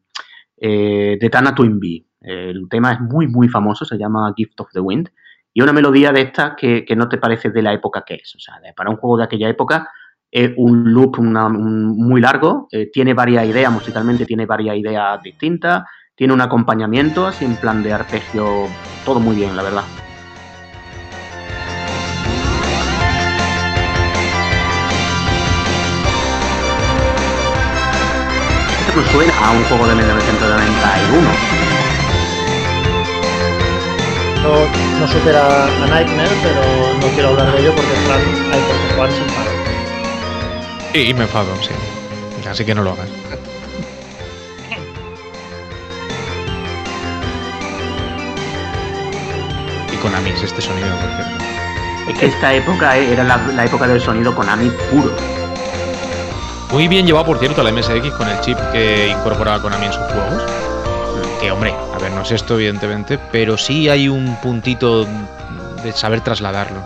eh, 0.58 1.18
de 1.20 1.30
Tana 1.30 1.54
Twin 1.54 1.78
Bee. 1.78 2.06
El 2.20 2.68
tema 2.68 2.92
es 2.92 3.00
muy, 3.00 3.26
muy 3.26 3.48
famoso, 3.48 3.84
se 3.84 3.98
llama 3.98 4.32
Gift 4.36 4.60
of 4.60 4.70
the 4.72 4.80
Wind 4.80 5.10
y 5.52 5.60
una 5.60 5.72
melodía 5.72 6.12
de 6.12 6.22
estas 6.22 6.54
que, 6.56 6.84
que 6.84 6.96
no 6.96 7.08
te 7.08 7.18
parece 7.18 7.50
de 7.50 7.62
la 7.62 7.72
época 7.72 8.04
que 8.06 8.14
es. 8.14 8.34
O 8.36 8.38
sea, 8.38 8.54
para 8.76 8.90
un 8.90 8.96
juego 8.96 9.18
de 9.18 9.24
aquella 9.24 9.48
época 9.48 9.90
es 10.30 10.50
un 10.56 10.92
loop 10.94 11.18
muy 11.20 12.20
largo, 12.20 12.66
eh, 12.72 12.90
tiene 12.90 13.12
varias 13.12 13.46
ideas, 13.46 13.70
musicalmente 13.70 14.24
tiene 14.24 14.46
varias 14.46 14.76
ideas 14.76 15.22
distintas, 15.22 15.84
tiene 16.14 16.32
un 16.32 16.40
acompañamiento 16.40 17.26
así 17.26 17.44
en 17.44 17.56
plan 17.56 17.82
de 17.82 17.92
arpegio, 17.92 18.66
todo 19.04 19.20
muy 19.20 19.36
bien, 19.36 19.54
la 19.54 19.62
verdad. 19.62 19.84
Suena 29.10 29.32
a 29.46 29.50
un 29.52 29.64
juego 29.64 29.86
de 29.88 29.94
1991. 29.94 31.28
No, 34.42 35.00
no 35.00 35.08
supera 35.08 35.64
a 35.64 35.86
Nightmare, 35.86 36.30
pero 36.42 36.60
no 37.00 37.06
quiero 37.14 37.28
hablar 37.30 37.52
de 37.52 37.60
ello 37.60 37.74
porque 37.74 37.92
están 37.92 38.20
ahí 38.52 38.62
porque 38.66 38.94
jugar 38.94 39.10
sin 39.12 39.24
parar. 39.24 40.92
Y, 40.94 40.98
y 41.10 41.14
me 41.14 41.22
enfado, 41.22 41.46
sí. 41.62 41.70
Así 42.48 42.64
que 42.64 42.74
no 42.74 42.82
lo 42.82 42.92
hagas. 42.92 43.08
Y 49.92 49.96
con 49.96 50.14
Amix 50.14 50.42
este 50.42 50.60
sonido, 50.60 50.88
por 50.96 51.08
cierto. 51.16 51.44
Es 52.08 52.18
que 52.18 52.26
esta 52.26 52.52
época 52.54 52.96
era 52.96 53.24
la, 53.24 53.36
la 53.54 53.64
época 53.64 53.86
del 53.86 54.00
sonido 54.00 54.34
Konami 54.34 54.70
puro. 54.90 55.14
Muy 56.72 56.88
bien 56.88 57.06
llevado, 57.06 57.26
por 57.26 57.38
cierto, 57.38 57.62
la 57.62 57.70
MSX 57.70 58.12
con 58.16 58.26
el 58.28 58.40
chip 58.40 58.56
que 58.72 59.08
incorporaba 59.08 59.60
Konami 59.60 59.86
en 59.86 59.92
sus 59.92 60.04
juegos. 60.04 60.42
Que, 61.38 61.52
hombre, 61.52 61.74
a 61.94 61.98
ver, 61.98 62.10
no 62.12 62.22
es 62.22 62.30
esto, 62.30 62.54
evidentemente, 62.54 63.18
pero 63.18 63.58
sí 63.58 63.90
hay 63.90 64.08
un 64.08 64.36
puntito 64.40 65.06
de 65.84 65.92
saber 65.92 66.22
trasladarlo. 66.22 66.82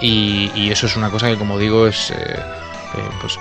Y, 0.00 0.68
eso 0.68 0.86
es 0.86 0.96
una 0.96 1.10
cosa 1.10 1.28
que, 1.28 1.38
como 1.38 1.58
digo, 1.58 1.86
es 1.86 2.10
eh, 2.10 2.14
eh, 2.16 3.08
pues 3.20 3.38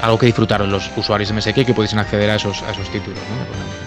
algo 0.00 0.18
que 0.18 0.26
disfrutaron 0.26 0.70
los 0.70 0.88
usuarios 0.96 1.32
MSX 1.32 1.66
que 1.66 1.74
pudiesen 1.74 1.98
acceder 1.98 2.30
a 2.30 2.36
esos, 2.36 2.62
a 2.62 2.70
esos 2.70 2.88
títulos, 2.90 3.18
¿no? 3.18 3.81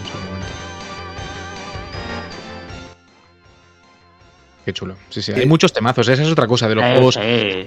Qué 4.66 4.74
chulo. 4.74 4.96
Sí, 5.10 5.22
sí. 5.22 5.32
Hay 5.32 5.46
muchos 5.46 5.72
temazos. 5.72 6.08
Esa 6.08 6.24
es 6.24 6.32
otra 6.32 6.48
cosa 6.48 6.68
de 6.68 6.76
los 6.76 6.84
Eh, 6.84 6.92
juegos 6.94 7.16
sí. 7.16 7.22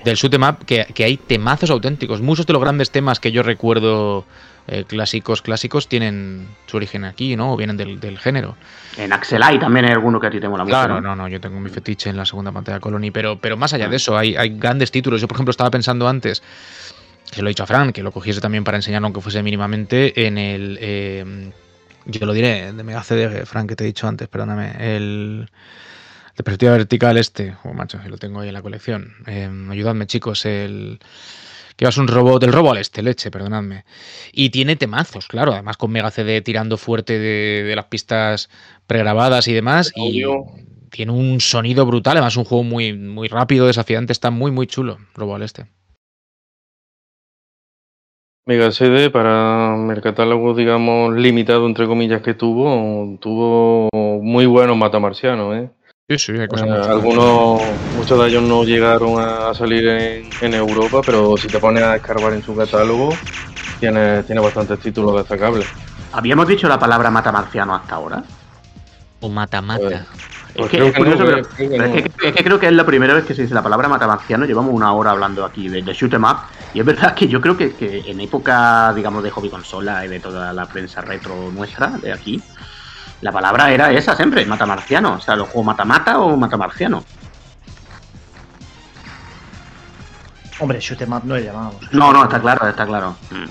del 0.05 0.17
shoot 0.17 0.35
'em 0.35 0.43
up 0.43 0.65
que, 0.67 0.85
que 0.93 1.05
hay 1.05 1.17
temazos 1.17 1.71
auténticos. 1.71 2.21
Muchos 2.21 2.45
de 2.47 2.53
los 2.53 2.61
grandes 2.61 2.91
temas 2.91 3.21
que 3.21 3.31
yo 3.31 3.43
recuerdo 3.45 4.25
eh, 4.67 4.85
clásicos, 4.87 5.41
clásicos, 5.41 5.89
tienen 5.89 6.49
su 6.67 6.77
origen 6.77 7.05
aquí, 7.05 7.37
¿no? 7.37 7.53
O 7.55 7.57
vienen 7.57 7.77
del, 7.77 8.01
del 8.01 8.19
género. 8.19 8.57
En 8.99 9.13
Axelai 9.13 9.59
también 9.59 9.87
hay 9.87 9.93
alguno 9.93 10.19
que 10.21 10.27
a 10.27 10.31
ti 10.31 10.41
te 10.41 10.49
mola 10.49 10.65
mucho. 10.65 10.73
Claro, 10.75 11.01
¿no? 11.01 11.11
no, 11.11 11.17
no, 11.17 11.29
yo 11.29 11.41
tengo 11.41 11.59
mi 11.61 11.71
fetiche 11.71 12.11
en 12.11 12.17
la 12.17 12.27
segunda 12.27 12.51
pantalla 12.53 12.79
Colony, 12.81 13.11
pero, 13.13 13.39
pero 13.41 13.57
más 13.57 13.73
allá 13.73 13.89
de 13.89 13.97
eso, 13.97 14.19
hay, 14.19 14.35
hay 14.37 14.51
grandes 14.59 14.91
títulos. 14.91 15.21
Yo, 15.21 15.29
por 15.29 15.37
ejemplo, 15.37 15.53
estaba 15.53 15.71
pensando 15.71 16.07
antes, 16.09 16.43
que 17.31 17.37
se 17.37 17.43
lo 17.43 17.49
he 17.49 17.53
dicho 17.53 17.63
a 17.63 17.67
Fran, 17.67 17.93
que 17.93 18.03
lo 18.03 18.11
cogiese 18.13 18.41
también 18.41 18.65
para 18.65 18.77
enseñarlo, 18.77 19.07
aunque 19.07 19.21
fuese 19.21 19.43
mínimamente, 19.43 20.27
en 20.27 20.37
el. 20.37 20.79
eh, 20.83 21.51
yo 22.07 22.27
lo 22.27 22.33
diré, 22.33 22.73
de 22.73 22.83
Mega 22.85 23.03
CD, 23.05 23.47
Fran, 23.47 23.67
que 23.67 23.77
te 23.77 23.85
he 23.85 23.87
dicho 23.87 24.07
antes, 24.09 24.29
perdóname. 24.29 24.73
El. 24.97 25.49
De 26.39 26.45
perspectiva 26.45 26.71
vertical 26.71 27.19
este, 27.19 27.57
oh, 27.65 27.73
macho, 27.75 27.99
lo 28.07 28.17
tengo 28.17 28.39
ahí 28.39 28.49
en 28.49 28.55
la 28.55 28.63
colección. 28.63 29.13
Eh, 29.27 29.51
ayudadme, 29.71 30.07
chicos, 30.07 30.47
el 30.47 31.01
que 31.75 31.85
es 31.85 31.97
un 31.97 32.07
robot, 32.07 32.45
el 32.45 32.53
robo 32.53 32.71
al 32.71 32.79
este, 32.79 33.03
leche, 33.03 33.33
perdonadme. 33.33 33.85
Y 34.33 34.51
tiene 34.51 34.77
temazos, 34.77 35.27
claro, 35.27 35.53
además 35.53 35.77
con 35.77 35.91
Mega 35.91 36.13
CD 36.13 36.41
tirando 36.41 36.77
fuerte 36.77 37.19
de, 37.19 37.65
de 37.65 37.75
las 37.75 37.87
pistas 37.87 38.51
pregrabadas 38.87 39.49
y 39.49 39.53
demás. 39.53 39.93
Y 39.97 40.23
tiene 40.91 41.11
un 41.11 41.41
sonido 41.41 41.85
brutal, 41.85 42.19
además 42.19 42.37
un 42.37 42.45
juego 42.45 42.63
muy, 42.63 42.93
muy 42.93 43.27
rápido, 43.27 43.67
desafiante, 43.67 44.13
está 44.13 44.31
muy, 44.31 44.53
muy 44.53 44.69
chulo, 44.69 44.99
robo 45.15 45.35
al 45.35 45.43
este. 45.43 45.67
Mega 48.47 48.71
CD 48.71 49.11
para 49.11 49.75
el 49.93 50.01
catálogo, 50.03 50.55
digamos, 50.55 51.17
limitado 51.17 51.67
entre 51.67 51.89
comillas 51.89 52.23
que 52.23 52.35
tuvo, 52.35 53.19
tuvo 53.21 53.89
muy 53.93 54.47
buenos 54.47 54.77
matamarcianos, 54.77 55.57
¿eh? 55.57 55.71
Sí, 56.11 56.19
sí, 56.19 56.33
hay 56.33 56.49
cosas 56.49 56.69
Eh, 56.69 56.91
algunos, 56.91 57.61
muchos 57.95 58.19
de 58.19 58.29
ellos 58.29 58.43
no 58.43 58.65
llegaron 58.65 59.21
a, 59.21 59.53
salir 59.53 59.87
en, 59.87 60.31
en 60.41 60.55
Europa, 60.55 61.03
pero 61.05 61.37
si 61.37 61.49
te 61.49 61.59
pones 61.59 61.83
a 61.83 61.97
escarbar 61.97 62.33
en 62.33 62.43
su 62.43 62.57
catálogo, 62.57 63.11
tiene, 63.79 64.23
tiene 64.23 64.41
bastantes 64.41 64.81
títulos 64.81 65.17
destacables. 65.17 65.67
Habíamos 66.13 66.49
dicho 66.49 66.67
la 66.67 66.79
palabra 66.79 67.11
matamarciano 67.11 67.75
hasta 67.75 67.97
ahora. 67.97 68.25
O 69.21 69.29
mata-mata. 69.29 70.07
Pues 70.57 70.71
que 70.71 70.79
creo 70.79 70.87
es 70.87 70.95
que 70.95 71.65
es, 71.65 72.09
que, 72.15 72.29
es 72.29 72.35
que 72.35 72.43
creo 72.43 72.59
que 72.59 72.67
es 72.69 72.73
la 72.73 72.87
primera 72.87 73.13
vez 73.13 73.27
que 73.27 73.35
se 73.35 73.43
dice 73.43 73.55
la 73.55 73.63
palabra 73.63 73.87
matamarciano. 73.89 74.47
Llevamos 74.47 74.73
una 74.75 74.91
hora 74.95 75.11
hablando 75.11 75.45
aquí 75.45 75.69
de, 75.69 75.83
de 75.83 75.93
shoot 75.93 76.15
'em 76.15 76.25
up. 76.25 76.39
Y 76.73 76.81
es 76.81 76.87
verdad 76.87 77.15
que 77.15 77.29
yo 77.29 77.39
creo 77.41 77.55
que, 77.55 77.73
que 77.75 78.03
en 78.07 78.19
época, 78.21 78.95
digamos, 78.95 79.23
de 79.23 79.31
hobby 79.31 79.51
consola 79.51 80.07
y 80.07 80.09
de 80.09 80.21
toda 80.21 80.55
la 80.55 80.65
prensa 80.65 81.03
retro 81.03 81.51
nuestra 81.53 81.89
de 81.89 82.13
aquí, 82.13 82.43
la 83.21 83.33
palabra 83.33 83.71
era 83.71 83.91
esa 83.93 84.15
siempre, 84.15 84.47
matamarciano. 84.47 85.15
O 85.15 85.21
sea, 85.21 85.37
los 85.37 85.49
juegos 85.49 85.67
mata-mata 85.67 86.21
o 86.21 86.37
matamarciano. 86.37 87.05
Hombre, 90.61 90.81
shoot 90.81 91.01
'em 91.03 91.13
up 91.13 91.23
no 91.25 91.37
le 91.37 91.45
llamábamos. 91.45 91.93
No, 91.93 92.13
no, 92.13 92.25
está 92.25 92.41
claro, 92.41 92.69
está 92.69 92.87
claro. 92.87 93.17
Mm. 93.31 93.45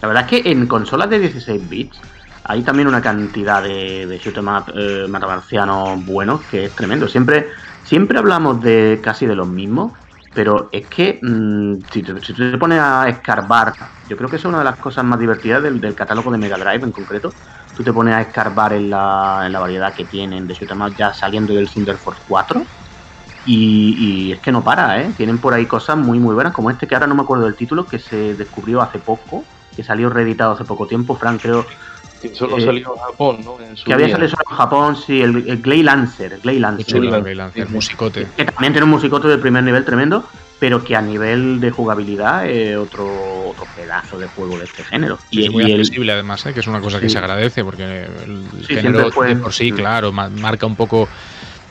La 0.00 0.08
verdad 0.08 0.24
es 0.24 0.42
que 0.42 0.50
en 0.50 0.66
consolas 0.66 1.10
de 1.10 1.18
16 1.18 1.68
bits 1.68 2.00
hay 2.44 2.62
también 2.62 2.86
una 2.86 3.02
cantidad 3.02 3.62
de, 3.62 4.06
de 4.06 4.18
shoot 4.18 4.36
'em 4.36 4.48
up 4.48 4.72
eh, 4.74 5.06
matamarcianos 5.08 6.04
buenos 6.04 6.40
que 6.42 6.66
es 6.66 6.72
tremendo. 6.76 7.08
Siempre, 7.08 7.48
siempre 7.84 8.18
hablamos 8.18 8.60
de 8.62 9.00
casi 9.02 9.26
de 9.26 9.34
los 9.34 9.48
mismos, 9.48 9.92
pero 10.38 10.68
es 10.70 10.86
que 10.86 11.18
mm, 11.20 11.78
si, 11.92 12.00
te, 12.00 12.12
si 12.20 12.32
tú 12.32 12.48
te 12.48 12.58
pones 12.58 12.78
a 12.80 13.08
escarbar, 13.08 13.74
yo 14.04 14.16
creo 14.16 14.30
que 14.30 14.36
es 14.36 14.44
una 14.44 14.58
de 14.58 14.64
las 14.66 14.76
cosas 14.76 15.04
más 15.04 15.18
divertidas 15.18 15.60
del, 15.60 15.80
catálogo 15.96 16.30
de 16.30 16.38
Mega 16.38 16.56
Drive 16.56 16.84
en 16.84 16.92
concreto. 16.92 17.34
Tú 17.74 17.82
te 17.82 17.92
pones 17.92 18.14
a 18.14 18.20
escarbar 18.20 18.72
en 18.72 18.88
la, 18.88 19.42
en 19.46 19.50
la 19.50 19.58
variedad 19.58 19.92
que 19.92 20.04
tienen 20.04 20.46
de 20.46 20.54
shoot 20.54 20.70
'em 20.70 20.80
up 20.82 20.94
ya 20.96 21.12
saliendo 21.12 21.52
del 21.54 21.68
Thunder 21.68 21.98
Force 21.98 22.22
4. 22.24 22.62
Y, 23.44 24.28
y 24.28 24.32
es 24.32 24.40
que 24.40 24.52
no 24.52 24.62
para, 24.62 25.02
¿eh? 25.02 25.12
Tienen 25.16 25.40
por 25.40 25.54
ahí 25.54 25.66
cosas 25.66 25.96
muy, 25.96 26.20
muy 26.20 26.36
buenas, 26.36 26.52
como 26.52 26.70
este 26.70 26.86
que 26.86 26.94
ahora 26.94 27.08
no 27.08 27.16
me 27.16 27.22
acuerdo 27.22 27.44
del 27.44 27.56
título, 27.56 27.88
que 27.88 27.98
se 27.98 28.36
descubrió 28.36 28.80
hace 28.80 29.00
poco, 29.00 29.42
que 29.74 29.82
salió 29.82 30.08
reeditado 30.08 30.52
hace 30.52 30.64
poco 30.64 30.86
tiempo. 30.86 31.16
Frank, 31.16 31.42
creo 31.42 31.66
Que 32.20 32.34
solo 32.34 32.58
eh, 32.58 32.62
salió 32.62 32.94
en 32.94 33.00
Japón, 33.00 33.40
¿no? 33.44 33.60
En 33.60 33.76
su 33.76 33.84
que 33.84 33.94
había 33.94 34.08
salido 34.08 34.28
solo 34.30 34.42
en 34.50 34.56
Japón, 34.56 34.96
sí, 34.96 35.20
el, 35.22 35.48
el 35.48 35.62
Glay 35.62 35.82
Lancer. 35.82 36.32
el 36.32 36.40
Glay 36.40 36.58
Lancer 36.58 36.86
chulo, 36.86 37.04
Lancer. 37.04 37.22
Grey 37.22 37.34
Lancer, 37.36 37.62
el 37.62 37.68
musicote. 37.68 38.26
que 38.36 38.44
también 38.44 38.72
tiene 38.72 38.84
un 38.84 38.90
musicote 38.90 39.28
de 39.28 39.38
primer 39.38 39.62
nivel 39.62 39.84
tremendo, 39.84 40.28
pero 40.58 40.82
que 40.82 40.96
a 40.96 41.00
nivel 41.02 41.60
de 41.60 41.70
jugabilidad 41.70 42.48
es 42.48 42.76
otro, 42.76 43.06
otro 43.50 43.66
pedazo 43.76 44.18
de 44.18 44.26
juego 44.26 44.58
de 44.58 44.64
este 44.64 44.82
género. 44.84 45.18
Y 45.30 45.44
es 45.44 45.50
muy 45.52 45.62
y 45.62 45.66
el- 45.66 45.80
accesible 45.80 46.12
además, 46.12 46.44
¿eh? 46.46 46.52
que 46.54 46.60
es 46.60 46.66
una 46.66 46.80
cosa 46.80 46.98
que 46.98 47.08
Sí. 47.08 47.12
se 47.12 47.18
agradece, 47.18 47.62
porque 47.62 47.84
el 47.84 48.64
Sí, 48.66 48.74
género 48.74 49.12
fue- 49.12 49.28
de 49.34 49.36
por 49.36 49.52
sí, 49.52 49.70
Mm. 49.70 49.76
claro, 49.76 50.10
ma- 50.12 50.28
marca 50.28 50.66
un 50.66 50.74
poco 50.76 51.08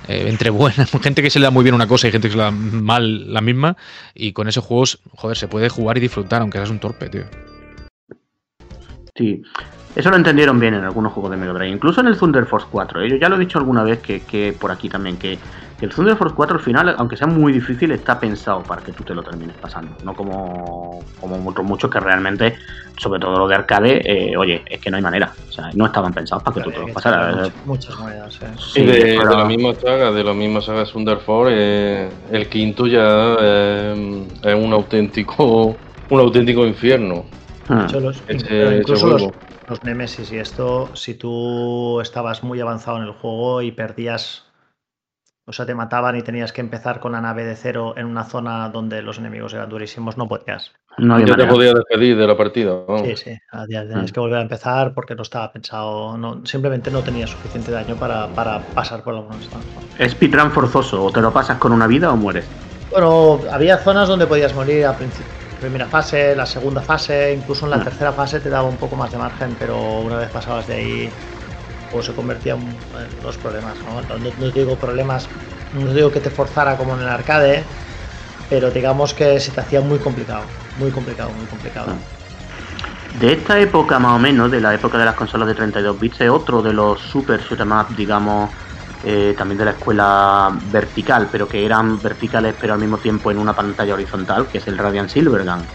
eh, 0.07 0.27
entre 0.29 0.49
buenas, 0.49 0.89
gente 1.03 1.21
que 1.21 1.29
se 1.29 1.39
le 1.39 1.43
da 1.43 1.51
muy 1.51 1.63
bien 1.63 1.75
una 1.75 1.85
cosa 1.87 2.07
y 2.07 2.11
gente 2.11 2.29
que 2.29 2.31
se 2.31 2.37
le 2.37 2.43
da 2.45 2.51
mal 2.51 3.33
la 3.33 3.41
misma, 3.41 3.75
y 4.15 4.31
con 4.31 4.47
esos 4.47 4.63
juegos, 4.63 4.99
joder, 5.17 5.35
se 5.35 5.49
puede 5.49 5.67
jugar 5.67 5.97
y 5.97 5.99
disfrutar, 5.99 6.39
aunque 6.41 6.57
seas 6.59 6.69
un 6.69 6.79
torpe, 6.79 7.09
tío. 7.09 7.23
Sí, 9.15 9.41
eso 9.95 10.09
lo 10.11 10.15
entendieron 10.17 10.59
bien 10.59 10.73
en 10.75 10.83
algunos 10.83 11.13
juegos 11.13 11.31
de 11.31 11.37
Mega 11.37 11.53
Drive, 11.53 11.69
incluso 11.73 12.01
en 12.01 12.07
el 12.07 12.17
Thunder 12.17 12.45
Force 12.45 12.67
4. 12.69 13.01
¿eh? 13.01 13.09
Yo 13.09 13.15
ya 13.17 13.29
lo 13.29 13.35
he 13.35 13.39
dicho 13.39 13.57
alguna 13.57 13.83
vez 13.83 13.99
que, 13.99 14.21
que 14.21 14.53
por 14.53 14.71
aquí 14.71 14.89
también, 14.89 15.17
que, 15.17 15.39
que 15.79 15.85
el 15.85 15.91
Thunder 15.91 16.15
Force 16.15 16.35
4 16.35 16.57
al 16.57 16.63
final, 16.63 16.95
aunque 16.97 17.17
sea 17.17 17.25
muy 17.27 17.51
difícil, 17.51 17.91
está 17.91 18.19
pensado 18.19 18.63
para 18.63 18.81
que 18.83 18.91
tú 18.93 19.03
te 19.03 19.15
lo 19.15 19.23
termines 19.23 19.55
pasando. 19.57 19.97
No 20.03 20.13
como, 20.15 20.99
como 21.19 21.49
otros 21.49 21.65
muchos 21.65 21.89
que 21.89 21.99
realmente, 21.99 22.57
sobre 22.97 23.19
todo 23.19 23.39
los 23.39 23.49
de 23.49 23.55
arcade, 23.55 24.01
eh, 24.05 24.37
oye, 24.37 24.63
es 24.67 24.79
que 24.79 24.91
no 24.91 24.97
hay 24.97 25.03
manera. 25.03 25.31
O 25.47 25.51
sea, 25.51 25.71
no 25.73 25.85
estaban 25.87 26.13
pensados 26.13 26.43
para 26.43 26.53
que 26.55 26.61
tú 26.61 26.71
te 26.71 26.79
los 26.79 26.91
pasaras. 26.91 27.35
Muchas, 27.35 27.65
muchas 27.65 27.99
monedas, 27.99 28.41
eh. 28.43 28.47
Sí, 28.57 28.85
de, 28.85 28.91
de 28.91 29.17
pero- 29.17 29.37
la 29.37 29.45
misma 29.45 29.73
saga, 29.73 30.11
de 30.11 30.23
la 30.23 30.33
misma 30.33 30.61
saga 30.61 30.85
Thunder 30.85 31.17
Force, 31.17 31.53
eh, 31.57 32.09
el 32.31 32.47
quinto 32.49 32.85
ya 32.85 33.35
eh, 33.41 34.27
es 34.43 34.53
un 34.55 34.73
auténtico, 34.73 35.77
un 36.09 36.19
auténtico 36.19 36.65
infierno. 36.67 37.25
De 37.67 37.83
hecho, 37.83 37.99
los- 37.99 38.23
Ese- 38.27 38.45
pero 38.47 38.69
ese 38.69 38.77
incluso 38.79 39.07
los. 39.07 39.33
Los 39.67 39.83
Nemesis 39.83 40.31
y 40.31 40.37
esto, 40.37 40.91
si 40.95 41.13
tú 41.15 41.99
estabas 42.01 42.41
muy 42.43 42.59
avanzado 42.61 42.97
en 42.97 43.03
el 43.03 43.11
juego 43.11 43.61
y 43.61 43.71
perdías, 43.71 44.45
o 45.45 45.53
sea, 45.53 45.65
te 45.65 45.75
mataban 45.75 46.15
y 46.15 46.21
tenías 46.23 46.53
que 46.53 46.61
empezar 46.61 46.99
con 46.99 47.11
la 47.11 47.21
nave 47.21 47.45
de 47.45 47.55
cero 47.55 47.93
en 47.97 48.05
una 48.05 48.23
zona 48.23 48.69
donde 48.69 49.01
los 49.01 49.17
enemigos 49.19 49.53
eran 49.53 49.69
durísimos, 49.69 50.17
no 50.17 50.27
podías. 50.27 50.71
No 50.97 51.15
había 51.15 51.27
Ya 51.27 51.35
te 51.35 51.43
manera. 51.43 51.53
podía 51.53 51.73
despedir 51.73 52.17
de 52.17 52.27
la 52.27 52.37
partida. 52.37 52.85
vamos. 52.87 53.07
Sí, 53.07 53.15
sí, 53.17 53.37
tenías 53.67 54.11
Mm. 54.11 54.13
que 54.13 54.19
volver 54.19 54.39
a 54.39 54.41
empezar 54.41 54.93
porque 54.93 55.15
no 55.15 55.21
estaba 55.21 55.51
pensado, 55.51 56.17
no, 56.17 56.45
simplemente 56.45 56.89
no 56.89 57.03
tenía 57.03 57.27
suficiente 57.27 57.71
daño 57.71 57.97
para, 57.97 58.33
para 58.33 58.73
pasar 58.73 59.03
por 59.03 59.15
algunos 59.15 59.43
estados. 59.43 59.67
Es 59.97 60.13
speedrun 60.13 60.51
forzoso, 60.51 61.03
o 61.03 61.11
te 61.11 61.21
lo 61.21 61.31
pasas 61.33 61.57
con 61.57 61.71
una 61.73 61.87
vida 61.87 62.11
o 62.11 62.17
mueres. 62.17 62.49
Bueno, 62.89 63.41
había 63.51 63.77
zonas 63.77 64.07
donde 64.07 64.27
podías 64.27 64.53
morir 64.55 64.85
al 64.85 64.95
principio. 64.95 65.36
Primera 65.59 65.87
fase, 65.87 66.35
la 66.35 66.45
segunda 66.45 66.81
fase, 66.81 67.33
incluso 67.33 67.65
en 67.65 67.71
la 67.71 67.77
Ah. 67.77 67.83
tercera 67.83 68.13
fase 68.13 68.39
te 68.39 68.49
daba 68.49 68.67
un 68.67 68.77
poco 68.77 68.95
más 68.95 69.11
de 69.11 69.17
margen, 69.17 69.55
pero 69.57 70.01
una 70.01 70.17
vez 70.17 70.29
pasabas 70.29 70.67
de 70.67 70.75
ahí, 70.75 71.13
pues 71.91 72.05
se 72.05 72.13
convertía 72.13 72.53
en 72.53 72.61
en 72.93 73.23
los 73.23 73.37
problemas, 73.37 73.81
¿no? 73.83 74.01
No, 74.03 74.17
no 74.19 74.51
te 74.53 74.59
digo 74.59 74.75
problemas, 74.77 75.29
no 75.73 75.87
te 75.89 75.95
digo 75.95 76.11
que 76.11 76.19
te 76.19 76.29
forzara 76.29 76.77
como 76.77 76.93
en 76.93 77.01
el 77.01 77.07
arcade, 77.09 77.65
pero 78.49 78.69
digamos 78.71 79.13
que 79.15 79.39
se 79.39 79.51
te 79.51 79.61
hacía 79.61 79.81
muy 79.81 79.97
complicado, 79.99 80.45
muy 80.75 80.91
complicado, 80.91 81.31
muy 81.31 81.47
complicado. 81.47 81.87
De 83.19 83.33
esta 83.33 83.59
época 83.59 83.97
más 83.99 84.15
o 84.15 84.19
menos, 84.19 84.51
de 84.51 84.61
la 84.61 84.73
época 84.75 84.97
de 84.99 85.05
las 85.05 85.15
consolas 85.15 85.47
de 85.47 85.55
32 85.55 85.99
bits, 85.99 86.21
es 86.21 86.29
otro 86.29 86.61
de 86.61 86.73
los 86.73 86.99
super 87.01 87.41
shoot 87.41 87.59
'em 87.61 87.71
up, 87.71 87.95
digamos, 87.95 88.51
eh, 89.09 89.35
también 89.37 89.57
de 89.57 89.63
la 89.63 89.71
escuela 89.71 90.51
vertical, 90.63 91.29
pero 91.31 91.47
que 91.47 91.63
eran 91.63 92.01
verticales 92.01 92.55
pero 92.59 92.73
al 92.73 92.79
mismo 92.79 92.99
tiempo 92.99 93.31
en 93.31 93.37
una 93.37 93.55
pantalla 93.55 93.93
horizontal, 93.93 94.49
que 94.49 94.57
es 94.57 94.67
el 94.67 94.77
Radiant 94.77 95.07
Silvergun. 95.07 95.69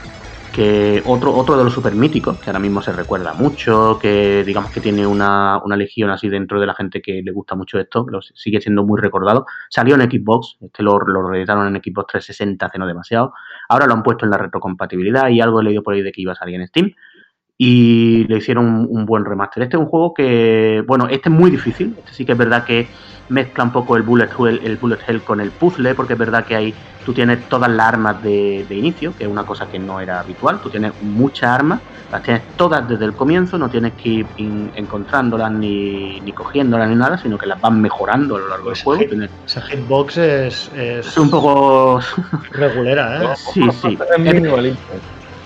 Que 0.53 1.01
otro, 1.07 1.35
otro 1.35 1.57
de 1.57 1.65
los 1.65 1.73
super 1.73 1.95
míticos, 1.95 2.39
que 2.39 2.51
ahora 2.51 2.59
mismo 2.59 2.83
se 2.83 2.93
recuerda 2.93 3.33
mucho, 3.33 3.99
que 3.99 4.45
digamos 4.45 4.71
que 4.71 4.83
tiene 4.83 5.07
una, 5.07 5.63
una 5.65 5.77
legión 5.77 6.11
así 6.11 6.29
dentro 6.29 6.61
de 6.61 6.67
la 6.67 6.75
gente 6.75 7.01
que 7.01 7.23
le 7.23 7.33
gusta 7.33 7.55
mucho 7.55 7.79
esto, 7.81 8.05
lo 8.07 8.21
sigue 8.21 8.61
siendo 8.61 8.85
muy 8.85 9.01
recordado. 9.01 9.47
Salió 9.71 9.95
en 9.95 10.03
Xbox, 10.03 10.59
este 10.61 10.83
lo, 10.83 10.99
lo 10.99 11.27
reeditaron 11.27 11.75
en 11.75 11.83
Xbox 11.83 12.09
360 12.09 12.67
hace 12.67 12.79
no 12.79 12.87
demasiado. 12.87 13.33
Ahora 13.67 13.87
lo 13.87 13.95
han 13.95 14.03
puesto 14.03 14.27
en 14.27 14.31
la 14.31 14.37
retrocompatibilidad 14.37 15.31
y 15.31 15.41
algo 15.41 15.63
he 15.63 15.65
leído 15.65 15.83
por 15.83 15.95
ahí 15.95 16.03
de 16.03 16.13
que 16.13 16.21
iba 16.21 16.33
a 16.33 16.37
salir 16.37 16.57
en 16.57 16.67
Steam 16.69 16.93
y 17.59 18.25
le 18.27 18.39
hicieron 18.39 18.67
un, 18.67 18.87
un 18.91 19.07
buen 19.07 19.25
remaster. 19.25 19.63
Este 19.63 19.77
es 19.77 19.81
un 19.81 19.87
juego 19.89 20.13
que, 20.15 20.83
bueno, 20.87 21.07
este 21.09 21.29
es 21.29 21.35
muy 21.35 21.51
difícil. 21.51 21.95
Este 21.99 22.13
sí 22.15 22.25
que 22.25 22.33
es 22.33 22.39
verdad 22.39 22.65
que 22.65 22.89
mezcla 23.29 23.65
un 23.65 23.73
poco 23.73 23.97
el 23.97 24.03
bullet 24.03 24.29
hell, 24.39 24.61
el 24.65 24.79
bullet 24.79 24.99
hell 25.07 25.23
con 25.23 25.41
el 25.41 25.55
puzzle, 25.55 25.95
porque 25.95 26.15
es 26.15 26.19
verdad 26.19 26.45
que 26.45 26.57
hay, 26.57 26.75
tú 27.03 27.15
tienes 27.15 27.49
todas 27.49 27.71
las 27.71 27.87
armas 27.87 28.21
de, 28.21 28.67
de 28.69 28.75
inicio, 28.77 29.15
que 29.15 29.25
es 29.25 29.31
una 29.31 29.45
cosa 29.45 29.69
que 29.69 29.79
no 29.79 30.01
era 30.01 30.21
habitual. 30.21 30.61
Tú 30.61 30.71
tienes 30.71 30.93
muchas 31.01 31.51
armas, 31.51 31.83
las 32.11 32.23
tienes 32.23 32.43
todas 32.57 32.87
desde 32.89 33.05
el 33.05 33.15
comienzo, 33.15 33.57
no 33.59 33.69
tienes 33.69 33.95
que 33.97 34.09
ir 34.09 34.27
in- 34.37 34.71
encontrándolas 34.75 35.53
ni, 35.53 36.21
ni 36.21 36.33
cogiéndolas 36.33 36.89
ni 36.89 36.97
nada, 36.97 37.17
sino 37.17 37.39
que 37.39 37.47
las 37.47 37.61
vas 37.61 37.73
mejorando 37.73 38.37
a 38.37 38.41
lo 38.41 38.49
largo 38.49 38.71
del 38.71 38.83
juego. 38.83 39.03
Tienes- 39.09 39.31
Esa 39.47 39.63
hitbox 39.63 40.17
es, 40.17 40.69
es 40.75 41.07
es 41.07 41.17
un 41.17 41.31
poco. 41.31 42.01
regulera, 42.51 43.23
¿eh? 43.23 43.29
sí, 43.53 43.71
sí. 43.71 43.97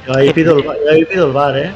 Yo 0.07 0.15
ahí 0.17 0.33
pido 0.33 0.57
el, 0.57 0.65
yo 0.65 0.71
ahí 0.91 1.05
pido 1.05 1.27
el 1.27 1.33
bar, 1.33 1.57
¿eh? 1.59 1.75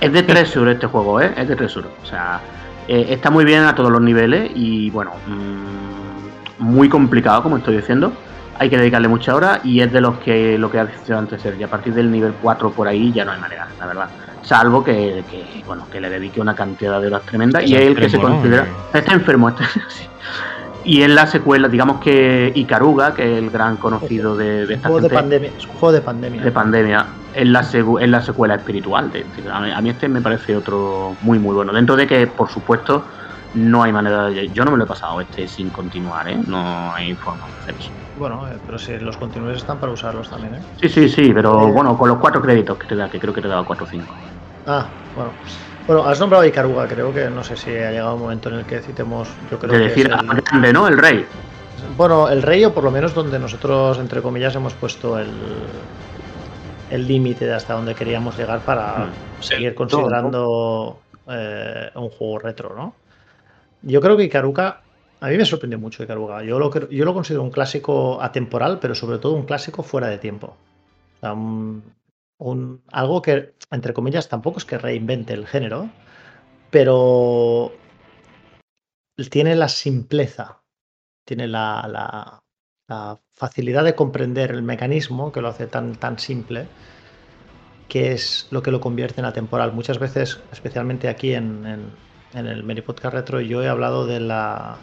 Es 0.00 0.12
de 0.12 0.22
Treasure 0.22 0.72
este 0.72 0.86
juego, 0.86 1.20
¿eh? 1.20 1.32
Es 1.36 1.48
de 1.48 1.56
Treasure. 1.56 1.88
O 2.02 2.06
sea, 2.06 2.40
eh, 2.88 3.06
está 3.10 3.30
muy 3.30 3.44
bien 3.44 3.62
a 3.64 3.74
todos 3.74 3.90
los 3.90 4.00
niveles 4.00 4.50
y, 4.54 4.90
bueno, 4.90 5.12
mm, 5.26 6.62
muy 6.64 6.88
complicado, 6.88 7.42
como 7.42 7.58
estoy 7.58 7.76
diciendo. 7.76 8.12
Hay 8.58 8.68
que 8.68 8.76
dedicarle 8.76 9.08
mucha 9.08 9.34
hora 9.34 9.60
y 9.64 9.80
es 9.80 9.90
de 9.92 10.00
los 10.00 10.18
que 10.18 10.58
lo 10.58 10.70
que 10.70 10.78
ha 10.78 10.84
dicho 10.84 11.16
antes 11.16 11.40
Sergio. 11.40 11.66
A 11.66 11.70
partir 11.70 11.94
del 11.94 12.10
nivel 12.10 12.34
4 12.42 12.70
por 12.70 12.88
ahí 12.88 13.10
ya 13.12 13.24
no 13.24 13.32
hay 13.32 13.40
manera, 13.40 13.68
la 13.78 13.86
verdad. 13.86 14.08
Salvo 14.42 14.84
que, 14.84 15.24
que, 15.30 15.62
bueno, 15.66 15.86
que 15.90 16.00
le 16.00 16.10
dedique 16.10 16.40
una 16.40 16.54
cantidad 16.54 17.00
de 17.00 17.06
horas 17.06 17.22
tremenda 17.22 17.62
y 17.62 17.72
Está 17.74 17.80
es 17.80 17.86
el 17.88 17.96
que 17.96 18.10
se 18.10 18.18
considera... 18.18 18.66
Está 18.92 19.12
enfermo. 19.14 19.48
Este, 19.48 19.64
sí. 19.88 20.04
Y 20.82 21.02
en 21.02 21.14
la 21.14 21.26
secuela, 21.26 21.68
digamos 21.68 22.00
que 22.00 22.52
Ikaruga, 22.54 23.14
que 23.14 23.22
es 23.22 23.38
el 23.38 23.50
gran 23.50 23.76
conocido 23.76 24.36
de, 24.36 24.66
de 24.66 24.74
esta 24.74 24.88
juego 24.88 25.06
de 25.08 25.14
pandemia. 25.14 25.50
Es 25.50 25.68
un 25.68 25.74
juego 25.76 25.92
de 25.92 26.00
pandemia. 26.02 26.42
de 26.42 26.52
pandemia 26.52 27.16
es 27.32 27.46
la, 27.48 27.60
segu- 27.62 28.00
es 28.00 28.08
la 28.08 28.20
secuela 28.22 28.54
espiritual. 28.56 29.10
De, 29.10 29.24
de- 29.24 29.50
a, 29.50 29.60
mí, 29.60 29.70
a 29.70 29.80
mí 29.80 29.90
este 29.90 30.08
me 30.08 30.22
parece 30.22 30.56
otro 30.56 31.16
muy, 31.20 31.38
muy 31.38 31.54
bueno. 31.54 31.72
Dentro 31.72 31.96
de 31.96 32.06
que, 32.06 32.26
por 32.28 32.48
supuesto, 32.48 33.06
no 33.52 33.82
hay 33.82 33.92
manera 33.92 34.26
de. 34.28 34.50
Yo 34.52 34.64
no 34.64 34.70
me 34.70 34.78
lo 34.78 34.84
he 34.84 34.86
pasado 34.86 35.20
este 35.20 35.46
sin 35.48 35.70
continuar, 35.70 36.28
¿eh? 36.28 36.38
No 36.46 36.94
hay 36.94 37.14
forma 37.16 37.48
de 37.50 37.56
hacer 37.56 37.76
eso. 37.76 37.90
Bueno, 38.14 38.48
eh, 38.48 38.60
pero 38.64 38.78
si 38.78 38.98
los 38.98 39.16
continuos 39.16 39.56
están 39.56 39.78
para 39.78 39.92
usarlos 39.92 40.28
también, 40.30 40.54
¿eh? 40.54 40.64
Sí, 40.76 40.88
sí, 40.88 41.08
sí, 41.08 41.32
pero 41.34 41.68
Eh. 41.68 41.72
bueno, 41.72 41.96
con 41.96 42.08
los 42.08 42.18
cuatro 42.18 42.40
créditos 42.40 42.78
que 42.78 42.86
te 42.86 42.96
da, 42.96 43.08
que 43.08 43.18
creo 43.18 43.32
que 43.34 43.42
te 43.42 43.48
daba 43.48 43.64
4 43.64 43.84
o 43.84 43.88
5. 43.88 44.16
Ah, 44.66 44.94
bueno. 45.14 45.38
Bueno, 45.86 46.04
has 46.06 46.20
nombrado 46.20 46.44
a 46.44 46.46
Ikaruga, 46.46 46.86
creo 46.86 47.12
que 47.12 47.28
no 47.30 47.42
sé 47.42 47.56
si 47.56 47.70
ha 47.70 47.90
llegado 47.90 48.14
un 48.14 48.20
momento 48.22 48.48
en 48.48 48.56
el 48.56 48.64
que 48.66 48.80
citemos, 48.80 49.28
yo 49.50 49.58
creo 49.58 49.72
De 49.72 49.78
que 49.78 49.88
decir 49.88 50.12
al 50.12 50.20
el- 50.20 50.42
grande, 50.42 50.72
¿no? 50.72 50.86
El 50.86 50.98
rey. 50.98 51.24
bueno, 51.96 52.28
el 52.28 52.42
rey 52.42 52.64
o 52.64 52.72
por 52.72 52.84
lo 52.84 52.90
menos 52.90 53.14
donde 53.14 53.38
nosotros, 53.38 53.98
entre 53.98 54.22
comillas, 54.22 54.54
hemos 54.54 54.74
puesto 54.74 55.18
el 55.18 55.28
el 56.90 57.06
límite 57.06 57.46
de 57.46 57.54
hasta 57.54 57.74
donde 57.74 57.94
queríamos 57.94 58.36
llegar 58.36 58.64
para 58.64 59.06
Mm. 59.06 59.12
seguir 59.40 59.68
El 59.68 59.74
considerando 59.76 60.98
eh, 61.28 61.90
un 61.94 62.08
juego 62.10 62.38
retro, 62.40 62.74
¿no? 62.74 62.94
Yo 63.82 64.00
creo 64.00 64.16
que 64.16 64.24
Ikaruga, 64.24 64.80
a 65.20 65.28
mí 65.28 65.36
me 65.36 65.44
sorprendió 65.44 65.78
mucho 65.78 66.02
Ikaruga. 66.02 66.42
Yo 66.42 66.58
lo, 66.58 66.72
yo 66.90 67.04
lo 67.04 67.14
considero 67.14 67.44
un 67.44 67.50
clásico 67.52 68.20
atemporal, 68.20 68.78
pero 68.80 68.96
sobre 68.96 69.18
todo 69.18 69.34
un 69.34 69.44
clásico 69.44 69.84
fuera 69.84 70.08
de 70.08 70.18
tiempo. 70.18 70.48
O 70.48 71.20
sea, 71.20 71.32
un- 71.32 71.82
un- 72.40 72.82
algo 72.90 73.22
que, 73.22 73.54
entre 73.70 73.92
comillas, 73.94 74.28
tampoco 74.28 74.58
es 74.58 74.64
que 74.64 74.78
reinvente 74.78 75.32
el 75.32 75.46
género, 75.46 75.88
pero 76.70 77.72
tiene 79.30 79.54
la 79.54 79.68
simpleza, 79.68 80.62
tiene 81.24 81.46
la, 81.46 81.86
la- 81.88 82.42
la 82.88 83.20
facilidad 83.32 83.84
de 83.84 83.94
comprender 83.94 84.50
el 84.50 84.62
mecanismo 84.62 85.30
que 85.30 85.40
lo 85.40 85.48
hace 85.48 85.66
tan, 85.66 85.94
tan 85.94 86.18
simple, 86.18 86.66
que 87.88 88.12
es 88.12 88.48
lo 88.50 88.62
que 88.62 88.70
lo 88.70 88.80
convierte 88.80 89.20
en 89.20 89.26
atemporal. 89.26 89.72
Muchas 89.72 89.98
veces, 89.98 90.40
especialmente 90.50 91.08
aquí 91.08 91.34
en, 91.34 91.66
en- 91.66 92.10
el 92.46 92.62
Mini 92.62 92.80
Podcast 92.80 93.14
Retro, 93.14 93.40
yo 93.40 93.62
he 93.62 93.68
hablado 93.68 94.06
de 94.06 94.20
la 94.20 94.78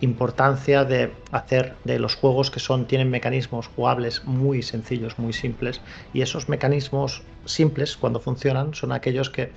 importancia 0.00 0.84
de 0.84 1.24
hacer 1.30 1.80
de 1.84 1.98
los 1.98 2.14
juegos 2.14 2.50
que 2.50 2.60
son 2.60 2.86
tienen 2.86 3.10
mecanismos 3.10 3.66
jugables 3.68 4.24
muy 4.24 4.62
sencillos, 4.62 5.18
muy 5.18 5.32
simples, 5.32 5.82
y 6.12 6.22
esos 6.22 6.48
mecanismos 6.48 7.30
simples 7.44 7.96
cuando 7.96 8.20
funcionan 8.20 8.74
son 8.74 8.92
aquellos 8.92 9.30
que 9.30 9.54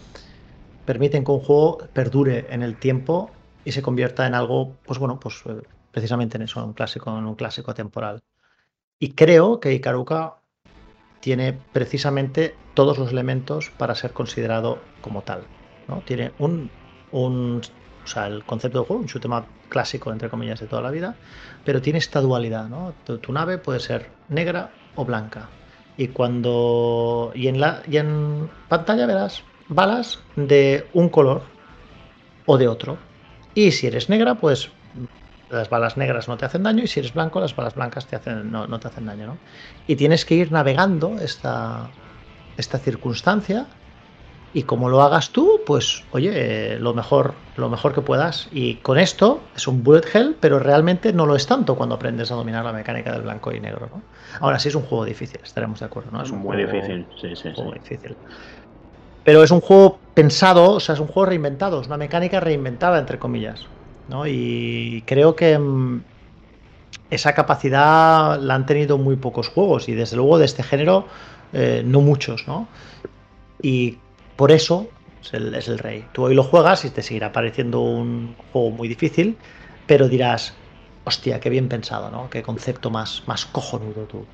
permiten 0.86 1.24
que 1.24 1.32
un 1.32 1.40
juego 1.40 1.78
perdure 1.94 2.48
en 2.50 2.64
el 2.64 2.78
tiempo 2.78 3.40
y 3.64 3.72
se 3.72 3.82
convierta 3.82 4.26
en 4.28 4.34
algo, 4.36 4.82
pues 4.86 5.00
bueno, 5.00 5.20
pues 5.20 5.42
eh, 5.46 5.62
precisamente 5.92 6.38
en 6.38 6.44
eso, 6.44 6.60
en 6.62 6.68
un 6.68 6.74
clásico, 6.74 7.12
un 7.14 7.36
clásico 7.36 7.74
temporal. 7.74 8.20
Y 9.00 9.14
creo 9.16 9.60
que 9.60 9.74
Ikaruka 9.74 10.44
tiene 11.20 11.54
precisamente 11.54 12.64
todos 12.74 12.98
los 12.98 13.12
elementos 13.12 13.72
para 13.72 13.96
ser 13.96 14.14
considerado 14.14 14.92
como 15.02 15.24
tal. 15.24 15.52
¿no? 15.88 16.04
Tiene 16.04 16.36
un, 16.38 16.74
un- 17.10 17.62
sea, 18.10 18.28
el 18.28 18.44
concepto 18.46 18.80
de 18.80 18.86
juego, 18.86 19.02
un 19.02 19.08
shoot 19.08 19.26
'em 19.26 19.34
up 19.34 19.46
clásico, 19.70 20.12
entre 20.12 20.30
comillas, 20.30 20.60
de 20.60 20.68
toda 20.68 20.82
la 20.82 20.92
vida, 20.92 21.16
pero 21.64 21.82
tiene 21.82 22.00
esta 22.00 22.22
dualidad, 22.22 22.68
¿no? 22.68 22.94
Tu, 23.06 23.20
tu 23.20 23.32
nave 23.34 23.58
puede 23.58 23.80
ser 23.80 24.10
negra 24.30 24.72
o 24.96 25.06
blanca. 25.06 25.50
Y 25.98 26.10
cuando. 26.10 27.32
Y 27.36 27.48
en 27.48 27.60
la. 27.60 27.82
Y 27.88 27.98
en 27.98 28.50
pantalla 28.70 29.06
verás 29.06 29.44
balas 29.68 30.20
de 30.36 30.90
un 30.94 31.10
color 31.10 31.44
o 32.46 32.58
de 32.58 32.68
otro. 32.68 32.98
Y 33.54 33.72
si 33.72 33.88
eres 33.88 34.10
negra, 34.10 34.36
pues 34.36 34.72
las 35.50 35.70
balas 35.70 35.98
negras 35.98 36.28
no 36.28 36.38
te 36.38 36.46
hacen 36.46 36.64
daño. 36.64 36.84
Y 36.84 36.88
si 36.88 37.00
eres 37.00 37.14
blanco, 37.14 37.40
las 37.40 37.56
balas 37.56 37.76
blancas 37.76 38.08
te 38.08 38.16
hacen, 38.16 38.52
no, 38.52 38.68
no 38.68 38.80
te 38.80 38.88
hacen 38.88 39.06
daño, 39.06 39.28
¿no? 39.28 39.38
Y 39.88 39.96
tienes 39.96 40.26
que 40.26 40.36
ir 40.36 40.52
navegando 40.52 41.18
esta, 41.20 41.90
esta 42.58 42.80
circunstancia. 42.80 43.79
Y 44.52 44.64
como 44.64 44.90
lo 44.90 45.02
hagas 45.04 45.30
tú, 45.32 45.62
pues 45.66 46.06
oye, 46.12 46.32
eh, 46.74 46.80
lo 46.80 46.94
mejor, 46.96 47.36
lo 47.56 47.70
mejor 47.70 47.94
que 47.94 48.02
puedas. 48.02 48.48
Y 48.52 48.76
con 48.78 48.98
esto 48.98 49.42
es 49.56 49.68
un 49.68 49.84
bullet 49.84 50.02
hell, 50.12 50.36
pero 50.40 50.58
realmente 50.58 51.14
no 51.14 51.26
lo 51.28 51.36
es 51.36 51.46
tanto 51.46 51.76
cuando 51.76 51.96
aprendes 51.96 52.32
a 52.32 52.36
dominar 52.36 52.66
la 52.66 52.74
mecánica 52.74 53.12
del 53.12 53.22
blanco 53.22 53.52
y 53.52 53.60
negro, 53.60 53.88
¿no? 53.94 54.02
Ahora 54.40 54.58
sí 54.58 54.70
es 54.70 54.76
un 54.76 54.82
juego 54.84 55.06
difícil, 55.06 55.40
estaremos 55.44 55.80
de 55.80 55.86
acuerdo, 55.86 56.10
¿no? 56.12 56.24
Es 56.24 56.32
un 56.32 56.40
muy 56.40 56.58
juego- 56.58 56.72
difícil, 56.72 57.08
sí, 57.22 57.36
sí, 57.36 57.48
un 57.50 57.54
sí. 57.54 57.62
juego 57.62 57.74
difícil. 57.74 58.18
Pero 59.24 59.44
es 59.44 59.52
un 59.52 59.62
juego 59.62 60.00
pensado, 60.16 60.72
o 60.74 60.80
sea, 60.80 60.96
es 60.96 61.02
un 61.02 61.08
juego 61.08 61.28
reinventado, 61.28 61.82
es 61.82 61.88
una 61.88 61.98
mecánica 61.98 62.40
reinventada, 62.40 62.98
entre 63.00 63.20
comillas. 63.20 63.66
¿no? 64.08 64.26
Y 64.26 65.04
creo 65.06 65.36
que 65.36 65.60
mm, 65.60 66.02
esa 67.10 67.34
capacidad 67.34 68.40
la 68.40 68.56
han 68.56 68.66
tenido 68.66 68.98
muy 68.98 69.16
pocos 69.16 69.48
juegos 69.48 69.90
y 69.90 69.94
desde 69.94 70.16
luego 70.16 70.38
de 70.38 70.46
este 70.46 70.64
género 70.64 71.06
eh, 71.54 71.82
no 71.86 72.02
muchos, 72.02 72.48
¿no? 72.48 72.68
Y 73.62 73.98
por 74.40 74.54
eso 74.54 74.88
es 75.22 75.34
el, 75.34 75.54
es 75.54 75.68
el 75.68 75.78
rey. 75.80 76.06
Tú 76.14 76.24
hoy 76.24 76.34
lo 76.34 76.44
juegas 76.44 76.86
y 76.86 76.92
te 76.92 77.02
seguirá 77.02 77.34
pareciendo 77.34 77.82
un 77.82 78.36
juego 78.54 78.72
muy 78.72 78.88
difícil, 78.88 79.36
pero 79.86 80.08
dirás, 80.08 80.56
hostia, 81.04 81.42
qué 81.42 81.50
bien 81.50 81.68
pensado, 81.68 82.10
¿no? 82.10 82.30
Qué 82.30 82.42
concepto 82.42 82.90
más, 82.90 83.22
más 83.28 83.46
cojonudo 83.46 84.04
tú. 84.04 84.26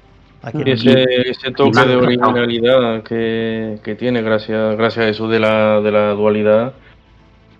Aquí 0.43 0.61
ese, 0.67 1.05
ese 1.27 1.49
toque 1.53 1.83
de 1.87 1.95
originalidad 1.95 3.01
que, 3.01 3.79
que 3.83 3.95
tiene 3.95 4.21
gracias, 4.21 4.77
gracias 4.77 5.05
a 5.07 5.09
eso 5.09 5.27
de 5.27 5.39
la, 5.39 5.81
de 5.81 5.91
la 5.91 6.11
dualidad 6.11 6.75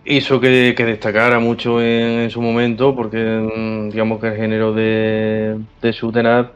hizo 0.05 0.39
que, 0.39 0.75
que 0.77 0.85
destacara 0.85 1.39
mucho 1.39 1.81
en, 1.81 2.19
en 2.19 2.29
su 2.29 2.43
momento 2.43 2.95
porque 2.95 3.17
mm, 3.17 3.89
digamos 3.89 4.21
que 4.21 4.27
el 4.27 4.35
género 4.35 4.71
de, 4.71 5.57
de 5.81 5.89
up 6.03 6.51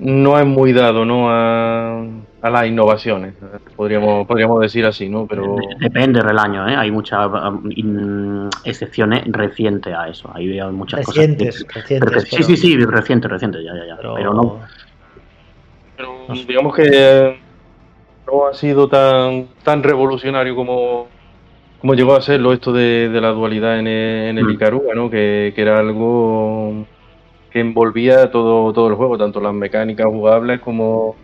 no 0.00 0.40
es 0.40 0.46
muy 0.46 0.72
dado 0.72 1.04
¿no? 1.04 1.30
a, 1.30 2.04
a 2.42 2.48
las 2.50 2.66
innovaciones, 2.66 3.34
podríamos, 3.76 4.26
podríamos 4.26 4.60
decir 4.60 4.86
así, 4.86 5.08
¿no? 5.08 5.26
Pero 5.26 5.56
Depende 5.78 6.22
del 6.22 6.38
año, 6.38 6.66
¿eh? 6.68 6.74
Hay 6.74 6.90
muchas 6.90 7.26
um, 7.28 8.48
excepciones 8.64 9.22
recientes 9.26 9.94
a 9.94 10.08
eso. 10.08 10.30
Hay 10.34 10.48
muchas 10.72 11.06
Recientes, 11.06 11.64
cosas. 11.64 11.82
recientes, 11.82 12.08
pero- 12.10 12.20
Sí, 12.22 12.42
sí, 12.42 12.56
sí, 12.56 12.84
reciente, 12.84 13.28
reciente, 13.28 13.62
ya, 13.62 13.74
ya, 13.74 13.86
ya. 13.88 13.96
pero- 13.96 14.14
Pero, 14.14 14.32
no. 14.34 14.60
Pero 15.96 16.26
digamos 16.48 16.74
que 16.74 17.38
no 18.26 18.46
ha 18.46 18.54
sido 18.54 18.88
tan, 18.88 19.48
tan 19.62 19.82
revolucionario 19.82 20.56
como, 20.56 21.08
como 21.80 21.94
llegó 21.94 22.14
a 22.16 22.22
serlo 22.22 22.52
esto 22.54 22.72
de, 22.72 23.08
de 23.10 23.20
la 23.20 23.30
dualidad 23.32 23.78
en 23.78 23.86
el, 23.86 24.28
en 24.30 24.38
el 24.38 24.44
Mm. 24.46 24.50
Ikaruga, 24.52 24.94
¿no? 24.94 25.10
Que, 25.10 25.52
que 25.54 25.60
era 25.60 25.78
algo 25.78 26.86
que 27.50 27.60
envolvía 27.60 28.30
todo, 28.30 28.72
todo 28.72 28.88
el 28.88 28.94
juego, 28.94 29.18
tanto 29.18 29.40
las 29.40 29.52
mecánicas 29.52 30.06
jugables 30.06 30.60
como, 30.60 31.16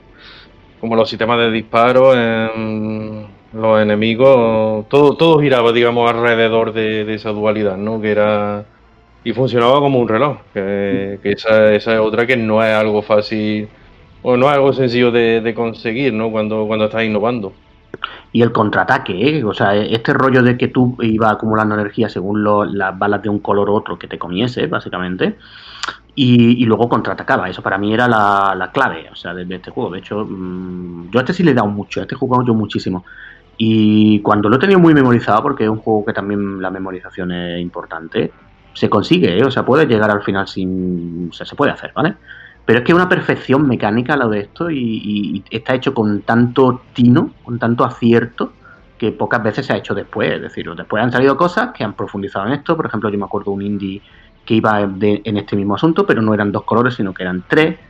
como 0.80 0.96
los 0.96 1.08
sistemas 1.08 1.38
de 1.38 1.50
disparo, 1.50 2.14
em, 2.14 3.24
los 3.52 3.80
enemigos, 3.80 4.88
todo, 4.88 5.16
todo 5.16 5.40
giraba, 5.40 5.72
digamos, 5.72 6.10
alrededor 6.10 6.72
de, 6.72 7.04
de 7.04 7.14
esa 7.14 7.30
dualidad, 7.30 7.76
¿no? 7.76 8.00
Que 8.00 8.10
era... 8.10 8.64
Y 9.24 9.32
funcionaba 9.32 9.80
como 9.80 9.98
un 9.98 10.06
reloj, 10.08 10.38
que, 10.54 11.18
que 11.22 11.32
esa, 11.32 11.72
esa 11.74 11.94
es 11.94 12.00
otra 12.00 12.26
que 12.26 12.36
no 12.36 12.62
es 12.62 12.72
algo 12.72 13.02
fácil 13.02 13.68
o 14.22 14.36
no 14.36 14.46
es 14.48 14.54
algo 14.54 14.72
sencillo 14.72 15.10
de, 15.10 15.40
de 15.40 15.54
conseguir, 15.54 16.12
¿no? 16.12 16.30
Cuando, 16.30 16.64
cuando 16.66 16.84
estás 16.84 17.02
innovando. 17.04 17.52
Y 18.32 18.42
el 18.42 18.52
contraataque, 18.52 19.38
¿eh? 19.38 19.44
O 19.44 19.54
sea, 19.54 19.74
este 19.74 20.12
rollo 20.12 20.42
de 20.42 20.56
que 20.58 20.68
tú 20.68 20.96
ibas 21.00 21.32
acumulando 21.32 21.74
energía 21.74 22.08
según 22.08 22.44
lo- 22.44 22.64
las 22.64 22.96
balas 22.98 23.22
de 23.22 23.28
un 23.30 23.38
color 23.40 23.70
u 23.70 23.74
otro 23.74 23.98
que 23.98 24.06
te 24.08 24.18
comiese, 24.18 24.66
básicamente. 24.66 25.36
Y, 26.18 26.62
y 26.62 26.66
luego 26.66 26.88
contraatacaba. 26.88 27.48
Eso 27.50 27.62
para 27.62 27.76
mí 27.78 27.92
era 27.92 28.08
la, 28.08 28.54
la 28.56 28.72
clave, 28.72 29.08
o 29.12 29.16
sea, 29.16 29.34
de, 29.34 29.46
este 29.56 29.70
juego. 29.70 29.90
De 29.92 29.98
hecho, 30.00 30.24
mm, 30.26 31.10
yo 31.10 31.18
a 31.20 31.22
este 31.22 31.34
sí 31.34 31.42
le 31.44 31.50
he 31.52 31.54
dado 31.54 31.68
mucho, 31.68 32.00
a 32.00 32.04
este 32.04 32.14
he 32.14 32.18
jugado 32.18 32.44
yo 32.46 32.54
muchísimo. 32.54 33.04
Y 33.56 34.22
cuando 34.22 34.48
lo 34.48 34.56
he 34.56 34.58
tenido 34.58 34.80
muy 34.80 34.94
memorizado, 34.94 35.42
porque 35.42 35.64
es 35.64 35.70
un 35.70 35.78
juego 35.78 36.04
que 36.06 36.12
también 36.14 36.60
la 36.62 36.70
memorización 36.70 37.32
es 37.32 37.60
importante, 37.62 38.36
se 38.72 38.90
consigue, 38.90 39.38
¿eh? 39.38 39.44
O 39.44 39.50
sea, 39.50 39.64
puede 39.64 39.86
llegar 39.86 40.10
al 40.10 40.22
final 40.22 40.48
sin. 40.48 41.28
O 41.30 41.32
sea, 41.32 41.46
se 41.46 41.56
puede 41.56 41.72
hacer, 41.72 41.92
¿vale? 41.94 42.16
Pero 42.64 42.80
es 42.80 42.84
que 42.84 42.92
es 42.92 42.96
una 42.96 43.08
perfección 43.08 43.66
mecánica 43.68 44.16
lo 44.16 44.28
de 44.28 44.40
esto 44.40 44.70
y, 44.70 44.78
y- 44.78 45.38
y 45.50 45.56
está 45.56 45.74
hecho 45.74 45.94
con 45.94 46.24
tanto 46.24 46.88
tino, 46.92 47.36
con 47.42 47.58
tanto 47.58 47.84
acierto, 47.84 48.56
que 48.98 49.12
pocas 49.12 49.42
veces 49.42 49.66
se 49.66 49.72
ha 49.72 49.76
hecho 49.76 49.94
después. 49.94 50.32
Es 50.32 50.42
decir, 50.42 50.66
después 50.76 51.02
han 51.02 51.12
salido 51.12 51.36
cosas 51.36 51.70
que 51.74 51.84
han 51.84 51.94
profundizado 51.96 52.46
en 52.46 52.52
esto. 52.54 52.76
Por 52.76 52.86
ejemplo, 52.86 53.08
yo 53.10 53.18
me 53.18 53.24
acuerdo 53.24 53.52
un 53.52 53.62
indie 53.62 54.02
que 54.46 54.54
iba 54.54 54.86
de- 54.86 55.22
en 55.24 55.36
este 55.38 55.56
mismo 55.56 55.74
asunto, 55.74 56.06
pero 56.06 56.22
no 56.22 56.32
eran 56.34 56.52
dos 56.52 56.64
colores, 56.64 56.94
sino 56.94 57.12
que 57.12 57.24
eran 57.24 57.44
tres. 57.48 57.80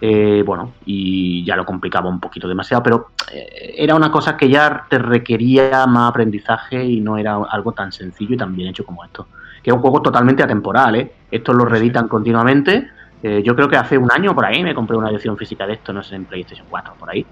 Eh, 0.00 0.42
bueno, 0.44 0.76
y 0.84 1.44
ya 1.46 1.56
lo 1.56 1.64
complicaba 1.64 2.10
un 2.10 2.20
poquito 2.20 2.46
demasiado, 2.48 2.82
pero 2.82 3.12
eh, 3.32 3.74
era 3.78 3.94
una 3.94 4.10
cosa 4.10 4.36
que 4.36 4.48
ya 4.50 4.86
te 4.90 4.98
requería 4.98 5.86
más 5.86 6.10
aprendizaje 6.10 6.84
y 6.84 7.00
no 7.00 7.16
era 7.16 7.36
algo 7.50 7.72
tan 7.72 7.90
sencillo 7.92 8.34
y 8.34 8.38
tan 8.38 8.54
bien 8.54 8.68
hecho 8.68 8.84
como 8.84 9.04
esto. 9.04 9.30
Que 9.62 9.70
es 9.70 9.74
un 9.74 9.80
juego 9.80 10.02
totalmente 10.02 10.42
atemporal, 10.42 10.96
¿eh? 10.96 11.12
Estos 11.30 11.54
lo 11.54 11.64
reeditan 11.64 12.06
continuamente. 12.08 12.88
Eh, 13.22 13.42
yo 13.42 13.56
creo 13.56 13.68
que 13.68 13.76
hace 13.76 13.96
un 13.96 14.12
año 14.12 14.34
por 14.34 14.44
ahí 14.44 14.62
me 14.62 14.74
compré 14.74 14.96
una 14.98 15.08
edición 15.10 15.38
física 15.38 15.66
de 15.66 15.74
esto, 15.74 15.92
no 15.94 16.02
sé, 16.02 16.16
en 16.16 16.26
PlayStation 16.26 16.68
4 16.68 16.94
por 16.98 17.10
ahí. 17.10 17.26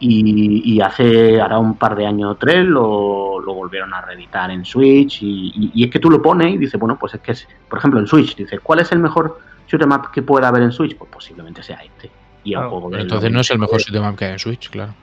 Y, 0.00 0.62
y 0.74 0.80
hace, 0.80 1.40
ahora 1.40 1.58
un 1.58 1.76
par 1.76 1.96
de 1.96 2.06
años 2.06 2.32
o 2.32 2.34
tres, 2.36 2.64
lo, 2.64 3.40
lo 3.40 3.54
volvieron 3.54 3.92
a 3.94 4.00
reeditar 4.00 4.50
en 4.50 4.64
Switch. 4.64 5.22
Y, 5.22 5.52
y- 5.54 5.70
y 5.74 5.84
es 5.84 5.90
que 5.90 5.98
tú 5.98 6.08
lo 6.10 6.22
pones 6.22 6.54
y 6.54 6.58
dices, 6.58 6.78
bueno, 6.78 6.96
pues 6.98 7.14
es 7.14 7.20
que, 7.20 7.32
es, 7.32 7.48
por 7.68 7.78
ejemplo, 7.78 7.98
en 7.98 8.06
Switch, 8.06 8.36
dices, 8.36 8.60
¿cuál 8.62 8.78
es 8.80 8.92
el 8.92 9.00
mejor 9.00 9.38
shoot 9.66 9.82
'em 9.82 9.90
up 9.92 10.10
que 10.12 10.22
pueda 10.22 10.48
haber 10.48 10.62
en 10.62 10.72
Switch? 10.72 10.96
Pues 10.96 11.10
posiblemente 11.10 11.62
sea 11.62 11.78
este. 11.78 12.10
Y 12.44 12.52
Claro, 12.52 12.70
juego 12.70 12.96
Entonces 12.96 13.30
no 13.32 13.40
es 13.40 13.50
el 13.50 13.58
mejor 13.58 13.80
shoot'em 13.80 14.08
up 14.08 14.16
que 14.16 14.24
hay 14.26 14.32
en 14.32 14.38
Switch, 14.38 14.70
claro. 14.70 14.94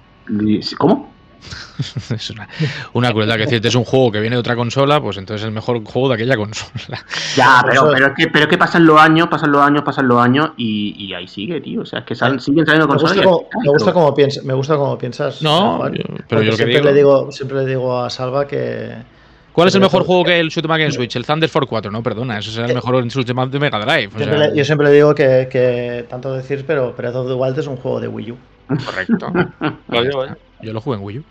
¿Cómo? 0.78 1.15
es 2.16 2.30
una, 2.30 2.48
una 2.94 3.12
crueldad 3.12 3.36
que 3.36 3.42
decirte 3.44 3.68
es 3.68 3.76
un 3.76 3.84
juego 3.86 4.12
que 4.12 4.20
viene 4.20 4.36
de 4.36 4.40
otra 4.40 4.56
consola, 4.56 5.02
pues 5.02 5.18
entonces 5.18 5.42
es 5.44 5.48
el 5.48 5.54
mejor 5.54 5.84
juego 5.84 6.10
de 6.10 6.16
aquella 6.16 6.36
consola. 6.38 7.04
Ya, 7.36 7.64
pero, 7.68 7.90
pero, 7.94 8.08
es 8.08 8.14
que, 8.16 8.28
pero 8.28 8.44
es 8.46 8.50
que 8.50 8.58
pasan 8.58 8.86
los 8.86 9.00
años, 9.00 9.28
pasan 9.28 9.52
los 9.52 9.62
años, 9.62 9.84
pasan 9.84 10.08
los 10.08 10.20
años 10.22 10.52
y, 10.58 10.96
y 11.06 11.14
ahí 11.14 11.28
sigue, 11.28 11.62
tío. 11.62 11.82
O 11.82 11.86
sea, 11.86 12.00
es 12.00 12.06
que 12.06 12.16
salen- 12.16 12.40
siguen 12.40 12.66
saliendo 12.66 12.88
Me 12.88 12.98
consolas. 13.00 13.26
gusta, 13.26 13.58
me 13.64 13.70
gusta 13.70 13.94
cómo 13.94 14.14
piensas, 14.16 14.44
me 14.44 14.54
gusta 14.54 14.76
cómo 14.78 14.98
piensas. 14.98 15.42
No, 15.42 15.88
yo- 15.94 16.04
pero 16.28 16.42
yo 16.42 16.52
lo 16.52 16.58
que 16.58 16.64
siempre 16.64 16.78
digo- 16.80 16.86
le 16.86 16.94
digo, 16.94 17.32
siempre 17.32 17.58
le 17.60 17.66
digo 17.66 18.00
a 18.00 18.10
Salva 18.10 18.48
que 18.48 19.16
¿Cuál 19.52 19.70
es 19.70 19.76
el 19.76 19.80
mejor 19.80 20.04
juego 20.04 20.26
que 20.26 20.38
el 20.38 20.52
hay 20.70 20.82
en 20.84 20.92
Switch? 20.92 21.16
El 21.16 21.26
Thunder 21.26 21.48
Force 21.50 21.70
4, 21.70 21.90
no, 21.90 22.04
perdona, 22.04 22.40
eso 22.40 22.52
será 22.52 22.68
el 22.68 22.74
mejor 22.76 23.02
shoot'em 23.08 23.38
up 23.42 23.50
de 23.50 23.58
Mega 23.60 23.80
Drive. 23.80 24.08
o 24.14 24.18
siempre 24.18 24.38
sea, 24.38 24.48
le- 24.50 24.58
yo 24.58 24.66
siempre 24.66 24.88
le 24.90 24.94
digo 24.94 25.16
que, 25.16 25.48
que 25.50 26.06
tanto 26.10 26.34
decir, 26.34 26.66
pero 26.68 26.92
Breath 26.94 27.16
of 27.16 27.28
the 27.28 27.34
Wild 27.34 27.58
es 27.58 27.68
un 27.68 27.78
juego 27.78 28.02
de 28.02 28.10
Wii 28.10 28.32
U. 28.32 28.38
Correcto. 28.86 29.32
Yo 30.62 30.74
lo 30.74 30.82
jugué 30.82 30.98
en 30.98 31.04
Wii 31.04 31.20
U. 31.20 31.24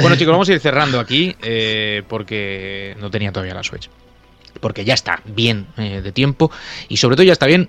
Bueno, 0.00 0.16
chicos, 0.16 0.32
vamos 0.32 0.48
a 0.48 0.52
ir 0.52 0.60
cerrando 0.60 0.98
aquí 1.00 1.36
eh, 1.42 2.02
porque 2.08 2.96
no 3.00 3.10
tenía 3.10 3.30
todavía 3.32 3.54
la 3.54 3.62
Switch. 3.62 3.88
Porque 4.60 4.84
ya 4.84 4.94
está 4.94 5.20
bien 5.24 5.66
eh, 5.76 6.00
de 6.02 6.12
tiempo 6.12 6.50
y 6.88 6.96
sobre 6.96 7.16
todo 7.16 7.24
ya 7.24 7.32
está 7.32 7.46
bien 7.46 7.68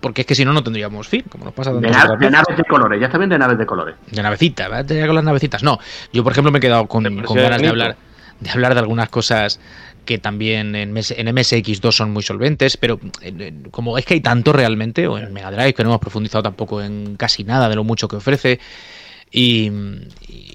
porque 0.00 0.22
es 0.22 0.26
que 0.26 0.34
si 0.34 0.44
no, 0.46 0.52
no 0.54 0.62
tendríamos 0.62 1.06
fin, 1.08 1.22
como 1.28 1.44
nos 1.44 1.52
pasa 1.52 1.72
De, 1.74 1.80
na- 1.90 2.06
naves 2.30 2.56
de 2.56 2.64
colores, 2.64 2.98
ya 3.00 3.06
está 3.06 3.18
bien 3.18 3.28
de 3.28 3.38
naves 3.38 3.58
de 3.58 3.66
colores. 3.66 3.96
De 4.10 4.22
navecita, 4.22 4.68
¿verdad? 4.68 4.94
Ya 4.96 5.06
con 5.06 5.14
las 5.14 5.24
navecitas. 5.24 5.62
No, 5.62 5.78
yo 6.12 6.22
por 6.24 6.32
ejemplo 6.32 6.50
me 6.50 6.58
he 6.58 6.60
quedado 6.62 6.86
con, 6.86 7.02
ganas 7.04 7.60
de 7.60 7.68
hablar, 7.68 7.96
de 8.40 8.50
hablar 8.50 8.72
de 8.74 8.80
algunas 8.80 9.10
cosas 9.10 9.60
que 10.06 10.16
también 10.16 10.74
en, 10.74 10.92
MS 10.94 11.10
en 11.18 11.26
MSX2 11.26 11.92
son 11.92 12.12
muy 12.12 12.22
solventes, 12.22 12.78
pero 12.78 12.98
en- 13.20 13.40
en- 13.42 13.62
como 13.70 13.98
es 13.98 14.06
que 14.06 14.14
hay 14.14 14.20
tanto 14.22 14.54
realmente, 14.54 15.06
o 15.06 15.18
en 15.18 15.32
Mega 15.34 15.50
Drive, 15.50 15.74
que 15.74 15.82
no 15.82 15.90
hemos 15.90 16.00
profundizado 16.00 16.42
tampoco 16.44 16.80
en 16.80 17.16
casi 17.16 17.44
nada 17.44 17.68
de 17.68 17.76
lo 17.76 17.84
mucho 17.84 18.08
que 18.08 18.16
ofrece, 18.16 18.58
y, 19.32 19.70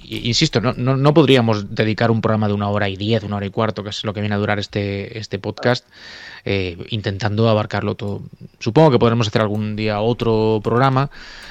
insisto, 0.03 0.59
no, 0.59 0.73
no, 0.73 0.97
no 0.97 1.13
podríamos 1.13 1.73
dedicar 1.73 2.11
un 2.11 2.21
programa 2.21 2.47
de 2.47 2.53
una 2.53 2.69
hora 2.69 2.89
y 2.89 2.97
diez, 2.97 3.23
una 3.23 3.37
hora 3.37 3.45
y 3.45 3.49
cuarto, 3.49 3.83
que 3.83 3.89
es 3.89 4.03
lo 4.03 4.13
que 4.13 4.19
viene 4.19 4.35
a 4.35 4.37
durar 4.37 4.59
este, 4.59 5.17
este 5.17 5.39
podcast, 5.39 5.87
eh, 6.43 6.77
intentando 6.89 7.47
abarcarlo 7.47 7.95
todo. 7.95 8.21
Supongo 8.59 8.91
que 8.91 8.99
podremos 8.99 9.27
hacer 9.27 9.41
algún 9.41 9.75
día 9.75 10.01
otro 10.01 10.59
programa 10.63 11.09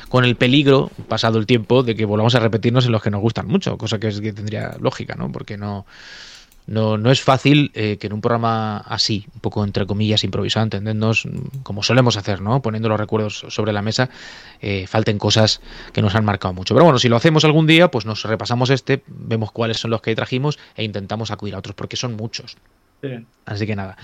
con 0.09 0.24
el 0.24 0.36
peligro, 0.36 0.90
pasado 1.09 1.38
el 1.38 1.46
tiempo, 1.46 1.82
de 1.82 1.96
que 1.96 2.05
volvamos 2.05 2.34
a 2.34 2.40
repetirnos 2.40 2.84
en 2.86 2.92
los 2.92 3.02
que 3.02 3.10
nos 3.10 3.20
gustan 3.20 3.46
mucho, 3.46 3.78
cosa 3.78 3.98
que, 3.98 4.09
es, 4.09 4.20
que 4.20 4.32
tendría 4.32 4.76
lógica, 4.78 5.14
¿no? 5.14 5.32
Porque 5.32 5.56
no, 5.56 5.86
no, 6.66 6.97
no 6.97 7.11
es 7.11 7.20
fácil 7.20 7.70
eh, 7.74 7.99
que 7.99 8.07
en 8.07 8.15
un 8.15 8.20
programa 8.20 8.78
así, 8.78 9.27
un 9.35 9.41
poco 9.41 9.65
entre 9.65 9.86
comillas 9.86 10.24
improvisado, 10.24 10.65
entendernos 10.65 11.28
como 11.62 11.82
solemos 11.82 12.16
hacer, 12.16 12.41
¿no? 12.41 12.62
Poniendo 12.62 12.89
los 12.89 12.99
recuerdos 12.99 13.45
sobre 13.49 13.73
la 13.73 13.82
mesa, 13.82 14.09
eh, 14.61 14.86
falten 14.86 15.19
cosas 15.19 15.61
que 15.93 16.01
nos 16.01 16.15
han 16.15 16.24
marcado 16.24 16.55
mucho. 16.55 16.74
Pero 16.74 16.85
bueno, 16.85 16.99
si 16.99 17.09
lo 17.09 17.16
hacemos 17.16 17.45
algún 17.45 17.66
día, 17.66 17.91
pues 17.91 18.07
nos 18.07 18.24
repasamos 18.24 18.70
este, 18.70 19.03
vemos 19.07 19.53
cuáles 19.53 19.78
son 19.78 19.91
los 19.91 20.01
que 20.01 20.15
trajimos 20.15 20.59
e 20.74 20.85
intentamos 20.85 21.31
acudir 21.31 21.55
a 21.55 21.59
otros, 21.59 21.74
porque 21.74 21.97
son 21.97 22.16
muchos. 22.16 22.57
Sí. 23.09 23.26
Así 23.47 23.66
que 23.66 23.76
nada, 23.76 23.98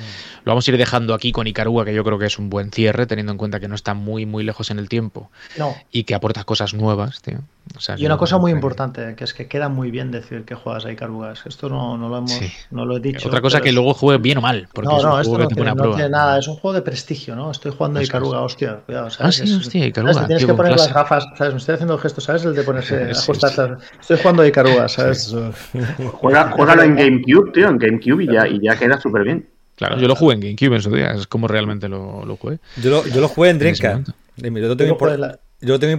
lo 0.44 0.50
vamos 0.50 0.68
a 0.68 0.70
ir 0.70 0.76
dejando 0.76 1.14
aquí 1.14 1.32
con 1.32 1.46
Icarúa, 1.46 1.86
que 1.86 1.94
yo 1.94 2.04
creo 2.04 2.18
que 2.18 2.26
es 2.26 2.38
un 2.38 2.50
buen 2.50 2.70
cierre, 2.70 3.06
teniendo 3.06 3.32
en 3.32 3.38
cuenta 3.38 3.58
que 3.58 3.68
no 3.68 3.74
está 3.74 3.94
muy, 3.94 4.26
muy 4.26 4.44
lejos 4.44 4.70
en 4.70 4.78
el 4.78 4.90
tiempo 4.90 5.30
No. 5.56 5.74
y 5.90 6.04
que 6.04 6.14
aporta 6.14 6.44
cosas 6.44 6.74
nuevas, 6.74 7.22
tío. 7.22 7.38
O 7.74 7.80
sea, 7.80 7.94
Y 7.98 8.04
una 8.04 8.18
cosa 8.18 8.36
muy 8.36 8.50
que- 8.50 8.56
importante, 8.56 9.14
que 9.14 9.24
es 9.24 9.32
que 9.32 9.46
queda 9.46 9.70
muy 9.70 9.90
bien 9.90 10.10
decir 10.10 10.44
que 10.44 10.54
juegas 10.56 10.84
a 10.84 10.92
Icarugas. 10.92 11.46
Esto 11.46 11.70
no, 11.70 11.96
no 11.96 12.10
lo 12.10 12.18
hemos, 12.18 12.32
Sí. 12.32 12.52
no 12.70 12.84
lo 12.84 12.98
he 12.98 13.00
dicho. 13.00 13.28
Otra 13.28 13.40
cosa 13.40 13.58
pero 13.58 13.64
que 13.64 13.72
luego 13.72 13.94
juegue 13.94 14.20
bien 14.20 14.36
o 14.38 14.40
mal, 14.42 14.68
porque 14.74 14.88
no, 14.90 14.98
es 14.98 15.04
un 15.04 15.08
no, 15.08 15.14
juego 15.16 15.20
esto 15.22 15.36
que 15.36 15.42
no 15.42 15.48
tiene, 15.48 15.58
pone 15.60 15.70
a 15.70 15.74
no 15.74 15.78
prueba. 15.78 15.96
tiene 15.96 16.10
nada, 16.10 16.38
es 16.38 16.48
un 16.48 16.56
juego 16.56 16.74
de 16.74 16.82
prestigio, 16.82 17.34
¿no? 17.36 17.50
Estoy 17.50 17.72
jugando 17.72 18.00
a 18.00 18.02
es. 18.02 18.10
hostia, 18.12 18.80
cuidado, 18.84 19.06
Ah, 19.06 19.10
¿sabes? 19.10 19.36
sí, 19.36 19.44
Es- 19.44 19.52
hostia, 19.54 19.80
Te 19.84 19.92
tienes 19.92 20.16
tío, 20.38 20.46
que 20.48 20.54
poner 20.54 20.72
clase. 20.74 20.88
las 20.88 20.94
gafas, 20.94 21.26
¿sabes? 21.38 21.54
Me 21.54 21.58
estoy 21.60 21.74
haciendo 21.76 21.96
gestos, 21.96 22.24
¿sabes? 22.24 22.44
El 22.44 22.54
de 22.54 22.62
ponerse, 22.62 23.14
Sí, 23.14 23.20
ajustar, 23.22 23.78
sí. 23.80 23.86
Estoy 24.02 24.18
jugando 24.18 24.42
a 24.42 24.46
Icaruga, 24.46 24.86
¿sabes? 24.88 25.34
Juega, 26.12 26.50
juégalo 26.50 26.82
en 26.82 26.96
GameCube, 26.96 27.52
tío, 27.52 27.68
en 27.68 27.78
GameCube 27.78 28.24
y 28.24 28.26
ya, 28.32 28.46
y 28.48 28.60
ya 28.60 28.76
queda 28.76 28.89
súper 28.98 29.24
bien. 29.24 29.46
Claro, 29.76 29.96
yo 29.98 30.08
lo 30.08 30.14
jugué 30.14 30.34
en 30.34 30.40
GameCube 30.40 30.76
en 30.76 30.82
su 30.82 30.90
día, 30.94 31.12
es 31.12 31.26
como 31.26 31.48
realmente 31.48 31.88
lo, 31.88 32.24
lo 32.26 32.36
jugué. 32.36 32.58
Yo 32.76 32.90
lo, 32.90 33.06
yo 33.06 33.20
lo 33.20 33.28
jugué 33.28 33.50
en 33.50 33.58
Dreamcast. 33.58 34.08
Yo 34.36 34.52
lo 34.68 34.76
tengo, 34.76 34.98
Yo 34.98 35.06
lo 35.08 35.16
la- 35.16 35.38
tengo 35.60 35.78
la 35.80 35.92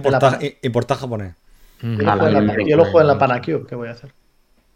importado, 0.64 1.00
japonés. 1.00 1.34
Mm. 1.80 1.96
Yo 1.96 2.02
lo 2.04 2.10
Ah, 2.10 2.16
juego 2.16 2.26
en 2.38 2.46
la, 2.46 2.54
la- 2.54 2.64
yo 2.68 2.76
lo 2.76 2.82
juego 2.84 3.00
en 3.00 3.06
la 3.08 3.18
Panacube, 3.18 3.66
¿qué 3.68 3.74
voy 3.74 3.88
a 3.88 3.92
hacer? 3.92 4.10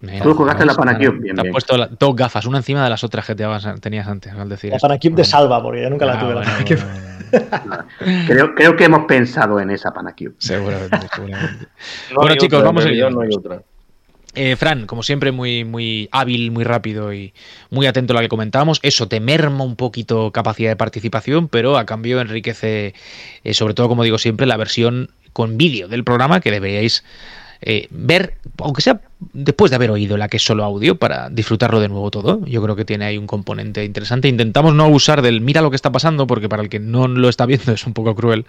Mira, 0.01 0.23
Tú 0.23 0.35
jugaste 0.35 0.63
en 0.63 0.67
la 0.69 0.75
Panacube, 0.75 1.11
bien, 1.21 1.37
Te 1.37 1.43
has 1.43 1.49
puesto 1.53 1.77
la- 1.77 1.87
dos 1.87 2.15
gafas, 2.17 2.47
una 2.47 2.59
encima 2.59 2.83
de 2.85 2.91
las 2.91 3.03
otras 3.05 3.25
que 3.27 3.35
te 3.35 3.45
habas- 3.45 3.81
tenías 3.81 4.07
antes, 4.09 4.33
al 4.33 4.49
decir 4.49 4.71
La 4.71 4.77
esto. 4.77 4.89
Panacube 4.89 5.15
de 5.15 5.25
salva, 5.25 5.63
porque 5.63 5.83
yo 5.83 5.91
nunca 5.91 6.05
la 6.07 6.15
Ah, 6.15 6.21
tuve. 6.21 6.35
la 6.35 6.41
bueno, 6.41 6.53
Panacube. 6.53 6.77
bueno, 6.77 7.01
bueno. 7.01 7.17
Creo, 8.27 8.55
creo 8.55 8.77
que 8.77 8.85
hemos 8.85 9.05
pensado 9.07 9.59
en 9.61 9.71
esa 9.71 9.93
Panacube. 9.93 10.35
Seguramente, 10.39 10.99
seguramente. 11.15 11.67
No 12.13 12.17
Bueno, 12.21 12.37
chicos, 12.37 12.59
otra, 12.59 12.67
vamos 12.69 12.85
a 12.85 12.89
ir. 12.91 13.11
No 13.11 13.21
hay 13.21 13.31
otra. 13.35 13.63
Eh, 14.37 14.55
Fran, 14.57 14.87
como 14.87 15.03
siempre, 15.03 15.33
muy, 15.33 15.65
muy 15.65 16.11
hábil, 16.13 16.51
muy 16.51 16.63
rápido 16.63 17.13
y 17.15 17.33
muy 17.71 17.87
atento 17.87 18.13
a 18.13 18.17
lo 18.17 18.21
que 18.21 18.29
comentábamos. 18.29 18.81
Eso 18.83 19.09
te 19.09 19.19
merma 19.19 19.65
un 19.65 19.77
poquito 19.77 20.31
capacidad 20.31 20.71
de 20.71 20.77
participación, 20.77 21.49
pero 21.49 21.79
a 21.79 21.87
cambio 21.87 22.21
enriquece, 22.21 22.95
eh, 23.45 23.55
sobre 23.55 23.73
todo, 23.73 23.89
como 23.89 24.05
digo 24.05 24.19
siempre, 24.19 24.47
la 24.47 24.59
versión 24.59 25.09
con 25.33 25.57
vídeo 25.57 25.89
del 25.89 26.05
programa 26.05 26.41
que 26.41 26.51
deberíais 26.51 27.03
eh, 27.63 27.89
ver, 27.91 28.35
aunque 28.59 28.83
sea 28.83 29.01
después 29.33 29.71
de 29.71 29.77
haber 29.77 29.91
oído 29.91 30.19
la 30.19 30.29
que 30.29 30.37
es 30.37 30.45
solo 30.45 30.65
audio, 30.65 30.97
para 30.97 31.31
disfrutarlo 31.31 31.81
de 31.81 31.89
nuevo 31.89 32.11
todo. 32.11 32.45
Yo 32.45 32.63
creo 32.63 32.77
que 32.77 32.85
tiene 32.85 33.07
ahí 33.07 33.17
un 33.17 33.27
componente 33.27 33.85
interesante. 33.85 34.29
Intentamos 34.29 34.75
no 34.75 34.85
abusar 34.85 35.23
del 35.23 35.41
mira 35.41 35.63
lo 35.63 35.71
que 35.71 35.77
está 35.77 35.91
pasando, 35.91 36.27
porque 36.27 36.51
para 36.51 36.63
el 36.63 36.69
que 36.69 36.79
no 36.79 37.09
lo 37.09 37.31
está 37.31 37.47
viendo 37.47 37.73
es 37.73 37.87
un 37.87 37.95
poco 37.95 38.15
cruel. 38.15 38.45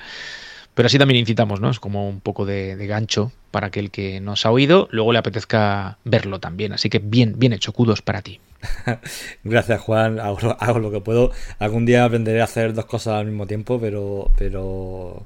Pero 0.78 0.86
así 0.86 1.00
también 1.00 1.20
incitamos, 1.20 1.60
¿no? 1.60 1.72
Es 1.72 1.80
como 1.80 2.08
un 2.08 2.20
poco 2.20 2.46
de, 2.46 2.76
gancho 2.86 3.32
para 3.50 3.66
aquel 3.66 3.90
que 3.90 4.22
nos 4.22 4.46
ha 4.46 4.52
oído, 4.52 4.88
luego 4.92 5.12
le 5.12 5.18
apetezca 5.18 5.98
verlo 6.04 6.40
también. 6.40 6.72
Así 6.72 6.88
que 6.88 7.00
bien, 7.00 7.34
bien 7.40 7.52
hecho, 7.52 7.74
kudos 7.74 8.04
para 8.04 8.22
ti. 8.22 8.40
Gracias, 9.44 9.82
Juan. 9.82 10.20
Hago, 10.20 10.78
lo- 10.78 10.92
que 10.92 11.02
puedo. 11.02 11.32
Algún 11.58 11.88
día 11.88 12.06
aprenderé 12.06 12.42
a 12.42 12.44
hacer 12.44 12.76
dos 12.76 12.86
cosas 12.86 13.16
al 13.16 13.26
mismo 13.26 13.48
tiempo, 13.48 13.80
pero. 13.82 14.30
pero 14.38 15.26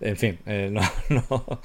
en 0.00 0.16
fin, 0.16 0.40
eh, 0.46 0.68
no, 0.72 0.80
no. 1.10 1.60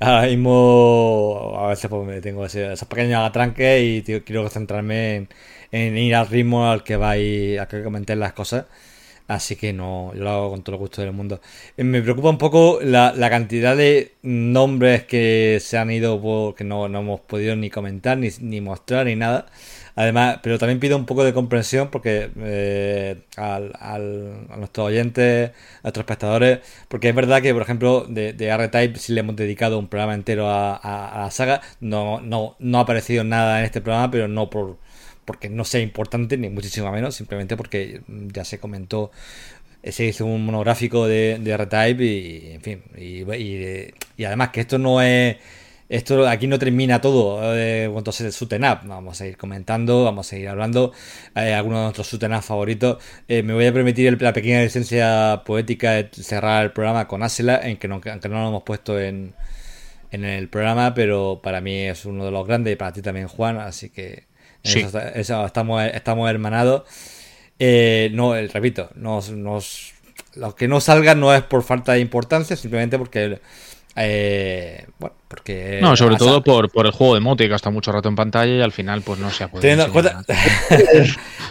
Ahora 0.00 0.26
mismo 0.26 1.56
a 1.58 1.68
veces 1.68 1.90
pues, 1.90 2.06
me 2.06 2.22
tengo 2.22 2.46
ese- 2.46 2.72
esos 2.72 2.88
pequeños 2.88 3.20
atranques 3.20 3.82
y 4.08 4.20
quiero 4.22 4.48
centrarme 4.48 5.16
en, 5.16 5.28
en 5.72 5.98
ir 5.98 6.14
al 6.14 6.26
ritmo 6.26 6.70
al 6.70 6.84
que 6.84 6.96
vais, 6.96 7.60
a 7.60 7.68
que 7.68 7.82
comentéis 7.82 8.18
las 8.18 8.32
cosas. 8.32 8.64
Así 9.28 9.56
que 9.56 9.72
no, 9.74 10.12
yo 10.14 10.24
lo 10.24 10.30
hago 10.30 10.50
con 10.50 10.62
todo 10.62 10.76
el 10.76 10.80
gusto 10.80 11.02
del 11.02 11.12
mundo. 11.12 11.40
Eh, 11.76 11.84
Me 11.84 12.02
preocupa 12.02 12.30
un 12.30 12.38
poco 12.38 12.80
la, 12.82 13.12
la 13.14 13.30
cantidad 13.30 13.76
de 13.76 14.14
nombres 14.22 15.04
que 15.04 15.58
se 15.60 15.76
han 15.78 15.90
ido, 15.90 16.54
que 16.56 16.64
no, 16.64 16.88
no 16.88 17.00
hemos 17.00 17.20
podido 17.20 17.54
ni 17.54 17.68
comentar, 17.70 18.16
ni, 18.18 18.30
ni 18.40 18.60
mostrar, 18.62 19.04
ni 19.06 19.16
nada. 19.16 19.46
Además, 19.96 20.38
pero 20.42 20.58
también 20.58 20.78
pido 20.80 20.96
un 20.96 21.06
poco 21.06 21.24
de 21.24 21.32
comprensión 21.34 21.90
porque 21.90 22.30
eh, 22.38 23.16
al, 23.36 23.72
al- 23.80 24.46
a 24.50 24.56
nuestros 24.56 24.86
oyentes, 24.86 25.50
a 25.50 25.82
nuestros 25.82 26.02
espectadores, 26.04 26.60
porque 26.88 27.08
es 27.08 27.14
verdad 27.14 27.42
que, 27.42 27.52
por 27.52 27.62
ejemplo, 27.62 28.06
de, 28.08 28.32
de 28.32 28.46
R-Type 28.48 28.98
sí 28.98 29.12
le 29.12 29.20
hemos 29.20 29.36
dedicado 29.36 29.78
un 29.78 29.88
programa 29.88 30.14
entero 30.14 30.48
a, 30.48 30.74
a- 30.76 31.08
a 31.08 31.20
la 31.24 31.30
saga. 31.30 31.60
No, 31.80 32.20
no, 32.20 32.56
no 32.60 32.78
ha 32.78 32.82
aparecido 32.82 33.24
nada 33.24 33.58
en 33.58 33.64
este 33.66 33.80
programa, 33.80 34.10
pero 34.10 34.28
no 34.28 34.48
por 34.50 34.78
porque 35.28 35.48
no 35.50 35.64
sea 35.64 35.80
importante, 35.82 36.36
ni 36.38 36.48
muchísimo 36.50 36.90
menos, 36.92 37.14
simplemente 37.14 37.56
porque 37.56 38.00
ya 38.36 38.44
se 38.44 38.58
comentó, 38.58 39.10
se 39.82 40.04
hizo 40.06 40.26
un 40.26 40.44
monográfico 40.46 41.06
de, 41.06 41.38
de 41.40 41.50
R-Type 41.52 42.04
y, 42.04 42.52
en 42.54 42.60
fin, 42.62 42.82
y, 42.96 43.22
y- 43.34 43.94
y 44.16 44.24
además 44.24 44.50
que 44.50 44.60
esto 44.60 44.78
no 44.78 45.00
es, 45.02 45.36
esto 45.88 46.26
aquí 46.28 46.46
no 46.46 46.58
termina 46.58 47.00
todo 47.00 47.54
eh, 47.56 47.84
en 47.84 47.92
cuanto 47.92 48.10
a 48.10 48.14
su 48.14 48.44
up, 48.64 48.78
vamos 48.84 49.20
a 49.20 49.26
ir 49.26 49.36
comentando, 49.36 50.04
vamos 50.04 50.32
a 50.32 50.36
ir 50.36 50.48
hablando, 50.48 50.92
algunos 51.54 51.78
de 51.80 51.84
nuestros 51.84 52.12
up 52.14 52.44
favoritos, 52.44 52.98
Eh, 53.28 53.42
me 53.42 53.54
voy 53.54 53.66
a 53.66 53.72
permitir 53.72 54.20
la 54.20 54.32
pequeña 54.32 54.60
licencia 54.62 55.42
poética 55.46 55.92
de 55.92 56.08
cerrar 56.12 56.64
el 56.64 56.72
programa 56.72 57.06
con 57.08 57.22
Asela, 57.22 57.60
en 57.62 57.76
que 57.78 57.88
no, 57.88 58.00
aunque 58.04 58.28
no 58.28 58.42
lo 58.42 58.48
hemos 58.48 58.62
puesto 58.64 58.98
en, 59.00 59.32
en 60.10 60.24
el 60.24 60.48
programa, 60.48 60.94
pero 60.94 61.40
para 61.42 61.60
mí 61.60 61.74
es 61.92 62.04
uno 62.06 62.24
de 62.24 62.30
los 62.30 62.46
grandes 62.46 62.72
y 62.74 62.76
para 62.76 62.92
ti 62.92 63.02
también, 63.02 63.28
Juan, 63.28 63.58
así 63.58 63.90
que 63.90 64.27
Sí. 64.64 64.80
eso, 64.80 64.98
eso 65.00 65.46
estamos, 65.46 65.82
estamos 65.84 66.28
hermanados. 66.30 66.82
Eh, 67.58 68.10
no, 68.12 68.36
eh, 68.36 68.48
repito, 68.52 68.90
nos, 68.94 69.30
nos, 69.30 69.92
lo 70.36 70.54
que 70.54 70.68
no 70.68 70.80
salga 70.80 71.14
no 71.14 71.34
es 71.34 71.42
por 71.42 71.62
falta 71.62 71.92
de 71.92 72.00
importancia, 72.00 72.54
simplemente 72.56 72.98
porque. 72.98 73.40
eh, 73.96 74.86
bueno, 74.98 75.14
porque. 75.26 75.78
No, 75.82 75.96
sobre 75.96 76.16
todo 76.16 76.42
por, 76.44 76.70
por 76.70 76.86
el 76.86 76.92
juego 76.92 77.14
de 77.14 77.20
moto 77.20 77.38
que 77.42 77.48
gasta 77.48 77.70
mucho 77.70 77.90
rato 77.92 78.08
en 78.08 78.14
pantalla 78.16 78.52
y 78.54 78.60
al 78.60 78.72
final 78.72 79.02
pues 79.02 79.18
no 79.18 79.30
se 79.30 79.44
ha 79.44 79.48
podido. 79.48 79.62
Teniendo 79.62 79.92
cuenta, 79.92 80.22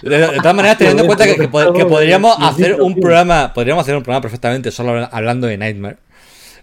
de, 0.02 0.10
de 0.10 0.38
todas 0.38 0.56
maneras, 0.56 0.78
teniendo 0.78 1.04
en 1.04 1.08
cuenta 1.08 1.26
que, 1.26 1.36
que 1.36 1.50
pod- 1.52 1.76
que 1.76 1.86
podríamos 1.86 2.38
hacer 2.40 2.80
un 2.82 2.96
programa, 2.96 3.52
podríamos 3.54 3.82
hacer 3.84 3.96
un 3.98 4.04
programa 4.04 4.22
perfectamente 4.22 4.72
solo 4.72 5.08
hablando 5.12 5.48
de 5.48 5.58
Nightmare. 5.58 5.98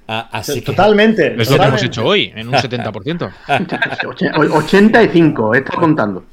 Ah, 0.07 0.29
así 0.33 0.61
que, 0.61 0.67
Totalmente. 0.67 1.35
Es 1.41 1.51
lo 1.51 1.59
que 1.59 1.65
hemos 1.65 1.83
hecho 1.83 2.05
hoy, 2.05 2.33
en 2.37 2.49
un 2.49 2.55
70%. 2.55 3.31
Och- 4.07 4.53
85, 4.53 5.55
está 5.55 5.77
contando. 5.77 6.25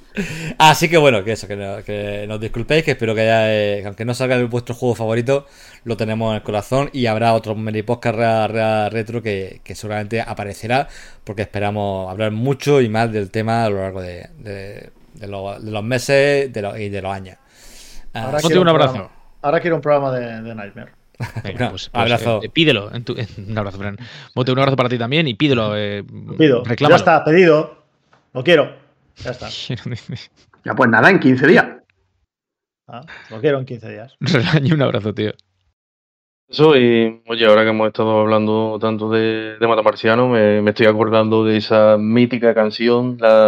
Así 0.58 0.90
que 0.90 0.98
bueno, 0.98 1.24
que 1.24 1.32
eso, 1.34 1.48
que, 1.48 1.56
no- 1.56 1.84
que 1.84 2.26
nos 2.28 2.40
disculpéis, 2.40 2.84
que 2.84 2.92
espero 2.92 3.16
que 3.16 3.22
haya, 3.22 3.54
eh, 3.54 3.80
que 3.82 3.88
aunque 3.88 4.06
no 4.06 4.14
salga 4.14 4.36
el- 4.36 4.48
vuestro 4.48 4.76
juego 4.76 4.94
favorito, 4.96 5.46
lo 5.86 5.96
tenemos 5.98 6.32
en 6.32 6.36
el 6.36 6.44
corazón 6.44 6.90
y 6.94 7.06
habrá 7.06 7.34
otro 7.34 7.56
mini 7.56 7.82
podcast 7.84 8.16
re- 8.18 8.48
re- 8.50 8.90
retro 8.90 9.22
que, 9.22 9.62
que 9.64 9.74
seguramente 9.76 10.22
aparecerá, 10.22 10.88
porque 11.24 11.44
esperamos 11.44 12.12
hablar 12.12 12.32
mucho 12.32 12.82
y 12.82 12.90
más 12.90 13.12
del 13.12 13.32
tema 13.32 13.64
a 13.66 13.70
lo 13.70 13.78
largo 13.82 14.02
de, 14.02 14.30
de- 14.40 14.90
de 15.14 15.28
lo- 15.28 15.60
de 15.60 15.72
los 15.72 15.84
meses 15.84 16.52
lo- 16.62 16.78
y 16.78 16.90
de 16.90 17.02
los 17.02 17.14
años. 17.14 17.38
Ah, 18.14 18.24
Ahora 18.26 18.40
quiero 18.42 18.62
un 18.62 18.68
abrazo. 18.70 18.92
programa- 18.94 19.16
Ahora 19.44 19.60
quiero 19.62 19.76
un 19.78 19.82
programa 19.82 20.12
de, 20.12 20.42
Nightmare. 20.56 20.92
Venga, 21.44 21.60
No, 21.66 21.70
pues, 21.72 21.90
pues, 21.90 21.90
abrazo. 21.94 22.30
abrazo. 22.38 22.54
pídelo. 22.54 22.94
en 22.94 23.04
tu- 23.06 23.16
un 23.48 23.58
abrazo, 23.58 23.78
Fran. 23.78 23.98
Un 24.36 24.60
abrazo 24.60 24.76
para 24.76 24.90
ti 24.90 24.98
también 24.98 25.28
y 25.28 25.36
pídelo. 25.36 25.78
Eh, 25.78 26.04
pido. 26.38 26.64
reclámalo. 26.66 26.96
Ya 26.98 27.00
está, 27.00 27.24
pedido. 27.24 27.78
Lo 28.34 28.44
quiero. 28.44 28.81
Ya 29.18 29.32
está. 29.32 29.48
Ya 30.64 30.76
pues 30.76 30.90
nada, 30.92 31.10
en 31.10 31.20
15 31.20 31.48
días. 31.48 31.66
Ah, 32.88 33.02
lo 33.32 33.42
quiero 33.42 33.58
en 33.58 33.66
15 33.66 33.90
días. 33.90 34.16
Relaño, 34.20 34.76
un 34.76 34.82
abrazo, 34.84 35.12
tío. 35.14 35.32
Eso, 36.48 36.78
y 36.78 37.22
oye, 37.28 37.46
ahora 37.46 37.64
que 37.64 37.70
hemos 37.70 37.88
estado 37.88 38.20
hablando 38.20 38.78
tanto 38.80 39.10
de, 39.10 39.58
de 39.58 39.68
Matamarciano, 39.68 40.28
me, 40.28 40.62
me 40.62 40.72
estoy 40.72 40.86
acordando 40.86 41.46
de 41.46 41.58
esa 41.58 41.98
mítica 41.98 42.54
canción, 42.54 43.18
la 43.20 43.48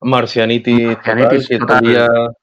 Marcianitis 0.00 0.96
que 0.98 1.58
total. 1.58 2.34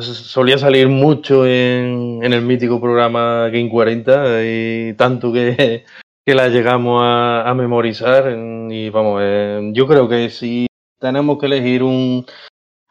solía, 0.00 0.56
salir 0.56 0.88
mucho 0.88 1.44
en, 1.44 2.20
en 2.22 2.32
el 2.32 2.42
mítico 2.42 2.80
programa 2.80 3.48
Game 3.48 3.68
40 3.68 4.44
y 4.44 4.94
tanto 4.94 5.32
que, 5.32 5.84
que 6.24 6.34
la 6.34 6.48
llegamos 6.48 7.02
a, 7.04 7.50
a 7.50 7.54
memorizar. 7.54 8.32
Y 8.70 8.88
vamos, 8.90 9.20
eh, 9.22 9.70
yo 9.74 9.86
creo 9.86 10.08
que 10.08 10.30
si 10.30 10.66
tenemos 11.00 11.38
que 11.38 11.46
elegir 11.46 11.82
un, 11.82 12.24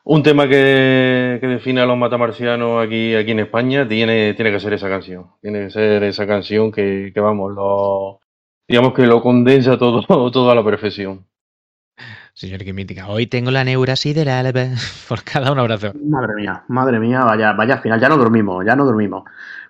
un 0.03 0.23
tema 0.23 0.47
que, 0.47 1.37
que 1.39 1.47
define 1.47 1.81
a 1.81 1.85
los 1.85 1.97
matamarcianos 1.97 2.85
aquí, 2.85 3.15
aquí 3.15 3.31
en 3.31 3.39
España 3.39 3.87
tiene, 3.87 4.33
tiene 4.33 4.51
que 4.51 4.59
ser 4.59 4.73
esa 4.73 4.89
canción. 4.89 5.27
Tiene 5.41 5.65
que 5.65 5.69
ser 5.69 6.03
esa 6.03 6.27
canción 6.27 6.71
que, 6.71 7.11
que 7.13 7.19
vamos, 7.19 7.53
lo, 7.53 8.19
digamos 8.67 8.93
que 8.93 9.05
lo 9.05 9.21
condensa 9.21 9.77
todo, 9.77 10.01
todo 10.31 10.51
a 10.51 10.55
la 10.55 10.63
perfección. 10.63 11.25
Señor 12.33 12.63
Quimítica, 12.63 13.09
hoy 13.09 13.27
tengo 13.27 13.51
la 13.51 13.63
neura 13.63 13.95
sideral. 13.95 14.53
Por 15.09 15.23
cada 15.23 15.51
un 15.51 15.59
abrazo. 15.59 15.91
Madre 16.01 16.33
mía, 16.35 16.63
madre 16.69 16.99
mía, 16.99 17.23
vaya, 17.25 17.53
vaya 17.53 17.79
final, 17.79 17.99
ya 17.99 18.09
no 18.09 18.17
dormimos, 18.17 18.65
ya 18.65 18.75
no 18.75 18.85
dormimos. 18.85 19.23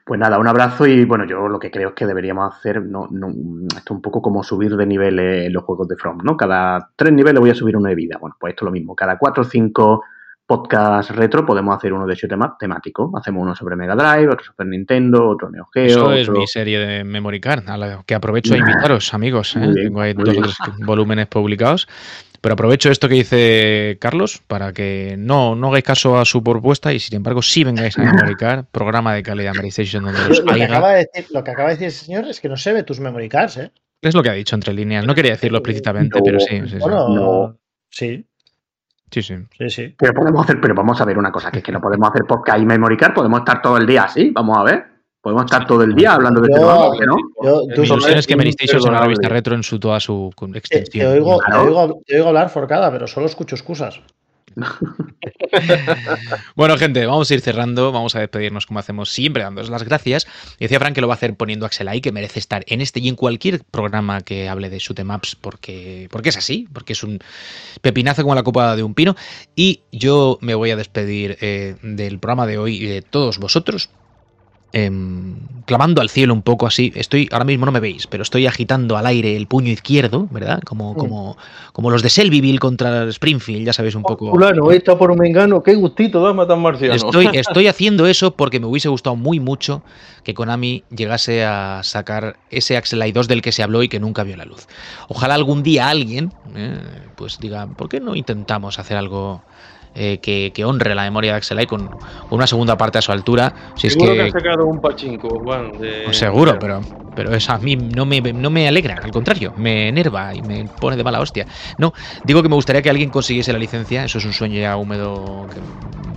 Pues 0.10 0.19
nada, 0.19 0.40
un 0.40 0.48
abrazo 0.48 0.88
y 0.88 1.06
bueno, 1.06 1.23
yo 1.27 1.48
lo 1.48 1.60
que 1.60 1.69
creo 1.69 1.90
es 1.90 1.94
que 1.94 2.07
deberíamos 2.07 2.52
hacer, 2.52 2.81
no, 2.81 3.07
no, 3.11 3.27
esto 3.68 3.77
es 3.77 3.91
un 3.91 4.02
poco 4.02 4.23
como 4.23 4.41
subir 4.41 4.76
de 4.76 4.88
nivel 4.88 5.19
en 5.19 5.53
los 5.53 5.64
juegos 5.64 5.88
de 5.88 5.98
From, 5.98 6.18
¿no? 6.23 6.36
Cada 6.36 6.90
tres 6.95 7.14
niveles 7.14 7.40
voy 7.40 7.52
a 7.52 7.53
subir 7.53 7.77
uno 7.77 7.90
de 7.90 7.94
vida. 7.94 8.18
Bueno, 8.19 8.36
pues 8.40 8.53
esto 8.53 8.65
es 8.65 8.69
lo 8.69 8.72
mismo, 8.72 8.95
cada 8.95 9.19
cuatro 9.19 9.44
o 9.44 9.45
cinco 9.45 10.03
podcast 10.48 11.11
retro 11.11 11.45
podemos 11.45 11.77
hacer 11.77 11.94
uno 11.94 12.07
de 12.07 12.15
hecho 12.15 12.27
tema, 12.27 12.57
temático. 12.60 13.11
Hacemos 13.15 13.44
uno 13.44 13.56
sobre 13.56 13.76
Mega 13.76 13.95
Drive, 13.95 14.34
otro 14.34 14.44
sobre 14.45 14.68
Nintendo, 14.68 15.30
otro 15.30 15.52
Neo 15.52 15.69
Geo. 15.72 15.86
Eso 15.86 16.11
es 16.14 16.27
mi 16.31 16.48
serie 16.48 16.80
de 16.80 17.03
Memory 17.03 17.40
Card, 17.40 17.69
a 17.69 17.77
la 17.77 18.03
que 18.03 18.15
aprovecho 18.15 18.56
a 18.56 18.57
invitaros, 18.57 19.14
amigos. 19.14 19.56
¿eh? 19.57 19.60
Bien, 19.60 19.76
Tengo 19.76 20.02
ahí 20.02 20.14
dos 20.14 20.27
bien. 20.27 20.88
volúmenes 20.88 21.27
publicados. 21.27 21.88
Pero 22.41 22.53
aprovecho 22.53 22.89
esto 22.89 23.09
que 23.09 23.15
dice 23.15 23.97
Carlos 23.99 24.41
para 24.47 24.71
que 24.73 25.15
no, 25.17 25.55
no 25.55 25.67
hagáis 25.67 25.83
caso 25.83 26.17
a 26.17 26.25
su 26.25 26.43
propuesta 26.43 26.93
y 26.93 26.99
sin 26.99 27.17
embargo 27.17 27.41
sí 27.41 27.63
vengáis 27.63 27.97
a 27.97 28.03
Memory 28.03 28.35
Card, 28.35 28.65
programa 28.71 29.13
de 29.13 29.23
calidad 29.23 29.53
PlayStation 29.53 30.03
donde 30.03 30.19
los 30.27 30.39
Lo 30.39 30.53
que, 30.53 30.63
acaba 30.63 30.91
de 30.93 31.09
decir, 31.13 31.27
lo 31.31 31.43
que 31.43 31.51
acaba 31.51 31.69
de 31.69 31.75
decir 31.75 31.87
ese 31.89 32.05
señor 32.05 32.25
es 32.27 32.39
que 32.39 32.49
no 32.49 32.57
se 32.57 32.73
ve 32.73 32.83
tus 32.83 32.99
memory 32.99 33.29
cards, 33.29 33.57
¿eh? 33.57 33.71
Es 34.01 34.15
lo 34.15 34.23
que 34.23 34.29
ha 34.29 34.33
dicho 34.33 34.55
entre 34.55 34.73
líneas. 34.73 35.05
No 35.05 35.13
quería 35.13 35.31
decirlo 35.31 35.57
explícitamente, 35.57 36.17
No, 36.17 36.23
pero 36.23 36.39
sí. 36.39 36.61
sí, 36.61 36.69
sí. 36.69 36.77
Bueno, 36.79 37.09
No. 37.09 37.57
sí, 37.89 38.25
Sí, 39.11 39.23
sí. 39.23 39.35
sí, 39.57 39.69
sí. 39.69 39.95
Pero 39.97 40.13
podemos 40.13 40.43
hacer, 40.43 40.61
pero 40.61 40.75
vamos 40.75 41.01
a 41.01 41.05
ver 41.05 41.17
una 41.17 41.31
cosa, 41.31 41.51
que 41.51 41.57
es 41.57 41.63
que 41.63 41.71
no 41.71 41.81
podemos 41.81 42.09
hacer 42.09 42.25
podcast 42.25 42.61
y 42.61 42.65
memory 42.65 42.95
card, 42.95 43.13
podemos 43.13 43.39
estar 43.39 43.61
todo 43.61 43.77
el 43.77 43.87
día 43.87 44.03
así, 44.03 44.29
vamos 44.29 44.57
a 44.57 44.63
ver. 44.63 44.98
Podemos 45.21 45.45
estar 45.45 45.67
todo 45.67 45.83
el 45.83 45.93
día 45.95 46.13
hablando 46.13 46.39
de 46.41 46.47
este 46.47 46.61
Yo- 46.61 46.67
tema, 46.67 46.87
¿por 46.87 46.97
qué 46.99 47.05
no? 47.05 47.17
Yo, 47.43 47.63
Mi 47.67 47.73
tú- 47.75 47.83
ilusión 47.83 48.17
es 48.17 48.25
que 48.27 48.35
Mary 48.37 48.49
Station 48.51 48.81
sea 48.81 48.91
una 48.91 49.01
revista 49.01 49.27
retro 49.27 49.53
en 49.55 49.63
su 49.63 49.77
toda 49.79 49.99
su 49.99 50.33
te, 50.51 50.57
extensión. 50.57 51.07
te 51.07 51.19
oigo, 51.19 51.39
te, 51.45 51.53
oigo, 51.57 52.01
te 52.05 52.15
oigo 52.15 52.27
hablar 52.29 52.49
forcada, 52.49 52.89
pero 52.91 53.05
solo 53.07 53.25
escucho 53.25 53.55
excusas. 53.55 53.99
Bueno, 56.55 56.77
gente, 56.77 57.05
vamos 57.05 57.29
a 57.29 57.33
ir 57.33 57.41
cerrando, 57.41 57.91
vamos 57.91 58.15
a 58.15 58.19
despedirnos 58.19 58.65
como 58.65 58.79
hacemos 58.79 59.09
siempre, 59.09 59.43
dándoos 59.43 59.69
las 59.69 59.83
gracias. 59.83 60.27
Y 60.59 60.65
decía 60.65 60.79
Frank 60.79 60.93
que 60.95 61.01
lo 61.01 61.07
va 61.07 61.13
a 61.13 61.17
hacer 61.17 61.35
poniendo 61.35 61.65
Axel 61.65 61.87
ahí, 61.87 62.01
que 62.01 62.11
merece 62.11 62.39
estar 62.39 62.63
en 62.67 62.81
este 62.81 62.99
y 62.99 63.07
en 63.09 63.15
cualquier 63.15 63.61
programa 63.63 64.21
que 64.21 64.49
hable 64.49 64.69
de 64.69 64.79
shoot 64.79 64.99
'em 64.99 65.09
ups, 65.11 65.35
porque, 65.35 66.07
porque 66.11 66.29
es 66.29 66.37
así, 66.37 66.67
porque 66.73 66.93
es 66.93 67.03
un 67.03 67.19
pepinazo 67.81 68.21
como 68.23 68.35
la 68.35 68.43
copa 68.43 68.75
de 68.75 68.83
un 68.83 68.93
pino. 68.93 69.15
Y 69.55 69.81
yo 69.91 70.37
me 70.41 70.55
voy 70.55 70.71
a 70.71 70.75
despedir 70.75 71.37
eh, 71.41 71.75
del 71.81 72.19
programa 72.19 72.45
de 72.45 72.57
hoy 72.57 72.75
y 72.77 72.85
de 72.85 73.01
todos 73.01 73.37
vosotros. 73.39 73.89
Em, 74.73 75.35
clamando 75.65 76.01
al 76.01 76.09
cielo 76.09 76.33
un 76.33 76.41
poco 76.41 76.65
así, 76.65 76.91
estoy, 76.95 77.29
ahora 77.31 77.45
mismo 77.45 77.65
no 77.65 77.71
me 77.71 77.79
veis, 77.79 78.07
pero 78.07 78.23
estoy 78.23 78.47
agitando 78.47 78.97
al 78.97 79.05
aire 79.05 79.35
el 79.35 79.47
puño 79.47 79.71
izquierdo, 79.71 80.27
¿verdad? 80.31 80.61
Como, 80.63 80.95
como, 80.95 81.37
como 81.73 81.91
los 81.91 82.01
de 82.01 82.09
Selbyville 82.09 82.59
contra 82.59 83.03
Springfield, 83.09 83.65
ya 83.65 83.73
sabéis 83.73 83.95
un 83.95 84.03
poco. 84.03 84.31
Fulano, 84.31 84.71
está 84.71 84.97
por 84.97 85.11
un 85.11 85.19
mengano, 85.19 85.61
qué 85.61 85.75
gustito 85.75 86.21
da 86.21 86.33
matar 86.33 86.57
marciano. 86.57 86.95
Estoy, 86.95 87.29
estoy 87.33 87.67
haciendo 87.67 88.07
eso 88.07 88.35
porque 88.35 88.59
me 88.59 88.65
hubiese 88.65 88.89
gustado 88.89 89.15
muy 89.15 89.39
mucho 89.39 89.83
que 90.23 90.33
Konami 90.33 90.83
llegase 90.89 91.45
a 91.45 91.81
sacar 91.83 92.37
ese 92.49 92.77
Axel 92.77 93.05
I 93.05 93.11
2 93.11 93.27
del 93.27 93.41
que 93.41 93.51
se 93.51 93.63
habló 93.63 93.83
y 93.83 93.89
que 93.89 93.99
nunca 93.99 94.23
vio 94.23 94.37
la 94.37 94.45
luz. 94.45 94.67
Ojalá 95.07 95.35
algún 95.35 95.63
día 95.63 95.89
alguien 95.89 96.33
eh, 96.55 96.77
pues 97.15 97.39
diga, 97.39 97.67
¿por 97.67 97.89
qué 97.89 97.99
no 97.99 98.15
intentamos 98.15 98.79
hacer 98.79 98.97
algo 98.97 99.43
eh, 99.95 100.19
que, 100.19 100.51
que 100.53 100.65
honre 100.65 100.93
la 100.95 101.03
memoria 101.03 101.31
de 101.31 101.37
Axel 101.37 101.59
I 101.59 101.65
con, 101.65 101.87
con 101.87 101.99
una 102.31 102.47
segunda 102.47 102.77
parte 102.77 102.99
a 102.99 103.01
su 103.01 103.11
altura? 103.11 103.53
Si 103.75 103.87
es 103.87 103.93
Seguro 103.93 104.11
que... 104.11 104.17
que, 104.17 104.23
han 104.23 104.31
sacado 104.31 104.65
un 104.65 104.79
pachinko, 104.79 105.39
Juan. 105.43 105.71
De... 105.79 106.03
pues 106.05 106.17
seguro, 106.17 106.57
pero, 106.59 106.81
pero 107.15 107.33
eso 107.33 107.51
a 107.51 107.57
mí 107.57 107.75
no 107.75 108.05
me, 108.05 108.21
no 108.21 108.49
me 108.49 108.67
alegra, 108.67 108.99
al 109.03 109.11
contrario, 109.11 109.53
me 109.57 109.89
enerva 109.89 110.33
y 110.33 110.41
me 110.41 110.65
pone 110.65 110.95
de 110.95 111.03
mala 111.03 111.19
hostia. 111.19 111.45
No, 111.77 111.93
digo 112.23 112.41
que 112.43 112.49
me 112.49 112.55
gustaría 112.55 112.81
que 112.81 112.89
alguien 112.89 113.09
consiguiese 113.09 113.51
la 113.51 113.59
licencia, 113.59 114.03
eso 114.03 114.19
es 114.19 114.25
un 114.25 114.33
sueño 114.33 114.59
ya 114.59 114.77
húmedo 114.77 115.47
que 115.53 115.59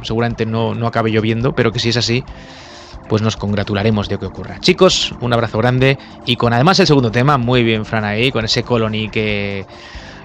seguramente 0.04 0.46
no, 0.46 0.74
no 0.74 0.86
acabe 0.86 1.10
lloviendo, 1.10 1.52
pero 1.52 1.72
que 1.72 1.78
si 1.78 1.88
es 1.88 1.96
así, 1.96 2.24
pues 3.08 3.22
nos 3.22 3.36
congratularemos 3.36 4.08
de 4.08 4.18
que 4.18 4.26
ocurra. 4.26 4.58
Chicos, 4.60 5.14
un 5.20 5.32
abrazo 5.32 5.58
grande 5.58 5.98
y 6.26 6.36
con 6.36 6.52
además 6.52 6.78
el 6.80 6.86
segundo 6.86 7.10
tema, 7.10 7.38
muy 7.38 7.62
bien 7.62 7.84
Fran 7.84 8.04
ahí, 8.04 8.30
con 8.30 8.44
ese 8.44 8.62
colony 8.62 9.08
que, 9.08 9.66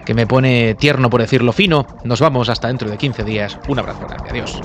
que 0.07 0.13
me 0.13 0.25
pone 0.25 0.73
tierno 0.75 1.09
por 1.09 1.19
decirlo 1.19 1.51
fino, 1.51 1.85
nos 2.05 2.21
vamos 2.21 2.47
hasta 2.47 2.69
dentro 2.69 2.89
de 2.89 2.97
15 2.97 3.25
días. 3.25 3.59
Un 3.67 3.77
abrazo 3.79 4.07
grande, 4.07 4.29
adiós. 4.29 4.61